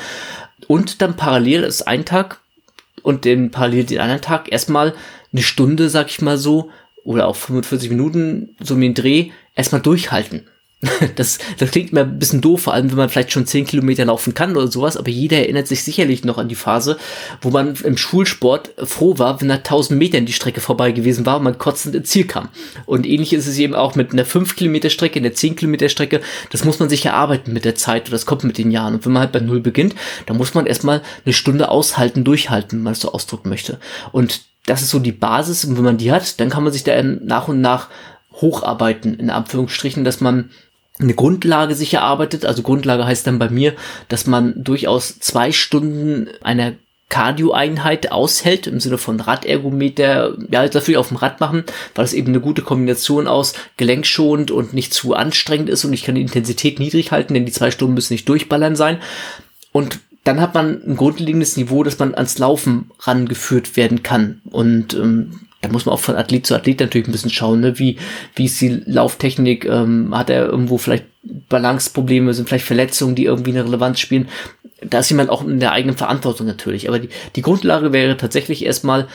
Und 0.67 1.03
dann 1.03 1.17
parallel 1.17 1.63
ist 1.63 1.83
ein 1.83 2.05
Tag 2.05 2.41
und 3.03 3.25
den 3.25 3.51
parallel 3.51 3.85
den 3.85 4.01
anderen 4.01 4.23
Tag 4.23 4.51
erstmal 4.51 4.95
eine 5.33 5.43
Stunde, 5.43 5.89
sag 5.89 6.09
ich 6.09 6.21
mal 6.21 6.39
so, 6.39 6.71
oder 7.05 7.27
auch 7.27 7.37
45 7.37 7.91
Minuten, 7.91 8.57
so 8.61 8.75
mit 8.75 8.85
dem 8.85 8.95
Dreh, 8.95 9.31
erstmal 9.55 9.81
durchhalten. 9.81 10.47
Das, 11.17 11.39
das 11.59 11.71
klingt 11.71 11.93
mir 11.93 12.01
ein 12.01 12.19
bisschen 12.19 12.41
doof, 12.41 12.63
vor 12.63 12.75
allem 12.75 12.91
wenn 12.91 12.97
man 12.97 13.09
vielleicht 13.09 13.33
schon 13.33 13.47
zehn 13.47 13.67
Kilometer 13.67 14.05
laufen 14.05 14.35
kann 14.35 14.57
oder 14.57 14.69
sowas, 14.69 14.97
aber 14.97 15.11
jeder 15.11 15.39
erinnert 15.39 15.69
sich 15.69 15.85
sicherlich 15.85 16.25
noch 16.25 16.39
an 16.39 16.49
die 16.49 16.55
Phase, 16.55 16.97
wo 17.41 17.51
man 17.51 17.75
im 17.85 17.97
Schulsport 17.97 18.71
froh 18.83 19.19
war, 19.19 19.41
wenn 19.41 19.51
er 19.51 19.57
1000 19.57 19.99
Meter 19.99 20.19
in 20.19 20.27
die 20.27 20.33
Strecke 20.33 20.61
vorbei 20.61 20.93
gewesen 20.93 21.27
war 21.27 21.37
und 21.37 21.45
man 21.45 21.59
kotzend 21.59 21.95
ins 21.95 22.11
Ziel 22.11 22.27
kam. 22.27 22.49
Und 22.87 23.07
ähnlich 23.07 23.33
ist 23.33 23.47
es 23.47 23.59
eben 23.59 23.75
auch 23.75 23.95
mit 23.95 24.13
einer 24.13 24.25
5 24.25 24.57
Kilometer 24.57 24.91
Strecke, 24.91 25.21
einer 25.21 25.33
10 25.33 25.57
Kilometer 25.57 25.89
Strecke. 25.89 26.21
Das 26.51 26.65
muss 26.65 26.79
man 26.79 26.89
sich 26.89 27.05
erarbeiten 27.07 27.53
mit 27.53 27.65
der 27.65 27.75
Zeit 27.75 28.07
und 28.07 28.13
das 28.13 28.27
kommt 28.27 28.45
mit 28.45 28.59
den 28.59 28.71
Jahren. 28.71 28.95
Und 28.95 29.05
wenn 29.05 29.13
man 29.13 29.23
halt 29.23 29.33
bei 29.33 29.41
Null 29.41 29.61
beginnt, 29.61 29.95
dann 30.27 30.37
muss 30.37 30.55
man 30.55 30.67
erstmal 30.67 31.03
eine 31.25 31.33
Stunde 31.33 31.69
aushalten, 31.69 32.25
durchhalten, 32.25 32.79
wenn 32.79 32.85
man 32.85 32.93
es 32.95 33.01
so 33.01 33.13
ausdrücken 33.13 33.49
möchte. 33.51 33.79
Und 34.11 34.43
das 34.67 34.83
ist 34.83 34.91
so 34.91 34.99
die 34.99 35.13
Basis 35.13 35.65
und 35.65 35.77
wenn 35.77 35.85
man 35.85 35.99
die 35.99 36.13
hat, 36.13 36.41
dann 36.41 36.51
kann 36.51 36.63
man 36.63 36.73
sich 36.73 36.85
da 36.85 37.01
nach 37.03 37.49
und 37.49 37.61
nach 37.61 37.89
hocharbeiten, 38.41 39.15
in 39.19 39.31
Anführungsstrichen, 39.31 40.05
dass 40.05 40.21
man 40.21 40.51
eine 40.99 41.15
Grundlage 41.15 41.75
sich 41.75 41.95
erarbeitet. 41.95 42.45
Also 42.45 42.63
Grundlage 42.63 43.05
heißt 43.05 43.27
dann 43.27 43.39
bei 43.39 43.49
mir, 43.49 43.75
dass 44.09 44.27
man 44.27 44.55
durchaus 44.63 45.19
zwei 45.19 45.53
Stunden 45.53 46.29
einer 46.43 46.75
Cardio-Einheit 47.13 48.11
aushält, 48.11 48.67
im 48.67 48.81
Sinne 48.81 48.97
von 48.97 49.21
Radergometer, 49.21 50.35
ja, 50.51 50.67
dafür 50.67 50.99
auf 50.99 51.09
dem 51.09 51.19
Rad 51.19 51.41
machen, 51.41 51.65
weil 51.95 52.07
es 52.07 52.15
eben 52.15 52.29
eine 52.29 52.41
gute 52.41 52.63
Kombination 52.63 53.27
aus 53.27 53.53
gelenkschonend 53.77 54.51
und 54.51 54.73
nicht 54.73 54.95
zu 54.95 55.13
anstrengend 55.13 55.69
ist 55.69 55.85
und 55.85 55.93
ich 55.93 56.05
kann 56.05 56.15
die 56.15 56.23
Intensität 56.23 56.79
niedrig 56.79 57.13
halten, 57.13 57.35
denn 57.35 57.45
die 57.45 57.53
zwei 57.53 57.71
Stunden 57.71 57.93
müssen 57.93 58.15
nicht 58.15 58.31
durchballern 58.31 58.77
sein. 58.77 58.99
Und 59.73 60.01
dann 60.25 60.41
hat 60.41 60.55
man 60.55 60.83
ein 60.87 60.97
grundlegendes 60.97 61.59
Niveau, 61.59 61.83
dass 61.83 61.99
man 61.99 62.15
ans 62.15 62.39
Laufen 62.39 62.91
rangeführt 63.01 63.77
werden 63.77 64.03
kann. 64.03 64.41
Und 64.51 64.95
ähm, 64.95 65.41
da 65.63 65.69
muss 65.69 65.87
man 65.87 65.95
auch 65.95 66.01
von 66.01 66.17
Athlet 66.17 66.45
zu 66.45 66.55
Athlet 66.55 66.81
natürlich 66.81 67.09
ein 67.09 67.13
bisschen 67.13 67.31
schauen, 67.31 67.61
ne? 67.61 67.79
wie, 67.79 67.97
wie 68.35 68.45
ist 68.47 68.61
die 68.61 68.83
Lauftechnik, 68.85 69.65
ähm, 69.65 70.15
hat 70.17 70.29
er 70.29 70.47
irgendwo 70.47 70.77
vielleicht 70.77 71.05
Balanceprobleme, 71.23 72.35
sind 72.35 72.49
vielleicht 72.49 72.67
Verletzungen, 72.67 73.15
die 73.15 73.25
irgendwie 73.25 73.53
eine 73.53 73.65
Relevanz 73.65 74.01
spielen. 74.01 74.29
Da 74.83 74.99
ist 74.99 75.11
jemand 75.11 75.31
auch 75.31 75.45
in 75.45 75.61
der 75.61 75.73
eigenen 75.73 75.97
Verantwortung 75.97 76.49
natürlich. 76.49 76.89
Aber 76.89 76.99
die, 76.99 77.11
die 77.37 77.43
Grundlage 77.43 77.93
wäre 77.93 78.17
tatsächlich 78.17 78.65
erstmal, 78.65 79.07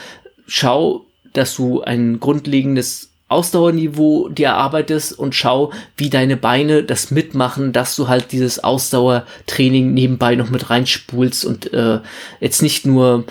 schau, 0.47 1.05
dass 1.33 1.53
du 1.55 1.81
ein 1.81 2.21
grundlegendes 2.21 3.11
Ausdauerniveau 3.27 4.29
dir 4.29 4.47
erarbeitest 4.47 5.19
und 5.19 5.35
schau, 5.35 5.73
wie 5.97 6.09
deine 6.09 6.37
Beine 6.37 6.83
das 6.83 7.11
mitmachen, 7.11 7.73
dass 7.73 7.97
du 7.97 8.07
halt 8.07 8.31
dieses 8.31 8.63
Ausdauertraining 8.63 9.93
nebenbei 9.93 10.35
noch 10.35 10.49
mit 10.49 10.69
reinspulst 10.69 11.43
und 11.43 11.73
äh, 11.73 11.99
jetzt 12.39 12.61
nicht 12.61 12.85
nur 12.85 13.25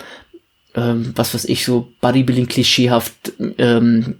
ähm, 0.77 1.11
was 1.15 1.33
weiß 1.33 1.45
ich, 1.45 1.65
so 1.65 1.91
Bodybuilding-klischeehaft 2.01 3.33
ähm, 3.57 4.15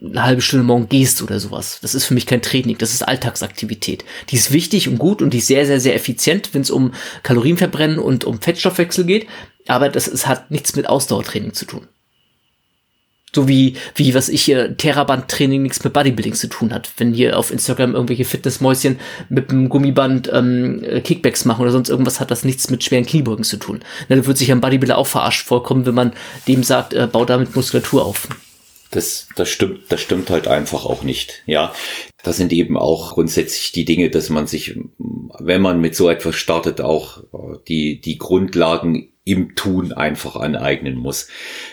eine 0.00 0.22
halbe 0.22 0.40
Stunde 0.40 0.64
morgen 0.64 0.88
gehst 0.88 1.20
oder 1.22 1.40
sowas. 1.40 1.80
Das 1.82 1.94
ist 1.94 2.04
für 2.04 2.14
mich 2.14 2.26
kein 2.26 2.40
Training, 2.40 2.78
das 2.78 2.94
ist 2.94 3.02
Alltagsaktivität. 3.02 4.04
Die 4.30 4.36
ist 4.36 4.52
wichtig 4.52 4.88
und 4.88 4.98
gut 4.98 5.20
und 5.20 5.34
die 5.34 5.38
ist 5.38 5.48
sehr, 5.48 5.66
sehr, 5.66 5.80
sehr 5.80 5.96
effizient, 5.96 6.50
wenn 6.54 6.62
es 6.62 6.70
um 6.70 6.92
Kalorienverbrennen 7.24 7.98
und 7.98 8.24
um 8.24 8.40
Fettstoffwechsel 8.40 9.04
geht, 9.04 9.26
aber 9.66 9.88
das 9.88 10.06
ist, 10.06 10.28
hat 10.28 10.52
nichts 10.52 10.76
mit 10.76 10.88
Ausdauertraining 10.88 11.52
zu 11.52 11.64
tun. 11.64 11.88
So 13.36 13.48
wie, 13.48 13.74
wie 13.94 14.14
was 14.14 14.30
ich 14.30 14.44
hier, 14.44 14.78
Theraband-Training 14.78 15.60
nichts 15.60 15.84
mit 15.84 15.92
Bodybuilding 15.92 16.32
zu 16.32 16.48
tun 16.48 16.72
hat. 16.72 16.90
Wenn 16.96 17.12
hier 17.12 17.38
auf 17.38 17.50
Instagram 17.50 17.92
irgendwelche 17.92 18.24
Fitnessmäuschen 18.24 18.98
mit 19.28 19.50
einem 19.50 19.68
Gummiband 19.68 20.30
ähm, 20.32 20.82
Kickbacks 21.04 21.44
machen 21.44 21.60
oder 21.60 21.70
sonst 21.70 21.90
irgendwas, 21.90 22.18
hat 22.18 22.30
das 22.30 22.44
nichts 22.44 22.70
mit 22.70 22.82
schweren 22.82 23.04
Kniebeugen 23.04 23.44
zu 23.44 23.58
tun. 23.58 23.80
Na, 24.08 24.16
da 24.16 24.24
wird 24.24 24.38
sich 24.38 24.50
ein 24.50 24.62
Bodybuilder 24.62 24.96
auch 24.96 25.06
verarscht 25.06 25.44
vorkommen, 25.46 25.84
wenn 25.84 25.94
man 25.94 26.14
dem 26.48 26.62
sagt, 26.62 26.94
äh, 26.94 27.06
bau 27.06 27.26
damit 27.26 27.54
Muskulatur 27.54 28.06
auf. 28.06 28.26
Das, 28.90 29.28
das 29.36 29.50
stimmt, 29.50 29.80
das 29.90 30.00
stimmt 30.00 30.30
halt 30.30 30.48
einfach 30.48 30.86
auch 30.86 31.02
nicht. 31.02 31.42
Ja, 31.44 31.74
das 32.26 32.38
sind 32.38 32.52
eben 32.52 32.76
auch 32.76 33.14
grundsätzlich 33.14 33.70
die 33.70 33.84
Dinge, 33.84 34.10
dass 34.10 34.30
man 34.30 34.48
sich, 34.48 34.76
wenn 35.38 35.62
man 35.62 35.80
mit 35.80 35.94
so 35.94 36.10
etwas 36.10 36.34
startet, 36.34 36.80
auch 36.80 37.18
äh, 37.18 37.58
die, 37.68 38.00
die 38.00 38.18
Grundlagen 38.18 39.12
im 39.24 39.54
Tun 39.54 39.92
einfach 39.92 40.34
aneignen 40.34 40.96
muss. 40.96 41.28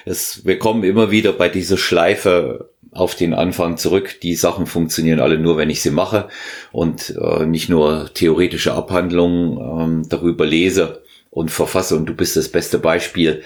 Es, 0.05 0.45
wir 0.45 0.59
kommen 0.59 0.83
immer 0.83 1.09
wieder 1.09 1.33
bei 1.33 1.49
dieser 1.49 1.77
Schleife 1.77 2.69
auf 2.91 3.15
den 3.15 3.33
Anfang 3.33 3.77
zurück. 3.77 4.19
Die 4.21 4.35
Sachen 4.35 4.67
funktionieren 4.67 5.19
alle 5.19 5.39
nur, 5.39 5.57
wenn 5.57 5.71
ich 5.71 5.81
sie 5.81 5.89
mache 5.89 6.29
und 6.71 7.15
äh, 7.19 7.47
nicht 7.47 7.69
nur 7.69 8.11
theoretische 8.13 8.73
Abhandlungen 8.73 9.57
ähm, 9.57 10.09
darüber 10.09 10.45
lese 10.45 11.01
und 11.31 11.49
verfasse. 11.49 11.95
Und 11.95 12.05
du 12.05 12.13
bist 12.13 12.37
das 12.37 12.49
beste 12.49 12.77
Beispiel, 12.77 13.41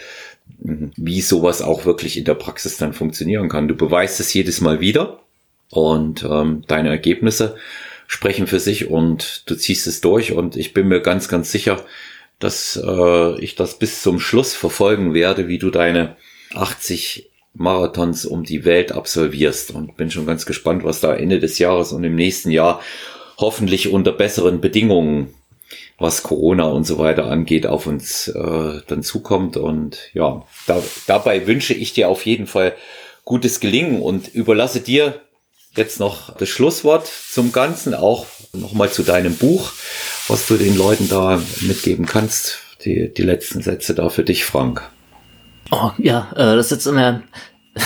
mhm, 0.60 0.91
wie 0.97 1.22
sowas 1.22 1.62
auch 1.62 1.86
wirklich 1.86 2.18
in 2.18 2.26
der 2.26 2.34
Praxis 2.34 2.76
dann 2.76 2.91
funktionieren 2.91 3.47
kann. 3.47 3.70
Du 3.70 3.76
beweist 3.76 4.20
es 4.20 4.34
jedes 4.34 4.60
Mal 4.60 4.82
wieder 4.82 5.22
und 5.70 6.24
ähm, 6.24 6.63
deine 6.68 6.89
Ergebnisse 6.89 7.55
sprechen 8.07 8.47
für 8.47 8.59
sich 8.59 8.89
und 8.89 9.49
du 9.49 9.55
ziehst 9.55 9.86
es 9.88 10.01
durch 10.01 10.32
und 10.32 10.55
ich 10.55 10.74
bin 10.74 10.88
mir 10.88 11.01
ganz, 11.01 11.28
ganz 11.28 11.51
sicher, 11.51 11.84
dass 12.39 12.82
äh, 12.82 13.39
ich 13.41 13.55
das 13.55 13.80
bis 13.80 14.01
zum 14.01 14.20
Schluss 14.20 14.53
verfolgen 14.53 15.13
werde, 15.13 15.47
wie 15.47 15.57
du 15.57 15.70
deine 15.70 16.15
80 16.53 17.30
Marathons 17.53 18.26
um 18.26 18.43
die 18.43 18.65
Welt 18.65 18.91
absolvierst 18.91 19.72
und 19.72 19.97
bin 19.97 20.11
schon 20.11 20.26
ganz 20.26 20.45
gespannt, 20.45 20.84
was 20.84 21.01
da 21.01 21.13
Ende 21.13 21.39
des 21.39 21.59
Jahres 21.59 21.91
und 21.91 22.03
im 22.03 22.15
nächsten 22.15 22.51
Jahr 22.51 22.82
hoffentlich 23.38 23.91
unter 23.91 24.11
besseren 24.11 24.61
Bedingungen, 24.61 25.34
was 25.97 26.24
Corona 26.24 26.65
und 26.65 26.86
so 26.86 26.99
weiter 26.99 27.26
angeht, 27.26 27.65
auf 27.65 27.88
uns 27.88 28.28
äh, 28.28 28.82
dann 28.88 29.01
zukommt. 29.01 29.57
Und 29.57 29.97
ja, 30.13 30.43
da, 30.68 30.82
dabei 31.07 31.47
wünsche 31.47 31.74
ich 31.74 31.93
dir 31.93 32.09
auf 32.09 32.26
jeden 32.26 32.47
Fall 32.47 32.76
gutes 33.26 33.59
Gelingen 33.59 34.01
und 34.01 34.34
überlasse 34.34 34.80
dir 34.80 35.22
jetzt 35.78 35.99
noch 35.99 36.36
das 36.36 36.49
Schlusswort 36.49 37.07
zum 37.07 37.51
Ganzen, 37.51 37.93
auch 37.93 38.25
nochmal 38.53 38.91
zu 38.91 39.03
deinem 39.03 39.36
Buch, 39.36 39.71
was 40.28 40.47
du 40.47 40.57
den 40.57 40.78
Leuten 40.78 41.09
da 41.09 41.41
mitgeben 41.61 42.05
kannst. 42.05 42.59
Die, 42.86 43.13
die 43.13 43.23
letzten 43.23 43.61
Sätze 43.61 43.95
da 43.95 44.09
für 44.09 44.23
dich, 44.23 44.45
Frank. 44.45 44.88
Oh, 45.71 45.91
ja, 45.97 46.30
äh, 46.34 46.55
das 46.55 46.67
ist 46.67 46.71
jetzt 46.71 46.86
immer 46.88 47.23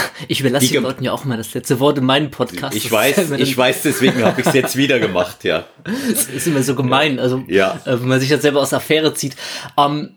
ich 0.28 0.40
überlasse 0.40 0.68
den 0.68 0.82
Leuten 0.82 1.04
ja 1.04 1.12
auch 1.12 1.24
mal 1.24 1.36
das 1.36 1.54
letzte 1.54 1.80
Wort 1.80 1.98
in 1.98 2.04
meinem 2.04 2.30
Podcast. 2.30 2.76
Ich 2.76 2.90
weiß, 2.90 3.30
ich 3.32 3.56
weiß, 3.56 3.82
deswegen 3.82 4.24
habe 4.24 4.40
ich 4.40 4.46
es 4.46 4.54
jetzt 4.54 4.76
wieder 4.76 4.98
gemacht, 4.98 5.44
ja. 5.44 5.64
Das 6.10 6.26
ist 6.26 6.46
immer 6.46 6.62
so 6.62 6.74
gemein, 6.74 7.18
also 7.18 7.44
ja. 7.48 7.80
äh, 7.84 8.00
wenn 8.00 8.08
man 8.08 8.20
sich 8.20 8.28
das 8.28 8.42
selber 8.42 8.60
aus 8.60 8.70
der 8.70 8.78
Affäre 8.78 9.14
zieht. 9.14 9.36
Ähm, 9.76 10.16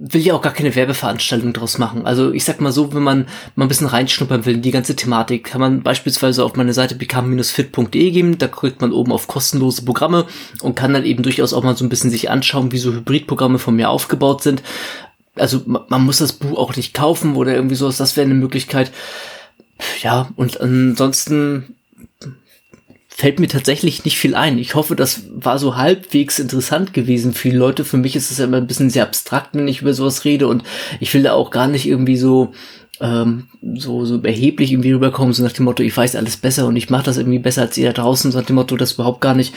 will 0.00 0.22
ja 0.22 0.34
auch 0.34 0.42
gar 0.42 0.52
keine 0.52 0.74
Werbeveranstaltung 0.74 1.52
draus 1.52 1.78
machen. 1.78 2.06
Also 2.06 2.32
ich 2.32 2.44
sag 2.44 2.60
mal 2.60 2.72
so, 2.72 2.94
wenn 2.94 3.02
man 3.02 3.26
mal 3.56 3.66
ein 3.66 3.68
bisschen 3.68 3.86
reinschnuppern 3.86 4.46
will 4.46 4.54
in 4.54 4.62
die 4.62 4.70
ganze 4.70 4.96
Thematik, 4.96 5.44
kann 5.44 5.60
man 5.60 5.82
beispielsweise 5.82 6.44
auf 6.44 6.56
meine 6.56 6.72
Seite 6.72 6.94
become-fit.de 6.94 8.10
gehen, 8.10 8.38
da 8.38 8.48
kriegt 8.48 8.80
man 8.80 8.92
oben 8.92 9.12
auf 9.12 9.28
kostenlose 9.28 9.84
Programme 9.84 10.26
und 10.62 10.76
kann 10.76 10.94
dann 10.94 11.04
eben 11.04 11.22
durchaus 11.22 11.52
auch 11.52 11.62
mal 11.62 11.76
so 11.76 11.84
ein 11.84 11.90
bisschen 11.90 12.10
sich 12.10 12.30
anschauen, 12.30 12.72
wie 12.72 12.78
so 12.78 12.92
Hybridprogramme 12.92 13.58
von 13.58 13.76
mir 13.76 13.90
aufgebaut 13.90 14.42
sind 14.42 14.62
also 15.36 15.62
man 15.66 16.04
muss 16.04 16.18
das 16.18 16.34
Buch 16.34 16.58
auch 16.58 16.76
nicht 16.76 16.94
kaufen 16.94 17.36
oder 17.36 17.54
irgendwie 17.54 17.74
sowas, 17.74 17.96
das 17.96 18.16
wäre 18.16 18.26
eine 18.26 18.34
Möglichkeit. 18.34 18.92
Ja, 20.02 20.28
und 20.36 20.60
ansonsten 20.60 21.76
fällt 23.14 23.38
mir 23.38 23.48
tatsächlich 23.48 24.04
nicht 24.04 24.18
viel 24.18 24.34
ein. 24.34 24.58
Ich 24.58 24.74
hoffe, 24.74 24.96
das 24.96 25.24
war 25.34 25.58
so 25.58 25.76
halbwegs 25.76 26.38
interessant 26.38 26.94
gewesen 26.94 27.34
für 27.34 27.50
die 27.50 27.56
Leute. 27.56 27.84
Für 27.84 27.98
mich 27.98 28.16
ist 28.16 28.30
es 28.30 28.38
ja 28.38 28.46
immer 28.46 28.56
ein 28.56 28.66
bisschen 28.66 28.90
sehr 28.90 29.04
abstrakt, 29.04 29.50
wenn 29.52 29.68
ich 29.68 29.82
über 29.82 29.94
sowas 29.94 30.24
rede 30.24 30.48
und 30.48 30.62
ich 30.98 31.12
will 31.12 31.22
da 31.22 31.32
auch 31.34 31.50
gar 31.50 31.68
nicht 31.68 31.86
irgendwie 31.86 32.16
so 32.16 32.52
ähm, 33.00 33.48
so, 33.74 34.04
so 34.04 34.22
erheblich 34.22 34.72
irgendwie 34.72 34.92
rüberkommen, 34.92 35.34
so 35.34 35.42
nach 35.42 35.52
dem 35.52 35.64
Motto, 35.64 35.82
ich 35.82 35.96
weiß 35.96 36.16
alles 36.16 36.36
besser 36.36 36.66
und 36.66 36.76
ich 36.76 36.88
mache 36.88 37.04
das 37.04 37.18
irgendwie 37.18 37.38
besser 37.38 37.62
als 37.62 37.76
ihr 37.76 37.92
da 37.92 38.02
draußen, 38.02 38.30
so 38.30 38.38
nach 38.38 38.46
dem 38.46 38.56
Motto, 38.56 38.76
das 38.76 38.92
überhaupt 38.92 39.20
gar 39.20 39.34
nicht. 39.34 39.54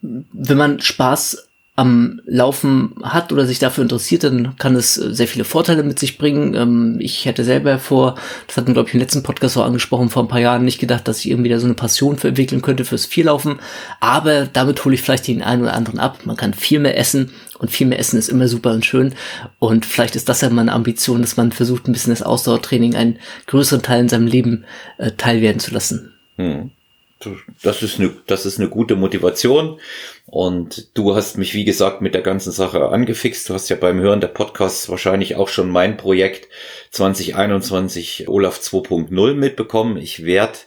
Wenn 0.00 0.56
man 0.56 0.80
Spaß 0.80 1.48
am 1.76 2.20
Laufen 2.26 2.94
hat 3.02 3.32
oder 3.32 3.46
sich 3.46 3.58
dafür 3.58 3.82
interessiert, 3.82 4.24
dann 4.24 4.56
kann 4.56 4.76
es 4.76 4.98
äh, 4.98 5.14
sehr 5.14 5.28
viele 5.28 5.44
Vorteile 5.44 5.82
mit 5.82 5.98
sich 5.98 6.18
bringen. 6.18 6.54
Ähm, 6.54 6.96
ich 7.00 7.24
hätte 7.24 7.44
selber 7.44 7.78
vor, 7.78 8.16
das 8.46 8.56
hatten 8.56 8.74
glaube 8.74 8.88
ich 8.88 8.94
im 8.94 9.00
letzten 9.00 9.22
Podcast 9.22 9.56
auch 9.56 9.64
angesprochen, 9.64 10.10
vor 10.10 10.22
ein 10.22 10.28
paar 10.28 10.40
Jahren 10.40 10.64
nicht 10.64 10.78
gedacht, 10.78 11.08
dass 11.08 11.20
ich 11.20 11.30
irgendwie 11.30 11.48
da 11.48 11.58
so 11.58 11.66
eine 11.66 11.74
Passion 11.74 12.18
für 12.18 12.28
entwickeln 12.28 12.60
könnte 12.60 12.84
fürs 12.84 13.06
Vierlaufen. 13.06 13.60
Aber 14.00 14.46
damit 14.46 14.84
hole 14.84 14.94
ich 14.94 15.02
vielleicht 15.02 15.28
den 15.28 15.42
einen 15.42 15.62
oder 15.62 15.74
anderen 15.74 16.00
ab. 16.00 16.18
Man 16.24 16.36
kann 16.36 16.54
viel 16.54 16.80
mehr 16.80 16.98
essen 16.98 17.30
und 17.58 17.70
viel 17.70 17.86
mehr 17.86 17.98
essen 17.98 18.18
ist 18.18 18.28
immer 18.28 18.48
super 18.48 18.72
und 18.72 18.84
schön. 18.84 19.14
Und 19.58 19.86
vielleicht 19.86 20.16
ist 20.16 20.28
das 20.28 20.40
ja 20.40 20.50
meine 20.50 20.72
Ambition, 20.72 21.20
dass 21.20 21.36
man 21.36 21.52
versucht, 21.52 21.88
ein 21.88 21.92
bisschen 21.92 22.12
das 22.12 22.22
Ausdauertraining 22.22 22.94
einen 22.94 23.18
größeren 23.46 23.82
Teil 23.82 24.00
in 24.00 24.08
seinem 24.08 24.26
Leben 24.26 24.64
äh, 24.98 25.12
teilwerden 25.12 25.60
zu 25.60 25.72
lassen. 25.72 26.12
Hm. 26.36 26.72
Das 27.62 27.82
ist 27.82 27.98
eine, 27.98 28.16
das 28.26 28.46
ist 28.46 28.58
eine 28.58 28.68
gute 28.68 28.96
Motivation. 28.96 29.78
Und 30.26 30.96
du 30.96 31.14
hast 31.14 31.36
mich, 31.36 31.54
wie 31.54 31.64
gesagt, 31.64 32.00
mit 32.00 32.14
der 32.14 32.22
ganzen 32.22 32.52
Sache 32.52 32.88
angefixt. 32.88 33.48
Du 33.48 33.54
hast 33.54 33.68
ja 33.68 33.76
beim 33.76 34.00
Hören 34.00 34.20
der 34.20 34.28
Podcasts 34.28 34.88
wahrscheinlich 34.88 35.36
auch 35.36 35.48
schon 35.48 35.70
mein 35.70 35.96
Projekt 35.96 36.48
2021 36.92 38.28
Olaf 38.28 38.58
2.0 38.58 39.34
mitbekommen. 39.34 39.98
Ich 39.98 40.24
werde 40.24 40.58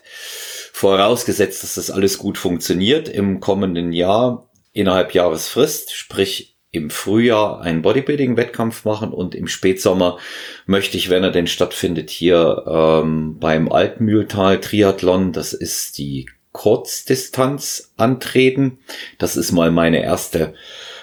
vorausgesetzt, 0.72 1.62
dass 1.62 1.74
das 1.74 1.90
alles 1.90 2.18
gut 2.18 2.38
funktioniert 2.38 3.08
im 3.08 3.40
kommenden 3.40 3.92
Jahr 3.92 4.48
innerhalb 4.72 5.14
Jahresfrist, 5.14 5.92
sprich 5.94 6.56
im 6.74 6.90
Frühjahr 6.90 7.60
einen 7.60 7.82
Bodybuilding-Wettkampf 7.82 8.84
machen 8.84 9.12
und 9.12 9.36
im 9.36 9.46
Spätsommer 9.46 10.18
möchte 10.66 10.96
ich, 10.96 11.08
wenn 11.08 11.22
er 11.22 11.30
denn 11.30 11.46
stattfindet, 11.46 12.10
hier 12.10 12.64
ähm, 12.66 13.38
beim 13.38 13.70
Altmühltal 13.70 14.60
Triathlon, 14.60 15.32
das 15.32 15.52
ist 15.52 15.98
die 15.98 16.26
Kurzdistanz 16.54 17.92
antreten. 17.96 18.78
Das 19.18 19.36
ist 19.36 19.50
mal 19.50 19.72
meine 19.72 20.02
erste 20.02 20.54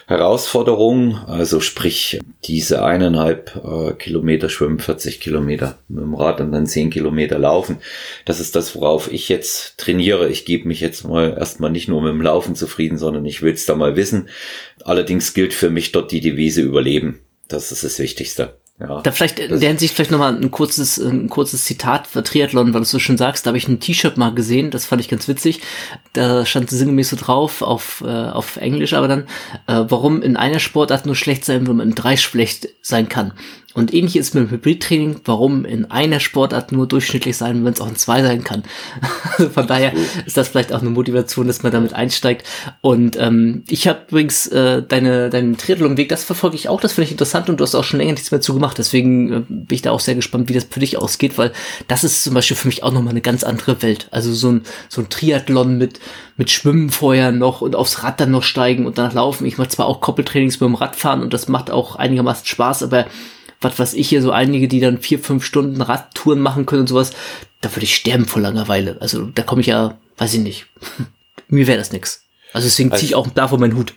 Herausforderung. 0.06 1.18
Also 1.26 1.60
sprich, 1.60 2.18
diese 2.44 2.82
eineinhalb 2.82 3.60
äh, 3.62 3.92
Kilometer 3.92 4.48
schwimmen, 4.48 4.78
40 4.78 5.20
Kilometer 5.20 5.78
mit 5.88 6.02
dem 6.02 6.14
Rad 6.14 6.40
und 6.40 6.52
dann 6.52 6.66
10 6.66 6.88
Kilometer 6.88 7.38
laufen. 7.38 7.76
Das 8.24 8.40
ist 8.40 8.56
das, 8.56 8.74
worauf 8.74 9.12
ich 9.12 9.28
jetzt 9.28 9.76
trainiere. 9.76 10.30
Ich 10.30 10.46
gebe 10.46 10.66
mich 10.66 10.80
jetzt 10.80 11.06
mal 11.06 11.36
erstmal 11.38 11.70
nicht 11.70 11.86
nur 11.86 12.00
mit 12.00 12.12
dem 12.12 12.22
Laufen 12.22 12.56
zufrieden, 12.56 12.96
sondern 12.96 13.26
ich 13.26 13.42
will 13.42 13.52
es 13.52 13.66
da 13.66 13.76
mal 13.76 13.94
wissen. 13.94 14.30
Allerdings 14.84 15.34
gilt 15.34 15.52
für 15.52 15.68
mich 15.68 15.92
dort 15.92 16.12
die 16.12 16.20
Devise 16.20 16.62
Überleben. 16.62 17.20
Das 17.46 17.72
ist 17.72 17.84
das 17.84 17.98
Wichtigste. 17.98 18.56
Ja, 18.82 19.00
da 19.00 19.12
vielleicht 19.12 19.38
in 19.38 19.60
der 19.60 19.68
Hinsicht 19.68 19.94
vielleicht 19.94 20.10
nochmal 20.10 20.34
ein 20.34 20.50
kurzes, 20.50 20.98
ein 20.98 21.28
kurzes 21.28 21.64
Zitat 21.64 22.08
für 22.08 22.24
Triathlon, 22.24 22.74
weil 22.74 22.80
du 22.80 22.86
so 22.86 22.98
schön 22.98 23.16
sagst. 23.16 23.46
Da 23.46 23.48
habe 23.48 23.58
ich 23.58 23.68
ein 23.68 23.78
T-Shirt 23.78 24.16
mal 24.16 24.34
gesehen, 24.34 24.72
das 24.72 24.86
fand 24.86 25.00
ich 25.00 25.08
ganz 25.08 25.28
witzig. 25.28 25.60
Da 26.14 26.44
stand 26.44 26.70
sinngemäß 26.70 27.10
so 27.10 27.16
drauf, 27.16 27.62
auf, 27.62 28.02
äh, 28.04 28.10
auf 28.10 28.56
Englisch 28.56 28.94
aber 28.94 29.06
dann, 29.06 29.22
äh, 29.68 29.84
warum 29.88 30.20
in 30.20 30.36
einer 30.36 30.58
Sportart 30.58 31.06
nur 31.06 31.14
schlecht 31.14 31.44
sein, 31.44 31.66
wenn 31.68 31.76
man 31.76 31.90
in 31.90 31.94
drei 31.94 32.16
schlecht 32.16 32.68
sein 32.80 33.08
kann. 33.08 33.32
Und 33.74 33.94
ähnlich 33.94 34.16
ist 34.16 34.34
mit 34.34 34.44
dem 34.44 34.50
Hybridtraining, 34.50 35.20
warum 35.24 35.64
in 35.64 35.90
einer 35.90 36.20
Sportart 36.20 36.72
nur 36.72 36.86
durchschnittlich 36.86 37.36
sein, 37.36 37.64
wenn 37.64 37.72
es 37.72 37.80
auch 37.80 37.88
in 37.88 37.96
zwei 37.96 38.22
sein 38.22 38.44
kann. 38.44 38.64
also 39.38 39.48
von 39.48 39.66
daher 39.66 39.92
ist 40.26 40.36
das 40.36 40.48
vielleicht 40.48 40.72
auch 40.72 40.80
eine 40.80 40.90
Motivation, 40.90 41.46
dass 41.46 41.62
man 41.62 41.72
damit 41.72 41.94
einsteigt. 41.94 42.46
Und 42.82 43.16
ähm, 43.18 43.64
ich 43.68 43.88
habe 43.88 44.00
übrigens 44.08 44.46
äh, 44.48 44.82
deine, 44.82 45.30
deinen 45.30 45.56
Triathlon-Weg, 45.56 46.10
das 46.10 46.24
verfolge 46.24 46.56
ich 46.56 46.68
auch, 46.68 46.80
das 46.80 46.92
finde 46.92 47.06
ich 47.06 47.12
interessant 47.12 47.48
und 47.48 47.58
du 47.58 47.64
hast 47.64 47.74
auch 47.74 47.84
schon 47.84 47.98
länger 47.98 48.12
nichts 48.12 48.30
mehr 48.30 48.42
zu 48.42 48.52
gemacht. 48.52 48.76
Deswegen 48.76 49.32
äh, 49.32 49.40
bin 49.48 49.66
ich 49.70 49.82
da 49.82 49.90
auch 49.90 50.00
sehr 50.00 50.14
gespannt, 50.14 50.50
wie 50.50 50.54
das 50.54 50.66
für 50.68 50.80
dich 50.80 50.98
ausgeht, 50.98 51.38
weil 51.38 51.52
das 51.88 52.04
ist 52.04 52.24
zum 52.24 52.34
Beispiel 52.34 52.56
für 52.56 52.68
mich 52.68 52.82
auch 52.82 52.92
nochmal 52.92 53.12
eine 53.12 53.22
ganz 53.22 53.42
andere 53.42 53.80
Welt. 53.82 54.08
Also 54.10 54.34
so 54.34 54.50
ein, 54.50 54.62
so 54.90 55.00
ein 55.00 55.08
Triathlon 55.08 55.78
mit, 55.78 55.98
mit 56.36 56.50
Schwimmen 56.50 56.90
vorher 56.90 57.32
noch 57.32 57.62
und 57.62 57.74
aufs 57.74 58.02
Rad 58.02 58.20
dann 58.20 58.32
noch 58.32 58.42
steigen 58.42 58.84
und 58.84 58.98
danach 58.98 59.14
laufen. 59.14 59.46
Ich 59.46 59.56
mache 59.56 59.68
zwar 59.68 59.86
auch 59.86 60.02
Koppeltrainings 60.02 60.58
beim 60.58 60.74
Radfahren 60.74 61.22
und 61.22 61.32
das 61.32 61.48
macht 61.48 61.70
auch 61.70 61.96
einigermaßen 61.96 62.46
Spaß, 62.46 62.82
aber 62.82 63.06
was 63.62 63.78
was 63.78 63.94
ich 63.94 64.08
hier 64.08 64.22
so 64.22 64.30
einige, 64.30 64.68
die 64.68 64.80
dann 64.80 64.98
vier, 64.98 65.18
fünf 65.18 65.44
Stunden 65.44 65.80
Radtouren 65.80 66.40
machen 66.40 66.66
können 66.66 66.82
und 66.82 66.88
sowas, 66.88 67.12
da 67.60 67.70
würde 67.74 67.84
ich 67.84 67.94
sterben 67.94 68.26
vor 68.26 68.42
Langeweile. 68.42 68.98
Also 69.00 69.26
da 69.26 69.42
komme 69.42 69.60
ich 69.60 69.68
ja, 69.68 69.98
weiß 70.18 70.34
ich 70.34 70.40
nicht. 70.40 70.66
Mir 71.48 71.66
wäre 71.66 71.78
das 71.78 71.92
nix. 71.92 72.24
Also 72.52 72.66
deswegen 72.66 72.92
ziehe 72.92 73.04
ich 73.04 73.14
auch 73.14 73.26
davor 73.28 73.58
meinen 73.58 73.76
Hut. 73.76 73.94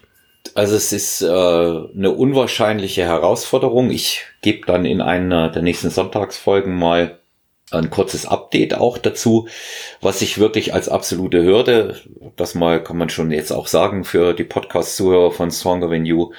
Also 0.53 0.75
es 0.75 0.93
ist 0.93 1.21
äh, 1.21 1.27
eine 1.27 2.11
unwahrscheinliche 2.11 3.03
Herausforderung. 3.03 3.89
Ich 3.89 4.23
gebe 4.41 4.65
dann 4.65 4.85
in 4.85 5.01
einer 5.01 5.49
der 5.49 5.61
nächsten 5.61 5.89
Sonntagsfolgen 5.89 6.73
mal 6.73 7.19
ein 7.71 7.89
kurzes 7.89 8.25
Update 8.25 8.75
auch 8.75 8.97
dazu, 8.97 9.47
was 9.99 10.21
ich 10.21 10.37
wirklich 10.37 10.73
als 10.73 10.87
absolute 10.87 11.43
Hürde, 11.43 11.99
das 12.35 12.53
mal 12.53 12.81
kann 12.83 12.97
man 12.97 13.09
schon 13.09 13.31
jetzt 13.31 13.51
auch 13.51 13.67
sagen 13.67 14.03
für 14.03 14.33
die 14.33 14.43
Podcast-Zuhörer 14.43 15.31
von 15.31 15.49
Stronger 15.49 15.89
Than 15.89 16.05
You, 16.05 16.31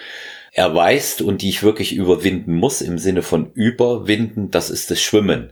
erweist 0.56 1.20
und 1.20 1.42
die 1.42 1.50
ich 1.50 1.62
wirklich 1.62 1.94
überwinden 1.94 2.54
muss 2.54 2.80
im 2.80 2.98
Sinne 2.98 3.22
von 3.22 3.52
überwinden, 3.52 4.50
das 4.50 4.70
ist 4.70 4.90
das 4.90 5.00
Schwimmen. 5.00 5.50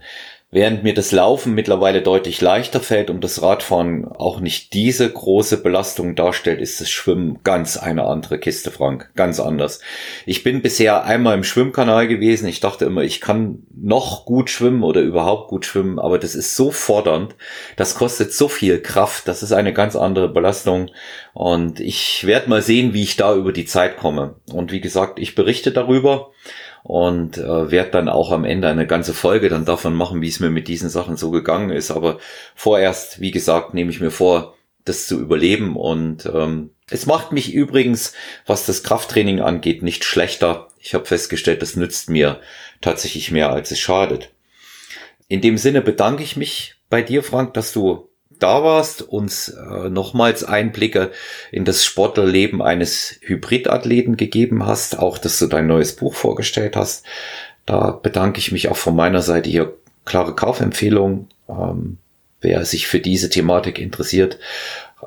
Während 0.54 0.84
mir 0.84 0.94
das 0.94 1.10
Laufen 1.10 1.52
mittlerweile 1.54 2.00
deutlich 2.00 2.40
leichter 2.40 2.78
fällt 2.78 3.10
und 3.10 3.24
das 3.24 3.42
Radfahren 3.42 4.04
auch 4.06 4.38
nicht 4.38 4.72
diese 4.72 5.10
große 5.10 5.60
Belastung 5.60 6.14
darstellt, 6.14 6.60
ist 6.60 6.80
das 6.80 6.88
Schwimmen 6.90 7.40
ganz 7.42 7.76
eine 7.76 8.04
andere 8.04 8.38
Kiste, 8.38 8.70
Frank. 8.70 9.10
Ganz 9.16 9.40
anders. 9.40 9.80
Ich 10.26 10.44
bin 10.44 10.62
bisher 10.62 11.02
einmal 11.02 11.34
im 11.34 11.42
Schwimmkanal 11.42 12.06
gewesen. 12.06 12.46
Ich 12.46 12.60
dachte 12.60 12.84
immer, 12.84 13.02
ich 13.02 13.20
kann 13.20 13.64
noch 13.76 14.26
gut 14.26 14.48
schwimmen 14.48 14.84
oder 14.84 15.00
überhaupt 15.00 15.48
gut 15.48 15.66
schwimmen, 15.66 15.98
aber 15.98 16.20
das 16.20 16.36
ist 16.36 16.54
so 16.54 16.70
fordernd. 16.70 17.34
Das 17.74 17.96
kostet 17.96 18.32
so 18.32 18.46
viel 18.46 18.80
Kraft. 18.80 19.26
Das 19.26 19.42
ist 19.42 19.50
eine 19.50 19.72
ganz 19.72 19.96
andere 19.96 20.28
Belastung. 20.28 20.88
Und 21.32 21.80
ich 21.80 22.28
werde 22.28 22.48
mal 22.48 22.62
sehen, 22.62 22.94
wie 22.94 23.02
ich 23.02 23.16
da 23.16 23.34
über 23.34 23.50
die 23.50 23.64
Zeit 23.64 23.96
komme. 23.96 24.36
Und 24.52 24.70
wie 24.70 24.80
gesagt, 24.80 25.18
ich 25.18 25.34
berichte 25.34 25.72
darüber 25.72 26.30
und 26.84 27.38
äh, 27.38 27.70
werde 27.70 27.90
dann 27.90 28.10
auch 28.10 28.30
am 28.30 28.44
Ende 28.44 28.68
eine 28.68 28.86
ganze 28.86 29.14
Folge 29.14 29.48
dann 29.48 29.64
davon 29.64 29.94
machen, 29.94 30.20
wie 30.20 30.28
es 30.28 30.38
mir 30.38 30.50
mit 30.50 30.68
diesen 30.68 30.90
Sachen 30.90 31.16
so 31.16 31.30
gegangen 31.30 31.70
ist. 31.70 31.90
Aber 31.90 32.18
vorerst, 32.54 33.20
wie 33.20 33.30
gesagt, 33.30 33.72
nehme 33.72 33.90
ich 33.90 34.02
mir 34.02 34.10
vor, 34.10 34.54
das 34.84 35.06
zu 35.06 35.18
überleben 35.18 35.76
und 35.76 36.26
ähm, 36.26 36.70
es 36.90 37.06
macht 37.06 37.32
mich 37.32 37.54
übrigens, 37.54 38.12
was 38.44 38.66
das 38.66 38.82
Krafttraining 38.82 39.40
angeht, 39.40 39.82
nicht 39.82 40.04
schlechter. 40.04 40.68
Ich 40.78 40.92
habe 40.92 41.06
festgestellt, 41.06 41.62
das 41.62 41.74
nützt 41.74 42.10
mir 42.10 42.40
tatsächlich 42.82 43.30
mehr, 43.30 43.50
als 43.50 43.70
es 43.70 43.78
schadet. 43.78 44.30
In 45.26 45.40
dem 45.40 45.56
Sinne 45.56 45.80
bedanke 45.80 46.22
ich 46.22 46.36
mich 46.36 46.74
bei 46.90 47.00
dir, 47.00 47.22
Frank, 47.22 47.54
dass 47.54 47.72
du 47.72 48.10
da 48.38 48.62
warst, 48.62 49.02
uns 49.02 49.48
äh, 49.48 49.88
nochmals 49.90 50.44
Einblicke 50.44 51.10
in 51.50 51.64
das 51.64 51.84
Sportlerleben 51.84 52.62
eines 52.62 53.18
Hybridathleten 53.22 54.16
gegeben 54.16 54.66
hast, 54.66 54.98
auch 54.98 55.18
dass 55.18 55.38
du 55.38 55.46
dein 55.46 55.66
neues 55.66 55.96
Buch 55.96 56.14
vorgestellt 56.14 56.76
hast. 56.76 57.04
Da 57.66 57.90
bedanke 57.90 58.38
ich 58.38 58.52
mich 58.52 58.68
auch 58.68 58.76
von 58.76 58.94
meiner 58.96 59.22
Seite 59.22 59.50
hier 59.50 59.74
klare 60.04 60.34
Kaufempfehlung, 60.34 61.28
ähm, 61.48 61.98
wer 62.40 62.64
sich 62.64 62.86
für 62.86 63.00
diese 63.00 63.30
Thematik 63.30 63.78
interessiert, 63.78 64.38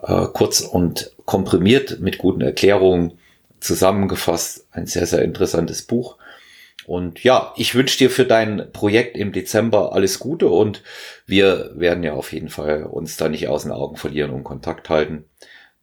äh, 0.03 0.25
kurz 0.33 0.61
und 0.61 1.11
komprimiert 1.25 1.99
mit 1.99 2.17
guten 2.17 2.41
Erklärungen 2.41 3.13
zusammengefasst. 3.59 4.65
Ein 4.71 4.87
sehr, 4.87 5.05
sehr 5.05 5.21
interessantes 5.23 5.81
Buch. 5.81 6.17
Und 6.87 7.21
ja, 7.21 7.53
ich 7.57 7.75
wünsche 7.75 7.97
dir 7.97 8.09
für 8.09 8.23
dein 8.23 8.71
Projekt 8.71 9.17
im 9.17 9.33
Dezember 9.33 9.91
alles 9.91 10.19
Gute 10.19 10.47
und 10.47 10.83
wir 11.25 11.71
werden 11.75 12.01
ja 12.01 12.13
auf 12.13 12.31
jeden 12.31 12.47
Fall 12.47 12.85
uns 12.85 13.17
da 13.17 13.27
nicht 13.27 13.49
aus 13.49 13.63
den 13.63 13.73
Augen 13.73 13.97
verlieren 13.97 14.31
und 14.31 14.45
Kontakt 14.45 14.89
halten. 14.89 15.25